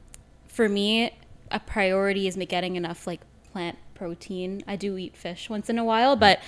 for 0.47 0.67
me, 0.67 1.11
a 1.49 1.59
priority 1.59 2.27
is 2.27 2.37
me 2.37 2.45
getting 2.45 2.75
enough 2.75 3.07
like 3.07 3.21
plant 3.51 3.77
protein. 3.95 4.63
I 4.67 4.75
do 4.75 4.97
eat 4.97 5.15
fish 5.15 5.49
once 5.49 5.69
in 5.69 5.77
a 5.77 5.83
while, 5.83 6.15
but 6.15 6.39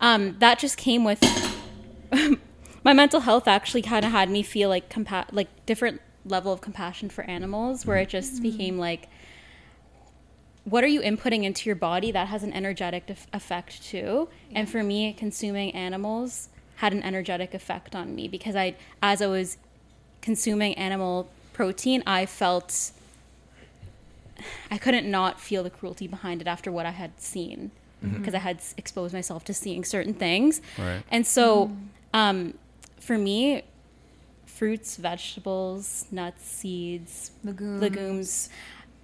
um, 0.00 0.36
that 0.38 0.58
just 0.58 0.76
came 0.76 1.04
with 1.04 1.22
my 2.84 2.92
mental 2.92 3.20
health. 3.20 3.48
Actually, 3.48 3.82
kind 3.82 4.04
of 4.04 4.10
had 4.10 4.30
me 4.30 4.42
feel 4.42 4.68
like 4.68 4.88
compa- 4.88 5.26
like 5.32 5.48
different 5.66 6.00
level 6.24 6.52
of 6.52 6.60
compassion 6.60 7.08
for 7.10 7.24
animals, 7.24 7.84
where 7.84 7.98
it 7.98 8.08
just 8.08 8.42
became 8.42 8.78
like 8.78 9.08
what 10.64 10.84
are 10.84 10.88
you 10.88 11.00
inputting 11.00 11.42
into 11.42 11.68
your 11.68 11.74
body 11.76 12.12
that 12.12 12.28
has 12.28 12.42
an 12.42 12.52
energetic 12.52 13.06
def- 13.06 13.26
effect 13.32 13.82
too 13.82 14.28
and 14.54 14.70
for 14.70 14.82
me 14.82 15.12
consuming 15.12 15.74
animals 15.74 16.48
had 16.82 16.92
an 16.92 17.02
energetic 17.04 17.54
effect 17.54 17.94
on 17.94 18.12
me 18.12 18.26
because 18.26 18.56
i 18.56 18.74
as 19.00 19.22
i 19.22 19.26
was 19.26 19.56
consuming 20.20 20.74
animal 20.74 21.28
protein 21.52 22.02
i 22.06 22.26
felt 22.26 22.90
i 24.68 24.76
couldn't 24.76 25.08
not 25.08 25.40
feel 25.40 25.62
the 25.62 25.70
cruelty 25.70 26.08
behind 26.08 26.40
it 26.40 26.48
after 26.48 26.72
what 26.72 26.84
i 26.84 26.90
had 26.90 27.12
seen 27.20 27.70
because 28.16 28.34
i 28.34 28.38
had 28.38 28.60
exposed 28.76 29.14
myself 29.14 29.44
to 29.44 29.54
seeing 29.54 29.84
certain 29.84 30.12
things. 30.12 30.60
Right. 30.76 31.04
and 31.08 31.24
so 31.24 31.70
um, 32.12 32.54
for 32.98 33.16
me 33.16 33.62
fruits 34.44 34.96
vegetables 34.96 36.06
nuts 36.10 36.44
seeds 36.44 37.30
Legumes. 37.44 37.80
legumes 37.80 38.48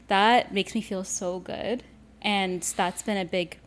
that 0.09 0.53
makes 0.53 0.75
me 0.75 0.81
feel 0.81 1.05
so 1.05 1.39
good. 1.39 1.85
And 2.23 2.63
that's 2.63 3.03
been 3.03 3.19
a 3.19 3.25
big 3.25 3.59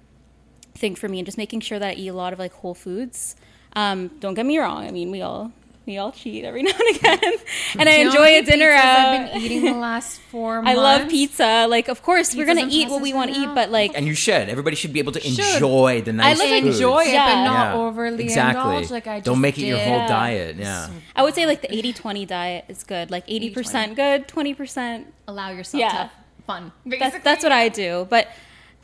thing 0.74 0.96
for 0.96 1.08
me 1.08 1.20
and 1.20 1.26
just 1.26 1.38
making 1.38 1.62
sure 1.62 1.80
that 1.80 1.90
i 1.90 1.94
eat 1.94 2.08
a 2.10 2.14
lot 2.14 2.34
of 2.34 2.40
like 2.40 2.52
whole 2.54 2.74
foods 2.74 3.36
um, 3.76 4.10
don't 4.20 4.34
get 4.34 4.46
me 4.46 4.58
wrong 4.58 4.86
i 4.86 4.92
mean 4.92 5.12
we 5.12 5.22
all 5.22 5.52
we 5.88 5.98
all 5.98 6.12
cheat 6.12 6.44
every 6.46 6.62
now 6.70 6.72
and 6.78 6.96
again 6.96 7.34
and 7.80 7.90
i 7.90 7.96
Do 7.96 8.00
you 8.00 8.04
know 8.06 8.12
enjoy 8.12 8.30
a 8.40 8.42
dinner 8.44 8.70
out 8.72 8.98
I've 8.98 9.34
been 9.34 9.42
eating 9.42 9.64
the 9.66 9.74
last 9.80 10.20
four 10.30 10.62
i 10.66 10.74
love 10.76 11.10
pizza 11.10 11.66
like 11.70 11.88
of 11.88 12.04
course 12.04 12.36
we're 12.36 12.46
gonna 12.46 12.68
eat 12.70 12.88
what 12.90 13.02
we 13.02 13.14
want 13.14 13.34
to 13.34 13.40
eat 13.40 13.50
but 13.56 13.72
like 13.72 13.92
And 13.96 14.06
you 14.06 14.14
should. 14.14 14.48
Everybody 14.50 14.76
should 14.76 14.94
be 14.94 15.00
able 15.00 15.12
to 15.14 15.20
Should. 15.20 15.40
enjoy 15.40 16.02
the 16.04 16.14
nice 16.14 16.40
I 16.40 16.44
love 16.44 16.64
foods. 16.64 16.76
enjoy 16.78 17.02
it, 17.04 17.14
Yeah. 17.14 17.26
but 17.30 17.44
not 17.46 17.76
Yeah. 17.76 17.82
overly 17.82 18.24
exactly. 18.24 18.62
indulge. 18.76 18.92
Like 18.92 19.08
I 19.08 19.18
just 19.18 19.26
don't 19.26 19.42
make 19.42 19.58
it 19.58 19.66
your 19.66 19.80
whole 19.80 19.98
Yeah. 20.06 20.08
diet. 20.08 20.56
Yeah. 20.58 20.90
i 21.16 21.24
would 21.24 21.34
say 21.34 21.46
like 21.48 21.62
the 21.62 21.70
80-20 21.70 22.28
diet 22.28 22.66
is 22.68 22.84
good 22.84 23.10
like 23.10 23.26
80% 23.28 23.96
good 23.96 24.28
20% 24.28 25.06
Allow 25.28 25.50
yourself 25.50 25.80
Yeah. 25.82 25.90
to 25.90 25.96
have 25.96 26.12
fun. 26.46 26.72
that's, 26.86 27.18
that's 27.24 27.44
what 27.44 27.52
I 27.52 27.70
do. 27.70 28.06
But 28.10 28.28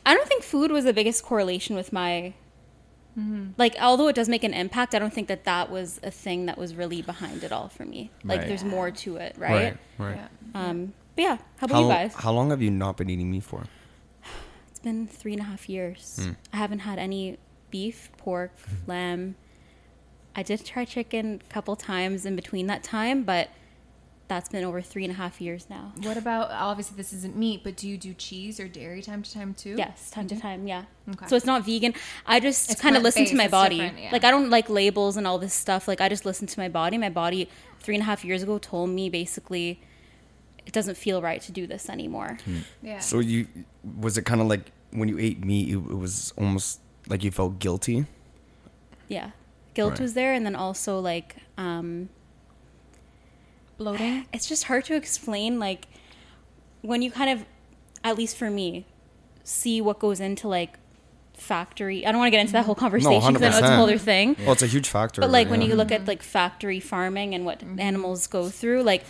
I 0.04 0.14
don't 0.14 0.26
think 0.28 0.42
food 0.42 0.72
was 0.72 0.84
the 0.84 0.92
biggest 0.92 1.22
correlation 1.24 1.76
with 1.76 1.92
my. 1.92 2.32
Like, 3.58 3.74
although 3.80 4.06
it 4.08 4.14
does 4.14 4.28
make 4.28 4.44
an 4.44 4.54
impact, 4.54 4.94
I 4.94 4.98
don't 5.00 5.12
think 5.12 5.26
that 5.28 5.42
that 5.44 5.70
was 5.70 5.98
a 6.04 6.10
thing 6.10 6.46
that 6.46 6.56
was 6.56 6.74
really 6.76 7.02
behind 7.02 7.42
it 7.42 7.50
all 7.50 7.68
for 7.68 7.84
me. 7.84 8.10
Like, 8.24 8.38
Right. 8.40 8.48
there's 8.48 8.62
more 8.64 8.90
to 8.92 9.16
it, 9.16 9.34
right? 9.38 9.76
Right. 9.98 10.16
Yeah. 10.16 10.28
Um, 10.54 10.92
but 11.16 11.22
yeah, 11.22 11.38
how 11.56 11.64
about 11.64 11.74
How, 11.74 11.82
you 11.82 11.88
guys? 11.88 12.14
how 12.14 12.32
long 12.32 12.50
have 12.50 12.62
you 12.62 12.70
not 12.70 12.96
been 12.96 13.10
eating 13.10 13.30
meat 13.30 13.42
for? 13.44 13.64
It's 14.70 14.78
been 14.78 15.08
three 15.08 15.32
and 15.32 15.40
a 15.42 15.44
half 15.44 15.68
years. 15.68 16.20
Hmm. 16.22 16.32
I 16.52 16.56
haven't 16.58 16.80
had 16.80 16.98
any 17.00 17.38
beef, 17.70 18.10
pork, 18.18 18.52
lamb. 18.86 19.34
I 20.36 20.44
did 20.44 20.64
try 20.64 20.84
chicken 20.84 21.42
a 21.44 21.52
couple 21.52 21.74
times 21.74 22.24
in 22.24 22.36
between 22.36 22.68
that 22.68 22.84
time, 22.84 23.24
but 23.24 23.48
that's 24.28 24.48
been 24.50 24.62
over 24.64 24.80
three 24.82 25.04
and 25.04 25.12
a 25.12 25.16
half 25.16 25.40
years 25.40 25.66
now. 25.70 25.92
What 26.02 26.16
about 26.18 26.50
obviously 26.50 26.96
this 26.96 27.12
isn't 27.14 27.34
meat, 27.36 27.62
but 27.64 27.76
do 27.76 27.88
you 27.88 27.96
do 27.96 28.12
cheese 28.14 28.60
or 28.60 28.68
dairy 28.68 29.00
time 29.02 29.22
to 29.22 29.32
time 29.32 29.54
too? 29.54 29.74
Yes, 29.76 30.10
time 30.10 30.28
to 30.28 30.38
time, 30.38 30.66
yeah. 30.68 30.84
Okay. 31.10 31.26
So 31.28 31.36
it's 31.36 31.46
not 31.46 31.64
vegan. 31.64 31.94
I 32.26 32.38
just 32.38 32.78
kind 32.78 32.96
of 32.96 33.02
listen 33.02 33.24
to 33.24 33.34
my 33.36 33.48
body. 33.48 33.76
yeah. 33.76 34.10
Like 34.12 34.24
I 34.24 34.30
don't 34.30 34.50
like 34.50 34.68
labels 34.68 35.16
and 35.16 35.26
all 35.26 35.38
this 35.38 35.54
stuff. 35.54 35.88
Like 35.88 36.00
I 36.02 36.08
just 36.10 36.26
listen 36.26 36.46
to 36.46 36.60
my 36.60 36.68
body. 36.68 36.98
My 36.98 37.08
body 37.08 37.48
three 37.80 37.94
and 37.94 38.02
a 38.02 38.04
half 38.04 38.24
years 38.24 38.42
ago 38.42 38.58
told 38.58 38.90
me 38.90 39.08
basically 39.08 39.80
it 40.66 40.72
doesn't 40.74 40.96
feel 40.98 41.22
right 41.22 41.40
to 41.42 41.50
do 41.52 41.66
this 41.66 41.88
anymore. 41.88 42.36
Yeah. 42.82 42.98
So 43.00 43.20
you 43.20 43.46
was 43.98 44.18
it 44.18 44.22
kind 44.26 44.40
of 44.42 44.46
like 44.46 44.70
when 44.90 45.08
you 45.08 45.18
ate 45.18 45.42
meat, 45.44 45.70
it, 45.70 45.76
it 45.78 45.96
was 45.98 46.34
almost 46.36 46.80
like 47.08 47.24
you 47.24 47.30
felt 47.30 47.58
guilty. 47.58 48.04
Yeah. 49.08 49.30
Guilt 49.72 49.92
Right. 49.92 50.00
was 50.00 50.12
there 50.14 50.34
and 50.34 50.44
then 50.44 50.54
also 50.54 50.98
like 51.00 51.36
um 51.56 52.10
bloating. 53.78 54.26
it's 54.32 54.46
just 54.46 54.64
hard 54.64 54.84
to 54.84 54.94
explain 54.94 55.58
like 55.58 55.86
when 56.82 57.00
you 57.02 57.10
kind 57.10 57.30
of 57.30 57.46
at 58.04 58.16
least 58.18 58.36
for 58.36 58.50
me 58.50 58.84
see 59.44 59.80
what 59.80 59.98
goes 59.98 60.20
into 60.20 60.46
like 60.46 60.78
factory 61.34 62.04
i 62.04 62.10
don't 62.10 62.18
want 62.18 62.26
to 62.26 62.30
get 62.32 62.40
into 62.40 62.52
that 62.52 62.60
mm-hmm. 62.60 62.66
whole 62.66 62.74
conversation 62.74 63.32
because 63.32 63.42
i 63.42 63.50
know 63.50 63.58
it's 63.58 63.68
a 63.68 63.76
whole 63.76 63.84
other 63.84 63.98
thing 63.98 64.36
Well, 64.40 64.52
it's 64.52 64.62
a 64.62 64.66
huge 64.66 64.88
factor. 64.88 65.20
but 65.20 65.30
like 65.30 65.48
when 65.48 65.62
yeah. 65.62 65.68
you 65.68 65.74
look 65.76 65.92
at 65.92 66.00
mm-hmm. 66.00 66.08
like 66.08 66.22
factory 66.22 66.80
farming 66.80 67.34
and 67.34 67.44
what 67.46 67.60
mm-hmm. 67.60 67.78
animals 67.80 68.26
go 68.26 68.48
through 68.50 68.82
like 68.82 69.04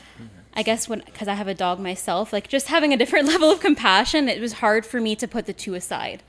i 0.55 0.63
guess 0.63 0.89
when 0.89 1.03
because 1.05 1.27
i 1.27 1.35
have 1.35 1.49
a 1.49 1.55
dog 1.55 1.81
myself 1.81 2.33
like 2.33 2.47
just 2.49 2.69
having 2.69 2.93
a 2.93 2.97
different 2.97 3.27
level 3.33 3.51
of 3.51 3.61
compassion 3.61 4.29
it 4.29 4.41
was 4.41 4.55
hard 4.55 4.85
for 4.85 5.01
me 5.01 5.17
to 5.17 5.27
put 5.27 5.47
the 5.47 5.53
two 5.55 5.75
aside 5.75 6.23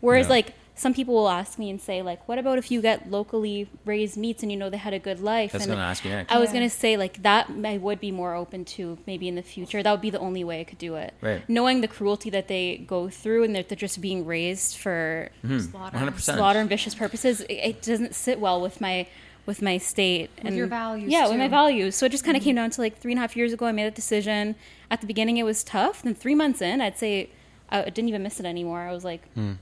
whereas 0.00 0.26
Yeah. 0.26 0.30
like 0.30 0.54
some 0.80 0.94
people 0.94 1.12
will 1.12 1.28
ask 1.28 1.58
me 1.58 1.68
and 1.68 1.78
say 1.78 2.00
like 2.00 2.26
what 2.26 2.38
about 2.38 2.56
if 2.56 2.70
you 2.70 2.80
get 2.80 3.10
locally 3.10 3.68
raised 3.84 4.16
meats 4.16 4.42
and 4.42 4.50
you 4.50 4.56
know 4.56 4.70
they 4.70 4.78
had 4.78 4.94
a 4.94 4.98
good 4.98 5.20
life 5.20 5.52
That's 5.52 5.64
and 5.64 5.74
gonna 5.74 5.84
ask 5.84 6.02
you 6.06 6.10
next. 6.10 6.32
I 6.32 6.38
was 6.38 6.48
Yeah. 6.48 6.54
gonna 6.54 6.70
say 6.70 6.96
like 6.96 7.22
that 7.22 7.50
I 7.64 7.76
would 7.76 8.00
be 8.00 8.10
more 8.10 8.34
open 8.34 8.64
to 8.76 8.96
maybe 9.06 9.28
in 9.28 9.34
the 9.34 9.42
future. 9.42 9.82
That 9.82 9.90
would 9.90 10.00
be 10.00 10.08
the 10.08 10.18
only 10.18 10.42
way 10.42 10.60
I 10.60 10.64
could 10.64 10.78
do 10.78 10.94
it. 10.94 11.12
Right. 11.20 11.46
Knowing 11.50 11.82
the 11.82 11.88
cruelty 11.88 12.30
that 12.30 12.48
they 12.48 12.78
go 12.78 13.10
through 13.10 13.44
and 13.44 13.54
that 13.56 13.68
they're 13.68 13.76
just 13.76 14.00
being 14.00 14.24
raised 14.24 14.78
for 14.78 15.30
mm-hmm. 15.44 15.58
Slaughter. 15.58 15.98
100%. 15.98 16.36
slaughter 16.36 16.60
and 16.60 16.68
vicious 16.68 16.94
purposes, 16.94 17.42
it, 17.42 17.52
it 17.52 17.82
doesn't 17.82 18.14
sit 18.14 18.40
well 18.40 18.58
with 18.58 18.80
my 18.80 19.06
with 19.44 19.60
my 19.60 19.76
state 19.76 20.30
With 20.42 20.54
your 20.54 20.66
values, 20.66 21.10
Yeah, 21.10 21.28
with 21.28 21.38
my 21.38 21.48
values. 21.48 21.94
So 21.94 22.06
it 22.06 22.12
just 22.12 22.24
kind 22.24 22.38
of 22.38 22.40
mm-hmm. 22.40 22.48
came 22.48 22.56
down 22.56 22.70
to 22.70 22.80
like 22.80 22.96
three 22.96 23.12
and 23.12 23.18
a 23.18 23.22
half 23.22 23.36
years 23.36 23.52
ago. 23.52 23.66
I 23.66 23.72
made 23.72 23.86
a 23.86 23.90
decision. 23.90 24.54
At 24.90 25.02
the 25.02 25.06
beginning, 25.06 25.36
it 25.36 25.44
was 25.44 25.62
tough. 25.62 26.02
Then 26.02 26.14
three 26.14 26.34
months 26.34 26.62
in, 26.62 26.80
I'd 26.80 26.96
say 26.96 27.28
I 27.68 27.82
didn't 27.84 28.08
even 28.08 28.22
miss 28.22 28.40
it 28.40 28.46
anymore. 28.46 28.80
I 28.80 28.92
was 28.92 29.04
like. 29.04 29.30
Hmm. 29.34 29.54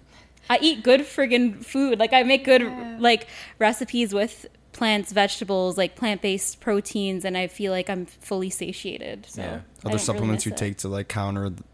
I 0.51 0.59
eat 0.61 0.83
good 0.83 1.01
friggin' 1.01 1.65
food. 1.65 1.99
Like 1.99 2.13
I 2.13 2.23
make 2.23 2.45
good 2.45 2.63
Yeah. 2.63 2.97
like 2.99 3.27
recipes 3.59 4.15
with 4.15 4.47
plants, 4.73 5.13
vegetables, 5.13 5.77
like 5.77 5.97
plant-based 5.97 6.61
proteins, 6.61 7.25
and 7.25 7.37
I 7.37 7.49
feel 7.49 7.73
like 7.73 7.91
I'm 7.91 8.07
fully 8.07 8.51
satiated. 8.51 9.27
So 9.29 9.43
Yeah. 9.43 9.49
Other 9.49 9.61
don't 9.83 9.93
really 9.93 9.99
supplements 9.99 10.47
you 10.47 10.53
miss 10.53 10.61
it. 10.61 10.65
take 10.65 10.77
to 10.79 10.89
like 10.89 11.09
counter. 11.09 11.51
The, 11.51 11.65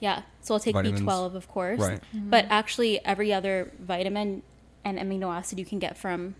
Yeah, 0.00 0.22
so 0.40 0.54
I'll 0.54 0.60
take 0.60 0.74
Vitamins. 0.74 1.02
B12, 1.02 1.34
of 1.34 1.48
course. 1.48 1.80
Right. 1.80 2.00
But 2.12 2.44
mm-hmm. 2.44 2.52
actually, 2.52 3.04
every 3.04 3.32
other 3.32 3.70
vitamin 3.78 4.42
and 4.84 4.98
amino 4.98 5.34
acid 5.34 5.58
you 5.58 5.64
can 5.66 5.78
get 5.78 5.96
from 5.98 6.34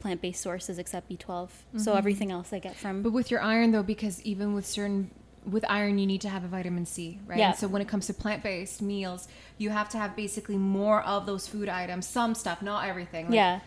plant 0.00 0.20
based 0.20 0.40
sources 0.40 0.78
except 0.78 1.10
B12. 1.10 1.48
So 1.76 1.90
mm-hmm. 1.90 1.98
everything 1.98 2.30
else 2.30 2.52
I 2.52 2.58
get 2.58 2.76
from. 2.76 3.02
But 3.02 3.12
with 3.12 3.30
your 3.30 3.40
iron 3.40 3.72
though, 3.72 3.82
because 3.82 4.22
even 4.22 4.54
with 4.54 4.66
certain 4.66 5.10
with 5.44 5.64
iron 5.68 5.98
you 5.98 6.06
need 6.06 6.20
to 6.22 6.28
have 6.28 6.44
a 6.44 6.48
vitamin 6.48 6.86
C, 6.86 7.20
right? 7.26 7.38
Yeah. 7.38 7.50
And 7.50 7.58
so 7.58 7.68
when 7.68 7.80
it 7.80 7.88
comes 7.88 8.06
to 8.08 8.14
plant 8.14 8.42
based 8.42 8.82
meals, 8.82 9.28
you 9.58 9.70
have 9.70 9.88
to 9.90 9.98
have 9.98 10.14
basically 10.16 10.56
more 10.56 11.02
of 11.02 11.26
those 11.26 11.46
food 11.46 11.68
items, 11.68 12.06
some 12.06 12.34
stuff, 12.34 12.60
not 12.62 12.86
everything. 12.86 13.26
Like, 13.26 13.34
yeah. 13.34 13.60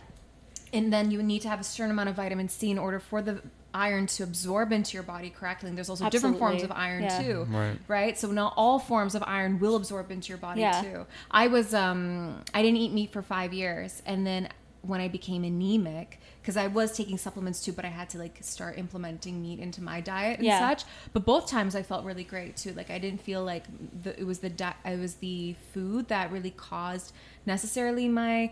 And 0.72 0.92
then 0.92 1.10
you 1.10 1.22
need 1.22 1.42
to 1.42 1.48
have 1.48 1.60
a 1.60 1.64
certain 1.64 1.90
amount 1.90 2.08
of 2.10 2.14
vitamin 2.14 2.48
C 2.48 2.70
in 2.70 2.78
order 2.78 3.00
for 3.00 3.22
the 3.22 3.42
iron 3.74 4.06
to 4.06 4.22
absorb 4.24 4.72
into 4.72 4.94
your 4.94 5.02
body 5.02 5.30
correctly. 5.30 5.68
And 5.68 5.76
there's 5.78 5.88
also 5.90 6.08
different 6.10 6.38
forms 6.38 6.62
of 6.62 6.72
iron 6.72 7.04
Yeah. 7.04 7.22
too. 7.22 7.46
Right. 7.50 7.78
Right? 7.88 8.18
So 8.18 8.30
not 8.30 8.54
all 8.56 8.78
forms 8.78 9.14
of 9.14 9.22
iron 9.26 9.58
will 9.60 9.76
absorb 9.76 10.10
into 10.10 10.28
your 10.28 10.38
body 10.38 10.60
Yeah. 10.60 10.82
too. 10.82 11.06
I 11.30 11.46
was 11.48 11.72
um 11.74 12.42
I 12.54 12.62
didn't 12.62 12.78
eat 12.78 12.92
meat 12.92 13.12
for 13.12 13.22
5 13.22 13.52
years 13.52 14.02
and 14.06 14.26
then 14.26 14.48
when 14.82 15.00
I 15.00 15.08
became 15.08 15.44
anemic 15.44 16.18
because 16.40 16.56
I 16.56 16.66
was 16.68 16.96
taking 16.96 17.18
supplements 17.18 17.62
too, 17.64 17.72
but 17.72 17.84
I 17.84 17.88
had 17.88 18.08
to 18.10 18.18
like 18.18 18.38
start 18.40 18.78
implementing 18.78 19.42
meat 19.42 19.58
into 19.58 19.82
my 19.82 20.00
diet 20.00 20.38
and 20.38 20.46
Yeah. 20.46 20.58
such. 20.58 20.84
But 21.12 21.24
both 21.26 21.46
times 21.48 21.74
I 21.76 21.82
felt 21.82 22.04
really 22.04 22.24
great 22.24 22.56
too. 22.56 22.72
Like 22.72 22.90
I 22.90 22.98
didn't 22.98 23.20
feel 23.20 23.44
like 23.44 23.64
the, 24.02 24.18
it 24.18 24.24
was 24.24 24.38
the 24.38 24.48
di- 24.50 24.74
it 24.84 24.98
was 24.98 25.16
the 25.16 25.54
food 25.74 26.08
that 26.08 26.32
really 26.32 26.50
caused 26.52 27.12
necessarily 27.44 28.08
my 28.08 28.50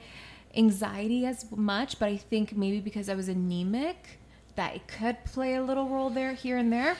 anxiety 0.56 1.24
as 1.26 1.50
much. 1.50 1.98
But 1.98 2.08
I 2.10 2.16
think 2.16 2.56
maybe 2.56 2.80
because 2.80 3.08
I 3.08 3.14
was 3.14 3.28
anemic, 3.28 4.18
that 4.56 4.74
it 4.74 4.88
could 4.88 5.24
play 5.24 5.54
a 5.54 5.62
little 5.62 5.88
role 5.88 6.10
there 6.10 6.32
here 6.34 6.58
and 6.58 6.72
there. 6.72 6.96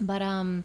But 0.00 0.22
um, 0.22 0.64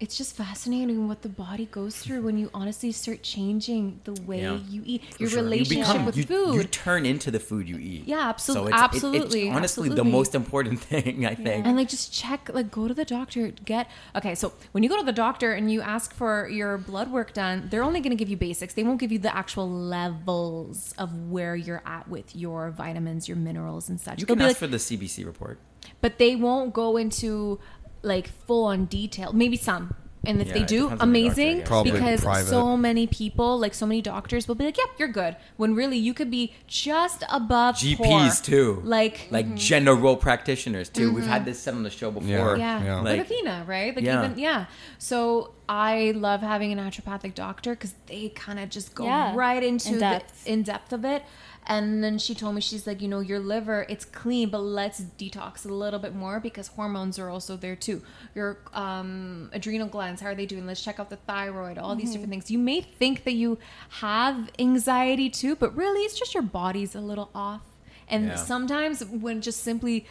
it's 0.00 0.16
just 0.16 0.36
fascinating 0.36 1.08
what 1.08 1.22
the 1.22 1.28
body 1.28 1.66
goes 1.66 1.96
through 1.96 2.22
when 2.22 2.38
you 2.38 2.48
honestly 2.54 2.92
start 2.92 3.20
changing 3.22 4.00
the 4.04 4.12
way 4.22 4.42
Yeah. 4.42 4.58
you 4.68 4.82
eat, 4.84 5.02
your 5.18 5.28
sure. 5.28 5.38
You 5.40 5.44
relationship 5.44 5.86
become- 5.92 6.06
with 6.06 6.16
you, 6.16 6.22
food. 6.22 6.54
You 6.54 6.64
turn 6.64 7.04
into 7.04 7.32
the 7.32 7.40
food 7.40 7.68
you 7.68 7.78
eat. 7.78 8.04
Yeah, 8.06 8.28
absolutely 8.28 8.70
So 8.72 8.76
it's, 8.76 8.82
it- 8.82 8.84
it's 8.86 8.94
absolutely, 8.94 9.50
honestly, 9.50 9.88
the 9.88 10.04
most 10.04 10.34
important 10.36 10.80
thing 10.90 11.26
I 11.26 11.34
think. 11.34 11.66
and 11.66 11.76
like 11.76 11.88
just 11.88 12.12
check 12.12 12.48
like 12.54 12.70
go 12.70 12.86
to 12.86 12.94
the 12.94 13.04
doctor 13.04 13.48
get 13.64 13.90
okay 14.14 14.34
so 14.36 14.52
when 14.72 14.82
you 14.84 14.88
go 14.88 14.96
to 14.98 15.04
the 15.04 15.12
doctor 15.12 15.52
and 15.52 15.70
you 15.72 15.80
ask 15.80 16.14
for 16.14 16.48
your 16.48 16.78
blood 16.78 17.10
work 17.10 17.32
done 17.32 17.66
they're 17.70 17.82
only 17.82 18.00
going 18.00 18.10
to 18.16 18.20
give 18.22 18.28
you 18.28 18.36
basics 18.36 18.74
they 18.74 18.84
won't 18.84 19.00
give 19.00 19.10
you 19.10 19.18
the 19.18 19.34
actual 19.36 19.68
levels 19.68 20.94
of 20.98 21.12
where 21.30 21.56
you're 21.56 21.82
at 21.86 22.08
with 22.08 22.34
your 22.36 22.70
vitamins 22.70 23.28
your 23.28 23.36
minerals 23.36 23.88
and 23.88 24.00
such 24.00 24.20
You 24.20 24.26
They'll 24.26 24.36
can 24.36 24.42
ask 24.42 24.50
like- 24.50 24.56
for 24.58 24.66
the 24.66 24.78
CBC 24.78 25.24
report. 25.26 25.58
but 26.00 26.18
they 26.18 26.36
won't 26.36 26.72
go 26.74 26.96
into 26.96 27.58
like 28.02 28.28
full 28.46 28.64
on 28.64 28.84
detail 28.86 29.32
maybe 29.32 29.56
some 29.56 29.94
and 30.24 30.40
if 30.40 30.48
Yeah, 30.48 30.54
they 30.54 30.64
do 30.64 30.82
depends 30.90 31.02
on 31.02 31.12
the 31.12 31.22
doctor, 31.22 31.38
I 31.38 31.38
amazing 31.38 31.58
because 31.84 32.20
private. 32.22 32.48
so 32.48 32.76
many 32.76 33.06
people 33.06 33.58
like 33.58 33.72
so 33.74 33.86
many 33.86 34.02
doctors 34.02 34.48
will 34.48 34.56
be 34.56 34.64
like 34.64 34.76
yep 34.76 34.88
you're 34.98 35.08
good 35.08 35.36
when 35.56 35.74
really 35.74 35.96
you 35.96 36.12
could 36.12 36.30
be 36.30 36.54
just 36.66 37.24
above 37.30 37.76
GPs 37.76 37.96
poor. 37.96 38.30
too. 38.42 38.82
like 38.84 39.28
like 39.30 39.46
mm-hmm. 39.46 39.56
general 39.56 40.16
practitioners 40.16 40.88
too. 40.88 41.12
We've 41.12 41.24
had 41.24 41.42
mm-hmm. 41.42 41.50
this 41.50 41.60
said 41.60 41.74
on 41.74 41.82
the 41.82 41.90
show 41.90 42.10
before. 42.10 42.56
Yeah, 42.56 42.82
Yeah. 42.82 42.96
with 42.96 43.04
Like- 43.04 43.20
Athena, 43.20 43.64
right? 43.66 43.94
Like 43.94 44.04
Yeah. 44.04 44.24
even 44.24 44.38
yeah. 44.38 44.66
So 44.98 45.52
I 45.68 46.12
love 46.16 46.40
having 46.40 46.72
a 46.72 46.76
naturopathic 46.76 47.34
doctor 47.34 47.70
because 47.74 47.94
they 48.06 48.30
kind 48.30 48.58
of 48.58 48.70
just 48.70 48.94
go 48.94 49.04
Yeah. 49.04 49.34
right 49.34 49.62
into 49.62 49.90
In 49.90 49.98
the 49.98 50.22
in 50.46 50.62
depth 50.62 50.92
of 50.92 51.04
it. 51.04 51.22
And 51.68 52.02
then 52.02 52.16
she 52.18 52.34
told 52.34 52.54
me 52.54 52.62
she's 52.62 52.86
like, 52.86 53.02
you 53.02 53.08
know, 53.08 53.20
your 53.20 53.38
liver 53.38 53.84
it's 53.90 54.06
clean, 54.06 54.48
but 54.48 54.60
let's 54.60 55.02
detox 55.18 55.66
a 55.66 55.68
little 55.68 56.00
bit 56.00 56.14
more 56.14 56.40
because 56.40 56.68
hormones 56.68 57.18
are 57.18 57.28
also 57.28 57.56
there 57.58 57.76
too. 57.76 58.00
Your 58.34 58.58
um, 58.72 59.50
adrenal 59.52 59.86
glands, 59.88 60.22
how 60.22 60.28
are 60.28 60.34
they 60.34 60.46
doing? 60.46 60.66
Let's 60.66 60.82
check 60.82 60.98
out 60.98 61.10
the 61.10 61.16
thyroid, 61.16 61.76
all 61.76 61.94
these 61.94 62.10
different 62.12 62.30
things. 62.30 62.50
You 62.50 62.58
may 62.58 62.80
think 62.80 63.24
that 63.24 63.32
you 63.34 63.58
have 64.00 64.50
anxiety 64.58 65.28
too, 65.28 65.56
but 65.56 65.76
really 65.76 66.00
it's 66.02 66.18
just 66.18 66.32
your 66.32 66.42
body's 66.42 66.94
a 66.94 67.00
little 67.02 67.28
off. 67.34 67.60
And 68.08 68.28
Yeah. 68.28 68.36
sometimes 68.36 69.04
when 69.04 69.42
just 69.42 69.62
simply 69.62 70.06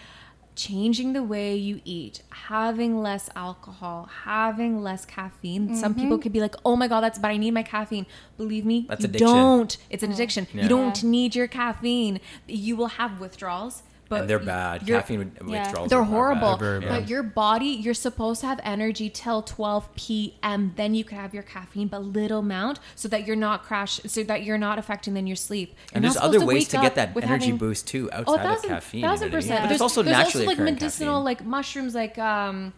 changing 0.57 1.13
the 1.13 1.23
way 1.23 1.55
you 1.55 1.79
eat, 1.85 2.23
having 2.29 3.01
less 3.01 3.29
alcohol, 3.35 4.09
having 4.25 4.81
less 4.81 5.05
caffeine. 5.05 5.75
Some 5.75 5.93
Mm-hmm. 5.93 6.01
people 6.01 6.17
could 6.17 6.33
be 6.33 6.41
like, 6.41 6.55
"Oh 6.65 6.75
my 6.75 6.87
god, 6.89 7.01
that's 7.01 7.19
bad. 7.19 7.31
I 7.31 7.37
need 7.37 7.53
my 7.53 7.63
caffeine." 7.63 8.05
Believe 8.37 8.65
me, 8.65 8.85
That's 8.89 9.01
you 9.03 9.09
addiction. 9.09 9.27
don't. 9.27 9.77
It's 9.89 10.03
an 10.03 10.11
addiction. 10.11 10.47
Yeah. 10.53 10.63
You 10.63 10.69
don't 10.69 11.01
Yeah. 11.03 11.09
need 11.09 11.35
your 11.35 11.47
caffeine. 11.47 12.19
You 12.47 12.75
will 12.75 12.93
have 12.99 13.19
withdrawals, 13.21 13.83
but 14.09 14.21
and 14.21 14.29
they're 14.29 14.39
bad. 14.39 14.85
Caffeine 14.87 15.19
with- 15.19 15.37
Yeah. 15.49 15.63
withdrawals. 15.63 15.89
They're 15.89 15.99
are 15.99 16.03
bad. 16.03 16.11
horrible. 16.11 16.57
They're 16.57 16.79
very 16.79 16.91
But 16.91 16.99
bad. 17.01 17.09
your 17.09 17.23
body, 17.23 17.67
you're 17.67 17.93
supposed 17.93 18.41
to 18.41 18.47
have 18.47 18.59
energy 18.63 19.09
till 19.09 19.41
12 19.41 19.93
p.m. 19.95 20.73
Then 20.75 20.95
you 20.95 21.03
can 21.03 21.17
have 21.17 21.33
your 21.33 21.43
caffeine, 21.43 21.87
but 21.87 22.03
little 22.03 22.39
amount, 22.39 22.79
so 22.95 23.07
that 23.09 23.25
you're 23.27 23.35
not 23.35 23.63
crash, 23.63 23.99
so 24.05 24.23
that 24.23 24.43
you're 24.43 24.57
not 24.57 24.79
affecting 24.79 25.13
then 25.13 25.27
your 25.27 25.35
sleep. 25.35 25.69
You're 25.69 25.77
And 25.95 26.03
there's 26.03 26.13
supposed 26.13 26.35
other 26.35 26.45
ways 26.45 26.67
to 26.69 26.77
get 26.77 26.95
that 26.95 27.09
energy 27.15 27.27
having- 27.27 27.57
boost 27.57 27.87
too 27.87 28.09
outside 28.13 28.45
Oh, 28.45 28.53
of 28.53 28.61
caffeine. 28.63 28.69
thousand 28.69 28.97
you 28.99 29.01
know 29.01 29.09
what 29.09 29.19
I 29.19 29.23
mean? 29.25 29.31
percent. 29.31 29.49
But 29.49 29.67
There's, 29.67 29.69
there's 29.69 29.81
also 29.81 30.03
there's 30.03 30.17
naturally 30.17 30.45
also 30.47 30.63
like 30.63 30.73
medicinal, 30.73 31.13
caffeine. 31.15 31.23
like 31.25 31.45
mushrooms, 31.45 31.95
like 31.95 32.17
um, 32.17 32.73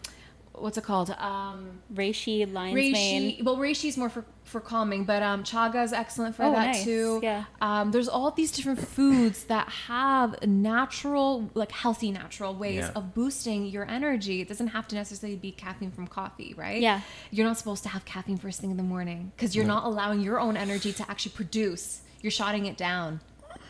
what's 0.60 0.76
it 0.78 0.84
called? 0.84 1.10
Um, 1.18 1.80
Reishi, 1.92 2.50
lion's 2.52 2.74
mane. 2.74 3.38
reishi. 3.38 3.44
Well, 3.44 3.56
reishi's 3.56 3.96
more 3.96 4.08
for 4.08 4.24
for 4.44 4.60
calming, 4.60 5.04
but 5.04 5.22
um, 5.22 5.44
chaga 5.44 5.84
is 5.84 5.92
excellent 5.92 6.34
for 6.34 6.42
Oh, 6.44 6.50
that 6.52 6.66
nice. 6.72 6.82
too. 6.84 7.20
Yeah. 7.22 7.44
Um, 7.60 7.92
there's 7.92 8.08
all 8.08 8.32
these 8.32 8.50
different 8.50 8.80
foods 8.80 9.44
that 9.44 9.68
have 9.68 10.34
natural, 10.44 11.48
like 11.54 11.70
healthy, 11.70 12.10
natural 12.10 12.54
ways 12.54 12.78
Yeah. 12.78 12.90
of 12.96 13.14
boosting 13.14 13.66
your 13.66 13.88
energy. 13.88 14.40
It 14.40 14.48
doesn't 14.48 14.68
have 14.68 14.88
to 14.88 14.96
necessarily 14.96 15.36
be 15.36 15.52
caffeine 15.52 15.92
from 15.92 16.08
coffee, 16.08 16.54
right? 16.56 16.80
Yeah. 16.80 17.00
You're 17.30 17.46
not 17.46 17.58
supposed 17.58 17.84
to 17.84 17.88
have 17.90 18.04
caffeine 18.04 18.38
first 18.38 18.60
thing 18.60 18.72
in 18.72 18.76
the 18.76 18.82
morning 18.82 19.30
because 19.36 19.54
you're 19.54 19.64
not 19.66 19.84
allowing 19.84 20.20
your 20.20 20.40
own 20.40 20.56
energy 20.56 20.92
to 20.94 21.08
actually 21.10 21.32
produce. 21.32 22.00
You're 22.20 22.32
shutting 22.32 22.66
it 22.66 22.76
down. 22.76 23.20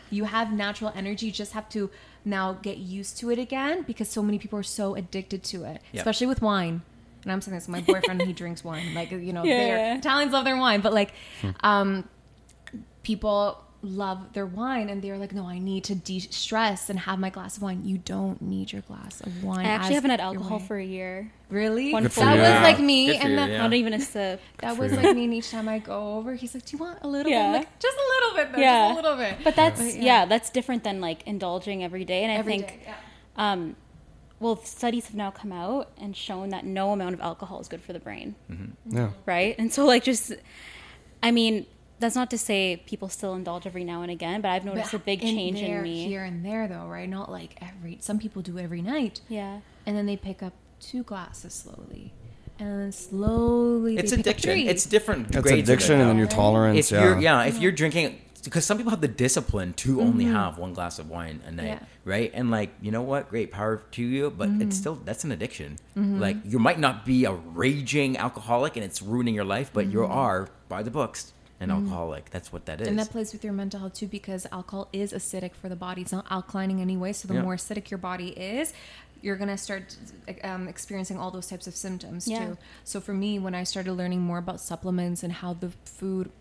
You 0.09 0.23
have 0.25 0.51
natural 0.51 0.91
energy. 0.95 1.27
You 1.27 1.31
just 1.31 1.53
have 1.53 1.69
to 1.69 1.89
now 2.25 2.53
get 2.53 2.77
used 2.77 3.17
to 3.19 3.31
it 3.31 3.39
again 3.39 3.83
because 3.83 4.07
so 4.09 4.21
many 4.21 4.37
people 4.39 4.57
are 4.59 4.63
so 4.63 4.95
addicted 4.95 5.43
to 5.43 5.63
it, 5.63 5.81
Yep. 5.91 6.01
especially 6.01 6.27
with 6.27 6.41
wine. 6.41 6.81
And 7.23 7.31
I'm 7.31 7.41
saying 7.41 7.55
this, 7.55 7.67
my 7.67 7.81
boyfriend, 7.81 8.21
he 8.23 8.33
drinks 8.33 8.63
wine. 8.63 8.93
Like, 8.93 9.11
you 9.11 9.31
know, 9.33 9.43
Yeah. 9.43 9.97
Italians 9.97 10.31
love 10.33 10.45
their 10.45 10.57
wine, 10.57 10.81
but 10.81 10.93
like, 10.93 11.13
um, 11.61 12.07
people 13.03 13.63
love 13.83 14.33
their 14.33 14.45
wine 14.45 14.89
and 14.89 15.01
they're 15.01 15.17
like, 15.17 15.33
no, 15.33 15.47
I 15.47 15.57
need 15.57 15.83
to 15.85 15.95
de 15.95 16.19
stress 16.19 16.89
and 16.89 16.99
have 16.99 17.17
my 17.17 17.31
glass 17.31 17.57
of 17.57 17.63
wine. 17.63 17.81
You 17.83 17.97
don't 17.97 18.39
need 18.41 18.71
your 18.71 18.83
glass 18.83 19.21
of 19.21 19.43
wine. 19.43 19.65
I 19.65 19.69
actually 19.69 19.95
haven't 19.95 20.11
had 20.11 20.19
alcohol 20.21 20.59
for 20.59 20.77
a 20.77 20.83
year. 20.85 21.31
Really? 21.49 21.91
One 21.91 22.03
that 22.03 22.11
full 22.11 22.25
was 22.25 22.35
year. 22.35 22.61
like 22.61 22.79
me, 22.79 23.07
Good 23.07 23.15
and 23.17 23.29
you, 23.31 23.35
that, 23.37 23.49
yeah. 23.49 23.57
Not 23.57 23.73
even 23.73 23.93
a 23.93 23.99
sip. 23.99 24.39
that 24.59 24.75
for 24.75 24.83
was 24.83 24.91
you. 24.91 24.97
like 24.99 25.15
me. 25.15 25.23
And 25.25 25.33
each 25.33 25.49
time 25.49 25.67
I 25.67 25.79
go 25.79 26.13
over, 26.17 26.35
he's 26.35 26.53
like, 26.53 26.63
"Do 26.65 26.77
you 26.77 26.83
want 26.83 26.99
a 27.01 27.07
little 27.07 27.31
Yeah. 27.31 27.51
bit? 27.53 27.57
Like, 27.59 27.79
just 27.79 27.97
a 27.97 28.07
little 28.13 28.35
bit, 28.37 28.51
though, 28.55 28.61
Yeah. 28.61 28.87
just 28.89 28.99
a 28.99 29.01
little 29.01 29.17
bit." 29.17 29.43
But 29.43 29.55
that's 29.55 29.81
But, 29.81 29.95
yeah. 29.95 30.01
yeah. 30.03 30.25
that's 30.25 30.49
different 30.51 30.83
than 30.83 31.01
like 31.01 31.23
indulging 31.25 31.83
every 31.83 32.05
day. 32.05 32.23
And 32.23 32.31
I 32.31 32.35
Every 32.35 32.53
think 32.59 32.67
day, 32.67 32.79
yeah. 32.85 32.95
um, 33.51 33.75
well, 34.39 34.57
studies 34.63 35.07
have 35.07 35.15
now 35.15 35.31
come 35.31 35.51
out 35.51 35.89
and 35.99 36.15
shown 36.15 36.49
that 36.49 36.65
no 36.65 36.91
amount 36.93 37.15
of 37.15 37.21
alcohol 37.21 37.59
is 37.59 37.67
good 37.67 37.81
for 37.81 37.93
the 37.93 37.99
brain, 37.99 38.35
Yeah. 38.85 39.09
right? 39.25 39.55
And 39.59 39.73
so, 39.73 39.85
like, 39.85 40.03
just, 40.03 40.33
I 41.23 41.31
mean, 41.31 41.65
that's 42.01 42.15
not 42.15 42.29
to 42.31 42.37
say 42.37 42.81
people 42.85 43.07
still 43.07 43.33
indulge 43.35 43.65
every 43.65 43.83
now 43.85 44.01
and 44.01 44.11
again, 44.11 44.41
but 44.41 44.49
I've 44.49 44.65
noticed 44.65 44.93
a 44.93 44.99
big 44.99 45.21
in 45.23 45.35
change 45.35 45.61
there, 45.61 45.77
in 45.77 45.83
me. 45.83 46.05
here 46.07 46.23
and 46.23 46.43
there, 46.45 46.67
though, 46.67 46.87
right? 46.87 47.07
Not 47.07 47.31
like 47.31 47.57
every. 47.61 47.97
Some 48.01 48.19
people 48.19 48.41
do 48.41 48.59
every 48.59 48.81
night, 48.81 49.21
Yeah, 49.29 49.59
and 49.85 49.95
then 49.95 50.05
they 50.05 50.17
pick 50.17 50.43
up 50.43 50.53
two 50.81 51.03
glasses 51.03 51.53
slowly, 51.53 52.11
and 52.59 52.67
then 52.81 52.91
slowly 52.91 53.97
It's 53.97 54.11
they 54.11 54.17
pick 54.17 54.27
up 54.27 54.31
addiction. 54.33 54.51
three. 54.51 54.67
It's 54.67 54.85
different 54.85 55.27
It's 55.27 55.37
grades. 55.37 55.47
of 55.51 55.57
it, 55.57 55.61
addiction 55.61 55.99
and 56.01 56.09
then 56.09 56.17
your 56.17 56.27
tolerance. 56.27 56.91
if 56.91 56.99
you're 56.99 57.19
yeah. 57.19 57.41
yeah, 57.43 57.47
if 57.49 57.59
you're 57.59 57.71
drinking 57.71 58.19
because 58.43 58.65
some 58.65 58.75
people 58.77 58.89
have 58.89 59.01
the 59.01 59.07
discipline 59.07 59.71
to 59.73 60.01
only 60.01 60.25
have 60.25 60.57
one 60.57 60.73
glass 60.73 60.97
of 60.97 61.07
wine 61.11 61.41
a 61.45 61.51
night, 61.51 61.63
Mm-hmm. 61.63 61.67
Yeah. 61.67 61.79
right? 62.05 62.31
And 62.33 62.49
like, 62.49 62.71
you 62.81 62.89
know 62.89 63.03
what? 63.03 63.29
Great 63.29 63.51
power 63.51 63.83
to 63.91 64.01
you, 64.03 64.31
but 64.31 64.49
Mm-hmm. 64.49 64.63
it's 64.63 64.75
still 64.77 64.95
that's 64.95 65.23
an 65.23 65.31
addiction. 65.31 65.77
Like 65.95 66.37
you 66.43 66.57
might 66.57 66.79
not 66.79 67.05
be 67.05 67.25
a 67.25 67.33
raging 67.33 68.17
alcoholic 68.17 68.75
and 68.77 68.83
it's 68.83 68.99
ruining 69.01 69.35
your 69.35 69.45
life, 69.45 69.69
but 69.71 69.85
you 69.91 70.03
are 70.05 70.49
by 70.69 70.81
the 70.81 70.89
books 70.89 71.33
an 71.61 71.71
alcoholic. 71.71 72.29
That's 72.31 72.51
what 72.51 72.65
that 72.65 72.81
is. 72.81 72.85
Mm-hmm. 72.87 72.89
And 72.89 72.99
that 72.99 73.09
plays 73.11 73.31
with 73.31 73.43
your 73.43 73.53
mental 73.53 73.79
health 73.79 73.93
too, 73.93 74.07
because 74.07 74.45
alcohol 74.51 74.89
is 74.91 75.13
acidic 75.13 75.53
for 75.53 75.69
the 75.69 75.75
body. 75.75 76.01
It's 76.01 76.11
not 76.11 76.27
alkalining 76.29 76.81
anyway. 76.81 77.13
So 77.13 77.27
the 77.27 77.35
Yeah. 77.35 77.43
more 77.43 77.55
acidic 77.55 77.89
your 77.89 77.99
body 77.99 78.29
is, 78.29 78.73
you're 79.21 79.35
gonna 79.35 79.57
start 79.57 79.95
um, 80.43 80.67
experiencing 80.67 81.17
all 81.19 81.29
those 81.31 81.47
types 81.47 81.67
of 81.67 81.75
symptoms 81.75 82.27
Yeah. 82.27 82.39
too. 82.47 82.57
So 82.83 82.99
for 82.99 83.13
me, 83.13 83.37
when 83.39 83.53
I 83.55 83.63
started 83.63 83.93
learning 83.93 84.21
more 84.21 84.39
about 84.39 84.59
supplements 84.59 85.21
and 85.23 85.31
how 85.31 85.53
the 85.53 85.69
food, 85.85 86.31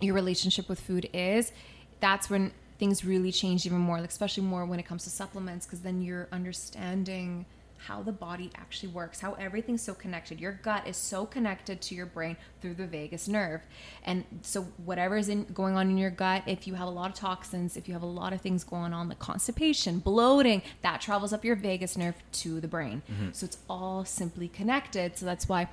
your 0.00 0.14
relationship 0.14 0.68
with 0.68 0.80
food 0.80 1.08
is, 1.14 1.52
that's 2.00 2.28
when 2.28 2.52
things 2.78 3.04
really 3.04 3.32
changed 3.32 3.64
even 3.64 3.78
more. 3.78 4.00
Like 4.00 4.10
especially 4.10 4.42
more 4.44 4.66
when 4.66 4.78
it 4.78 4.84
comes 4.84 5.04
to 5.04 5.10
supplements, 5.10 5.64
because 5.66 5.80
then 5.80 6.02
you're 6.02 6.28
understanding 6.30 7.46
how 7.86 8.02
the 8.02 8.12
body 8.12 8.50
actually 8.56 8.88
works, 8.90 9.20
how 9.20 9.32
everything's 9.34 9.82
so 9.82 9.94
connected. 9.94 10.40
Your 10.40 10.52
gut 10.52 10.86
is 10.86 10.96
so 10.96 11.26
connected 11.26 11.80
to 11.82 11.94
your 11.94 12.06
brain 12.06 12.36
through 12.60 12.74
the 12.74 12.86
vagus 12.86 13.26
nerve. 13.26 13.62
And 14.04 14.24
so 14.42 14.62
whatever 14.84 15.16
is 15.16 15.28
in, 15.28 15.44
going 15.52 15.76
on 15.76 15.90
in 15.90 15.98
your 15.98 16.10
gut, 16.10 16.44
if 16.46 16.66
you 16.66 16.74
have 16.74 16.86
a 16.86 16.90
lot 16.90 17.10
of 17.10 17.16
toxins, 17.16 17.76
if 17.76 17.88
you 17.88 17.94
have 17.94 18.02
a 18.02 18.06
lot 18.06 18.32
of 18.32 18.40
things 18.40 18.62
going 18.62 18.92
on 18.92 19.08
like 19.08 19.18
constipation, 19.18 19.98
bloating, 19.98 20.62
that 20.82 21.00
travels 21.00 21.32
up 21.32 21.44
your 21.44 21.56
vagus 21.56 21.96
nerve 21.96 22.14
to 22.32 22.60
the 22.60 22.68
brain. 22.68 23.02
Mm-hmm. 23.10 23.32
So 23.32 23.46
it's 23.46 23.58
all 23.68 24.04
simply 24.04 24.48
connected. 24.48 25.16
So 25.16 25.26
that's 25.26 25.48
why 25.48 25.68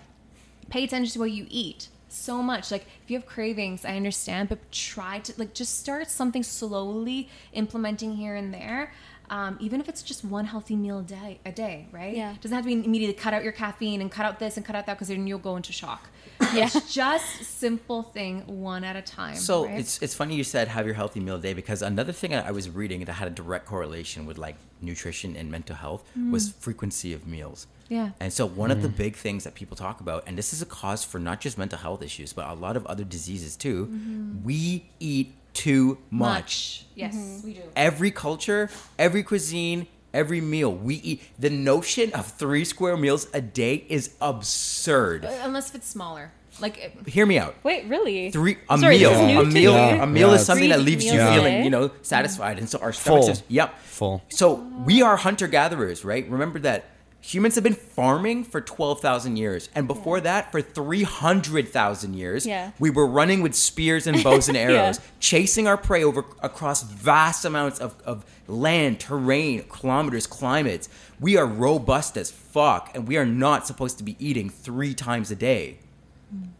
pay 0.69 0.83
attention 0.83 1.13
to 1.13 1.19
what 1.19 1.31
you 1.31 1.45
eat 1.49 1.89
so 2.09 2.41
much 2.41 2.71
like 2.71 2.85
if 3.03 3.11
you 3.11 3.17
have 3.17 3.25
cravings 3.27 3.85
i 3.85 3.95
understand 3.95 4.49
but 4.49 4.71
try 4.71 5.19
to 5.19 5.31
like 5.37 5.53
just 5.53 5.79
start 5.79 6.09
something 6.09 6.41
slowly 6.41 7.29
implementing 7.53 8.15
here 8.15 8.35
and 8.35 8.51
there 8.51 8.91
Um, 9.29 9.57
even 9.59 9.79
if 9.79 9.87
it's 9.87 10.01
just 10.01 10.23
one 10.23 10.45
healthy 10.45 10.75
meal 10.75 10.99
a 10.99 11.03
day, 11.03 11.39
a 11.45 11.51
day, 11.51 11.87
right? 11.91 12.15
Yeah. 12.15 12.33
It 12.33 12.41
Doesn't 12.41 12.55
have 12.55 12.65
to 12.65 12.67
be 12.67 12.85
immediately 12.85 13.13
cut 13.13 13.33
out 13.33 13.43
your 13.43 13.51
caffeine 13.51 14.01
and 14.01 14.11
cut 14.11 14.25
out 14.25 14.39
this 14.39 14.57
and 14.57 14.65
cut 14.65 14.75
out 14.75 14.85
that 14.87 14.95
because 14.95 15.09
then 15.09 15.27
you'll 15.27 15.39
go 15.39 15.55
into 15.55 15.73
shock. 15.73 16.09
Yeah. 16.53 16.65
It's 16.65 16.93
just 16.93 17.43
simple 17.43 18.01
thing, 18.01 18.41
one 18.47 18.83
at 18.83 18.95
a 18.95 19.03
time. 19.03 19.35
So 19.35 19.65
right? 19.65 19.79
it's 19.79 20.01
it's 20.01 20.15
funny 20.15 20.35
you 20.35 20.43
said 20.43 20.67
have 20.67 20.85
your 20.85 20.95
healthy 20.95 21.19
meal 21.19 21.35
a 21.35 21.39
day 21.39 21.53
because 21.53 21.83
another 21.83 22.11
thing 22.11 22.33
I 22.33 22.47
I 22.47 22.51
was 22.51 22.69
reading 22.69 23.05
that 23.05 23.13
had 23.13 23.27
a 23.27 23.31
direct 23.31 23.65
correlation 23.67 24.25
with 24.25 24.39
like 24.39 24.55
nutrition 24.81 25.35
and 25.35 25.51
mental 25.51 25.75
health 25.75 26.03
mm. 26.17 26.31
was 26.31 26.51
frequency 26.51 27.13
of 27.13 27.27
meals. 27.27 27.67
Yeah. 27.89 28.11
And 28.19 28.31
so 28.31 28.45
one 28.45 28.71
of 28.71 28.81
the 28.81 28.87
mm. 28.87 28.97
big 28.97 29.15
things 29.15 29.43
that 29.43 29.55
people 29.55 29.75
talk 29.75 29.99
about, 29.99 30.23
and 30.27 30.37
this 30.37 30.53
is 30.53 30.61
a 30.61 30.65
cause 30.65 31.03
for 31.03 31.19
not 31.19 31.41
just 31.41 31.57
mental 31.57 31.79
health 31.79 32.01
issues, 32.01 32.33
but 32.33 32.47
a 32.47 32.53
lot 32.53 32.77
of 32.77 32.85
other 32.85 33.03
diseases 33.03 33.55
too. 33.55 33.87
Mm-hmm. 33.87 34.43
We 34.43 34.85
eat 34.99 35.33
too 35.59 35.97
much. 36.09 36.85
Yes, 36.95 37.15
mm-hmm. 37.15 37.47
we 37.47 37.53
do. 37.55 37.61
Every 37.75 38.11
culture, 38.11 38.69
every 38.97 39.23
cuisine, 39.23 39.87
every 40.13 40.39
meal 40.39 40.73
we 40.73 40.95
eat. 40.95 41.21
The 41.37 41.49
notion 41.49 42.13
of 42.13 42.27
three 42.27 42.63
square 42.63 42.95
meals 42.95 43.27
a 43.33 43.41
day 43.41 43.85
is 43.89 44.15
absurd. 44.21 45.25
Uh, 45.25 45.35
unless 45.43 45.69
if 45.69 45.75
it's 45.75 45.87
smaller. 45.87 46.31
Like 46.61 47.07
Hear 47.07 47.25
me 47.25 47.37
out. 47.37 47.55
Wait, 47.63 47.85
really? 47.87 48.31
Three 48.31 48.57
a 48.69 48.77
Sorry, 48.77 48.97
meal. 48.99 49.11
this 49.11 49.19
is 49.19 49.27
new 49.27 49.39
A 49.39 49.43
to 49.43 49.49
meal. 49.49 49.73
me. 49.73 49.99
A 49.99 50.07
meal 50.07 50.29
Yeah. 50.29 50.35
is 50.35 50.45
something 50.45 50.69
that 50.69 50.81
leaves 50.81 51.05
you 51.05 51.13
meals 51.13 51.33
feeling, 51.33 51.63
you 51.63 51.69
know, 51.69 51.91
satisfied, 52.01 52.57
and 52.57 52.69
so 52.69 52.79
our 52.79 52.93
stomachs. 52.93 53.25
Full. 53.25 53.31
Is, 53.33 53.43
yep. 53.49 53.77
Full. 53.79 54.23
So 54.29 54.55
we 54.85 55.01
are 55.01 55.15
hunter 55.17 55.47
gatherers, 55.47 56.03
right? 56.05 56.29
Remember 56.29 56.59
that 56.59 56.85
humans 57.21 57.55
have 57.55 57.63
been 57.63 57.73
farming 57.73 58.43
for 58.45 58.61
twelve 58.61 59.01
thousand 59.01 59.37
years, 59.37 59.69
and 59.75 59.87
before 59.87 60.19
that, 60.21 60.51
for 60.51 60.61
three 60.61 61.03
hundred 61.03 61.67
thousand 61.69 62.13
years, 62.15 62.45
Yeah. 62.45 62.71
we 62.79 62.89
were 62.89 63.05
running 63.07 63.41
with 63.41 63.55
spears 63.55 64.07
and 64.07 64.23
bows 64.23 64.47
and 64.47 64.57
arrows, 64.65 64.97
Yeah. 64.97 65.03
chasing 65.19 65.67
our 65.67 65.77
prey 65.77 66.03
over 66.03 66.25
across 66.41 66.83
vast 66.83 67.45
amounts 67.45 67.79
of, 67.79 67.95
of 68.05 68.25
land, 68.47 68.99
terrain, 68.99 69.63
kilometers, 69.63 70.25
climates. 70.27 70.89
We 71.19 71.35
are 71.37 71.45
robust 71.45 72.17
as 72.17 72.31
fuck, 72.31 72.91
and 72.95 73.07
we 73.07 73.17
are 73.17 73.25
not 73.25 73.67
supposed 73.67 73.97
to 73.97 74.03
be 74.03 74.15
eating 74.19 74.49
three 74.49 74.93
times 74.93 75.29
a 75.31 75.35
day. 75.35 75.77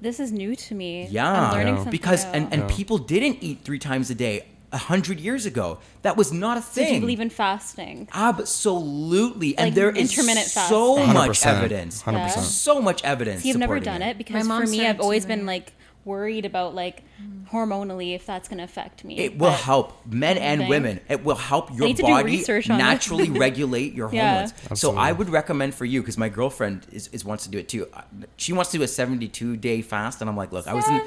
This 0.02 0.20
is 0.20 0.32
new 0.32 0.56
to 0.56 0.76
me. 0.76 1.08
Yeah, 1.10 1.32
I'm 1.32 1.52
learning 1.54 1.68
Yeah. 1.68 1.76
something 1.78 1.92
because 1.92 2.26
new. 2.26 2.32
and, 2.32 2.54
and 2.54 2.62
Yeah. 2.70 2.76
people 2.76 2.98
didn't 2.98 3.38
eat 3.42 3.60
three 3.64 3.80
times 3.80 4.10
a 4.10 4.16
day 4.16 4.46
a 4.72 4.78
hundred 4.78 5.20
years 5.20 5.46
ago. 5.46 5.80
That 6.04 6.16
was 6.18 6.32
not 6.32 6.58
a 6.58 6.62
Did 6.62 6.68
thing. 6.70 6.94
you 6.96 7.00
believe 7.02 7.20
in 7.20 7.30
fasting? 7.30 8.08
Absolutely, 8.14 9.58
and 9.58 9.68
Like 9.68 9.74
there 9.76 9.90
is 9.90 10.12
intermittent 10.12 10.48
so 10.48 11.06
much 11.08 11.42
100%, 11.42 11.46
evidence. 11.58 12.04
100%. 12.04 12.30
So 12.42 12.82
much 12.82 13.04
evidence. 13.04 13.44
See, 13.44 13.50
I've 13.52 13.58
never 13.58 13.80
done 13.80 14.02
it, 14.02 14.18
because 14.18 14.46
for 14.48 14.66
me, 14.66 14.86
I've 14.86 15.00
always 15.00 15.26
been 15.26 15.46
like 15.46 15.74
worried 16.06 16.46
about 16.46 16.74
like 16.74 17.04
hormonally 17.52 18.16
if 18.16 18.26
that's 18.26 18.48
gonna 18.48 18.64
affect 18.64 19.04
me. 19.04 19.18
It 19.20 19.34
will 19.38 19.50
But- 19.50 19.60
help 19.60 20.06
men 20.06 20.38
and 20.38 20.62
Thing. 20.62 20.70
women. 20.70 21.00
It 21.10 21.24
will 21.24 21.36
help 21.36 21.70
your 21.76 21.88
need 21.88 21.98
to 21.98 22.04
do 22.04 22.08
body 22.08 22.32
research 22.38 22.70
on 22.70 22.80
it. 22.80 22.84
naturally 22.84 23.30
regulate 23.48 23.94
your 23.94 24.10
Yeah. 24.14 24.48
hormones. 24.48 24.80
So 24.80 24.96
I 24.98 25.12
would 25.12 25.30
recommend 25.30 25.76
for 25.76 25.86
you 25.86 26.02
because 26.02 26.18
my 26.18 26.30
girlfriend 26.30 26.88
is, 26.92 27.08
is 27.12 27.26
wants 27.26 27.44
to 27.46 27.50
do 27.50 27.58
it 27.58 27.68
too. 27.70 27.88
Uh, 27.94 28.02
She 28.38 28.54
wants 28.54 28.72
to 28.72 28.78
do 28.78 28.84
a 28.84 28.88
seventy-two 28.88 29.58
day 29.58 29.82
fast, 29.82 30.22
and 30.22 30.30
I'm 30.30 30.38
like, 30.38 30.52
look, 30.52 30.68
I 30.68 30.74
was 30.74 30.88
in. 30.88 31.02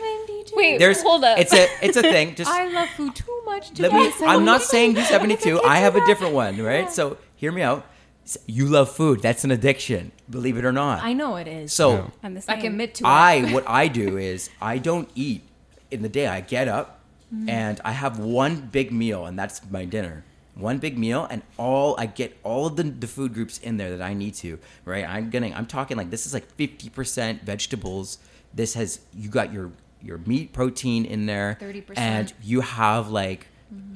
72. 0.53 0.57
Wait, 0.57 0.79
There's 0.79 1.03
hold 1.03 1.25
up. 1.25 1.39
It's 1.39 1.53
a 1.53 1.67
it's 1.83 1.97
a 1.97 2.03
thing. 2.03 2.35
Just 2.41 2.51
I 2.51 2.69
love 2.69 2.89
food 2.91 3.15
too 3.15 3.43
much 3.45 3.71
to 3.73 3.83
Let 3.83 3.93
be 3.93 3.99
me, 3.99 4.13
a 4.23 4.25
I'm 4.31 4.45
not 4.45 4.63
saying 4.63 4.95
do 4.95 5.03
72. 5.03 5.61
I 5.63 5.79
have 5.79 5.97
a 5.97 6.05
different 6.07 6.35
one, 6.35 6.61
right? 6.63 6.91
So 6.91 7.17
hear 7.37 7.53
me 7.53 7.63
out. 7.63 7.87
You 8.47 8.67
love 8.67 8.89
food. 8.91 9.21
That's 9.21 9.43
an 9.45 9.51
addiction, 9.51 10.13
believe 10.31 10.57
it 10.57 10.65
or 10.65 10.73
not. 10.73 11.03
I 11.03 11.13
know 11.13 11.37
it 11.37 11.49
is. 11.49 11.73
So 11.73 11.91
Yeah. 11.93 12.07
I'm 12.23 12.35
the 12.35 12.39
I 12.39 12.43
same. 12.43 12.61
can 12.61 12.67
admit 12.73 12.95
to 12.97 13.05
it. 13.05 13.09
I, 13.09 13.53
what 13.53 13.65
I 13.69 13.89
do 13.89 14.17
is 14.17 14.49
I 14.61 14.79
don't 14.79 15.09
eat 15.17 15.43
in 15.91 16.03
the 16.03 16.09
day. 16.09 16.27
I 16.27 16.41
get 16.41 16.69
up 16.69 16.99
Mm-hmm. 17.35 17.49
and 17.49 17.81
I 17.83 17.93
have 17.93 18.19
one 18.19 18.69
big 18.71 18.93
meal, 18.93 19.25
and 19.25 19.39
that's 19.39 19.63
my 19.71 19.87
dinner. 19.87 20.23
One 20.55 20.77
big 20.77 20.99
meal, 20.99 21.27
and 21.31 21.41
all 21.57 21.95
I 21.99 22.05
get 22.05 22.37
all 22.43 22.67
of 22.67 22.77
the, 22.77 22.83
the 22.83 23.07
food 23.07 23.33
groups 23.33 23.57
in 23.57 23.79
there 23.79 23.97
that 23.97 24.03
I 24.05 24.13
need 24.13 24.35
to. 24.45 24.59
Right? 24.85 25.03
I'm 25.09 25.31
getting. 25.31 25.55
I'm 25.55 25.65
talking 25.65 25.97
like 25.97 26.11
this 26.11 26.27
is 26.27 26.35
like 26.35 26.55
50% 26.59 27.41
vegetables. 27.41 28.19
This 28.53 28.75
has 28.75 29.01
you 29.17 29.31
got 29.31 29.51
your 29.51 29.73
your 30.03 30.19
meat 30.19 30.53
protein 30.53 31.05
in 31.05 31.27
there, 31.27 31.59
30%. 31.61 31.95
and 31.97 32.33
you 32.43 32.61
have 32.61 33.11
like 33.11 33.47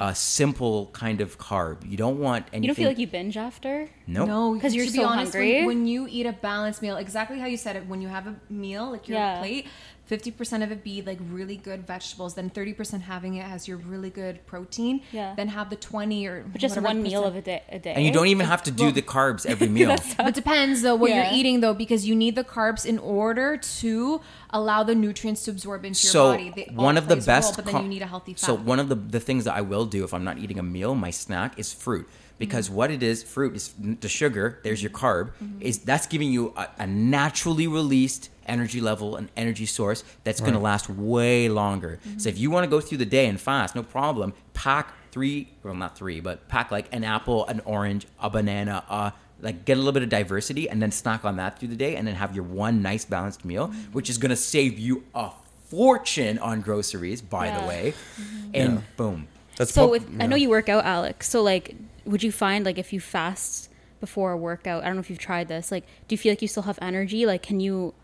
a 0.00 0.14
simple 0.14 0.88
kind 0.94 1.20
of 1.20 1.38
carb. 1.38 1.88
You 1.90 1.96
don't 1.98 2.18
want 2.18 2.46
anything. 2.52 2.62
You 2.62 2.68
don't 2.68 2.76
feel 2.76 2.88
like 2.88 2.98
you 2.98 3.06
binge 3.06 3.36
after? 3.36 3.88
Nope. 4.06 4.28
No, 4.28 4.58
'Cause 4.58 4.74
you're 4.74 4.86
to 4.86 4.90
so 4.90 4.98
be 4.98 5.04
honest, 5.04 5.32
hungry. 5.32 5.56
When, 5.58 5.66
when 5.66 5.86
you 5.86 6.06
eat 6.10 6.24
a 6.26 6.32
balanced 6.32 6.80
meal, 6.80 6.96
exactly 6.96 7.38
how 7.38 7.46
you 7.46 7.56
said 7.58 7.76
it, 7.76 7.86
when 7.86 8.00
you 8.00 8.08
have 8.08 8.26
a 8.26 8.36
meal, 8.48 8.90
like 8.90 9.06
your 9.08 9.18
Yeah. 9.18 9.38
plate, 9.40 9.66
50% 10.08 10.62
of 10.62 10.70
it 10.70 10.84
be 10.84 11.02
like 11.02 11.18
really 11.30 11.56
good 11.56 11.84
vegetables, 11.86 12.34
then 12.34 12.48
30% 12.48 13.02
having 13.02 13.34
it 13.34 13.44
as 13.44 13.66
your 13.66 13.76
really 13.76 14.08
good 14.08 14.46
protein. 14.46 15.00
Yeah. 15.12 15.34
Then 15.34 15.48
have 15.48 15.68
the 15.68 15.74
20 15.76 16.26
or 16.26 16.44
But 16.50 16.60
just 16.60 16.80
one 16.80 17.02
meal 17.02 17.22
percent- 17.22 17.26
of 17.26 17.36
a 17.36 17.42
day. 17.42 17.62
A 17.70 17.78
day. 17.80 17.92
And 17.94 18.04
you 18.04 18.12
don't 18.12 18.28
even 18.28 18.46
have 18.46 18.62
to 18.64 18.70
do 18.70 18.92
the 18.92 19.02
carbs 19.02 19.44
every 19.52 19.68
meal. 19.68 19.90
It 19.90 20.34
depends 20.34 20.82
though 20.82 20.94
what 20.94 21.10
Yeah. 21.10 21.28
you're 21.30 21.38
eating 21.38 21.60
though, 21.60 21.74
because 21.74 22.06
you 22.06 22.14
need 22.14 22.36
the 22.36 22.44
carbs 22.44 22.86
in 22.86 22.98
order 22.98 23.56
to 23.80 24.20
allow 24.50 24.82
the 24.82 24.94
nutrients 24.94 25.44
to 25.44 25.50
absorb 25.50 25.84
into 25.84 26.04
your 26.06 26.12
so 26.12 26.30
body. 26.32 26.50
They 26.54 26.70
one 26.74 26.96
of 26.96 27.08
the 27.08 27.14
plays 27.16 27.26
a 27.28 27.30
role, 27.30 27.36
best 27.40 27.56
but 27.56 27.64
then 27.66 27.82
you 27.82 27.88
need 27.88 28.02
a 28.02 28.06
healthy 28.06 28.32
fat. 28.34 28.40
so 28.40 28.54
one 28.54 28.78
of 28.80 28.88
the, 28.88 28.94
the 28.94 29.20
things 29.20 29.44
that 29.44 29.54
i 29.54 29.60
will 29.60 29.86
do 29.86 30.04
if 30.04 30.12
i'm 30.14 30.24
not 30.24 30.38
eating 30.38 30.58
a 30.58 30.62
meal 30.62 30.94
my 30.94 31.10
snack 31.10 31.58
is 31.58 31.72
fruit 31.72 32.08
because 32.38 32.66
Mm-hmm. 32.68 32.76
what 32.76 32.90
it 32.90 33.02
is 33.02 33.22
fruit 33.22 33.56
is 33.56 33.74
the 33.78 34.08
sugar 34.08 34.58
there's 34.62 34.82
your 34.82 34.90
carb 34.90 35.30
is 35.60 35.78
that's 35.78 36.06
giving 36.06 36.30
you 36.30 36.52
a, 36.56 36.68
a 36.78 36.86
naturally 36.86 37.66
released 37.66 38.30
energy 38.46 38.80
level 38.80 39.16
an 39.16 39.28
energy 39.36 39.66
source 39.66 40.04
that's 40.24 40.40
going 40.40 40.52
to 40.52 40.58
last 40.58 40.88
way 40.88 41.48
longer 41.48 41.98
Mm-hmm. 42.06 42.18
so 42.18 42.28
if 42.28 42.38
you 42.38 42.50
want 42.50 42.64
to 42.64 42.70
go 42.70 42.80
through 42.80 42.98
the 42.98 43.06
day 43.06 43.26
and 43.26 43.40
fast 43.40 43.74
no 43.74 43.82
problem 43.82 44.32
pack 44.54 44.92
three 45.12 45.48
well 45.62 45.74
not 45.74 45.96
three 45.96 46.20
but 46.20 46.46
pack 46.48 46.70
like 46.70 46.86
an 46.94 47.04
apple 47.04 47.46
an 47.46 47.60
orange 47.64 48.06
a 48.20 48.28
banana 48.30 48.84
uh 48.88 49.10
like 49.40 49.64
get 49.64 49.74
a 49.74 49.80
little 49.80 49.92
bit 49.92 50.02
of 50.02 50.08
diversity 50.08 50.68
and 50.68 50.80
then 50.82 50.90
snack 50.90 51.24
on 51.24 51.36
that 51.36 51.58
through 51.58 51.68
the 51.68 51.76
day 51.76 51.96
and 51.96 52.06
then 52.06 52.14
have 52.14 52.34
your 52.34 52.44
one 52.44 52.80
nice 52.82 53.04
balanced 53.04 53.44
meal 53.44 53.68
Mm-hmm. 53.68 53.92
which 53.92 54.08
is 54.08 54.18
going 54.18 54.30
to 54.30 54.36
save 54.36 54.78
you 54.78 55.04
a 55.14 55.30
fortune 55.68 56.38
on 56.38 56.60
groceries 56.60 57.20
by 57.20 57.50
the 57.50 57.66
way 57.66 57.92
Mm-hmm. 58.20 58.50
and 58.54 58.72
Yeah. 58.74 58.80
boom 58.96 59.28
That's 59.56 59.72
So 59.72 59.82
prob- 59.88 59.90
with, 59.90 60.20
I 60.22 60.26
know 60.26 60.36
you 60.36 60.48
work 60.50 60.68
out, 60.68 60.84
Alex. 60.84 61.28
So 61.28 61.42
like, 61.42 61.74
would 62.04 62.22
you 62.22 62.30
find 62.32 62.64
like 62.64 62.78
if 62.78 62.92
you 62.92 63.00
fast 63.00 63.68
before 64.00 64.32
a 64.32 64.36
workout? 64.36 64.82
I 64.82 64.86
don't 64.86 64.96
know 64.96 65.00
if 65.00 65.10
you've 65.10 65.18
tried 65.18 65.48
this. 65.48 65.72
Like, 65.72 65.84
do 66.06 66.12
you 66.14 66.18
feel 66.18 66.32
like 66.32 66.42
you 66.42 66.48
still 66.48 66.62
have 66.64 66.78
energy? 66.82 67.26
Like, 67.26 67.42
can 67.42 67.58
you? 67.60 67.94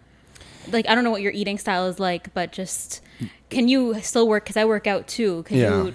Like, 0.70 0.88
I 0.88 0.94
don't 0.94 1.04
know 1.04 1.10
what 1.10 1.22
your 1.22 1.32
eating 1.32 1.58
style 1.58 1.86
is 1.88 1.98
like, 2.00 2.32
but 2.34 2.52
just 2.52 3.00
can 3.50 3.68
you 3.68 4.00
still 4.00 4.26
work? 4.26 4.44
Because 4.44 4.56
I 4.56 4.64
work 4.64 4.86
out 4.86 5.06
too. 5.06 5.42
Can 5.44 5.58
Yeah. 5.58 5.84
you 5.84 5.94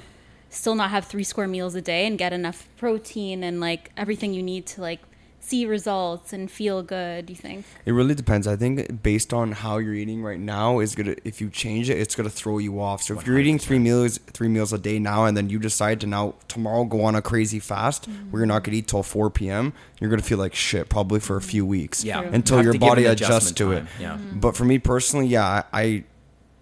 still 0.50 0.76
not 0.76 0.90
have 0.92 1.06
three 1.06 1.24
square 1.24 1.48
meals 1.48 1.74
a 1.76 1.82
day 1.82 2.06
and 2.06 2.18
get 2.18 2.32
enough 2.34 2.68
protein 2.78 3.44
and 3.44 3.60
like 3.60 3.92
everything 3.98 4.34
you 4.34 4.44
need 4.44 4.66
to 4.68 4.82
like 4.82 5.00
see 5.48 5.66
results 5.66 6.34
and 6.34 6.52
feel 6.52 6.84
good? 6.84 7.30
You 7.30 7.36
think? 7.36 7.66
It 7.86 7.92
really 7.92 8.16
depends. 8.16 8.48
I 8.48 8.56
think 8.56 9.02
based 9.02 9.34
on 9.34 9.54
how 9.54 9.78
you're 9.78 9.94
eating 9.94 10.22
right 10.24 10.40
now 10.40 10.80
is 10.80 10.96
gonna 10.96 11.16
if 11.24 11.40
you 11.42 11.50
change 11.50 11.90
it, 11.90 11.98
it's 11.98 12.16
gonna 12.16 12.30
throw 12.30 12.58
you 12.58 12.80
off. 12.82 13.02
So 13.02 13.18
if 13.18 13.26
you're 13.26 13.40
eating 13.40 13.58
three 13.58 13.80
meals 13.80 14.18
three 14.18 14.48
meals 14.48 14.74
a 14.74 14.78
day 14.78 15.00
now 15.00 15.26
and 15.26 15.38
then 15.38 15.50
you 15.50 15.60
decide 15.60 16.02
to 16.02 16.08
now 16.08 16.36
tomorrow 16.48 16.84
go 16.84 17.04
on 17.04 17.16
a 17.16 17.22
crazy 17.22 17.60
fast 17.60 18.10
mm-hmm. 18.10 18.32
where 18.32 18.42
you're 18.42 18.48
not 18.48 18.64
gonna 18.64 18.78
eat 18.78 18.88
till 18.88 19.04
four 19.04 19.30
PM, 19.30 19.74
you're 20.00 20.10
gonna 20.10 20.22
feel 20.22 20.38
like 20.38 20.54
shit 20.54 20.90
probably 20.90 21.20
for 21.20 21.38
a 21.38 21.42
few 21.42 21.64
mm-hmm. 21.64 21.70
weeks. 21.70 22.04
Yeah. 22.04 22.22
True. 22.22 22.32
Until 22.32 22.58
You 22.58 22.64
your 22.64 22.80
body 22.80 23.06
adjusts 23.06 23.52
adjustment 23.52 23.58
to 23.58 23.72
it. 23.72 23.80
time, 23.80 23.88
yeah. 24.00 24.14
Mm-hmm. 24.14 24.40
But 24.40 24.56
for 24.56 24.66
me 24.66 24.80
personally, 24.80 25.28
yeah, 25.28 25.64
I, 25.72 25.82
I 25.82 26.04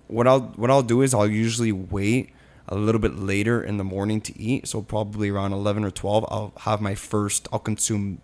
what 0.08 0.28
I'll 0.28 0.42
what 0.42 0.70
I'll 0.70 0.84
do 0.84 1.02
is 1.02 1.14
I'll 1.14 1.30
usually 1.30 1.72
wait 1.72 2.30
a 2.68 2.76
little 2.76 3.00
bit 3.00 3.16
later 3.16 3.64
in 3.64 3.78
the 3.78 3.84
morning 3.84 4.22
to 4.22 4.40
eat. 4.40 4.68
So 4.68 4.82
probably 4.82 5.30
around 5.30 5.54
eleven 5.54 5.84
or 5.84 5.92
twelve, 5.92 6.26
I'll 6.30 6.54
have 6.62 6.82
my 6.82 6.96
first 6.96 7.48
I'll 7.52 7.60
consume 7.60 8.22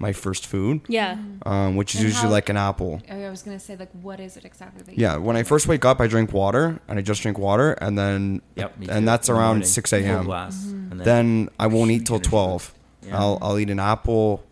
my 0.00 0.12
first 0.12 0.46
food. 0.46 0.80
Yeah. 0.88 1.18
Um, 1.46 1.76
which 1.76 1.94
is 1.94 2.00
And 2.00 2.08
usually 2.08 2.28
how- 2.28 2.32
like 2.32 2.48
an 2.48 2.56
apple. 2.56 3.00
Oh, 3.08 3.22
I 3.22 3.30
was 3.30 3.42
gonna 3.42 3.60
say 3.60 3.76
like, 3.76 3.90
what 4.02 4.18
is 4.18 4.36
it 4.36 4.44
exactly? 4.44 4.82
That 4.82 4.96
you 4.98 5.02
Yeah, 5.02 5.16
when 5.18 5.36
I 5.36 5.42
first 5.44 5.68
wake 5.68 5.84
up, 5.84 6.00
I 6.00 6.06
drink 6.08 6.32
water, 6.32 6.80
and 6.88 6.98
I 6.98 7.02
just 7.02 7.20
drink 7.22 7.38
water, 7.38 7.72
and 7.74 7.96
then 7.98 8.40
Yep, 8.56 8.76
and 8.88 8.88
too. 8.88 9.04
that's 9.04 9.28
around 9.28 9.56
morning, 9.58 9.66
six 9.68 9.92
a.m. 9.92 10.26
Mm-hmm. 10.26 10.90
and 10.92 11.00
Then 11.02 11.48
I 11.60 11.66
won't 11.68 11.90
eat 11.92 12.06
till 12.06 12.18
twelve. 12.18 12.72
Yeah. 13.06 13.18
I'll 13.18 13.38
I'll 13.42 13.58
eat 13.58 13.70
an 13.70 13.78
apple, 13.78 14.42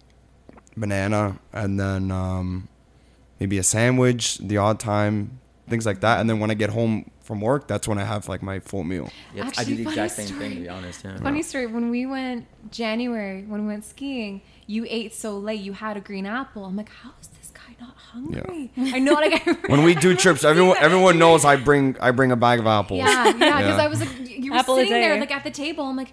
banana, 0.76 1.38
and 1.52 1.78
then 1.80 2.10
um, 2.10 2.68
maybe 3.40 3.58
a 3.58 3.62
sandwich 3.62 4.38
the 4.38 4.56
odd 4.58 4.78
time, 4.80 5.40
things 5.68 5.86
like 5.86 6.00
that. 6.00 6.20
And 6.20 6.28
then 6.28 6.40
when 6.40 6.50
I 6.50 6.54
get 6.54 6.70
home 6.70 7.10
from 7.22 7.40
work, 7.40 7.68
that's 7.68 7.86
when 7.88 7.98
I 7.98 8.04
have 8.04 8.28
like 8.28 8.42
my 8.42 8.58
full 8.60 8.84
meal. 8.84 9.10
Yep, 9.34 9.44
I 9.44 9.48
Actually, 9.48 9.64
do 9.64 9.76
the 9.76 9.84
funny 9.84 9.94
exact 10.02 10.12
same 10.12 10.26
thing 10.26 10.36
to 10.38 10.44
story. 10.56 10.62
be 10.62 10.68
honest. 10.68 11.04
Yeah. 11.04 11.16
Funny 11.18 11.42
story. 11.42 11.66
When 11.66 11.90
we 11.90 12.06
went 12.06 12.46
January, 12.70 13.44
when 13.44 13.62
we 13.62 13.66
went 13.68 13.84
skiing, 13.84 14.40
you 14.68 14.86
ate 14.88 15.12
so 15.14 15.36
late. 15.38 15.60
You 15.60 15.72
had 15.72 15.96
a 15.96 16.00
green 16.00 16.26
apple. 16.26 16.64
I'm 16.64 16.76
like, 16.76 16.90
how 16.90 17.10
is 17.20 17.28
this 17.28 17.50
guy 17.50 17.74
not 17.80 17.96
hungry? 17.96 18.70
I 18.76 18.98
know, 19.00 19.14
like 19.14 19.42
I 19.48 19.52
When 19.68 19.82
we 19.82 19.94
do 19.96 20.14
trips, 20.14 20.44
everyone 20.44 20.76
everyone 20.78 21.18
knows 21.18 21.44
I 21.44 21.56
bring 21.56 21.96
I 22.00 22.10
bring 22.12 22.30
a 22.32 22.36
bag 22.36 22.60
of 22.60 22.66
apples. 22.66 22.98
Yeah, 22.98 23.24
yeah. 23.24 23.32
Because 23.32 23.64
Yeah. 23.64 23.76
I 23.84 23.88
was 23.88 24.00
like, 24.00 24.10
you 24.28 24.52
were 24.52 24.58
Apple 24.58 24.76
sitting 24.76 24.92
there 24.92 25.18
like 25.18 25.32
at 25.32 25.42
the 25.42 25.50
table. 25.50 25.84
I'm 25.84 25.96
like, 25.96 26.12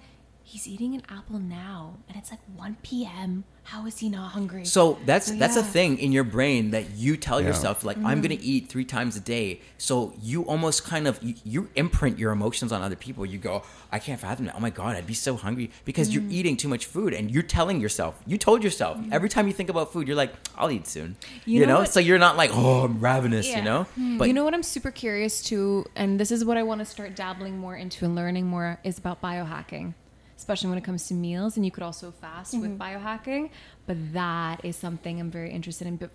he's 0.56 0.70
eating 0.70 0.96
an 0.96 1.04
apple 1.10 1.38
now, 1.38 1.98
and 2.08 2.16
it's 2.18 2.32
like 2.32 2.40
1 2.56 2.78
p.m. 2.82 3.44
How 3.64 3.86
is 3.88 3.98
he 3.98 4.08
not 4.08 4.32
hungry? 4.32 4.64
So 4.64 4.98
that's 5.06 5.28
So, 5.28 5.36
that's 5.36 5.58
a 5.58 5.64
thing 5.64 5.98
in 5.98 6.12
your 6.12 6.24
brain 6.24 6.72
that 6.72 6.92
you 6.92 7.18
tell 7.18 7.42
Yeah. 7.42 7.48
yourself 7.48 7.84
like 7.84 7.98
I'm 7.98 8.22
gonna 8.22 8.36
mm-hmm. 8.36 8.44
eat 8.44 8.70
three 8.70 8.86
times 8.86 9.18
a 9.18 9.20
day. 9.20 9.60
So 9.78 10.14
you 10.22 10.44
almost 10.44 10.86
kind 10.86 11.08
of 11.08 11.22
you, 11.22 11.34
you 11.44 11.70
imprint 11.76 12.20
your 12.20 12.32
emotions 12.32 12.72
on 12.72 12.82
other 12.82 12.96
people. 12.96 13.26
You 13.26 13.40
go, 13.40 13.64
I 13.92 14.00
can't 14.00 14.20
fathom 14.20 14.48
it. 14.48 14.54
Oh 14.56 14.60
my 14.60 14.70
god, 14.70 14.96
I'd 14.96 15.08
be 15.08 15.16
so 15.16 15.36
hungry 15.36 15.72
because 15.84 16.14
you're 16.14 16.22
mm-hmm. 16.22 16.32
eating 16.32 16.58
too 16.58 16.68
much 16.70 16.86
food 16.86 17.14
and 17.14 17.32
you're 17.32 17.44
telling 17.44 17.82
yourself. 17.82 18.22
You 18.26 18.38
told 18.38 18.64
yourself 18.64 18.98
every 19.12 19.30
time 19.30 19.48
you 19.48 19.54
think 19.54 19.70
about 19.70 19.92
food, 19.92 20.08
you're 20.08 20.16
like, 20.16 20.34
I'll 20.56 20.72
eat 20.72 20.88
soon. 20.88 21.18
You, 21.46 21.62
You 21.62 21.66
know, 21.66 21.80
know 21.80 21.86
so 21.86 22.00
you're 22.00 22.20
not 22.20 22.38
like, 22.38 22.52
oh, 22.54 22.86
I'm 22.86 23.00
ravenous. 23.00 23.48
You 23.48 23.64
Yeah. 23.64 23.84
Hmm. 23.84 24.18
but 24.20 24.28
you 24.28 24.34
know 24.34 24.46
what 24.46 24.54
I'm 24.54 24.64
super 24.64 24.92
curious 24.92 25.42
to, 25.50 25.86
and 25.96 26.20
this 26.20 26.32
is 26.32 26.46
what 26.46 26.56
I 26.56 26.64
want 26.64 26.80
to 26.80 26.86
start 26.86 27.16
dabbling 27.16 27.58
more 27.58 27.76
into 27.76 28.06
and 28.06 28.16
learning 28.16 28.46
more 28.46 28.80
is 28.84 29.00
about 29.00 29.22
biohacking, 29.22 29.96
especially 30.38 30.70
when 30.70 30.78
it 30.78 30.84
comes 30.84 31.08
to 31.08 31.14
meals. 31.14 31.56
And 31.56 31.66
you 31.66 31.72
could 31.72 31.84
also 31.84 32.12
fast 32.12 32.58
with 32.60 32.78
biohacking, 32.78 33.50
but 33.88 33.98
that 34.14 34.64
is 34.64 34.76
something 34.76 35.20
I'm 35.20 35.32
very 35.32 35.52
interested 35.52 35.88
in. 35.88 35.98
But 35.98 36.12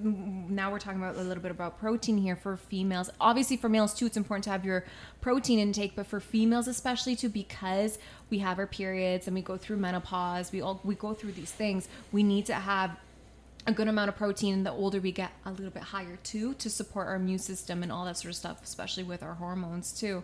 now 0.00 0.70
we're 0.70 0.78
talking 0.78 1.00
about 1.00 1.16
a 1.16 1.22
little 1.22 1.42
bit 1.42 1.50
about 1.50 1.78
protein 1.78 2.18
here 2.18 2.36
for 2.36 2.56
females. 2.56 3.10
Obviously, 3.20 3.56
for 3.56 3.68
males 3.68 3.92
too, 3.94 4.06
it's 4.06 4.16
important 4.16 4.44
to 4.44 4.50
have 4.50 4.64
your 4.64 4.84
protein 5.20 5.58
intake, 5.58 5.96
but 5.96 6.06
for 6.06 6.20
females 6.20 6.68
especially 6.68 7.16
too, 7.16 7.28
because 7.28 7.98
we 8.30 8.38
have 8.38 8.58
our 8.58 8.66
periods 8.66 9.26
and 9.26 9.34
we 9.34 9.42
go 9.42 9.56
through 9.56 9.76
menopause, 9.76 10.52
we 10.52 10.60
all 10.60 10.80
we 10.84 10.94
go 10.94 11.12
through 11.14 11.32
these 11.32 11.52
things. 11.52 11.88
We 12.12 12.22
need 12.22 12.46
to 12.46 12.54
have 12.54 12.96
a 13.66 13.72
good 13.72 13.88
amount 13.88 14.08
of 14.08 14.16
protein 14.16 14.54
and 14.54 14.66
the 14.66 14.70
older 14.70 15.00
we 15.00 15.10
get 15.10 15.32
a 15.46 15.50
little 15.50 15.70
bit 15.70 15.82
higher 15.82 16.18
too 16.22 16.54
to 16.54 16.68
support 16.68 17.06
our 17.06 17.14
immune 17.14 17.38
system 17.38 17.82
and 17.82 17.90
all 17.90 18.04
that 18.04 18.16
sort 18.16 18.30
of 18.30 18.36
stuff 18.36 18.62
especially 18.62 19.02
with 19.02 19.22
our 19.22 19.32
hormones 19.34 19.98
too 19.98 20.22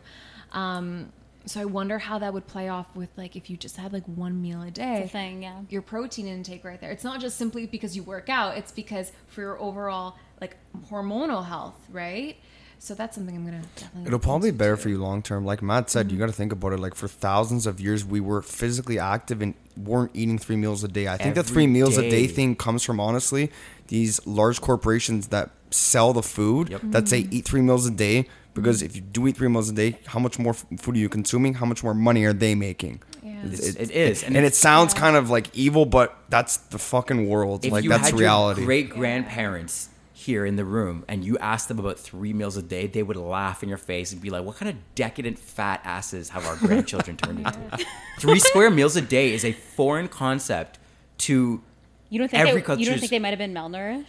um, 0.52 1.10
so 1.46 1.60
i 1.60 1.64
wonder 1.64 1.98
how 1.98 2.18
that 2.18 2.32
would 2.34 2.46
play 2.46 2.68
off 2.68 2.86
with 2.94 3.08
like 3.16 3.34
if 3.36 3.48
you 3.50 3.56
just 3.56 3.76
had 3.76 3.92
like 3.92 4.04
one 4.06 4.40
meal 4.42 4.62
a 4.62 4.70
day 4.70 5.02
It's 5.02 5.10
a 5.10 5.12
thing, 5.12 5.42
yeah. 5.42 5.60
your 5.70 5.82
protein 5.82 6.26
intake 6.26 6.64
right 6.64 6.80
there 6.80 6.90
it's 6.90 7.04
not 7.04 7.20
just 7.20 7.36
simply 7.36 7.66
because 7.66 7.96
you 7.96 8.02
work 8.02 8.28
out 8.28 8.56
it's 8.58 8.72
because 8.72 9.10
for 9.28 9.40
your 9.40 9.60
overall 9.60 10.16
like 10.40 10.56
hormonal 10.90 11.46
health 11.46 11.74
right 11.90 12.36
so 12.78 12.94
that's 12.94 13.14
something 13.16 13.36
i'm 13.36 13.44
gonna 13.44 13.62
definitely 13.76 14.06
It'll 14.06 14.18
probably 14.18 14.50
be 14.50 14.56
better 14.56 14.76
too. 14.76 14.82
for 14.82 14.88
you 14.88 14.98
long 14.98 15.22
term. 15.22 15.44
Like 15.44 15.60
Matt 15.60 15.90
said, 15.90 16.06
you 16.10 16.16
Mm-hmm. 16.16 16.20
got 16.20 16.26
to 16.28 16.32
think 16.32 16.52
about 16.52 16.72
it. 16.72 16.80
Like 16.80 16.94
for 16.94 17.08
thousands 17.08 17.66
of 17.66 17.78
years, 17.78 18.06
we 18.06 18.20
were 18.20 18.40
physically 18.40 18.98
active 18.98 19.42
and 19.42 19.52
weren't 19.76 20.12
eating 20.14 20.38
three 20.38 20.56
meals 20.56 20.82
a 20.82 20.88
day. 20.88 21.06
I 21.06 21.18
think 21.18 21.34
the 21.34 21.42
three 21.42 21.66
meals 21.66 21.98
a 21.98 22.02
day 22.02 22.26
day. 22.26 22.26
thing 22.26 22.56
comes 22.56 22.82
from 22.82 22.98
honestly 22.98 23.50
these 23.88 24.26
large 24.26 24.62
corporations 24.62 25.28
that 25.28 25.50
sell 25.70 26.14
the 26.14 26.22
food 26.22 26.70
Yep. 26.70 26.80
that 26.84 27.08
say 27.08 27.26
eat 27.30 27.44
three 27.44 27.60
meals 27.60 27.86
a 27.86 27.90
day. 27.90 28.26
Because 28.60 28.82
if 28.82 28.94
you 28.96 29.02
do 29.02 29.26
eat 29.26 29.36
three 29.36 29.48
meals 29.48 29.68
a 29.70 29.72
day, 29.72 29.98
how 30.06 30.18
much 30.18 30.38
more 30.38 30.54
food 30.54 30.94
are 30.96 30.98
you 30.98 31.08
consuming? 31.08 31.54
How 31.54 31.66
much 31.66 31.82
more 31.82 31.94
money 31.94 32.24
are 32.24 32.32
they 32.32 32.54
making? 32.54 33.02
Yeah. 33.22 33.44
It's- 33.46 33.60
it 33.76 33.90
is, 33.90 34.22
and, 34.22 34.36
and 34.36 34.44
it 34.46 34.54
sounds 34.54 34.94
kind 34.94 35.16
of 35.16 35.30
like 35.30 35.54
evil, 35.56 35.86
but 35.86 36.16
that's 36.28 36.56
the 36.58 36.78
fucking 36.78 37.28
world. 37.28 37.64
if 37.64 37.72
like 37.72 37.84
you 37.84 37.90
that's 37.90 38.10
had 38.10 38.18
reality. 38.18 38.60
your 38.60 38.66
great 38.66 38.90
grandparents 38.90 39.88
here 40.12 40.44
in 40.44 40.56
the 40.56 40.64
room 40.64 41.02
and 41.08 41.24
you 41.24 41.38
asked 41.38 41.68
them 41.68 41.78
about 41.78 41.98
three 41.98 42.32
meals 42.34 42.56
a 42.58 42.62
day, 42.62 42.86
they 42.86 43.02
would 43.02 43.16
laugh 43.16 43.62
in 43.62 43.68
your 43.70 43.78
face 43.78 44.12
and 44.12 44.20
be 44.20 44.28
like, 44.30 44.44
"What 44.44 44.56
kind 44.56 44.68
of 44.70 44.76
decadent 44.94 45.38
fat 45.38 45.80
asses 45.84 46.28
have 46.30 46.46
our 46.46 46.56
grandchildren 46.56 47.16
turned 47.16 47.38
into?" 47.38 47.58
Three 48.18 48.38
square 48.38 48.70
meals 48.70 48.96
a 48.96 49.00
day 49.00 49.32
is 49.32 49.44
a 49.46 49.52
foreign 49.52 50.08
concept 50.08 50.78
to 51.18 51.62
You 52.10 52.18
don't 52.18 52.30
think 52.30 52.46
Every 52.46 52.60
they, 52.60 52.76
you 52.76 52.86
don't 52.86 52.98
think 52.98 53.10
they 53.10 53.18
might 53.18 53.30
have 53.30 53.38
been 53.38 53.54
malnourished? 53.54 54.04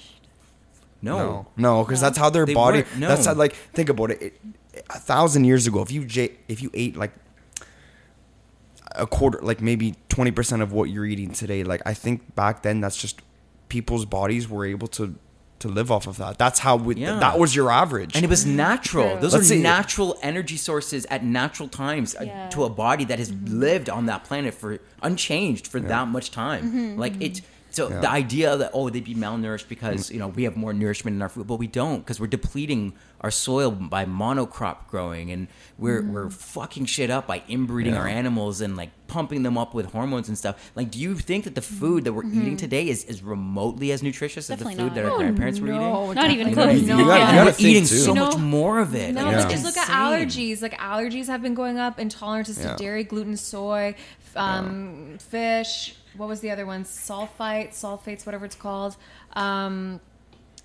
No. 1.02 1.18
No, 1.18 1.48
no, 1.58 1.84
because 1.84 2.02
that's 2.02 2.18
how 2.18 2.30
their 2.30 2.46
They 2.46 2.54
body. 2.54 2.84
no. 2.98 3.08
That's 3.08 3.26
how, 3.26 3.34
like 3.34 3.54
think 3.74 3.90
about 3.90 4.12
it. 4.12 4.22
it. 4.22 4.42
A 4.90 5.00
thousand 5.00 5.46
years 5.46 5.68
ago, 5.68 5.82
if 5.82 5.92
you 5.92 6.06
j- 6.06 6.38
if 6.48 6.62
you 6.62 6.70
ate 6.74 6.96
like 6.96 7.12
a 8.96 9.08
quarter, 9.08 9.40
like 9.42 9.62
maybe 9.62 9.96
twenty 10.10 10.32
percent 10.32 10.62
of 10.62 10.72
what 10.72 10.90
you're 10.90 11.06
eating 11.06 11.32
today, 11.32 11.64
like 11.64 11.82
I 11.86 11.94
think 11.94 12.36
back 12.36 12.64
then 12.64 12.82
that's 12.82 12.98
just 12.98 13.22
people's 13.70 14.06
bodies 14.06 14.50
were 14.50 14.66
able 14.66 14.88
to 14.90 15.16
to 15.60 15.68
live 15.68 15.92
off 15.92 16.08
of 16.08 16.18
that. 16.18 16.40
That's 16.40 16.58
how 16.60 16.76
we, 16.76 16.96
Yeah. 16.96 17.20
that 17.20 17.38
was 17.38 17.56
your 17.56 17.70
average. 17.70 18.16
And 18.16 18.26
it 18.26 18.30
was 18.30 18.48
natural. 18.48 19.12
True. 19.12 19.20
Those 19.22 19.34
Let's 19.34 19.46
are 19.46 19.50
see. 19.50 19.62
natural 19.62 20.18
energy 20.24 20.58
sources 20.58 21.06
at 21.12 21.24
natural 21.24 21.70
times 21.70 22.16
uh, 22.16 22.50
to 22.50 22.64
a 22.64 22.70
body 22.70 23.06
that 23.06 23.20
has 23.20 23.32
lived 23.32 23.88
on 23.88 24.08
that 24.08 24.24
planet 24.24 24.56
for 24.56 24.80
unchanged 25.04 25.68
for 25.68 25.80
that 25.80 26.08
much 26.08 26.32
time. 26.32 26.98
Like 26.98 27.22
it. 27.22 27.42
So 27.72 27.90
Yeah. 27.90 28.02
the 28.02 28.10
idea 28.10 28.58
that 28.58 28.72
oh 28.74 28.90
they'd 28.90 29.04
be 29.04 29.16
malnourished 29.16 29.68
because 29.68 30.10
mm. 30.10 30.14
you 30.14 30.20
know 30.20 30.28
we 30.28 30.44
have 30.44 30.56
more 30.56 30.74
nourishment 30.74 31.16
in 31.16 31.22
our 31.22 31.30
food, 31.30 31.48
but 31.48 31.56
we 31.56 31.68
don't 31.68 32.00
because 32.00 32.20
we're 32.20 32.28
depleting 32.28 32.94
our 33.22 33.32
soil 33.32 33.72
by 33.72 34.06
monocrop 34.06 34.88
growing 34.88 35.32
and 35.32 35.48
we're 35.78 36.02
mm. 36.02 36.12
we're 36.12 36.30
fucking 36.30 36.86
shit 36.86 37.10
up 37.10 37.28
by 37.28 37.42
inbreeding 37.48 37.96
our 37.96 38.08
animals 38.08 38.62
and 38.62 38.76
like 38.76 38.90
pumping 39.08 39.44
them 39.44 39.58
up 39.58 39.74
with 39.74 39.92
hormones 39.92 40.30
and 40.30 40.38
stuff. 40.38 40.72
Like, 40.74 40.90
do 40.90 40.98
you 40.98 41.16
think 41.16 41.44
that 41.44 41.54
the 41.54 41.62
food 41.62 42.06
that 42.06 42.14
we're 42.14 42.24
mm-hmm. 42.24 42.42
eating 42.42 42.58
today 42.58 42.88
is, 42.88 43.04
is 43.04 43.22
remotely 43.22 43.92
as 43.92 44.02
nutritious 44.02 44.48
Definitely 44.48 44.74
as 44.74 44.78
the 44.78 44.84
food 44.84 44.88
not. 44.88 44.96
that 44.96 45.06
our 45.06 45.12
Oh, 45.12 45.18
grandparents 45.18 45.60
were 45.60 45.68
no, 45.68 46.04
eating? 46.06 46.16
Not 46.16 46.32
even 46.32 46.48
definitely 46.48 46.74
close. 46.80 46.88
not. 46.88 47.00
You 47.00 47.06
gotta, 47.06 47.20
you 47.20 47.32
gotta 47.38 47.46
we're 47.46 47.52
think 47.52 47.68
eating 47.70 47.84
too. 47.84 47.96
so 47.98 48.08
You 48.10 48.16
know- 48.16 48.26
much 48.28 48.38
more 48.38 48.80
of 48.80 48.96
it. 48.96 49.14
No, 49.14 49.26
Like, 49.26 49.34
Yeah. 49.34 49.50
just 49.50 49.66
look 49.66 49.76
at 49.78 49.88
allergies. 49.90 50.62
Like 50.62 50.78
allergies 50.80 51.28
have 51.28 51.42
been 51.42 51.54
going 51.56 51.78
up, 51.78 51.98
intolerances 51.98 52.64
Yeah. 52.64 52.72
to 52.72 52.78
dairy, 52.82 53.04
gluten, 53.04 53.36
soy, 53.36 53.96
f- 54.34 54.38
um, 54.38 55.18
fish. 55.20 55.96
What 56.18 56.28
was 56.30 56.42
the 56.42 56.52
other 56.52 56.66
one? 56.66 56.84
Sulfites, 56.84 57.74
sulfates, 57.74 58.26
whatever 58.26 58.46
it's 58.46 58.56
called. 58.56 58.96
Um, 59.34 60.00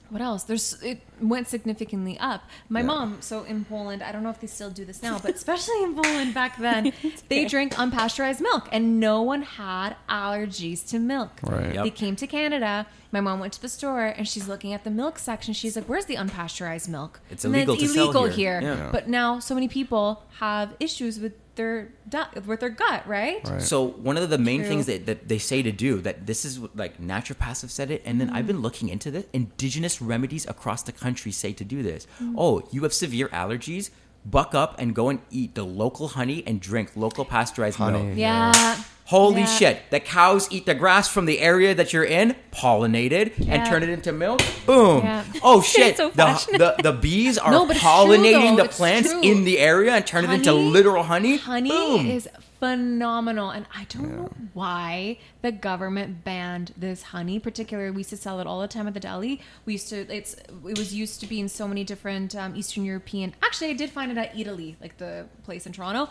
what 0.09 0.23
else? 0.23 0.44
There's 0.44 0.81
it 0.82 1.01
went 1.20 1.48
significantly 1.48 2.16
up. 2.20 2.44
My 2.68 2.82
mom, 2.82 3.18
so 3.23 3.43
in 3.43 3.64
Poland, 3.64 4.05
I 4.05 4.12
don't 4.12 4.23
know 4.23 4.31
if 4.31 4.40
they 4.40 4.47
still 4.47 4.70
do 4.70 4.85
this 4.85 5.02
now, 5.02 5.18
but 5.18 5.35
especially 5.35 5.82
in 5.82 5.94
Poland 5.97 6.32
back 6.32 6.59
then, 6.60 6.93
they 7.28 7.44
drink 7.44 7.74
unpasteurized 7.74 8.40
milk, 8.40 8.68
and 8.70 9.01
no 9.01 9.23
one 9.23 9.43
had 9.43 9.97
allergies 10.09 10.86
to 10.90 11.01
milk. 11.01 11.31
Right. 11.43 11.74
Yep. 11.74 11.85
They 11.85 11.90
came 11.90 12.14
to 12.16 12.27
Canada. 12.28 12.86
My 13.10 13.20
mom 13.20 13.40
went 13.40 13.52
to 13.55 13.62
the 13.62 13.68
store 13.68 14.05
and 14.06 14.28
she's 14.28 14.47
looking 14.47 14.73
at 14.73 14.85
the 14.85 14.90
milk 14.90 15.18
section. 15.18 15.55
She's 15.55 15.74
like, 15.74 15.86
"Where's 15.86 16.05
the 16.05 16.16
unpasteurized 16.16 16.89
milk?" 16.89 17.18
It's 17.31 17.44
And 17.44 17.52
then 17.52 17.62
illegal 17.62 17.77
to 17.77 17.89
sell 17.89 18.05
illegal 18.05 18.24
here. 18.27 18.60
here. 18.60 18.74
Yeah. 18.74 18.89
But 18.93 19.09
now 19.09 19.40
so 19.40 19.55
many 19.55 19.66
people 19.68 20.23
have 20.39 20.77
issues 20.78 21.18
with 21.18 21.32
their 21.57 21.89
gut, 22.09 22.47
with 22.47 22.61
their 22.61 22.70
gut, 22.70 23.07
right? 23.07 23.41
Right. 23.49 23.61
So 23.62 23.83
one 23.87 24.16
of 24.16 24.31
the 24.31 24.39
main 24.39 24.61
True. 24.61 24.69
things 24.69 24.87
that, 24.87 25.07
that 25.07 25.28
they 25.28 25.39
say 25.39 25.62
to 25.62 25.73
do 25.73 26.01
that 26.03 26.27
this 26.27 26.45
is 26.45 26.61
what, 26.61 26.77
like 26.77 27.01
naturopaths 27.01 27.62
have 27.62 27.70
said 27.70 27.91
it, 27.91 28.03
and 28.05 28.20
then 28.20 28.28
Mm-hmm. 28.28 28.37
I've 28.37 28.47
been 28.47 28.61
looking 28.61 28.89
into 28.89 29.11
this. 29.11 29.24
Indigenous 29.33 30.03
remedies 30.03 30.47
across 30.49 30.83
the 30.83 30.93
country 30.93 31.33
say 31.33 31.53
to 31.55 31.65
do 31.65 31.83
this. 31.83 32.07
Mm. 32.23 32.35
Oh, 32.37 32.62
you 32.73 32.83
have 32.83 32.93
severe 32.93 33.28
allergies. 33.28 33.91
Buck 34.24 34.55
up 34.55 34.74
and 34.81 34.95
go 34.95 35.09
and 35.09 35.20
eat 35.31 35.55
the 35.55 35.62
local 35.65 36.09
honey 36.09 36.43
and 36.47 36.61
drink 36.61 36.91
local 36.97 37.24
pasteurized 37.24 37.78
Honey. 37.78 38.03
milk. 38.03 38.19
Yeah. 38.19 38.77
Holy 39.07 39.41
Yeah. 39.43 39.47
shit! 39.47 39.83
The 39.91 40.01
cows 40.01 40.49
eat 40.51 40.66
the 40.66 40.74
grass 40.74 41.09
from 41.09 41.27
the 41.27 41.39
area 41.41 41.74
that 41.74 41.93
you're 41.93 42.05
in, 42.05 42.35
pollinated, 42.53 43.49
and 43.49 43.65
turn 43.66 43.83
it 43.83 43.89
into 43.89 44.12
milk. 44.12 44.41
Boom! 44.66 45.03
Yeah. 45.05 45.24
Oh 45.43 45.62
shit! 45.74 45.97
so 45.97 46.11
the, 46.11 46.74
the 46.77 46.83
the 46.83 46.93
bees 46.93 47.39
are 47.39 47.51
No, 47.53 47.70
it's 47.70 47.81
true, 47.81 47.89
pollinating 47.89 48.57
the 48.57 48.65
plants 48.69 49.12
true. 49.12 49.23
in 49.23 49.45
the 49.45 49.59
area 49.61 49.93
and 49.93 50.07
turn 50.07 50.24
it 50.24 50.31
into 50.31 50.53
literal 50.53 51.05
honey. 51.05 51.37
Honey 51.37 51.70
Boom. 51.70 52.07
is 52.07 52.28
phenomenal. 52.59 53.51
And 53.51 53.66
I 53.74 53.85
don't 53.89 54.16
know 54.16 54.31
why 54.55 55.19
the 55.43 55.53
government 55.53 56.24
banned 56.24 56.73
this 56.77 57.03
honey, 57.05 57.39
particularly 57.39 57.91
we 57.93 57.99
used 57.99 58.11
to 58.11 58.16
sell 58.16 58.41
it 58.41 58.47
all 58.47 58.61
the 58.61 58.66
time 58.69 58.89
at 58.89 58.95
the 58.95 59.01
deli. 59.01 59.41
We 59.66 59.74
used 59.74 59.89
to 59.91 59.99
it's 60.12 60.35
it 60.35 60.77
was 60.78 60.93
used 60.93 61.20
to 61.20 61.27
be 61.28 61.39
in 61.39 61.49
so 61.49 61.69
many 61.69 61.85
different 61.85 62.35
um, 62.35 62.57
Eastern 62.57 62.85
European 62.85 63.35
actually 63.43 63.70
I 63.70 63.74
did 63.74 63.91
find 63.91 64.11
it 64.11 64.19
at 64.19 64.35
Eataly, 64.35 64.74
like 64.81 64.97
the 64.99 65.27
place 65.45 65.65
in 65.66 65.73
Toronto. 65.73 66.09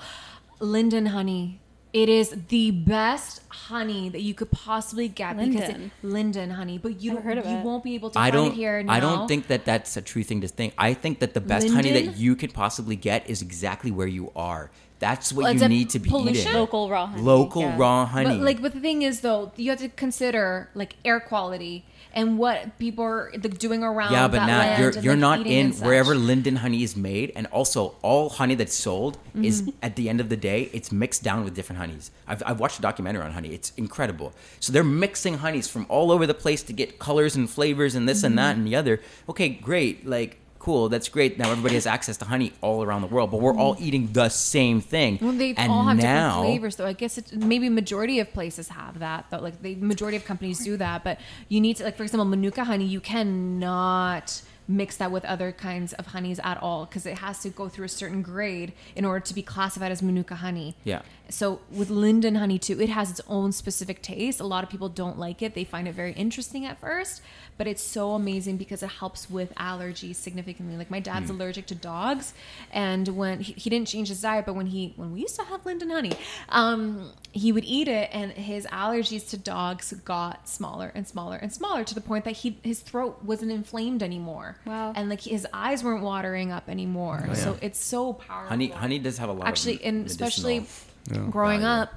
Linden 0.62 1.08
honey. 1.08 1.60
It 1.96 2.10
is 2.10 2.36
the 2.50 2.72
best 2.72 3.42
honey 3.48 4.10
that 4.10 4.22
you 4.22 4.34
could 4.34 4.52
possibly 4.52 5.08
get 5.08 5.38
because 5.38 5.56
Linden. 5.56 5.92
it, 6.04 6.06
Linden 6.06 6.50
honey, 6.50 6.78
but 6.78 7.00
you 7.00 7.16
heard 7.16 7.38
of 7.38 7.46
you 7.46 7.56
it. 7.56 7.64
won't 7.64 7.86
be 7.86 7.96
able 7.96 8.10
to 8.10 8.20
I 8.20 8.24
find 8.24 8.34
don't. 8.34 8.52
it 8.52 8.56
here. 8.56 8.84
I 8.90 9.00
don't 9.00 9.30
think 9.30 9.48
that 9.48 9.64
that's 9.64 9.96
a 9.96 10.02
true 10.02 10.22
thing 10.22 10.42
to 10.42 10.50
think. 10.50 10.74
I 10.78 10.94
think 10.94 11.20
that 11.20 11.34
the 11.34 11.40
best 11.40 11.70
honey 11.70 11.94
that 11.94 12.18
you 12.18 12.36
could 12.36 12.54
possibly 12.54 12.98
get 12.98 13.30
is 13.30 13.42
exactly 13.42 13.92
where 13.92 14.08
you 14.08 14.30
are. 14.36 14.72
That's 15.00 15.32
what 15.32 15.44
Well, 15.44 15.54
you 15.56 15.68
need 15.70 15.90
to 15.92 16.00
be 16.00 16.10
pollution? 16.10 16.36
eating. 16.50 16.54
Local 16.54 16.90
raw 16.90 17.06
honey. 17.08 17.22
Local 17.22 17.62
yeah. 17.62 17.78
raw 17.78 18.06
honey. 18.06 18.26
But 18.28 18.40
like, 18.40 18.62
but 18.62 18.74
the 18.74 18.82
thing 18.82 19.02
is, 19.02 19.22
though, 19.22 19.54
you 19.56 19.70
have 19.70 19.80
to 19.80 19.88
consider 19.88 20.70
like 20.74 20.98
air 21.06 21.22
quality 21.22 21.86
and 22.16 22.38
what 22.38 22.80
people 22.80 23.04
are 23.04 23.30
doing 23.66 23.84
around. 23.84 24.12
yeah, 24.14 24.28
but 24.28 24.38
land 24.38 24.82
you're 24.82 25.04
you're 25.04 25.14
like, 25.14 25.40
not 25.40 25.48
in 25.48 25.74
wherever 25.74 26.16
linden 26.16 26.56
honey 26.56 26.82
is 26.82 26.96
made, 26.96 27.32
and 27.36 27.46
also 27.48 27.96
all 28.02 28.30
honey 28.30 28.56
that's 28.56 28.74
sold 28.74 29.18
is 29.50 29.62
Mm-hmm. 29.62 29.70
at 29.88 29.96
the 29.98 30.08
end 30.10 30.20
of 30.22 30.30
the 30.30 30.38
day, 30.38 30.70
it's 30.74 30.92
mixed 30.92 31.22
down 31.24 31.44
with 31.44 31.54
different 31.54 31.80
honeys. 31.80 32.12
I've 32.28 32.42
I've 32.46 32.60
watched 32.60 32.80
a 32.80 32.82
documentary 32.82 33.24
on 33.24 33.32
honey. 33.34 33.50
It's 33.54 33.72
incredible. 33.78 34.34
So 34.60 34.72
they're 34.74 34.84
mixing 35.06 35.36
honeys 35.40 35.68
from 35.68 35.86
all 35.90 36.10
over 36.12 36.26
the 36.26 36.34
place 36.46 36.64
to 36.64 36.74
get 36.74 36.98
colors 37.00 37.36
and 37.36 37.50
flavors 37.50 37.94
and 37.96 38.08
this 38.10 38.24
and 38.24 38.32
Mm-hmm. 38.36 38.46
that 38.48 38.56
and 38.58 38.66
the 38.66 38.76
other. 38.76 39.02
Okay, 39.30 39.50
great, 39.50 40.08
like. 40.08 40.38
Cool, 40.66 40.90
that's 40.90 41.10
great. 41.10 41.38
Now 41.38 41.52
everybody 41.52 41.76
has 41.76 41.86
access 41.86 42.18
to 42.18 42.26
honey 42.26 42.52
all 42.60 42.82
around 42.82 43.02
the 43.02 43.08
world, 43.08 43.30
but 43.30 43.40
we're 43.40 43.56
all 43.56 43.78
eating 43.80 44.12
the 44.14 44.30
same 44.30 44.82
thing. 44.82 45.18
Mm-hmm. 45.18 45.26
Well, 45.28 45.36
they 45.36 45.54
and 45.54 45.72
all 45.72 45.84
have 45.84 45.98
now, 45.98 46.38
different 46.38 46.46
flavors, 46.48 46.76
though. 46.78 46.88
I 46.88 46.94
guess 46.94 47.20
it, 47.20 47.36
maybe 47.36 47.70
majority 47.70 48.20
of 48.20 48.34
places 48.34 48.70
have 48.70 48.98
that, 48.98 49.28
though. 49.30 49.42
Like 49.42 49.62
the 49.62 49.76
majority 49.76 50.18
of 50.18 50.26
companies 50.26 50.64
do 50.64 50.76
that, 50.78 51.04
but 51.04 51.20
you 51.50 51.62
need 51.62 51.76
to, 51.76 51.84
like 51.84 51.96
for 51.96 52.02
example, 52.02 52.26
Manuka 52.26 52.64
honey. 52.64 52.86
You 52.86 53.00
cannot 53.00 54.42
mix 54.68 54.98
that 54.98 55.12
with 55.12 55.24
other 55.26 55.52
kinds 55.52 55.94
of 55.94 56.08
honeys 56.08 56.40
at 56.44 56.58
all 56.64 56.86
because 56.86 57.06
it 57.06 57.20
has 57.20 57.40
to 57.42 57.50
go 57.50 57.70
through 57.70 57.86
a 57.86 57.90
certain 57.90 58.24
grade 58.24 58.74
in 58.96 59.06
order 59.06 59.20
to 59.20 59.36
be 59.36 59.44
classified 59.44 59.92
as 59.92 60.02
manuka 60.02 60.34
honey. 60.36 60.76
Yeah. 60.84 61.04
So 61.30 61.62
with 61.72 61.90
linden 61.90 62.36
honey 62.36 62.60
too, 62.60 62.82
it 62.82 62.90
has 62.90 63.10
its 63.10 63.22
own 63.28 63.52
specific 63.52 64.02
taste. 64.02 64.40
A 64.40 64.46
lot 64.46 64.64
of 64.64 64.70
people 64.70 64.90
don't 64.90 65.18
like 65.18 65.42
it. 65.42 65.56
They 65.56 65.64
find 65.64 65.88
it 65.88 65.94
very 65.94 66.14
interesting 66.14 66.66
at 66.66 66.80
first, 66.80 67.22
but 67.58 67.68
it's 67.68 67.82
so 67.82 68.12
amazing 68.12 68.58
because 68.58 68.84
it 68.84 68.90
helps 68.90 69.30
with 69.30 69.54
allergies 69.56 70.16
significantly. 70.16 70.78
Like 70.78 70.92
my 70.92 71.00
dad's 71.00 71.30
allergic 71.30 71.66
to 71.68 71.76
dogs, 71.76 72.34
and 72.72 73.08
when 73.10 73.40
he, 73.40 73.54
he 73.54 73.70
didn't 73.70 73.88
change 73.88 74.10
his 74.10 74.22
diet, 74.22 74.46
but 74.46 74.54
when 74.56 74.68
he 74.68 74.94
when 74.96 75.12
we 75.12 75.22
used 75.22 75.36
to 75.38 75.44
have 75.44 75.66
linden 75.66 75.90
honey, 75.90 76.14
um, 76.50 77.12
he 77.32 77.52
would 77.52 77.66
eat 77.66 77.88
it, 77.88 78.10
and 78.14 78.32
his 78.32 78.66
allergies 78.68 79.30
to 79.30 79.38
dogs 79.38 79.94
got 80.04 80.48
smaller 80.48 80.92
and 80.94 81.08
smaller 81.08 81.38
and 81.38 81.52
smaller 81.52 81.84
to 81.84 81.96
the 81.96 82.02
point 82.02 82.26
that 82.26 82.38
he 82.38 82.58
his 82.64 82.82
throat 82.82 83.24
wasn't 83.24 83.52
inflamed 83.52 84.04
anymore. 84.04 84.58
Wow. 84.66 84.94
And 84.96 85.10
like 85.10 85.22
his 85.22 85.48
eyes 85.54 85.84
weren't 85.84 86.04
watering 86.04 86.52
up 86.52 86.70
anymore. 86.70 87.30
So 87.34 87.58
it's 87.62 87.84
so 87.84 88.14
powerful 88.14 88.50
Honey, 88.50 88.68
honey 88.68 89.00
does 89.00 89.18
have 89.18 89.30
a 89.30 89.34
lot. 89.34 89.48
actually 89.48 89.76
of 89.76 89.82
and 89.86 90.06
especially 90.06 90.66
medicinal 91.10 91.32
growing 91.32 91.62
value. 91.62 91.84
up 91.84 91.94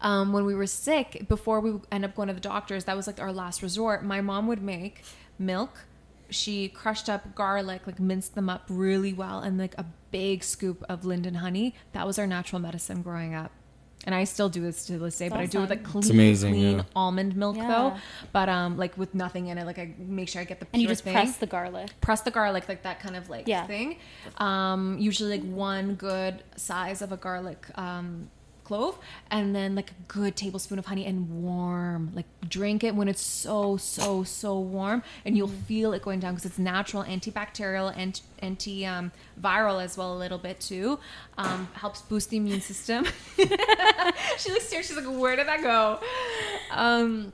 um, 0.00 0.32
when 0.32 0.44
we 0.44 0.54
were 0.54 0.66
sick 0.66 1.26
before 1.28 1.60
we 1.60 1.78
end 1.92 2.04
up 2.04 2.14
going 2.14 2.28
to 2.28 2.34
the 2.34 2.40
doctors 2.40 2.84
that 2.84 2.96
was 2.96 3.06
like 3.06 3.20
our 3.20 3.32
last 3.32 3.62
resort 3.62 4.04
my 4.04 4.20
mom 4.20 4.46
would 4.46 4.62
make 4.62 5.02
milk 5.38 5.84
she 6.30 6.68
crushed 6.68 7.08
up 7.08 7.34
garlic 7.34 7.86
like 7.86 8.00
minced 8.00 8.34
them 8.34 8.48
up 8.48 8.64
really 8.68 9.12
well 9.12 9.40
and 9.40 9.58
like 9.58 9.74
a 9.78 9.84
big 10.10 10.42
scoop 10.42 10.82
of 10.88 11.04
linden 11.04 11.34
honey 11.36 11.74
that 11.92 12.06
was 12.06 12.18
our 12.18 12.26
natural 12.26 12.60
medicine 12.60 13.02
growing 13.02 13.34
up 13.34 13.50
and 14.04 14.16
I 14.16 14.24
still 14.24 14.48
do 14.48 14.60
this 14.60 14.86
to 14.86 14.98
this 14.98 15.16
day, 15.16 15.28
but 15.28 15.38
I 15.38 15.46
do 15.46 15.58
it 15.58 15.60
with 15.60 15.70
like 15.70 15.88
awesome. 15.88 16.00
clean, 16.02 16.10
amazing, 16.14 16.54
clean 16.54 16.76
yeah. 16.78 16.82
almond 16.96 17.36
milk 17.36 17.56
Yeah. 17.56 17.68
though, 17.68 17.96
but 18.32 18.48
um, 18.48 18.76
like 18.76 18.98
with 18.98 19.14
nothing 19.14 19.46
in 19.46 19.58
it. 19.58 19.64
Like 19.64 19.78
I 19.78 19.94
make 19.96 20.28
sure 20.28 20.40
I 20.42 20.44
get 20.44 20.58
the 20.58 20.66
And 20.72 20.82
you 20.82 20.88
just 20.88 21.04
thing 21.04 21.12
press 21.12 21.36
the 21.36 21.46
garlic. 21.46 21.88
press 22.00 22.20
the 22.22 22.32
garlic 22.32 22.68
like 22.68 22.82
that 22.82 22.98
kind 22.98 23.14
of 23.14 23.30
like 23.30 23.46
Yeah. 23.46 23.64
thing 23.68 23.98
um 24.38 24.98
usually 24.98 25.38
like 25.38 25.48
one 25.48 25.94
good 25.94 26.42
size 26.56 27.00
of 27.00 27.12
a 27.12 27.16
garlic 27.16 27.64
um 27.78 28.28
clove 28.72 28.96
and 29.30 29.54
then 29.54 29.74
like 29.74 29.90
a 29.90 29.94
good 30.08 30.34
tablespoon 30.34 30.78
of 30.78 30.86
honey 30.86 31.04
and 31.04 31.42
warm 31.42 32.10
like 32.14 32.24
drink 32.48 32.82
it 32.82 32.94
when 32.94 33.06
it's 33.06 33.20
so 33.20 33.76
so 33.76 34.24
so 34.24 34.58
warm 34.58 35.02
and 35.26 35.36
you'll 35.36 35.46
feel 35.46 35.92
it 35.92 36.00
going 36.00 36.18
down 36.18 36.32
because 36.32 36.46
it's 36.46 36.58
natural 36.58 37.04
antibacterial 37.04 37.92
and 37.94 38.22
anti 38.38 38.86
um, 38.86 39.12
viral 39.40 39.82
as 39.82 39.98
well 39.98 40.16
a 40.16 40.18
little 40.18 40.38
bit 40.38 40.58
too 40.58 40.98
um, 41.36 41.68
helps 41.74 42.00
boost 42.02 42.30
the 42.30 42.36
immune 42.38 42.60
system. 42.60 43.04
She 44.38 44.50
looks 44.50 44.70
here 44.72 44.82
she's 44.82 44.96
like 44.96 45.04
where 45.06 45.36
did 45.36 45.46
that 45.46 45.62
go? 45.62 46.00
Um 46.70 47.32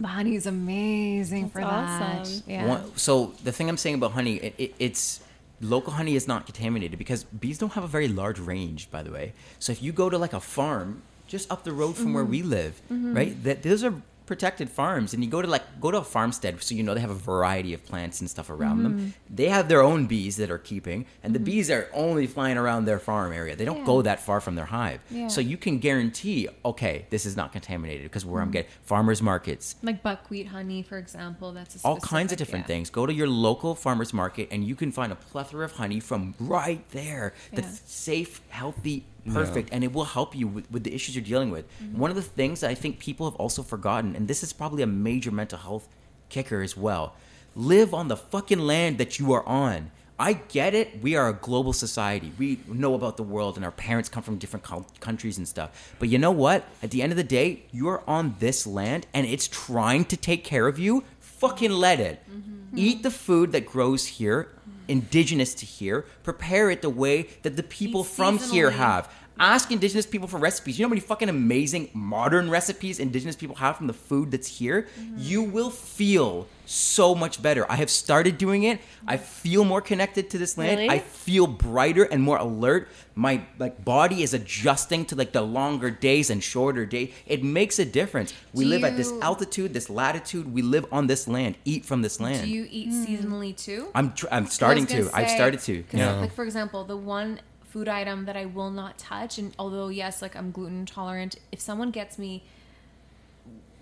but 0.00 0.08
honey 0.08 0.34
is 0.34 0.46
amazing 0.46 1.50
for 1.50 1.60
that. 1.60 2.28
yeah. 2.46 2.66
One- 2.66 2.96
so 2.96 3.34
the 3.44 3.52
thing 3.52 3.68
I'm 3.68 3.76
saying 3.76 3.94
about 3.96 4.12
honey, 4.12 4.36
it, 4.36 4.54
it, 4.58 4.74
it's 4.80 5.20
local 5.62 5.92
honey 5.94 6.14
is 6.16 6.28
not 6.28 6.44
contaminated 6.44 6.98
because 6.98 7.24
bees 7.24 7.58
don't 7.58 7.72
have 7.72 7.84
a 7.84 7.88
very 7.88 8.08
large 8.08 8.38
range, 8.38 8.90
by 8.90 9.02
the 9.02 9.10
way. 9.10 9.32
So 9.58 9.72
if 9.72 9.82
you 9.82 9.92
go 9.92 10.10
to 10.10 10.18
like 10.18 10.32
a 10.32 10.40
farm 10.40 11.02
just 11.26 11.50
up 11.50 11.64
the 11.64 11.72
road 11.72 11.96
from 11.96 12.12
where 12.12 12.24
mm-hmm. 12.24 12.32
we 12.32 12.42
live, 12.42 12.82
mm-hmm. 12.92 13.14
right? 13.14 13.44
That 13.44 13.62
those 13.62 13.82
are 13.84 13.94
protected 14.26 14.70
farms, 14.70 15.14
and 15.14 15.24
you 15.24 15.30
go 15.30 15.42
to 15.42 15.48
like 15.48 15.80
go 15.80 15.90
to 15.90 15.98
a 15.98 16.04
farmstead, 16.04 16.62
so 16.62 16.74
you 16.74 16.82
know 16.82 16.94
they 16.94 17.00
have 17.00 17.10
a 17.10 17.14
variety 17.14 17.74
of 17.74 17.84
plants 17.84 18.20
and 18.20 18.28
stuff 18.28 18.50
around 18.50 18.82
them. 18.82 18.92
Mm-hmm. 18.94 19.34
They 19.34 19.48
have 19.48 19.68
their 19.68 19.82
own 19.82 20.06
bees 20.06 20.36
that 20.36 20.50
are 20.50 20.58
keeping, 20.58 21.06
and 21.22 21.34
the 21.34 21.38
mm-hmm. 21.38 21.44
bees 21.44 21.70
are 21.70 21.88
only 21.92 22.26
flying 22.26 22.56
around 22.56 22.84
their 22.84 22.98
farm 22.98 23.32
area. 23.32 23.56
They 23.56 23.64
don't 23.64 23.78
Yeah. 23.78 23.86
go 23.86 24.02
that 24.02 24.20
far 24.20 24.40
from 24.40 24.54
their 24.54 24.66
hive, 24.66 25.00
Yeah. 25.10 25.28
so 25.28 25.40
you 25.40 25.56
can 25.56 25.78
guarantee, 25.78 26.48
okay, 26.64 27.06
this 27.10 27.26
is 27.26 27.36
not 27.36 27.52
contaminated 27.52 28.04
because 28.04 28.24
where 28.24 28.40
I'm 28.40 28.48
mm-hmm. 28.48 28.52
getting 28.52 28.70
farmers 28.82 29.22
markets, 29.22 29.76
like 29.82 30.02
buckwheat 30.02 30.48
honey, 30.48 30.82
for 30.82 30.98
example. 30.98 31.52
That's 31.52 31.82
a 31.82 31.86
all 31.86 31.98
kinds 31.98 32.32
of 32.32 32.38
different 32.38 32.64
yeah. 32.64 32.74
things. 32.74 32.90
Go 32.90 33.06
to 33.06 33.12
your 33.12 33.28
local 33.28 33.74
farmers 33.74 34.12
market 34.12 34.48
and 34.50 34.64
you 34.64 34.74
can 34.74 34.92
find 34.92 35.12
a 35.12 35.16
plethora 35.16 35.64
of 35.64 35.72
honey 35.72 36.00
from 36.00 36.34
right 36.38 36.88
there 36.90 37.34
that's 37.52 37.82
safe, 37.90 38.40
healthy, 38.48 39.04
perfect, 39.30 39.68
and 39.72 39.84
it 39.84 39.92
will 39.92 40.04
help 40.04 40.34
you 40.34 40.48
with, 40.48 40.70
with 40.70 40.84
the 40.84 40.94
issues 40.94 41.14
you're 41.14 41.24
dealing 41.24 41.50
with. 41.50 41.66
Mm-hmm. 41.80 41.98
One 41.98 42.10
of 42.10 42.16
the 42.16 42.22
things 42.22 42.60
that 42.60 42.70
I 42.70 42.74
think 42.74 42.98
people 42.98 43.30
have 43.30 43.38
also 43.38 43.62
forgotten, 43.62 44.16
and 44.16 44.26
this 44.26 44.42
is 44.42 44.52
probably 44.52 44.82
a 44.82 44.86
major 44.86 45.30
mental 45.30 45.58
health 45.58 45.88
kicker 46.28 46.62
as 46.62 46.76
well 46.76 47.14
live 47.54 47.92
on 47.92 48.08
the 48.08 48.16
fucking 48.16 48.58
land 48.58 48.98
that 48.98 49.18
you 49.18 49.32
are 49.32 49.46
on. 49.46 49.90
I 50.18 50.34
get 50.34 50.74
it. 50.74 51.02
We 51.02 51.16
are 51.16 51.28
a 51.28 51.32
global 51.32 51.72
society. 51.72 52.32
We 52.38 52.60
know 52.68 52.94
about 52.94 53.16
the 53.16 53.22
world, 53.22 53.56
and 53.56 53.64
our 53.64 53.72
parents 53.72 54.08
come 54.08 54.22
from 54.22 54.38
different 54.38 54.62
cul- 54.62 54.86
countries 55.00 55.36
and 55.36 55.48
stuff. 55.48 55.94
But 55.98 56.10
you 56.10 56.18
know 56.18 56.30
what? 56.30 56.64
At 56.82 56.92
the 56.92 57.02
end 57.02 57.12
of 57.12 57.16
the 57.16 57.24
day, 57.24 57.64
you're 57.72 58.04
on 58.06 58.36
this 58.38 58.66
land, 58.66 59.06
and 59.12 59.26
it's 59.26 59.48
trying 59.48 60.04
to 60.06 60.16
take 60.16 60.44
care 60.44 60.68
of 60.68 60.78
you. 60.78 61.02
Fucking 61.42 61.72
let 61.72 61.98
it. 61.98 62.22
Mm-hmm. 62.30 62.78
Eat 62.78 63.02
the 63.02 63.10
food 63.10 63.50
that 63.50 63.66
grows 63.66 64.06
here, 64.06 64.44
mm-hmm. 64.44 64.78
indigenous 64.86 65.54
to 65.56 65.66
here. 65.66 66.06
Prepare 66.22 66.70
it 66.70 66.82
the 66.82 66.88
way 66.88 67.26
that 67.42 67.56
the 67.56 67.64
people 67.64 68.02
Eat 68.02 68.10
from 68.10 68.38
here 68.38 68.70
have. 68.70 69.12
Ask 69.38 69.70
indigenous 69.70 70.06
people 70.06 70.28
for 70.28 70.38
recipes. 70.38 70.78
You 70.78 70.84
know 70.84 70.88
how 70.88 70.90
many 70.90 71.00
fucking 71.00 71.28
amazing 71.28 71.90
modern 71.94 72.50
recipes 72.50 72.98
indigenous 72.98 73.36
people 73.36 73.56
have 73.56 73.76
from 73.76 73.86
the 73.86 73.92
food 73.92 74.30
that's 74.30 74.46
here? 74.46 74.88
Mm-hmm. 74.98 75.14
You 75.18 75.42
will 75.42 75.70
feel 75.70 76.46
so 76.66 77.14
much 77.14 77.42
better. 77.42 77.70
I 77.70 77.76
have 77.76 77.90
started 77.90 78.38
doing 78.38 78.62
it. 78.64 78.80
I 79.06 79.16
feel 79.16 79.64
more 79.64 79.80
connected 79.80 80.30
to 80.30 80.38
this 80.38 80.56
land. 80.56 80.78
Really? 80.78 80.90
I 80.90 80.98
feel 80.98 81.46
brighter 81.46 82.04
and 82.04 82.22
more 82.22 82.38
alert. 82.38 82.88
My 83.14 83.42
like 83.58 83.84
body 83.84 84.22
is 84.22 84.32
adjusting 84.32 85.04
to 85.06 85.16
like 85.16 85.32
the 85.32 85.42
longer 85.42 85.90
days 85.90 86.30
and 86.30 86.42
shorter 86.42 86.86
day. 86.86 87.12
It 87.26 87.42
makes 87.42 87.78
a 87.78 87.84
difference. 87.84 88.32
We 88.54 88.64
Do 88.64 88.70
live 88.70 88.84
at 88.84 88.96
this 88.96 89.12
altitude, 89.20 89.74
this 89.74 89.90
latitude. 89.90 90.52
We 90.52 90.62
live 90.62 90.86
on 90.92 91.06
this 91.06 91.28
land. 91.28 91.56
Eat 91.64 91.84
from 91.84 92.02
this 92.02 92.20
land. 92.20 92.44
Do 92.44 92.50
you 92.50 92.66
eat 92.70 92.88
hmm. 92.88 93.04
seasonally 93.04 93.56
too? 93.56 93.88
I'm 93.94 94.12
tr- 94.12 94.28
I'm 94.30 94.46
starting 94.46 94.84
I 94.84 94.86
to. 94.86 94.98
gonna 94.98 95.10
I've 95.14 95.30
started 95.30 95.60
to. 95.60 95.84
Yeah. 95.92 96.14
Like 96.20 96.34
for 96.34 96.44
example, 96.44 96.84
the 96.84 96.96
one 96.96 97.40
food 97.72 97.88
item 97.88 98.26
that 98.26 98.36
I 98.36 98.44
will 98.44 98.70
not 98.70 98.98
touch, 98.98 99.38
and 99.38 99.54
although 99.58 99.88
yes, 99.88 100.20
like 100.20 100.36
I'm 100.36 100.50
gluten 100.50 100.80
intolerant, 100.80 101.36
if 101.50 101.58
someone 101.60 101.90
gets 101.90 102.18
me 102.18 102.44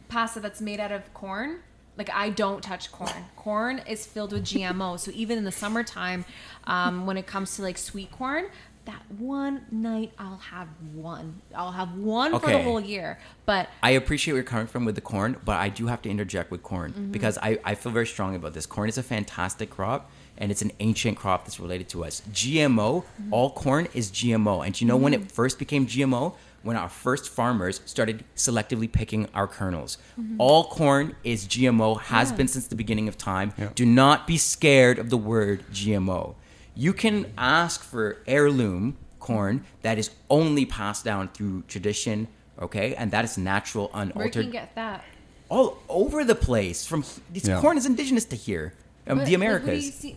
pasta 0.08 0.38
that's 0.40 0.60
made 0.60 0.78
out 0.80 0.92
of 0.92 1.12
corn, 1.12 1.58
like 1.98 2.08
I 2.10 2.30
don't 2.30 2.62
touch 2.62 2.92
corn. 2.92 3.24
Corn 3.36 3.80
is 3.88 4.06
filled 4.06 4.32
with 4.32 4.44
GMO, 4.44 4.98
so 4.98 5.10
even 5.14 5.38
in 5.38 5.44
the 5.44 5.52
summertime, 5.52 6.24
um, 6.64 7.04
when 7.04 7.16
it 7.16 7.26
comes 7.26 7.56
to 7.56 7.62
like 7.62 7.76
sweet 7.78 8.10
corn. 8.12 8.46
That 8.86 9.02
one 9.18 9.66
night 9.70 10.12
I'll 10.18 10.38
have 10.38 10.66
one. 10.94 11.42
I'll 11.54 11.70
have 11.72 11.94
one 11.98 12.40
for 12.40 12.46
the 12.50 12.62
whole 12.62 12.80
year. 12.80 13.18
But 13.44 13.68
I 13.82 13.90
appreciate 13.90 14.32
where 14.32 14.38
you're 14.38 14.44
coming 14.48 14.66
from 14.66 14.86
with 14.86 14.94
the 14.94 15.02
corn, 15.02 15.36
but 15.44 15.56
I 15.58 15.68
do 15.68 15.86
have 15.86 16.00
to 16.02 16.08
interject 16.10 16.50
with 16.50 16.62
corn 16.62 16.92
Mm-hmm. 16.92 17.12
because 17.12 17.36
I, 17.38 17.58
I 17.62 17.74
feel 17.74 17.92
very 17.92 18.06
strong 18.06 18.34
about 18.34 18.54
this. 18.54 18.64
Corn 18.64 18.88
is 18.88 18.96
a 18.96 19.02
fantastic 19.02 19.68
crop 19.70 20.10
and 20.40 20.50
it's 20.50 20.62
an 20.62 20.72
ancient 20.80 21.16
crop 21.18 21.44
that's 21.44 21.60
related 21.60 21.88
to 21.90 22.02
us. 22.04 22.22
GMO, 22.32 23.04
Mm-hmm. 23.04 23.32
all 23.34 23.50
corn 23.50 23.86
is 23.94 24.10
GMO. 24.10 24.64
And 24.66 24.78
you 24.80 24.86
know 24.86 24.96
when 24.96 25.14
it 25.14 25.30
first 25.30 25.58
became 25.58 25.86
GMO? 25.86 26.34
When 26.62 26.76
our 26.76 26.90
first 26.90 27.30
farmers 27.30 27.80
started 27.86 28.22
selectively 28.36 28.90
picking 28.90 29.26
our 29.34 29.46
kernels. 29.46 29.96
Mm-hmm. 30.20 30.36
All 30.38 30.64
corn 30.64 31.16
is 31.24 31.46
GMO, 31.46 31.98
has 32.02 32.32
been 32.32 32.48
since 32.48 32.66
the 32.66 32.74
beginning 32.76 33.08
of 33.08 33.16
time. 33.16 33.54
Yeah. 33.56 33.70
Do 33.74 33.86
not 33.86 34.26
be 34.26 34.36
scared 34.36 34.98
of 34.98 35.08
the 35.08 35.16
word 35.16 35.64
GMO. 35.72 36.34
You 36.74 36.92
can 36.92 37.32
ask 37.38 37.82
for 37.82 38.18
heirloom 38.26 38.98
corn 39.20 39.64
that 39.82 39.96
is 39.98 40.10
only 40.28 40.66
passed 40.66 41.02
down 41.04 41.28
through 41.28 41.62
tradition, 41.66 42.28
okay? 42.60 42.94
And 42.94 43.10
that 43.12 43.24
is 43.24 43.38
natural, 43.38 43.88
where 43.92 44.02
unaltered 44.02 44.32
can 44.32 44.42
you 44.44 44.50
get 44.50 44.74
that? 44.74 45.02
all 45.48 45.78
over 45.88 46.24
the 46.24 46.34
place. 46.34 46.86
From 46.86 47.04
this 47.32 47.46
Yeah. 47.48 47.60
corn 47.60 47.76
is 47.78 47.86
indigenous 47.86 48.24
to 48.26 48.36
here, 48.36 48.72
um, 48.72 48.72
But, 48.76 49.06
the 49.08 49.16
like, 49.16 49.18
what 49.18 49.26
do 49.26 49.30
you 49.30 49.36
Americas. 49.36 49.94
see- 49.94 50.16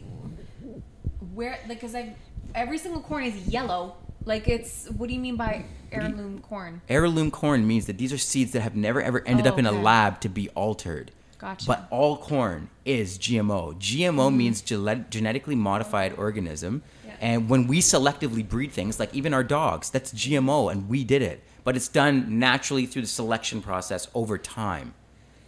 where, 1.34 1.60
like, 1.68 1.80
because 1.80 1.96
I, 1.96 2.16
every 2.56 2.78
single 2.78 3.02
corn 3.02 3.24
is 3.26 3.48
yellow. 3.48 3.96
Like, 4.26 4.48
it's 4.48 4.88
what 4.98 5.08
do 5.10 5.14
you 5.14 5.20
mean 5.20 5.36
by 5.36 5.66
heirloom 5.92 6.40
corn? 6.40 6.82
Heirloom 6.90 7.30
corn 7.32 7.68
means 7.68 7.88
that 7.88 7.98
these 7.98 8.14
are 8.14 8.18
seeds 8.18 8.52
that 8.54 8.62
have 8.62 8.76
never 8.76 9.02
ever 9.02 9.22
ended 9.28 9.46
Oh, 9.48 9.50
up 9.52 9.60
in 9.60 9.66
a 9.66 9.72
lab 9.72 10.22
to 10.22 10.30
be 10.30 10.48
altered. 10.50 11.12
Gotcha. 11.40 11.66
But 11.68 11.88
all 11.90 12.16
corn 12.16 12.70
is 12.86 13.18
GMO. 13.18 13.76
GMO 13.76 14.34
means 14.34 14.62
gele- 14.62 15.04
genetically 15.10 15.56
modified 15.56 16.14
organism. 16.18 16.80
Mm-hmm. 17.02 17.08
Yeah. 17.10 17.16
And 17.20 17.50
when 17.50 17.68
we 17.68 17.80
selectively 17.80 18.48
breed 18.48 18.72
things, 18.72 18.98
like 18.98 19.14
even 19.14 19.34
our 19.34 19.44
dogs, 19.44 19.90
that's 19.90 20.14
GMO 20.14 20.72
and 20.72 20.88
we 20.88 21.04
did 21.04 21.22
it. 21.22 21.44
But 21.66 21.76
it's 21.76 21.90
done 21.90 22.40
naturally 22.40 22.86
through 22.86 23.02
the 23.02 23.08
selection 23.10 23.62
process 23.62 24.08
over 24.16 24.38
time. 24.38 24.94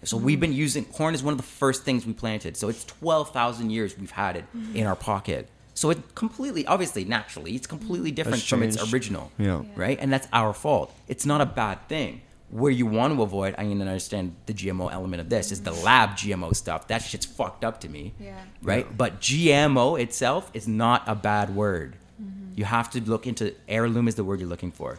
So 0.03 0.17
Mm-hmm. 0.17 0.25
we've 0.25 0.39
been 0.41 0.53
using 0.53 0.83
corn 0.83 1.15
is 1.15 1.23
one 1.23 1.31
of 1.31 1.37
the 1.37 1.43
first 1.43 1.83
things 1.83 2.05
we 2.05 2.11
planted. 2.11 2.57
So 2.57 2.67
it's 2.67 2.83
12,000 2.83 3.69
years 3.69 3.97
we've 3.97 4.11
had 4.11 4.35
it 4.35 4.43
Mm-hmm. 4.55 4.75
in 4.75 4.85
our 4.85 4.95
pocket. 4.97 5.47
So 5.75 5.89
it 5.91 6.15
completely, 6.15 6.65
obviously, 6.65 7.03
naturally, 7.05 7.53
it's 7.53 7.67
completely 7.67 8.09
different 8.09 8.41
from 8.41 8.63
its 8.63 8.91
original 8.91 9.31
Yeah. 9.37 9.61
right? 9.75 9.99
And 10.01 10.11
that's 10.11 10.27
our 10.33 10.53
fault. 10.53 10.91
It's 11.07 11.25
not 11.25 11.41
a 11.41 11.45
bad 11.45 11.87
thing. 11.87 12.21
Where 12.49 12.71
you 12.71 12.85
want 12.85 13.13
to 13.15 13.21
avoid, 13.21 13.55
I 13.57 13.63
can 13.63 13.81
understand 13.81 14.35
the 14.45 14.53
GMO 14.53 14.91
element 14.91 15.19
of 15.19 15.29
this 15.29 15.51
is 15.51 15.61
the 15.63 15.73
lab 15.73 16.11
GMO 16.11 16.55
stuff. 16.55 16.87
That 16.87 17.01
shit's 17.01 17.25
fucked 17.25 17.65
up 17.65 17.81
to 17.81 17.89
me, 17.89 18.13
Yeah. 18.19 18.39
right? 18.61 18.87
But 18.97 19.19
GMO 19.19 19.99
itself 19.99 20.49
is 20.53 20.65
not 20.67 21.03
a 21.07 21.15
bad 21.15 21.53
word. 21.55 21.97
Mm-hmm. 22.21 22.53
You 22.57 22.65
have 22.65 22.89
to 22.91 23.01
look 23.01 23.27
into 23.27 23.53
heirloom 23.67 24.07
is 24.07 24.15
the 24.15 24.23
word 24.23 24.39
you're 24.39 24.47
looking 24.49 24.71
for. 24.71 24.97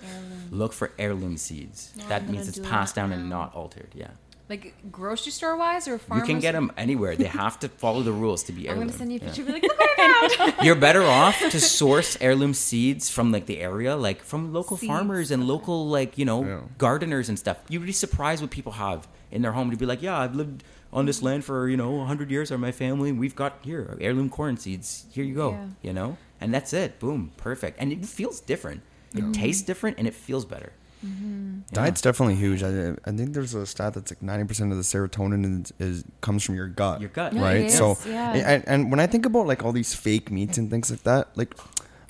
Look 0.51 0.73
for 0.75 0.93
heirloom 0.99 1.39
seeds. 1.39 1.93
No, 1.97 2.07
that 2.09 2.23
I'm 2.23 2.31
means 2.33 2.49
it's 2.49 2.59
passed 2.59 2.97
that 2.97 3.01
down 3.03 3.13
and 3.13 3.31
not 3.31 3.55
altered. 3.55 3.89
Yeah. 3.95 4.11
Like 4.49 4.75
grocery 4.93 5.33
store 5.33 5.57
wise 5.57 5.89
or 5.89 5.99
You 6.15 6.23
can 6.23 6.39
get 6.39 6.53
them 6.53 6.71
anywhere. 6.77 7.17
They 7.17 7.25
have 7.25 7.59
to 7.61 7.69
follow 7.69 8.03
the 8.03 8.13
rules 8.13 8.45
to 8.45 8.53
be 8.53 8.71
I'm 8.71 8.79
gonna 8.79 8.93
send 8.93 9.13
you 9.13 9.19
a 9.19 9.23
Yeah. 9.23 9.27
picture. 9.27 9.45
Be 9.45 9.53
like, 9.53 9.63
look 9.65 9.77
what 9.79 9.91
I 9.99 10.29
found. 10.53 10.55
You're 10.65 10.77
better 10.77 11.03
off 11.03 11.37
to 11.41 11.61
source 11.61 12.17
heirloom 12.21 12.55
seeds 12.55 13.11
from 13.11 13.33
like 13.33 13.47
the 13.47 13.59
area, 13.61 13.97
like 13.97 14.23
from 14.23 14.53
local 14.53 14.77
Seeds. 14.77 14.89
farmers 14.89 15.31
and 15.33 15.49
local 15.49 15.89
like 15.89 16.17
you 16.17 16.25
know 16.25 16.45
Yeah. 16.45 16.61
gardeners 16.79 17.29
and 17.29 17.37
stuff. 17.37 17.57
You'd 17.69 17.85
be 17.85 17.93
surprised 17.93 18.41
what 18.41 18.53
people 18.53 18.73
have 18.73 19.09
in 19.33 19.43
their 19.43 19.53
home 19.53 19.73
to 19.73 19.77
be 19.77 19.85
like, 19.85 20.01
yeah, 20.01 20.17
I've 20.17 20.37
lived 20.37 20.63
on 20.93 21.07
this 21.07 21.23
land 21.23 21.45
for 21.45 21.69
you 21.69 21.77
know 21.77 22.05
hundred 22.05 22.31
years. 22.31 22.53
Or 22.53 22.59
my 22.59 22.71
family, 22.71 23.11
we've 23.11 23.35
got 23.35 23.59
here 23.63 23.99
heirloom 24.01 24.31
corn 24.31 24.57
seeds. 24.59 25.07
Here 25.11 25.25
you 25.25 25.35
go. 25.35 25.51
Yeah. 25.51 25.67
You 25.83 25.93
know, 25.93 26.19
and 26.41 26.55
that's 26.55 26.73
it. 26.73 27.01
Boom, 27.01 27.33
perfect. 27.37 27.79
And 27.81 27.91
it 27.93 28.07
feels 28.07 28.39
different. 28.41 28.83
It 29.13 29.33
tastes 29.35 29.63
different 29.63 29.99
and 29.99 30.07
it 30.07 30.15
feels 30.15 30.45
better. 30.45 30.73
Mm-hmm. 31.05 31.61
Diet's 31.73 32.01
definitely 32.01 32.37
huge. 32.37 32.63
I, 32.63 32.91
I 33.05 33.13
think 33.13 33.35
there's 33.35 33.55
a 33.55 33.67
stat 33.67 33.95
that's 33.95 34.13
like 34.13 34.21
90% 34.21 34.71
of 34.71 34.77
the 34.77 34.83
serotonin 34.83 35.65
is, 35.65 35.73
is 35.79 36.05
comes 36.21 36.43
from 36.45 36.55
your 36.55 36.69
gut. 36.69 37.01
Your 37.01 37.11
gut. 37.11 37.33
Yeah, 37.33 37.43
right? 37.43 37.57
it 37.63 37.73
So, 37.73 37.99
yeah. 38.07 38.33
and, 38.33 38.65
and 38.67 38.91
when 38.91 39.01
I 39.01 39.07
think 39.07 39.27
about 39.27 39.47
like 39.47 39.65
all 39.65 39.73
these 39.73 39.95
fake 39.95 40.31
meats 40.31 40.59
and 40.59 40.71
things 40.71 40.91
like 40.91 41.03
that, 41.03 41.37
like 41.37 41.55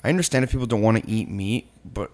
I 0.03 0.09
understand 0.09 0.43
if 0.43 0.51
people 0.51 0.67
don't 0.67 0.81
want 0.81 1.03
to 1.03 1.09
eat 1.09 1.29
meat, 1.29 1.69
but 1.83 2.11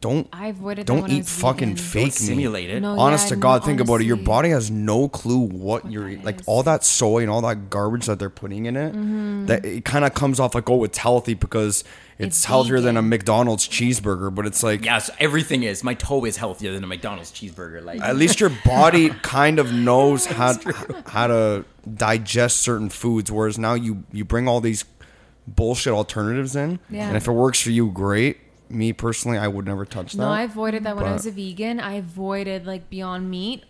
don't 0.00 0.28
I 0.32 0.46
avoided 0.48 0.86
that 0.86 0.86
don't 0.86 1.02
when 1.02 1.10
I 1.10 1.14
eat 1.14 1.18
was 1.18 1.28
fucking 1.40 1.74
vegan. 1.74 1.76
fake 1.76 1.94
Don't 2.02 2.04
meat. 2.04 2.12
simulate 2.14 2.70
it. 2.70 2.80
No, 2.80 2.98
Honest 2.98 3.24
yeah, 3.26 3.30
to 3.30 3.36
God, 3.36 3.62
no, 3.62 3.66
think 3.66 3.80
about 3.80 4.00
it. 4.00 4.04
Your 4.04 4.14
honestly. 4.16 4.26
body 4.26 4.48
has 4.50 4.70
no 4.70 5.08
clue 5.08 5.38
what, 5.38 5.84
What 5.84 5.92
you're 5.92 6.04
that 6.04 6.10
eating. 6.12 6.24
Like 6.24 6.40
is. 6.40 6.46
all 6.46 6.62
that 6.62 6.84
soy 6.84 7.22
and 7.22 7.30
all 7.30 7.40
that 7.42 7.68
garbage 7.68 8.06
that 8.06 8.18
they're 8.18 8.30
putting 8.30 8.66
in 8.66 8.76
it, 8.76 8.92
Mm-hmm. 8.92 9.46
that 9.46 9.64
it 9.64 9.84
kind 9.84 10.04
of 10.04 10.14
comes 10.14 10.38
off 10.38 10.54
like, 10.54 10.70
oh, 10.70 10.84
it's 10.84 10.98
healthy 10.98 11.34
because 11.34 11.82
it's, 12.18 12.38
It's 12.38 12.44
healthier 12.44 12.80
than 12.80 12.96
a 12.96 13.00
vegan. 13.02 13.08
McDonald's 13.10 13.68
cheeseburger. 13.68 14.32
But 14.34 14.46
it's 14.46 14.62
like, 14.62 14.84
Yes, 14.84 15.10
everything 15.18 15.62
is. 15.64 15.82
My 15.82 15.94
toe 15.94 16.24
is 16.24 16.36
healthier 16.36 16.72
than 16.72 16.84
a 16.84 16.86
McDonald's 16.86 17.32
cheeseburger. 17.32 17.84
Like 17.84 18.00
at 18.00 18.16
least 18.16 18.38
your 18.40 18.50
body 18.64 19.08
kind 19.22 19.58
of 19.58 19.72
knows 19.72 20.26
how 20.26 20.54
how 21.06 21.26
to 21.26 21.64
digest 21.92 22.58
certain 22.60 22.88
foods 22.90 23.32
whereas 23.32 23.58
now 23.58 23.74
you 23.74 24.04
you 24.12 24.24
bring 24.24 24.46
all 24.46 24.60
these 24.60 24.84
bullshit 25.46 25.92
alternatives 25.92 26.54
in 26.54 26.78
Yeah. 26.90 27.08
and 27.08 27.16
if 27.16 27.26
it 27.26 27.32
works 27.32 27.60
for 27.60 27.70
you 27.70 27.90
great 27.90 28.36
me 28.70 28.92
personally 28.92 29.38
i 29.38 29.48
would 29.48 29.64
never 29.66 29.84
touch 29.84 30.12
that 30.12 30.18
No, 30.22 30.28
I 30.28 30.42
avoided 30.42 30.84
that 30.84 30.94
when 30.96 31.04
I 31.04 31.08
But- 31.08 31.14
was 31.14 31.26
a 31.26 31.30
vegan. 31.30 31.80
I 31.80 31.94
avoided 31.94 32.66
like 32.66 32.90
Beyond 32.90 33.30
Meat. 33.30 33.64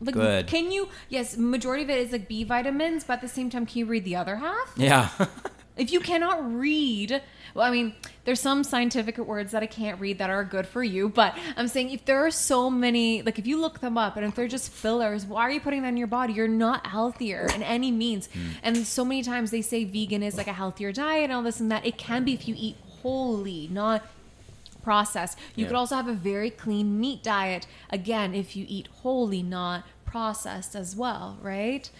Like, 0.00 0.14
Good. 0.14 0.46
Can 0.46 0.70
you? 0.70 0.88
Yes, 1.08 1.36
majority 1.36 1.82
of 1.82 1.90
it 1.90 1.98
is 1.98 2.12
like 2.12 2.28
B 2.28 2.44
vitamins, 2.44 3.02
but 3.02 3.14
at 3.14 3.20
the 3.20 3.26
same 3.28 3.50
time, 3.50 3.66
can 3.66 3.78
you 3.80 3.86
read 3.86 4.04
the 4.04 4.14
other 4.16 4.36
half? 4.36 4.72
yeah. 4.76 5.08
If 5.76 5.92
you 5.92 6.00
cannot 6.00 6.56
read, 6.56 7.22
well, 7.54 7.64
I 7.64 7.70
mean, 7.70 7.94
there's 8.24 8.40
some 8.40 8.64
scientific 8.64 9.16
words 9.16 9.52
that 9.52 9.62
I 9.62 9.66
can't 9.66 10.00
read 10.00 10.18
that 10.18 10.28
are 10.28 10.42
good 10.42 10.66
for 10.66 10.82
you, 10.82 11.08
but 11.08 11.38
I'm 11.56 11.68
saying 11.68 11.90
if 11.90 12.04
there 12.04 12.26
are 12.26 12.32
so 12.32 12.68
many, 12.68 13.22
like 13.22 13.38
if 13.38 13.46
you 13.46 13.60
look 13.60 13.78
them 13.78 13.96
up 13.96 14.16
and 14.16 14.26
if 14.26 14.34
they're 14.34 14.48
just 14.48 14.72
fillers, 14.72 15.24
why 15.24 15.42
are 15.42 15.52
you 15.52 15.60
putting 15.60 15.82
that 15.82 15.88
in 15.90 15.96
your 15.96 16.08
body? 16.08 16.32
You're 16.32 16.48
not 16.48 16.84
healthier 16.88 17.46
in 17.54 17.62
any 17.62 17.92
means. 17.92 18.26
Hmm. 18.26 18.40
And 18.64 18.76
so 18.88 19.04
many 19.04 19.22
times 19.22 19.52
they 19.52 19.62
say 19.62 19.84
vegan 19.84 20.24
is 20.24 20.36
like 20.36 20.48
a 20.48 20.52
healthier 20.52 20.90
diet 20.90 21.22
and 21.24 21.32
all 21.32 21.44
this 21.44 21.60
and 21.60 21.70
that. 21.70 21.86
It 21.86 21.96
can 21.96 22.24
be 22.24 22.34
if 22.34 22.48
you 22.48 22.56
eat 22.58 22.76
wholly, 23.02 23.68
not 23.70 24.04
processed. 24.82 25.38
You 25.54 25.62
Yeah. 25.62 25.68
could 25.68 25.76
also 25.76 25.96
have 25.96 26.08
a 26.08 26.14
very 26.14 26.50
clean 26.50 26.98
meat 27.00 27.22
diet. 27.22 27.66
Again, 27.90 28.34
if 28.34 28.56
you 28.56 28.64
eat 28.68 28.88
wholly, 29.02 29.42
not 29.42 29.84
processed 30.04 30.74
as 30.74 30.96
well, 30.96 31.38
right? 31.42 31.90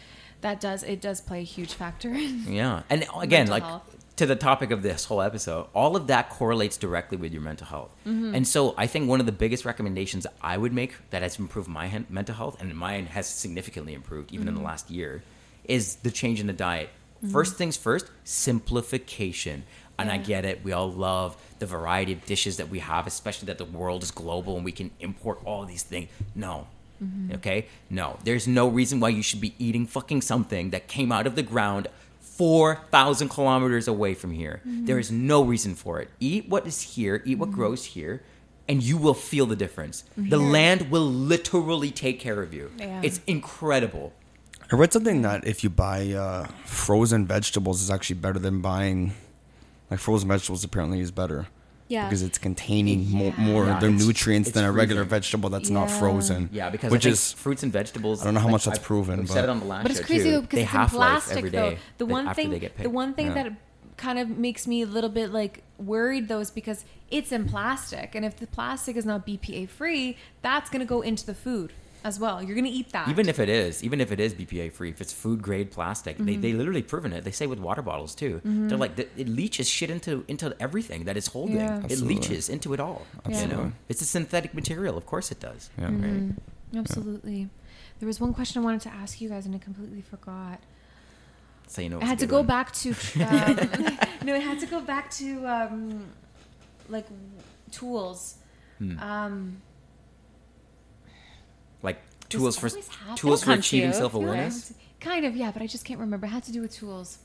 That 0.40 0.60
does 0.60 0.82
it 0.82 1.00
does 1.00 1.20
play 1.20 1.40
a 1.40 1.44
huge 1.44 1.74
factor 1.74 2.14
Yeah. 2.14 2.82
And 2.88 3.06
again, 3.20 3.48
like 3.48 3.64
health. 3.64 3.96
to 4.16 4.26
the 4.26 4.36
topic 4.36 4.70
of 4.70 4.82
this 4.82 5.04
whole 5.04 5.20
episode, 5.20 5.66
all 5.74 5.96
of 5.96 6.06
that 6.06 6.30
correlates 6.30 6.76
directly 6.76 7.18
with 7.18 7.32
your 7.32 7.42
mental 7.42 7.66
health. 7.66 7.90
Mm-hmm. 8.06 8.34
And 8.34 8.46
so 8.46 8.74
I 8.76 8.86
think 8.86 9.08
one 9.08 9.20
of 9.20 9.26
the 9.26 9.32
biggest 9.32 9.64
recommendations 9.64 10.26
I 10.40 10.56
would 10.56 10.72
make 10.72 10.94
that 11.10 11.22
has 11.22 11.38
improved 11.38 11.68
my 11.68 12.04
mental 12.08 12.34
health 12.34 12.60
and 12.60 12.74
mine 12.76 13.06
has 13.06 13.26
significantly 13.26 13.94
improved 13.94 14.32
even 14.32 14.48
in 14.48 14.54
the 14.54 14.60
mm-hmm. 14.60 14.68
last 14.68 14.90
year 14.90 15.22
is 15.64 15.96
the 15.96 16.10
change 16.10 16.40
in 16.40 16.46
the 16.46 16.52
diet. 16.52 16.88
Mm-hmm. 17.18 17.32
First 17.32 17.56
things 17.56 17.76
first, 17.76 18.10
simplification. 18.24 19.64
And 19.98 20.10
I 20.12 20.18
get 20.18 20.44
it. 20.44 20.62
We 20.62 20.72
all 20.72 20.90
love 20.90 21.36
the 21.58 21.66
variety 21.66 22.12
of 22.12 22.24
dishes 22.24 22.56
that 22.58 22.68
we 22.68 22.78
have, 22.78 23.06
especially 23.06 23.46
that 23.46 23.58
the 23.58 23.64
world 23.64 24.02
is 24.02 24.10
global 24.10 24.56
and 24.56 24.64
we 24.64 24.72
can 24.72 24.90
import 25.00 25.40
all 25.44 25.64
these 25.64 25.82
things. 25.82 26.08
No. 26.34 26.66
Mm-hmm. 27.02 27.34
Okay? 27.34 27.66
No. 27.90 28.18
There's 28.24 28.46
no 28.46 28.68
reason 28.68 29.00
why 29.00 29.10
you 29.10 29.22
should 29.22 29.40
be 29.40 29.54
eating 29.58 29.86
fucking 29.86 30.22
something 30.22 30.70
that 30.70 30.88
came 30.88 31.10
out 31.10 31.26
of 31.26 31.34
the 31.34 31.42
ground 31.42 31.88
4,000 32.20 33.28
kilometers 33.28 33.88
away 33.88 34.14
from 34.14 34.30
here. 34.30 34.60
Mm-hmm. 34.60 34.86
There 34.86 34.98
is 35.00 35.10
no 35.10 35.42
reason 35.42 35.74
for 35.74 36.00
it. 36.00 36.08
Eat 36.20 36.48
what 36.48 36.66
is 36.66 36.80
here, 36.80 37.20
eat 37.24 37.38
what 37.38 37.48
mm-hmm. 37.48 37.58
grows 37.58 37.84
here, 37.84 38.22
and 38.68 38.80
you 38.82 38.96
will 38.96 39.14
feel 39.14 39.46
the 39.46 39.56
difference. 39.56 40.04
The 40.16 40.38
land 40.38 40.90
will 40.90 41.06
literally 41.06 41.90
take 41.90 42.20
care 42.20 42.40
of 42.40 42.54
you. 42.54 42.70
Yeah. 42.78 43.00
It's 43.02 43.20
incredible. 43.26 44.12
i 44.70 44.76
read 44.76 44.92
something 44.92 45.22
that 45.22 45.46
if 45.46 45.64
you 45.64 45.70
buy 45.70 46.12
uh, 46.12 46.46
frozen 46.64 47.26
vegetables 47.26 47.82
is 47.82 47.90
actually 47.90 48.20
better 48.20 48.38
than 48.38 48.60
buying 48.60 49.14
like 49.90 50.00
frozen 50.00 50.28
vegetables 50.28 50.64
apparently 50.64 51.00
is 51.00 51.10
better 51.10 51.46
Yeah. 51.88 52.06
because 52.06 52.22
it's 52.22 52.38
containing 52.38 53.10
more, 53.10 53.32
Yeah. 53.36 53.44
more 53.44 53.64
Yeah, 53.66 53.74
of 53.74 53.80
their 53.80 53.90
it's- 53.90 54.06
nutrients 54.06 54.48
it's 54.48 54.54
than 54.54 54.64
a 54.64 54.72
regular 54.72 55.02
freezing. 55.02 55.10
vegetable 55.10 55.50
that's 55.50 55.70
not 55.70 55.90
frozen 55.90 56.50
Yeah, 56.52 56.68
because 56.70 56.90
which 56.90 57.02
I 57.06 57.10
think 57.10 57.12
is 57.14 57.32
fruits 57.32 57.62
and 57.62 57.72
vegetables. 57.72 58.20
I 58.20 58.24
don't 58.26 58.34
know 58.34 58.40
how 58.40 58.48
much 58.48 58.64
that's 58.66 58.78
I've- 58.78 58.86
proven, 58.86 59.20
I've 59.20 59.26
but- 59.28 59.32
said 59.34 59.44
it 59.44 59.50
on 59.50 59.60
the 59.60 59.66
last 59.66 59.82
But 59.84 59.90
it's 59.92 60.00
show, 60.00 60.06
crazy 60.06 60.24
too. 60.24 60.30
though 60.32 60.40
because 60.42 60.56
they 60.58 60.62
it's 60.64 60.72
in 60.72 60.78
half-life 60.78 61.10
plastic 61.24 61.36
every 61.38 61.50
though. 61.50 61.76
The 61.98 62.06
one 62.06 62.28
after 62.28 62.42
thing, 62.42 62.50
they 62.50 62.58
get 62.58 62.76
the 62.78 62.90
one 62.90 63.14
thing 63.14 63.26
Yeah. 63.28 63.34
that 63.44 63.52
kind 63.96 64.18
of 64.18 64.28
makes 64.38 64.66
me 64.66 64.82
a 64.82 64.86
little 64.86 65.10
bit 65.10 65.32
like 65.32 65.62
worried 65.78 66.28
though 66.28 66.38
is 66.40 66.50
because 66.50 66.84
it's 67.10 67.32
in 67.32 67.46
plastic, 67.46 68.14
and 68.14 68.24
if 68.24 68.36
the 68.36 68.46
plastic 68.46 68.96
is 68.96 69.04
not 69.06 69.24
BPA 69.26 69.64
free, 69.66 70.16
that's 70.42 70.68
gonna 70.70 70.84
go 70.84 71.00
into 71.00 71.24
the 71.26 71.34
food 71.34 71.72
as 72.04 72.18
well. 72.20 72.42
You're 72.42 72.54
gonna 72.56 72.68
eat 72.68 72.90
that. 72.92 73.08
Even 73.08 73.28
if 73.28 73.38
it 73.38 73.48
is, 73.48 73.82
even 73.82 74.00
if 74.00 74.12
it 74.12 74.20
is 74.20 74.34
BPA 74.34 74.72
free, 74.72 74.90
if 74.90 75.00
it's 75.00 75.12
food 75.12 75.42
grade 75.42 75.70
plastic, 75.70 76.16
they, 76.18 76.32
Mm-hmm. 76.32 76.40
they 76.42 76.52
literally 76.52 76.82
proven 76.82 77.12
it. 77.12 77.24
They 77.24 77.30
say 77.32 77.46
with 77.46 77.58
water 77.58 77.82
bottles 77.82 78.14
too. 78.14 78.40
They're 78.44 78.78
like 78.78 78.96
th- 78.96 79.08
it 79.16 79.28
leaches 79.28 79.68
shit 79.68 79.90
into 79.90 80.24
into 80.28 80.54
everything 80.60 81.04
that 81.04 81.16
it's 81.16 81.26
holding. 81.28 81.56
Yeah. 81.56 81.82
It 81.88 82.00
leaches 82.00 82.48
into 82.48 82.72
it 82.74 82.80
all. 82.80 83.02
You 83.28 83.46
know, 83.46 83.72
it's 83.88 84.00
a 84.02 84.06
synthetic 84.06 84.54
material. 84.54 84.96
Of 84.96 85.06
course 85.06 85.30
it 85.32 85.40
does. 85.40 85.70
Yeah. 85.78 85.90
Right. 85.92 86.32
absolutely. 86.76 87.48
There 88.00 88.06
was 88.06 88.20
one 88.20 88.32
question 88.32 88.62
I 88.62 88.64
wanted 88.64 88.82
to 88.82 88.90
ask 88.90 89.20
you 89.20 89.28
guys, 89.28 89.44
and 89.46 89.54
I 89.54 89.58
completely 89.58 90.02
forgot. 90.02 90.60
So 91.66 91.82
you 91.82 91.88
know, 91.90 92.00
I 92.00 92.04
had 92.06 92.20
to 92.20 92.26
go 92.26 92.38
one. 92.38 92.46
back 92.46 92.72
to 92.74 92.90
um, 92.90 92.96
no, 94.24 94.34
I 94.34 94.38
had 94.38 94.60
to 94.60 94.66
go 94.66 94.80
back 94.80 95.10
to 95.12 95.46
um, 95.46 96.06
like 96.88 97.06
tools. 97.72 98.36
Hmm. 98.78 98.98
Um, 99.00 99.62
like 101.82 101.98
tools 102.28 102.56
for 102.58 102.68
always 102.68 102.88
tools 103.16 103.42
for 103.42 103.50
It'll 103.50 103.54
come 103.54 103.54
to 103.54 103.58
achieving 103.60 103.92
self 103.92 104.14
awareness. 104.14 104.72
kind 105.00 105.24
of, 105.24 105.36
yeah, 105.36 105.50
but 105.50 105.62
I 105.62 105.66
just 105.66 105.84
can't 105.84 106.00
remember. 106.00 106.26
It 106.26 106.30
had 106.30 106.44
to 106.44 106.52
do 106.52 106.60
with 106.62 106.72
tools. 106.72 107.18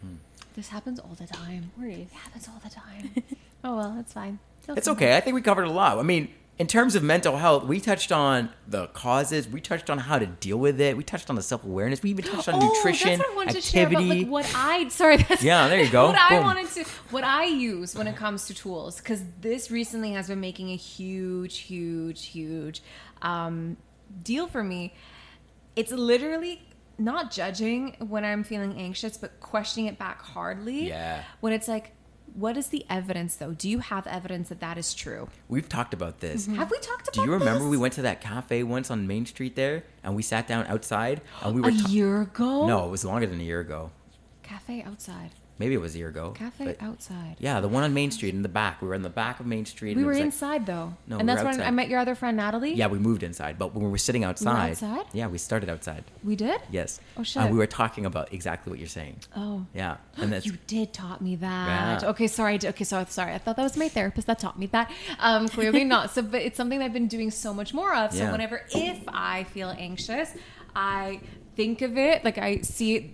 Hmm. 0.00 0.14
This 0.54 0.68
happens 0.68 0.98
all 0.98 1.14
the 1.14 1.26
time. 1.26 1.70
Worries. 1.78 2.08
It 2.10 2.14
happens 2.14 2.48
all 2.48 2.60
the 2.62 2.70
time. 2.70 3.22
oh 3.64 3.76
well, 3.76 3.96
it's 4.00 4.12
fine. 4.12 4.38
It'll 4.64 4.76
It's 4.76 4.86
come 4.86 4.96
okay. 4.96 5.16
I 5.16 5.20
think 5.20 5.34
we 5.34 5.42
covered 5.42 5.64
a 5.64 5.70
lot. 5.70 5.98
I 5.98 6.02
mean, 6.02 6.28
in 6.58 6.66
terms 6.66 6.96
of 6.96 7.04
mental 7.04 7.36
health, 7.36 7.64
we 7.64 7.78
touched 7.78 8.10
on 8.10 8.50
the 8.66 8.88
causes. 8.88 9.48
We 9.48 9.60
touched 9.60 9.90
on 9.90 9.98
how 9.98 10.18
to 10.18 10.26
deal 10.26 10.56
with 10.56 10.80
it. 10.80 10.96
We 10.96 11.04
touched 11.04 11.30
on 11.30 11.36
the 11.36 11.42
self 11.42 11.62
awareness. 11.62 12.02
We 12.02 12.10
even 12.10 12.24
touched 12.24 12.48
on 12.48 12.54
oh, 12.60 12.66
nutrition, 12.66 13.18
that's 13.18 13.20
what 13.20 13.30
I 13.30 13.36
wanted 13.36 13.54
to 13.54 13.60
share 13.60 13.86
about 13.86 14.02
activity. 14.02 14.20
like 14.24 14.30
what 14.30 14.52
I 14.56 14.88
sorry 14.88 15.16
that's 15.18 15.42
Yeah, 15.42 15.68
there 15.68 15.80
you 15.80 15.90
go. 15.90 16.06
what 16.08 16.18
I 16.18 16.40
wanted 16.40 16.68
to 16.72 16.84
what 17.10 17.24
I 17.24 17.44
use 17.44 17.94
when 17.94 18.08
it 18.08 18.16
comes 18.16 18.46
to 18.46 18.54
tools 18.54 18.96
because 18.96 19.22
this 19.40 19.70
recently 19.70 20.12
has 20.12 20.26
been 20.26 20.40
making 20.40 20.70
a 20.70 20.76
huge 20.76 21.58
huge 21.58 22.26
huge 22.26 22.82
um, 23.22 23.76
deal 24.22 24.46
for 24.48 24.62
me 24.64 24.94
it's 25.76 25.92
literally 25.92 26.62
not 26.98 27.30
judging 27.30 27.94
when 28.00 28.24
I'm 28.24 28.42
feeling 28.44 28.76
anxious 28.78 29.16
but 29.16 29.38
questioning 29.40 29.86
it 29.86 29.98
back 29.98 30.20
hardly 30.22 30.88
Yeah. 30.88 31.22
when 31.40 31.52
it's 31.52 31.68
like 31.68 31.92
what 32.34 32.56
is 32.56 32.68
the 32.68 32.84
evidence 32.90 33.36
though 33.36 33.52
do 33.52 33.68
you 33.70 33.78
have 33.78 34.06
evidence 34.06 34.48
that 34.50 34.60
that 34.60 34.76
is 34.76 34.92
true 34.94 35.28
We've 35.48 35.68
talked 35.68 35.94
about 35.94 36.20
this. 36.20 36.46
Mm-hmm. 36.46 36.56
have 36.56 36.70
we 36.70 36.78
talked 36.78 37.02
about 37.08 37.14
Do 37.14 37.22
you 37.22 37.32
remember 37.32 37.60
this? 37.60 37.68
we 37.70 37.76
went 37.78 37.94
to 37.94 38.02
that 38.02 38.20
cafe 38.20 38.62
once 38.64 38.90
on 38.90 39.06
Main 39.06 39.24
Street 39.26 39.56
there, 39.56 39.84
and 40.04 40.14
we 40.14 40.22
sat 40.22 40.46
down 40.46 40.66
outside, 40.66 41.22
and 41.42 41.54
we 41.54 41.60
were 41.62 41.68
a 41.68 41.72
ta- 41.72 41.88
year 41.88 42.22
ago 42.22 42.66
no, 42.66 42.86
it 42.86 42.90
was 42.90 43.04
longer 43.04 43.26
than 43.26 43.40
a 43.40 43.44
year 43.44 43.60
ago. 43.60 43.90
cafe 44.42 44.82
outside 44.82 45.30
Maybe 45.58 45.74
it 45.74 45.80
was 45.80 45.94
a 45.94 45.98
year 45.98 46.08
ago. 46.08 46.30
cafe 46.36 46.64
but- 46.66 46.82
outside 46.82 47.36
Yeah, 47.38 47.60
the 47.60 47.68
one 47.68 47.82
on 47.82 47.92
Main 47.94 48.10
Street 48.10 48.34
in 48.34 48.42
the 48.42 48.48
back. 48.48 48.80
We 48.80 48.88
were 48.88 48.94
in 48.94 49.02
the 49.02 49.08
back 49.10 49.40
of 49.40 49.46
Main 49.46 49.66
Street. 49.66 49.96
We 49.96 50.04
were 50.04 50.10
was 50.10 50.18
like- 50.18 50.26
inside 50.26 50.66
though. 50.66 50.94
No, 51.06 51.18
and 51.18 51.28
we 51.28 51.34
that's 51.34 51.44
when 51.44 51.60
I 51.66 51.70
met 51.70 51.88
your 51.88 51.98
other 51.98 52.14
friend 52.14 52.36
Natalie. 52.36 52.74
Yeah, 52.74 52.86
we 52.86 52.98
moved 52.98 53.22
inside, 53.22 53.58
but 53.58 53.74
when 53.74 53.84
we 53.84 53.90
were 53.90 53.98
sitting 53.98 54.24
outside. 54.24 54.52
We 54.54 54.86
were 54.86 54.92
outside? 54.94 55.06
Yeah, 55.12 55.26
we 55.26 55.38
started 55.38 55.68
outside. 55.68 56.04
We 56.22 56.36
did? 56.36 56.60
Yes. 56.70 57.00
Oh, 57.16 57.22
shit. 57.22 57.42
And 57.42 57.50
we 57.52 57.58
were 57.58 57.66
talking 57.66 58.06
about 58.06 58.32
exactly 58.32 58.70
what 58.70 58.78
you're 58.78 58.88
saying. 58.88 59.16
Oh. 59.36 59.66
Yeah, 59.74 59.96
and 60.16 60.32
that's 60.32 60.46
you 60.50 60.52
did 60.66 60.92
taught 60.92 61.20
me 61.20 61.36
that. 61.36 62.02
Yeah. 62.02 62.10
Okay, 62.10 62.26
sorry. 62.28 62.58
Okay, 62.62 62.84
sorry. 62.84 63.06
Sorry. 63.08 63.32
I 63.32 63.38
thought 63.38 63.56
that 63.56 63.62
was 63.62 63.76
my 63.76 63.88
therapist 63.88 64.26
that 64.28 64.38
taught 64.38 64.58
me 64.58 64.66
that. 64.66 64.90
Um, 65.18 65.48
clearly 65.48 65.84
not. 65.84 66.10
So, 66.12 66.22
but 66.22 66.42
it's 66.42 66.56
something 66.56 66.78
that 66.78 66.84
I've 66.86 66.92
been 66.92 67.08
doing 67.08 67.30
so 67.30 67.52
much 67.52 67.74
more 67.74 67.94
of. 67.94 68.12
So 68.12 68.18
Yeah. 68.18 68.32
whenever 68.32 68.64
if 68.70 69.00
I 69.08 69.44
feel 69.44 69.74
anxious, 69.76 70.32
I 70.76 71.20
think 71.56 71.82
of 71.82 71.98
it 71.98 72.24
like 72.24 72.38
I 72.38 72.60
see 72.60 72.94
it 72.96 73.10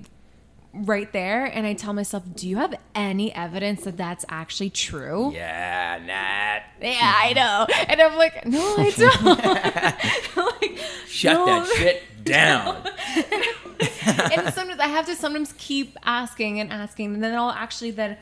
right 0.74 1.12
there, 1.12 1.44
and 1.44 1.66
I 1.66 1.74
tell 1.74 1.92
myself, 1.92 2.24
"Do 2.34 2.48
you 2.48 2.56
have 2.56 2.74
any 2.94 3.32
evidence 3.34 3.82
that 3.84 3.96
that's 3.96 4.24
actually 4.28 4.70
true?" 4.70 5.32
yeah, 5.32 6.01
Nat. 6.05 6.62
Yeah, 6.82 7.12
I 7.16 7.32
know. 7.32 7.66
And 7.88 8.01
I'm 8.01 8.16
like, 8.16 8.44
no, 8.46 8.60
I 8.78 8.90
don't. 8.96 10.44
Like, 10.60 10.78
Shut 11.06 11.34
no. 11.34 11.46
that 11.46 11.68
shit 11.76 12.02
down. 12.24 12.76
and 14.32 14.52
sometimes 14.52 14.80
I 14.80 14.88
have 14.88 15.06
to 15.06 15.14
sometimes 15.14 15.55
keep 15.56 15.96
asking 16.05 16.60
and 16.60 16.72
asking, 16.72 17.14
and 17.14 17.22
then 17.22 17.34
I'll 17.34 17.51
actually 17.51 17.92
then 17.92 18.16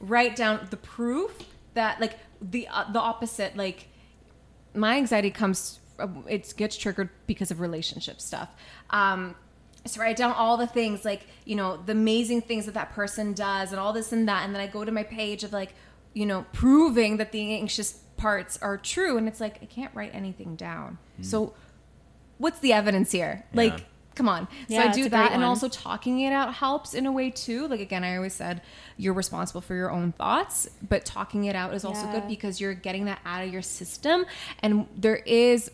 write 0.00 0.34
down 0.36 0.66
the 0.70 0.76
proof 0.76 1.30
that 1.74 2.00
like 2.00 2.18
the 2.40 2.66
uh, 2.68 2.90
the 2.90 3.00
opposite. 3.00 3.56
Like 3.56 3.88
my 4.74 4.96
anxiety 4.96 5.30
comes, 5.30 5.78
it 6.26 6.54
gets 6.56 6.76
triggered 6.76 7.10
because 7.26 7.50
of 7.50 7.60
relationship 7.60 8.20
stuff. 8.20 8.48
Um, 8.90 9.34
so 9.86 10.00
write 10.00 10.16
down 10.16 10.32
all 10.32 10.56
the 10.56 10.66
things 10.66 11.04
like 11.04 11.26
you 11.44 11.56
know 11.56 11.78
the 11.84 11.92
amazing 11.92 12.42
things 12.42 12.66
that 12.66 12.74
that 12.74 12.90
person 12.92 13.32
does 13.32 13.70
and 13.72 13.80
all 13.80 13.92
this 13.92 14.12
and 14.12 14.28
that, 14.28 14.44
and 14.44 14.54
then 14.54 14.60
I 14.60 14.66
go 14.66 14.84
to 14.84 14.92
my 14.92 15.02
page 15.02 15.44
of 15.44 15.52
like 15.52 15.74
you 16.14 16.26
know 16.26 16.44
proving 16.52 17.16
that 17.18 17.32
the 17.32 17.54
anxious 17.54 17.92
parts 18.16 18.58
are 18.60 18.76
true, 18.76 19.16
and 19.16 19.28
it's 19.28 19.40
like 19.40 19.58
I 19.62 19.66
can't 19.66 19.94
write 19.94 20.14
anything 20.14 20.56
down. 20.56 20.98
Hmm. 21.16 21.22
So 21.22 21.54
what's 22.38 22.58
the 22.60 22.72
evidence 22.72 23.12
here? 23.12 23.44
Yeah. 23.52 23.56
Like, 23.62 23.86
come 24.14 24.28
on. 24.28 24.48
So 24.68 24.76
I 24.76 24.88
do 24.88 25.08
that, 25.08 25.32
and 25.32 25.44
also 25.44 25.68
talking 25.68 26.20
it 26.20 26.32
out 26.32 26.54
helps 26.54 26.92
in 26.94 27.06
a 27.06 27.12
way 27.12 27.30
too. 27.30 27.68
Like 27.68 27.80
again, 27.80 28.02
I 28.04 28.16
always 28.16 28.34
said 28.34 28.62
you're 28.96 29.14
responsible 29.14 29.60
for 29.60 29.74
your 29.74 29.90
own 29.90 30.12
thoughts, 30.12 30.68
but 30.86 31.04
talking 31.04 31.44
it 31.44 31.54
out 31.54 31.72
is 31.72 31.84
also 31.84 32.02
Yeah. 32.06 32.12
good 32.20 32.28
because 32.28 32.60
you're 32.60 32.74
getting 32.74 33.04
that 33.06 33.20
out 33.24 33.44
of 33.44 33.52
your 33.52 33.62
system, 33.62 34.26
and 34.60 34.86
there 34.96 35.16
is 35.24 35.70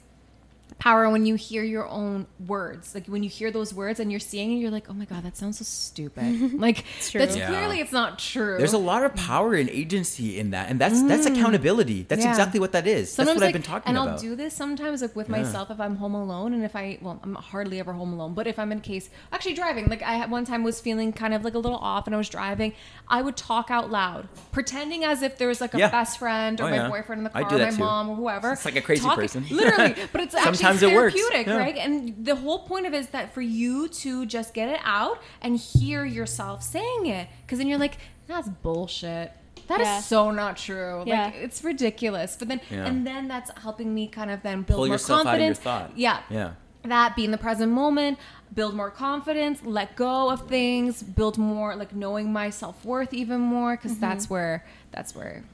power 0.79 1.09
when 1.09 1.25
you 1.25 1.35
hear 1.35 1.63
your 1.63 1.87
own 1.89 2.27
words 2.47 2.95
like 2.95 3.07
when 3.07 3.23
you 3.23 3.29
hear 3.31 3.51
those 3.51 3.73
words 3.73 4.01
and 4.01 4.11
you're 4.11 4.21
seeing 4.21 4.53
it 4.53 4.57
you're 4.57 4.71
like 4.71 4.85
oh 4.91 4.93
my 4.93 5.05
god 5.05 5.23
that 5.23 5.37
sounds 5.37 5.59
so 5.59 5.65
stupid 5.65 6.53
like 6.61 6.85
true. 7.01 7.21
that's 7.21 7.37
Yeah. 7.37 7.49
clearly 7.49 7.81
it's 7.81 7.93
not 7.93 8.19
true 8.19 8.57
There's 8.59 8.73
a 8.73 8.79
lot 8.79 9.03
of 9.05 9.15
power 9.15 9.55
and 9.55 9.69
agency 9.71 10.39
in 10.39 10.51
that, 10.51 10.69
and 10.71 10.81
that's 10.81 11.03
that's 11.05 11.27
accountability. 11.27 12.03
That's 12.09 12.23
Mm. 12.23 12.25
Yeah. 12.25 12.31
exactly 12.31 12.61
what 12.61 12.73
that 12.73 12.87
is. 12.87 13.13
Sometimes, 13.13 13.17
that's 13.17 13.37
what 13.37 13.41
like, 13.43 13.49
I've 13.49 13.53
been 13.53 13.63
talking 13.63 13.89
and 13.89 13.97
about. 13.99 14.03
And 14.09 14.15
I'll 14.17 14.19
do 14.23 14.35
this 14.37 14.55
sometimes, 14.55 15.03
like 15.03 15.15
with 15.17 15.29
myself, 15.29 15.71
if 15.71 15.79
I'm 15.81 15.97
home 15.97 16.15
alone, 16.15 16.55
and 16.55 16.65
if 16.65 16.75
I, 16.77 16.99
well, 17.03 17.21
I'm 17.23 17.35
hardly 17.35 17.81
ever 17.81 17.93
home 17.93 18.13
alone, 18.13 18.35
but 18.35 18.47
if 18.47 18.59
I'm 18.59 18.73
in 18.73 18.81
case, 18.81 19.11
actually 19.33 19.55
driving, 19.55 19.87
like 19.87 20.03
I 20.03 20.15
had 20.15 20.31
one 20.31 20.45
time 20.45 20.63
was 20.65 20.81
feeling 20.81 21.13
kind 21.13 21.35
of 21.35 21.45
like 21.45 21.55
a 21.55 21.59
little 21.59 21.79
off, 21.79 22.07
and 22.07 22.15
I 22.15 22.19
was 22.19 22.29
driving, 22.29 22.73
I 23.09 23.21
would 23.23 23.37
talk 23.37 23.71
out 23.71 23.91
loud, 23.91 24.29
pretending 24.53 25.05
as 25.05 25.23
if 25.23 25.37
there 25.39 25.49
was 25.49 25.61
like 25.61 25.75
a 25.75 25.79
Yeah. 25.79 25.91
best 25.91 26.19
friend 26.19 26.61
or 26.61 26.65
Oh, 26.65 26.71
my 26.71 26.77
yeah. 26.77 26.89
boyfriend 26.89 27.21
in 27.21 27.25
the 27.25 27.31
car, 27.31 27.45
do 27.45 27.59
that 27.59 27.73
my 27.73 27.77
too. 27.77 27.79
mom 27.85 28.11
or 28.11 28.17
whoever. 28.17 28.53
It's 28.53 28.65
like 28.65 28.77
a 28.77 28.81
crazy 28.81 29.03
Talking- 29.03 29.23
person. 29.23 29.47
literally. 29.51 29.95
But 30.13 30.21
it's 30.23 30.35
actually 30.35 30.64
Sometimes 30.65 30.83
it 30.83 30.95
works. 30.95 31.15
therapeutic, 31.15 31.47
Yeah. 31.47 31.57
right? 31.57 31.77
And 31.77 32.25
the 32.25 32.37
whole 32.37 32.61
point 32.61 32.87
of 32.87 32.95
it 32.95 32.99
is 32.99 33.09
that 33.09 33.33
for 33.35 33.43
you 33.43 33.89
to 33.89 34.27
just 34.27 34.55
get 34.55 34.69
it 34.69 34.81
out 34.85 35.23
and 35.41 35.57
hear 35.57 36.05
yourself 36.05 36.63
saying 36.63 37.07
it, 37.07 37.29
because 37.43 37.59
then 37.59 37.69
you're 37.69 37.79
like, 37.79 37.99
that's 38.27 38.49
bullshit. 38.49 39.33
That 39.69 39.81
is 39.81 39.87
Yeah. 39.87 40.01
so 40.01 40.31
not 40.31 40.57
true. 40.57 41.05
Yeah. 41.07 41.27
Like 41.27 41.35
it's 41.37 41.65
ridiculous. 41.65 42.37
But 42.39 42.49
then 42.49 42.61
Yeah. 42.71 42.87
and 42.87 43.07
then 43.07 43.29
that's 43.29 43.51
helping 43.63 43.95
me 43.95 44.09
kind 44.09 44.31
of 44.31 44.43
then 44.43 44.63
build 44.63 44.77
Pull 44.77 44.87
more 44.87 44.95
yourself 44.95 45.27
out 45.27 45.35
of 45.35 45.41
your 45.41 45.55
confidence. 45.55 45.59
thought. 45.59 45.93
Yeah. 45.97 46.19
Yeah. 46.29 46.51
That 46.83 47.17
be 47.17 47.25
in 47.25 47.31
the 47.31 47.39
present 47.39 47.73
moment, 47.73 48.19
build 48.55 48.75
more 48.75 48.91
confidence, 48.91 49.61
let 49.65 49.97
go 49.97 50.31
of 50.31 50.49
things, 50.49 51.03
build 51.03 51.39
more 51.39 51.75
like 51.77 51.95
knowing 51.95 52.31
my 52.31 52.51
self-worth 52.51 53.15
even 53.15 53.41
more 53.41 53.75
because 53.77 53.93
mm-hmm. 53.93 54.01
that's 54.03 54.29
where 54.29 54.65
that's 54.91 55.15
where 55.15 55.45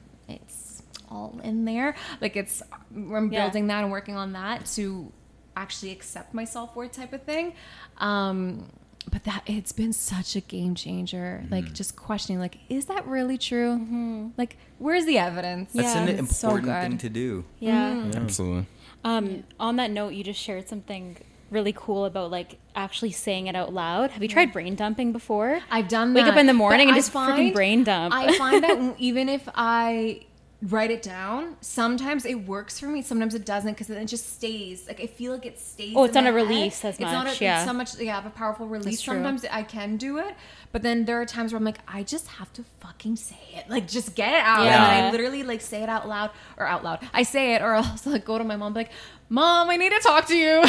all 1.11 1.39
in 1.43 1.65
there. 1.65 1.95
Like 2.21 2.35
it's 2.35 2.63
I'm 2.95 3.31
Yeah. 3.31 3.43
building 3.45 3.67
that 3.67 3.83
and 3.83 3.91
working 3.91 4.15
on 4.15 4.33
that 4.33 4.65
to 4.77 5.11
actually 5.55 5.91
accept 5.91 6.33
my 6.33 6.45
self-worth 6.45 6.93
type 6.93 7.13
of 7.13 7.23
thing. 7.23 7.53
Um 7.97 8.69
but 9.11 9.23
that 9.23 9.41
it's 9.47 9.71
been 9.71 9.93
such 9.93 10.35
a 10.35 10.41
game 10.41 10.75
changer. 10.75 11.41
Mm-hmm. 11.43 11.53
Like 11.53 11.73
just 11.73 11.95
questioning, 11.95 12.39
like, 12.39 12.59
is 12.69 12.85
that 12.85 13.05
really 13.07 13.35
true? 13.37 14.31
Like, 14.37 14.57
where's 14.77 15.05
the 15.05 15.17
evidence? 15.17 15.71
That's 15.73 15.95
Yeah. 15.95 16.03
an 16.03 16.09
It's 16.19 16.37
so 16.37 16.55
important 16.55 16.81
thing 16.83 16.97
to 16.99 17.09
do. 17.09 17.43
Yeah. 17.59 18.11
Absolutely. 18.15 18.67
Um, 19.03 19.43
on 19.59 19.77
that 19.77 19.89
note, 19.89 20.13
you 20.13 20.23
just 20.23 20.39
shared 20.39 20.69
something 20.69 21.17
really 21.49 21.73
cool 21.75 22.05
about 22.05 22.29
like 22.29 22.59
actually 22.75 23.11
saying 23.11 23.47
it 23.47 23.55
out 23.55 23.73
loud. 23.73 24.11
Have 24.11 24.21
you 24.21 24.29
tried 24.29 24.53
brain 24.53 24.75
dumping 24.75 25.11
before? 25.11 25.59
I've 25.71 25.87
done 25.87 26.13
that. 26.13 26.23
Wake 26.23 26.31
up 26.31 26.37
in 26.37 26.45
the 26.45 26.53
morning 26.53 26.85
but 26.87 26.91
and 26.91 26.95
I 26.95 26.97
just 26.99 27.11
freaking 27.11 27.53
brain 27.53 27.83
dump. 27.83 28.13
I 28.13 28.37
find 28.37 28.63
that 28.63 28.95
even 28.99 29.27
if 29.29 29.49
I 29.55 30.21
write 30.61 30.91
it 30.91 31.01
down, 31.01 31.55
sometimes 31.61 32.25
it 32.25 32.45
works 32.45 32.79
for 32.79 32.85
me. 32.85 33.01
Sometimes 33.01 33.33
it 33.33 33.45
doesn't 33.45 33.71
because 33.71 33.87
then 33.87 33.97
it 33.97 34.05
just 34.05 34.33
stays. 34.33 34.87
Like 34.87 35.01
I 35.01 35.07
feel 35.07 35.33
like 35.33 35.45
it 35.45 35.59
stays. 35.59 35.93
Oh, 35.95 36.03
it's 36.03 36.13
not 36.13 36.27
a 36.27 36.31
my 36.31 36.39
head. 36.39 36.47
release 36.49 36.85
as 36.85 36.95
It's 36.95 36.99
not 36.99 37.27
A, 37.27 37.43
yeah. 37.43 37.61
It's 37.61 37.67
so 37.67 37.73
much. 37.73 37.99
Yeah, 37.99 38.19
of 38.19 38.25
a 38.25 38.29
powerful 38.29 38.67
release. 38.67 39.03
Sometimes 39.03 39.43
I 39.49 39.63
can 39.63 39.97
do 39.97 40.19
it, 40.19 40.35
but 40.71 40.83
then 40.83 41.05
there 41.05 41.19
are 41.19 41.25
times 41.25 41.51
where 41.51 41.57
I'm 41.57 41.65
like, 41.65 41.79
I 41.87 42.03
just 42.03 42.27
have 42.27 42.53
to 42.53 42.63
fucking 42.79 43.15
say 43.15 43.39
it. 43.55 43.69
Like 43.69 43.87
just 43.87 44.15
get 44.15 44.33
it 44.33 44.43
out. 44.43 44.63
Yeah. 44.63 44.91
And 44.91 45.05
I 45.07 45.11
literally 45.11 45.43
like 45.43 45.61
say 45.61 45.81
it 45.81 45.89
out 45.89 46.07
loud 46.07 46.29
or 46.57 46.65
out 46.67 46.83
loud. 46.83 46.99
I 47.13 47.23
say 47.23 47.55
it 47.55 47.61
or 47.61 47.73
else 47.81 48.05
like 48.05 48.25
go 48.25 48.37
to 48.37 48.43
my 48.43 48.55
mom 48.55 48.67
and 48.67 48.75
be 48.75 48.79
like. 48.81 48.91
Mom, 49.33 49.69
I 49.69 49.77
need 49.77 49.91
to 49.93 49.99
talk 49.99 50.27
to 50.27 50.35
you. 50.35 50.61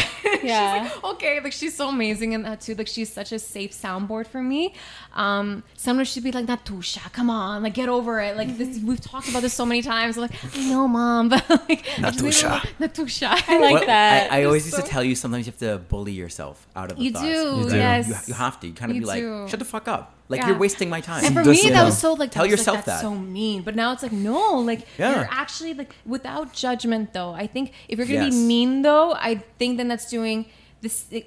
Yeah. 0.44 0.84
she's 0.84 0.94
like, 0.94 1.04
okay. 1.14 1.40
Like 1.40 1.52
she's 1.52 1.74
so 1.76 1.88
amazing 1.88 2.30
in 2.30 2.42
that 2.44 2.60
too. 2.60 2.76
Like 2.76 2.86
she's 2.86 3.12
such 3.12 3.32
a 3.32 3.40
safe 3.40 3.72
soundboard 3.72 4.28
for 4.28 4.40
me. 4.40 4.74
Um, 5.14 5.64
sometimes 5.76 6.06
she'd 6.08 6.22
be 6.22 6.30
like, 6.30 6.46
Natusha, 6.46 7.12
come 7.12 7.28
on, 7.28 7.64
like 7.64 7.74
get 7.74 7.88
over 7.88 8.20
it. 8.20 8.36
Like 8.36 8.56
this, 8.56 8.78
we've 8.78 9.00
talked 9.00 9.28
about 9.28 9.42
this 9.42 9.52
so 9.52 9.66
many 9.66 9.82
times. 9.82 10.16
I'm 10.16 10.22
like, 10.22 10.56
I 10.56 10.68
know, 10.70 10.86
mom, 10.86 11.28
but 11.30 11.48
like, 11.50 11.84
I 11.98 12.10
just 12.12 12.22
need 12.22 12.28
a 12.28 12.36
Natusha. 12.36 12.78
little- 12.78 13.04
Natusha. 13.04 13.48
I 13.48 13.58
like 13.60 13.72
Well, 13.74 13.86
that. 13.86 14.30
I, 14.30 14.42
I 14.42 14.44
always 14.44 14.64
It's 14.68 14.76
used 14.76 14.86
to 14.86 14.90
tell 14.92 15.02
you 15.02 15.16
sometimes 15.16 15.46
you 15.46 15.50
have 15.52 15.58
to 15.58 15.78
bully 15.88 16.12
yourself 16.12 16.64
out 16.76 16.92
of 16.92 16.98
the 16.98 17.02
You 17.04 17.10
thoughts. 17.10 17.24
do, 17.24 17.30
You 17.64 17.68
do. 17.70 17.76
yes. 17.76 18.08
You, 18.08 18.14
you 18.28 18.34
have 18.34 18.60
to. 18.60 18.68
You 18.68 18.74
kind 18.74 18.92
of 18.92 18.94
You 18.96 19.02
be 19.02 19.06
like, 19.08 19.48
shut 19.50 19.58
the 19.58 19.64
fuck 19.64 19.88
up. 19.88 20.14
Like 20.32 20.40
Yeah. 20.40 20.48
you're 20.48 20.58
wasting 20.66 20.88
my 20.96 21.00
time. 21.00 21.24
And 21.26 21.34
for 21.34 21.42
Just, 21.44 21.62
me, 21.62 21.70
that 21.70 21.76
know, 21.76 21.84
was 21.84 21.98
so 21.98 22.14
like 22.14 22.30
tell 22.32 22.44
that 22.44 22.50
was, 22.50 22.58
like, 22.58 22.58
yourself 22.58 22.76
that's 22.86 23.02
that. 23.02 23.08
so 23.08 23.14
mean. 23.14 23.62
But 23.62 23.74
now 23.76 23.92
it's 23.92 24.02
like 24.02 24.12
no, 24.30 24.58
like 24.70 24.80
Yeah. 24.98 25.14
you're 25.14 25.28
actually 25.30 25.74
like 25.74 25.92
without 26.14 26.52
judgment 26.64 27.12
though. 27.12 27.32
I 27.32 27.46
think 27.46 27.72
if 27.88 27.98
you're 27.98 28.06
gonna 28.08 28.24
Yes. 28.26 28.34
be 28.34 28.46
mean 28.54 28.82
though, 28.82 29.12
I 29.12 29.32
think 29.58 29.76
then 29.78 29.88
that's 29.88 30.08
doing 30.10 30.46
this. 30.80 31.04
It, 31.10 31.24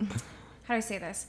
how 0.68 0.74
do 0.74 0.78
I 0.78 0.80
say 0.92 0.98
this? 0.98 1.28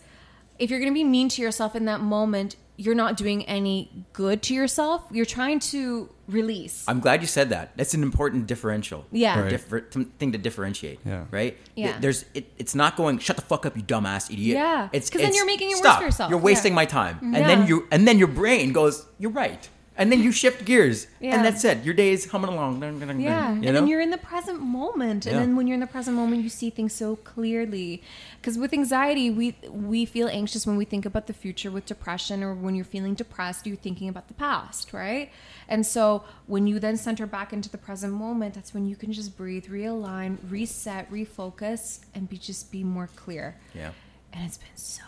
If 0.58 0.70
you're 0.70 0.80
gonna 0.80 0.92
be 0.92 1.04
mean 1.04 1.28
to 1.36 1.42
yourself 1.42 1.76
in 1.76 1.84
that 1.84 2.00
moment, 2.00 2.56
you're 2.76 2.94
not 2.94 3.16
doing 3.16 3.44
any 3.46 3.90
good 4.12 4.42
to 4.44 4.54
yourself. 4.54 5.02
You're 5.10 5.24
trying 5.26 5.60
to 5.60 6.08
release. 6.28 6.84
I'm 6.88 7.00
glad 7.00 7.20
you 7.20 7.26
said 7.26 7.50
that. 7.50 7.76
That's 7.76 7.94
an 7.94 8.02
important 8.02 8.46
differential. 8.46 9.06
Yeah. 9.12 9.40
Right. 9.40 9.50
Differ- 9.50 9.80
thing 10.18 10.32
to 10.32 10.38
differentiate. 10.38 11.00
Yeah. 11.04 11.24
Right. 11.30 11.56
Yeah. 11.74 11.98
There's. 12.00 12.24
It, 12.34 12.52
it's 12.58 12.74
not 12.74 12.96
going. 12.96 13.18
Shut 13.18 13.36
the 13.36 13.42
fuck 13.42 13.64
up, 13.66 13.76
you 13.76 13.82
dumbass 13.82 14.30
idiot. 14.30 14.56
Yeah. 14.58 14.88
It's 14.92 15.08
'Cause 15.10 15.22
then 15.22 15.34
you're 15.34 15.46
making 15.46 15.70
it 15.70 15.82
worse 15.82 15.96
for 15.96 16.02
yourself. 16.04 16.30
You're 16.30 16.38
wasting 16.40 16.72
Yeah. 16.72 16.76
my 16.76 16.84
time, 16.84 17.18
and 17.22 17.34
Yeah. 17.34 17.46
then 17.46 17.66
you 17.66 17.86
and 17.90 18.06
then 18.06 18.18
your 18.18 18.28
brain 18.28 18.72
goes, 18.72 19.06
you're 19.18 19.30
right, 19.30 19.68
and 19.98 20.12
then 20.12 20.20
you 20.22 20.30
shift 20.32 20.64
gears, 20.64 21.06
Yeah. 21.20 21.34
and 21.36 21.44
that's 21.44 21.64
it. 21.64 21.84
Your 21.84 21.94
day 21.94 22.10
is 22.12 22.30
humming 22.30 22.50
along. 22.50 22.82
Yeah, 22.82 22.88
You 22.90 23.54
and 23.54 23.62
know. 23.62 23.72
then 23.72 23.86
you're 23.86 24.00
in 24.00 24.10
the 24.10 24.18
present 24.18 24.60
moment, 24.60 25.26
and 25.26 25.34
Yeah. 25.34 25.40
then 25.40 25.56
when 25.56 25.66
you're 25.66 25.74
in 25.74 25.80
the 25.80 25.86
present 25.86 26.16
moment, 26.16 26.42
you 26.42 26.48
see 26.48 26.70
things 26.70 26.92
so 26.92 27.16
clearly. 27.16 28.02
Because 28.40 28.58
with 28.58 28.72
anxiety, 28.72 29.30
we 29.30 29.56
we 29.70 30.04
feel 30.04 30.28
anxious 30.28 30.66
when 30.66 30.76
we 30.76 30.84
think 30.84 31.04
about 31.06 31.26
the 31.26 31.32
future. 31.32 31.70
With 31.70 31.86
depression, 31.86 32.42
or 32.42 32.54
when 32.54 32.74
you're 32.76 32.84
feeling 32.96 33.14
depressed, 33.14 33.66
you're 33.66 33.76
thinking 33.88 34.08
about 34.08 34.28
the 34.28 34.34
past, 34.34 34.92
right? 34.92 35.30
And 35.68 35.84
so 35.86 36.24
when 36.46 36.66
you 36.66 36.78
then 36.78 36.96
center 36.96 37.26
back 37.26 37.52
into 37.52 37.68
the 37.68 37.78
present 37.78 38.12
moment, 38.12 38.54
that's 38.54 38.72
when 38.74 38.86
you 38.86 38.96
can 38.96 39.12
just 39.12 39.36
breathe, 39.36 39.66
realign, 39.66 40.38
reset, 40.48 41.10
refocus, 41.10 42.00
and 42.14 42.28
be 42.28 42.36
just 42.38 42.70
be 42.70 42.84
more 42.84 43.08
clear. 43.16 43.56
yeah. 43.74 43.90
And 44.32 44.44
it's 44.46 44.58
been 44.58 44.76
so 44.76 45.02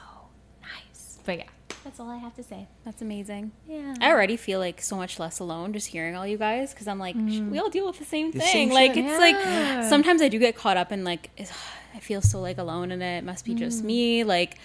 nice. 0.62 1.19
But 1.27 1.39
yeah, 1.39 1.44
that's 1.89 2.01
all 2.01 2.10
I 2.10 2.19
have 2.19 2.35
to 2.35 2.43
say. 2.43 2.69
That's 2.85 3.01
amazing. 3.01 3.52
Yeah. 3.66 3.94
I 4.02 4.10
already 4.10 4.36
feel 4.36 4.59
like 4.59 4.82
so 4.82 4.94
much 4.94 5.19
less 5.19 5.39
alone 5.39 5.73
just 5.73 5.86
hearing 5.86 6.16
all 6.16 6.27
you 6.27 6.36
guys 6.36 6.74
because 6.74 6.86
I'm 6.86 6.98
like, 6.98 7.15
sh- 7.15 7.40
mm. 7.40 7.51
we 7.51 7.59
all 7.59 7.70
deal 7.70 7.86
with 7.86 7.98
the 7.98 8.05
same 8.05 8.31
The 8.31 8.40
thing. 8.40 8.52
same 8.52 8.70
like, 8.70 8.93
shit. 8.93 9.06
it's 9.06 9.19
Yeah. 9.19 9.78
like 9.78 9.89
sometimes 9.89 10.20
I 10.20 10.28
do 10.28 10.39
get 10.39 10.55
caught 10.55 10.77
up 10.77 10.93
in 10.93 11.02
like, 11.02 11.31
is- 11.39 11.51
I 11.94 12.01
feel 12.01 12.20
so 12.20 12.40
like 12.40 12.59
alone 12.59 12.93
in 12.93 13.01
it. 13.01 13.19
It 13.19 13.24
must 13.24 13.47
be 13.47 13.55
just 13.55 13.82
mm. 13.82 13.86
me. 13.86 14.24
Like, 14.24 14.59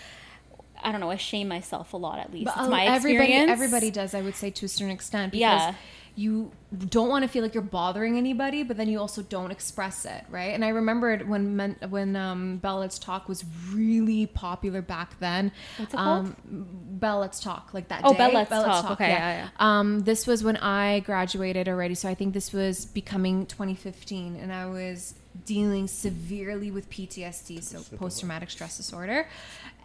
I 0.84 0.92
don't 0.92 1.00
know. 1.00 1.10
I 1.10 1.16
shame 1.16 1.48
myself 1.48 1.94
a 1.94 1.98
lot 1.98 2.20
at 2.20 2.34
least. 2.34 2.46
But 2.54 2.56
it's 2.60 2.70
my 2.70 2.84
everybody, 2.88 3.30
experience. 3.32 3.52
everybody 3.52 3.90
does, 3.90 4.14
I 4.14 4.22
would 4.22 4.36
say, 4.36 4.50
to 4.50 4.66
a 4.66 4.68
certain 4.68 4.92
extent, 4.92 5.32
because 5.32 5.42
Yeah. 5.42 5.76
You 6.16 6.52
don't 6.90 7.10
want 7.10 7.24
to 7.24 7.28
feel 7.28 7.42
like 7.42 7.54
you're 7.54 7.64
bothering 7.64 8.18
anybody, 8.18 8.64
but 8.64 8.78
then 8.78 8.88
you 8.88 9.00
also 9.00 9.24
don't 9.24 9.52
express 9.52 10.06
it, 10.06 10.24
right? 10.30 10.54
And 10.54 10.64
I 10.64 10.70
remembered 10.70 11.28
when 11.28 11.56
men, 11.56 11.76
when 11.90 12.16
um, 12.16 12.58
Bell 12.58 12.80
Let's 12.80 13.00
Talk 13.00 13.28
was 13.28 13.44
really 13.72 14.28
popular 14.28 14.82
back 14.82 15.20
then. 15.20 15.52
What's 15.78 15.94
it 15.94 16.00
um, 16.00 16.36
Bell 16.46 17.20
Let's 17.20 17.40
Talk, 17.40 17.74
like 17.74 17.88
that. 17.88 18.02
Oh, 18.04 18.12
day. 18.12 18.18
Bell 18.18 18.34
Let's 18.34 18.50
Talk. 18.50 18.92
Okay, 18.92 19.10
yeah, 19.10 19.46
yeah. 19.46 19.50
Um, 19.60 20.02
this 20.02 20.28
was 20.28 20.44
when 20.44 20.58
I 20.58 21.00
graduated 21.00 21.68
already, 21.68 21.96
so 21.96 22.08
I 22.10 22.16
think 22.16 22.34
this 22.34 22.54
was 22.54 22.86
becoming 22.86 23.48
2015, 23.48 24.36
and 24.36 24.54
I 24.54 24.68
was 24.68 25.16
dealing 25.46 25.88
severely 25.88 26.70
with 26.70 26.90
PTSD, 26.90 27.64
so 27.64 27.98
post 27.98 28.20
traumatic 28.20 28.52
stress 28.52 28.78
disorder, 28.78 29.28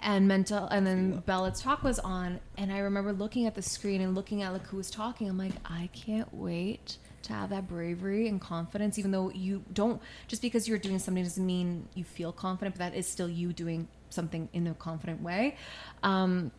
and 0.02 0.28
mental. 0.28 0.66
And 0.66 0.86
then 0.86 1.18
Bell 1.20 1.42
Let's 1.42 1.60
Talk 1.60 1.82
was 1.82 1.98
on, 1.98 2.40
and 2.56 2.72
I 2.72 2.78
remember 2.78 3.12
looking 3.12 3.46
at 3.46 3.54
the 3.54 3.62
screen 3.62 4.00
and 4.00 4.14
looking 4.14 4.42
at 4.42 4.52
like 4.52 4.66
who 4.66 4.76
was 4.76 4.90
talking. 4.90 5.28
I'm 5.28 5.38
like, 5.38 5.52
I 5.64 5.88
can't 5.92 6.32
wait 6.32 6.98
to 7.22 7.32
have 7.32 7.50
that 7.50 7.68
bravery 7.68 8.28
and 8.28 8.40
confidence, 8.40 8.98
even 8.98 9.10
though 9.10 9.30
you 9.30 9.64
don't. 9.72 10.00
Just 10.26 10.42
because 10.42 10.68
you're 10.68 10.78
doing 10.78 10.98
something 10.98 11.22
doesn't 11.22 11.44
mean 11.44 11.88
you 11.94 12.04
feel 12.04 12.32
confident, 12.32 12.76
but 12.76 12.90
that 12.90 12.96
is 12.96 13.06
still 13.06 13.28
you 13.28 13.52
doing 13.52 13.88
something 14.10 14.48
in 14.52 14.66
a 14.66 14.74
confident 14.74 15.22
way. 15.22 15.56
Um, 16.02 16.50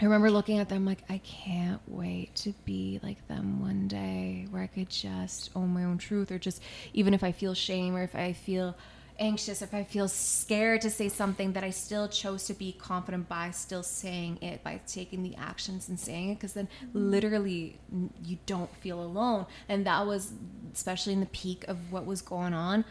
I 0.00 0.04
remember 0.04 0.30
looking 0.30 0.58
at 0.58 0.68
them 0.68 0.86
like, 0.86 1.04
I 1.10 1.18
can't 1.18 1.80
wait 1.86 2.34
to 2.36 2.54
be 2.64 2.98
like 3.02 3.28
them 3.28 3.60
one 3.60 3.88
day 3.88 4.46
where 4.50 4.62
I 4.62 4.66
could 4.66 4.88
just 4.88 5.50
own 5.54 5.68
my 5.68 5.84
own 5.84 5.98
truth 5.98 6.32
or 6.32 6.38
just 6.38 6.62
even 6.94 7.12
if 7.12 7.22
I 7.22 7.32
feel 7.32 7.52
shame 7.52 7.94
or 7.94 8.02
if 8.02 8.14
I 8.14 8.32
feel 8.32 8.74
anxious, 9.22 9.62
if 9.62 9.72
I 9.72 9.84
feel 9.84 10.08
scared 10.08 10.80
to 10.82 10.90
say 10.90 11.08
something, 11.08 11.52
that 11.52 11.62
I 11.62 11.70
still 11.70 12.08
chose 12.08 12.44
to 12.46 12.54
be 12.54 12.72
confident 12.72 13.28
by 13.28 13.52
still 13.52 13.82
saying 13.82 14.42
it, 14.42 14.62
by 14.64 14.80
taking 14.86 15.22
the 15.22 15.36
actions 15.36 15.88
and 15.88 15.98
saying 15.98 16.30
it, 16.30 16.34
because 16.34 16.52
then 16.52 16.68
mm-hmm. 16.84 17.10
literally 17.10 17.78
you 18.24 18.38
don't 18.46 18.74
feel 18.76 19.00
alone. 19.00 19.46
And 19.68 19.86
that 19.86 20.06
was, 20.06 20.32
especially 20.74 21.12
in 21.12 21.20
the 21.20 21.26
peak 21.26 21.64
of 21.68 21.92
what 21.92 22.04
was 22.04 22.20
going 22.20 22.52
on, 22.52 22.84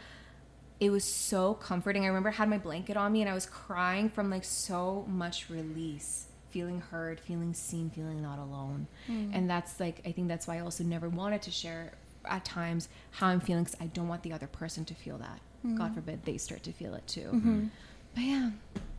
it 0.80 0.90
was 0.90 1.04
so 1.04 1.54
comforting. 1.54 2.04
I 2.04 2.08
remember 2.08 2.30
I 2.30 2.32
had 2.32 2.48
my 2.48 2.58
blanket 2.58 2.96
on 2.96 3.12
me 3.12 3.20
and 3.20 3.30
I 3.30 3.34
was 3.34 3.46
crying 3.46 4.08
from 4.08 4.30
like 4.30 4.42
so 4.42 5.04
much 5.08 5.48
release, 5.50 6.26
feeling 6.50 6.80
heard, 6.80 7.20
feeling 7.20 7.54
seen, 7.54 7.90
feeling 7.90 8.20
not 8.20 8.38
alone. 8.38 8.88
Mm. 9.08 9.30
And 9.32 9.50
that's 9.50 9.78
like, 9.78 10.00
I 10.04 10.10
think 10.10 10.26
that's 10.26 10.48
why 10.48 10.56
I 10.56 10.60
also 10.60 10.82
never 10.82 11.08
wanted 11.08 11.42
to 11.42 11.50
share 11.52 11.92
at 12.24 12.44
times 12.44 12.88
how 13.12 13.28
I'm 13.28 13.40
feeling 13.40 13.64
because 13.64 13.80
I 13.80 13.86
don't 13.86 14.08
want 14.08 14.22
the 14.22 14.32
other 14.32 14.46
person 14.46 14.84
to 14.86 14.94
feel 14.94 15.18
that. 15.18 15.40
God 15.62 15.78
mm-hmm. 15.78 15.94
forbid 15.94 16.24
they 16.24 16.38
start 16.38 16.62
to 16.64 16.72
feel 16.72 16.94
it 16.94 17.06
too. 17.06 17.30
Mm-hmm. 17.32 17.66
But 18.14 18.24
yeah, 18.24 18.50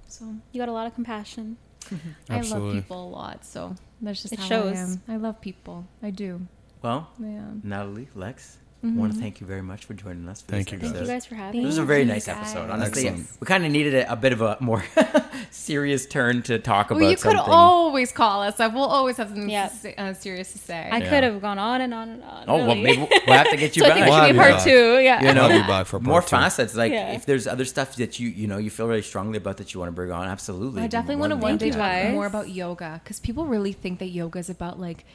so 0.08 0.26
You 0.52 0.62
got 0.62 0.70
a 0.70 0.74
lot 0.74 0.88
of 0.88 0.96
compassion. 0.96 1.58
I 2.30 2.42
love 2.42 2.74
people 2.74 3.08
a 3.08 3.10
lot. 3.10 3.46
So 3.46 3.76
that's 4.02 4.22
just 4.22 4.34
It 4.34 4.40
how 4.40 4.48
shows. 4.48 4.76
I 4.76 4.80
am. 4.80 5.02
I 5.08 5.16
love 5.18 5.42
people. 5.42 5.86
I 6.02 6.10
do. 6.10 6.42
Well, 6.82 7.10
Yeah. 7.20 7.46
Natalie, 7.64 8.08
Lex, 8.16 8.58
I 8.86 8.88
want 8.98 9.14
to 9.14 9.20
thank 9.20 9.40
you 9.40 9.48
very 9.48 9.62
much 9.62 9.86
for 9.86 9.94
joining 9.94 10.28
us. 10.28 10.42
For 10.42 10.52
Thank 10.52 10.66
this 10.70 10.74
you, 10.82 10.90
Thank 10.90 11.00
you 11.02 11.08
guys 11.08 11.26
for 11.26 11.36
having 11.36 11.60
me. 11.60 11.64
It 11.64 11.68
was 11.68 11.78
a 11.78 11.86
very 11.86 12.04
nice 12.04 12.28
you, 12.28 12.34
episode. 12.34 12.70
Honestly, 12.70 13.08
Excellent. 13.08 13.30
we 13.40 13.46
kind 13.46 13.66
of 13.66 13.72
needed 13.72 13.94
a, 13.96 14.12
a 14.12 14.16
bit 14.18 14.34
of 14.34 14.42
a 14.42 14.58
more 14.60 14.84
serious 15.52 16.06
turn 16.06 16.42
to 16.44 16.60
talk 16.60 16.92
about 16.92 17.00
Well, 17.00 17.10
you 17.10 17.16
could 17.16 17.38
something. 17.38 17.54
always 17.54 18.12
call 18.12 18.42
us. 18.44 18.60
We'll 18.60 18.80
always 18.84 19.16
have 19.18 19.30
something 19.30 19.50
Yeah. 19.50 19.70
to 19.84 20.02
uh, 20.02 20.14
serious 20.14 20.52
to 20.52 20.58
say. 20.58 20.90
I 20.92 20.98
Yeah. 20.98 21.10
could 21.10 21.24
have 21.24 21.42
gone 21.42 21.60
on 21.60 21.80
and 21.80 21.94
on 21.94 22.10
and 22.10 22.24
on. 22.24 22.44
oh 22.50 22.58
well, 22.58 22.76
maybe 22.76 23.08
we'll 23.26 23.38
have 23.38 23.50
to 23.52 23.56
get 23.58 23.78
you 23.78 23.84
so 23.86 23.90
I 23.90 23.94
think 23.94 24.06
We'll 24.08 24.16
should 24.18 24.34
be 24.34 24.34
a 24.34 24.34
have 24.34 24.36
you 24.36 24.42
part 24.42 24.52
back. 24.56 24.64
two. 24.66 25.00
Yeah. 25.00 25.22
you 25.28 25.34
know, 25.34 25.44
I'll 25.44 25.62
be 25.62 25.66
back 25.68 25.86
for 25.86 26.00
part 26.00 26.04
more 26.04 26.22
two. 26.22 26.28
facets. 26.28 26.76
Like 26.76 26.92
Yeah. 26.92 27.14
if 27.14 27.26
there's 27.26 27.48
other 27.48 27.64
stuff 27.66 27.96
that 27.96 28.20
you 28.20 28.28
you 28.28 28.48
know 28.48 28.58
you 28.58 28.70
feel 28.70 28.88
very 28.88 29.04
strongly 29.04 29.38
about 29.38 29.58
that 29.58 29.74
you 29.74 29.80
want 29.80 29.88
to 29.90 29.94
bring 29.96 30.12
on, 30.12 30.28
absolutely. 30.28 30.82
I 30.82 30.88
definitely 30.88 31.18
want 31.18 31.32
to 31.32 31.36
than 31.36 31.42
one 31.42 31.52
happy 31.54 31.66
day 31.66 31.72
to 31.72 31.78
talk 31.78 32.12
more 32.12 32.26
about 32.26 32.50
yoga 32.50 33.00
because 33.02 33.22
people 33.22 33.46
really 33.46 33.72
think 33.72 34.00
that 34.00 34.08
yoga 34.10 34.40
is 34.40 34.50
about 34.50 34.78
like 34.80 35.06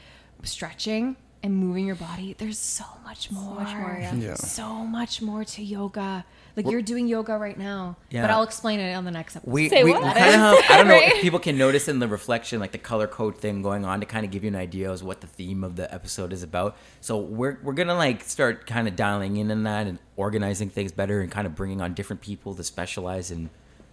stretching 0.43 1.15
and 1.41 1.55
moving 1.55 1.85
your 1.85 1.95
body. 1.95 2.35
There's 2.37 2.57
so 2.59 2.83
much 3.05 3.31
more. 3.31 3.55
much 3.55 3.73
more, 3.75 3.97
yeah. 3.99 4.13
Yeah. 4.15 4.33
So 4.35 4.85
much 4.85 5.21
more 5.21 5.45
to 5.45 5.63
yoga. 5.63 6.25
Like 6.57 6.69
you're 6.69 6.81
doing 6.81 7.07
yoga 7.07 7.37
right 7.37 7.57
now, 7.57 7.95
Yeah. 8.09 8.23
but 8.23 8.31
I'll 8.31 8.43
explain 8.43 8.81
it 8.81 8.93
on 8.93 9.05
the 9.05 9.11
next 9.11 9.37
episode. 9.37 9.51
We, 9.51 9.69
Say 9.69 9.83
we, 9.85 9.91
what? 9.91 10.01
kind 10.01 10.17
of 10.17 10.23
have, 10.23 10.57
I 10.69 10.77
don't 10.77 10.87
know 10.89 10.99
if 11.01 11.21
people 11.21 11.39
can 11.39 11.57
notice 11.57 11.87
in 11.87 11.99
the 11.99 12.07
reflection, 12.09 12.59
like 12.59 12.73
the 12.73 12.77
color 12.77 13.07
code 13.07 13.37
thing 13.37 13.61
going 13.61 13.85
on 13.85 14.01
to 14.01 14.05
kind 14.05 14.25
of 14.25 14.31
give 14.31 14.43
you 14.43 14.49
an 14.49 14.55
idea 14.57 14.91
of 14.91 15.01
what 15.03 15.21
the 15.21 15.27
theme 15.27 15.63
of 15.63 15.77
the 15.77 15.93
episode 15.93 16.33
is 16.33 16.43
about. 16.43 16.75
So 16.99 17.17
we're, 17.17 17.57
we're 17.63 17.73
going 17.73 17.87
to 17.87 17.95
like 17.95 18.23
start 18.25 18.67
kind 18.67 18.89
of 18.89 18.97
dialing 18.97 19.37
in 19.37 19.49
on 19.51 19.63
that 19.63 19.87
and 19.87 19.99
organizing 20.17 20.69
things 20.69 20.91
better 20.91 21.21
and 21.21 21.31
kind 21.31 21.47
of 21.47 21.55
bringing 21.55 21.79
on 21.79 21.93
different 21.93 22.21
people 22.21 22.53
to 22.55 22.63
specialize 22.63 23.31
in 23.31 23.49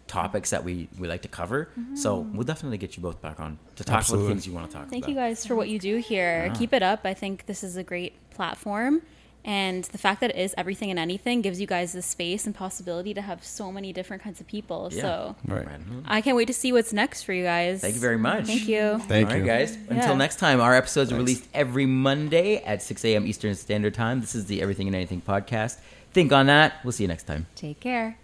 topics 0.07 0.51
that 0.51 0.65
we, 0.65 0.89
we 0.99 1.09
like 1.09 1.23
to 1.23 1.29
cover. 1.29 1.69
So 1.95 2.19
mm-hmm. 2.19 2.37
we'll 2.37 2.47
definitely 2.47 2.79
get 2.79 2.97
you 2.97 3.03
both 3.03 3.21
back 3.21 3.41
on 3.41 3.59
to 3.77 3.85
talk 3.85 3.89
about 3.89 3.99
Absolutely. 3.99 4.29
the 4.29 4.35
things 4.35 4.47
you 4.47 4.53
want 4.53 4.71
to 4.71 4.77
talk 4.77 4.89
Thank 4.89 5.05
about. 5.05 5.11
you 5.11 5.17
guys 5.17 5.47
for 5.47 5.55
what 5.55 5.69
you 5.69 5.79
do 5.79 5.97
here. 5.97 6.53
Keep 6.57 6.73
it 6.73 6.83
up. 6.83 7.01
I 7.05 7.15
think 7.15 7.47
this 7.47 7.63
is 7.65 7.77
a 7.77 7.83
great 7.83 8.15
platform. 8.31 9.03
And 9.47 9.85
the 9.85 9.99
fact 9.99 10.23
that 10.23 10.31
it 10.31 10.37
is 10.37 10.57
everything 10.59 10.91
and 10.91 10.99
anything 10.99 11.41
gives 11.41 11.61
you 11.61 11.69
guys 11.69 11.93
the 11.93 12.03
space 12.03 12.47
and 12.47 12.55
possibility 12.55 13.15
to 13.15 13.21
have 13.21 13.45
so 13.45 13.71
many 13.71 13.93
different 13.93 14.21
kinds 14.21 14.41
of 14.41 14.49
people. 14.49 14.89
Yeah. 14.91 15.03
So 15.03 15.37
Right. 15.47 15.65
Right. 15.65 15.81
I 16.05 16.21
can't 16.21 16.37
wait 16.37 16.47
to 16.47 16.53
see 16.53 16.73
what's 16.73 16.93
next 16.93 17.23
for 17.23 17.33
you 17.33 17.45
guys. 17.45 17.81
Thank 17.81 17.95
you 17.95 18.01
very 18.01 18.19
much. 18.19 18.47
Thank 18.47 18.67
you. 18.67 18.99
Thank 19.07 19.29
All 19.29 19.35
right, 19.35 19.41
you. 19.41 19.47
guys. 19.47 19.79
Until 19.89 20.17
next 20.17 20.41
time, 20.41 20.61
our 20.61 20.75
episodes 20.75 21.13
are 21.13 21.17
released 21.17 21.47
every 21.55 21.87
Monday 21.87 22.57
at 22.65 22.83
6 22.83 23.05
a.m. 23.05 23.25
Eastern 23.25 23.55
Standard 23.55 23.95
Time. 23.95 24.21
This 24.21 24.35
is 24.35 24.47
the 24.47 24.61
Everything 24.61 24.89
and 24.89 24.97
Anything 24.97 25.23
podcast. 25.23 25.79
Think 26.13 26.33
on 26.33 26.47
that. 26.47 26.81
We'll 26.83 26.93
see 26.93 27.05
you 27.05 27.09
next 27.09 27.29
time. 27.29 27.47
Take 27.55 27.79
care. 27.79 28.19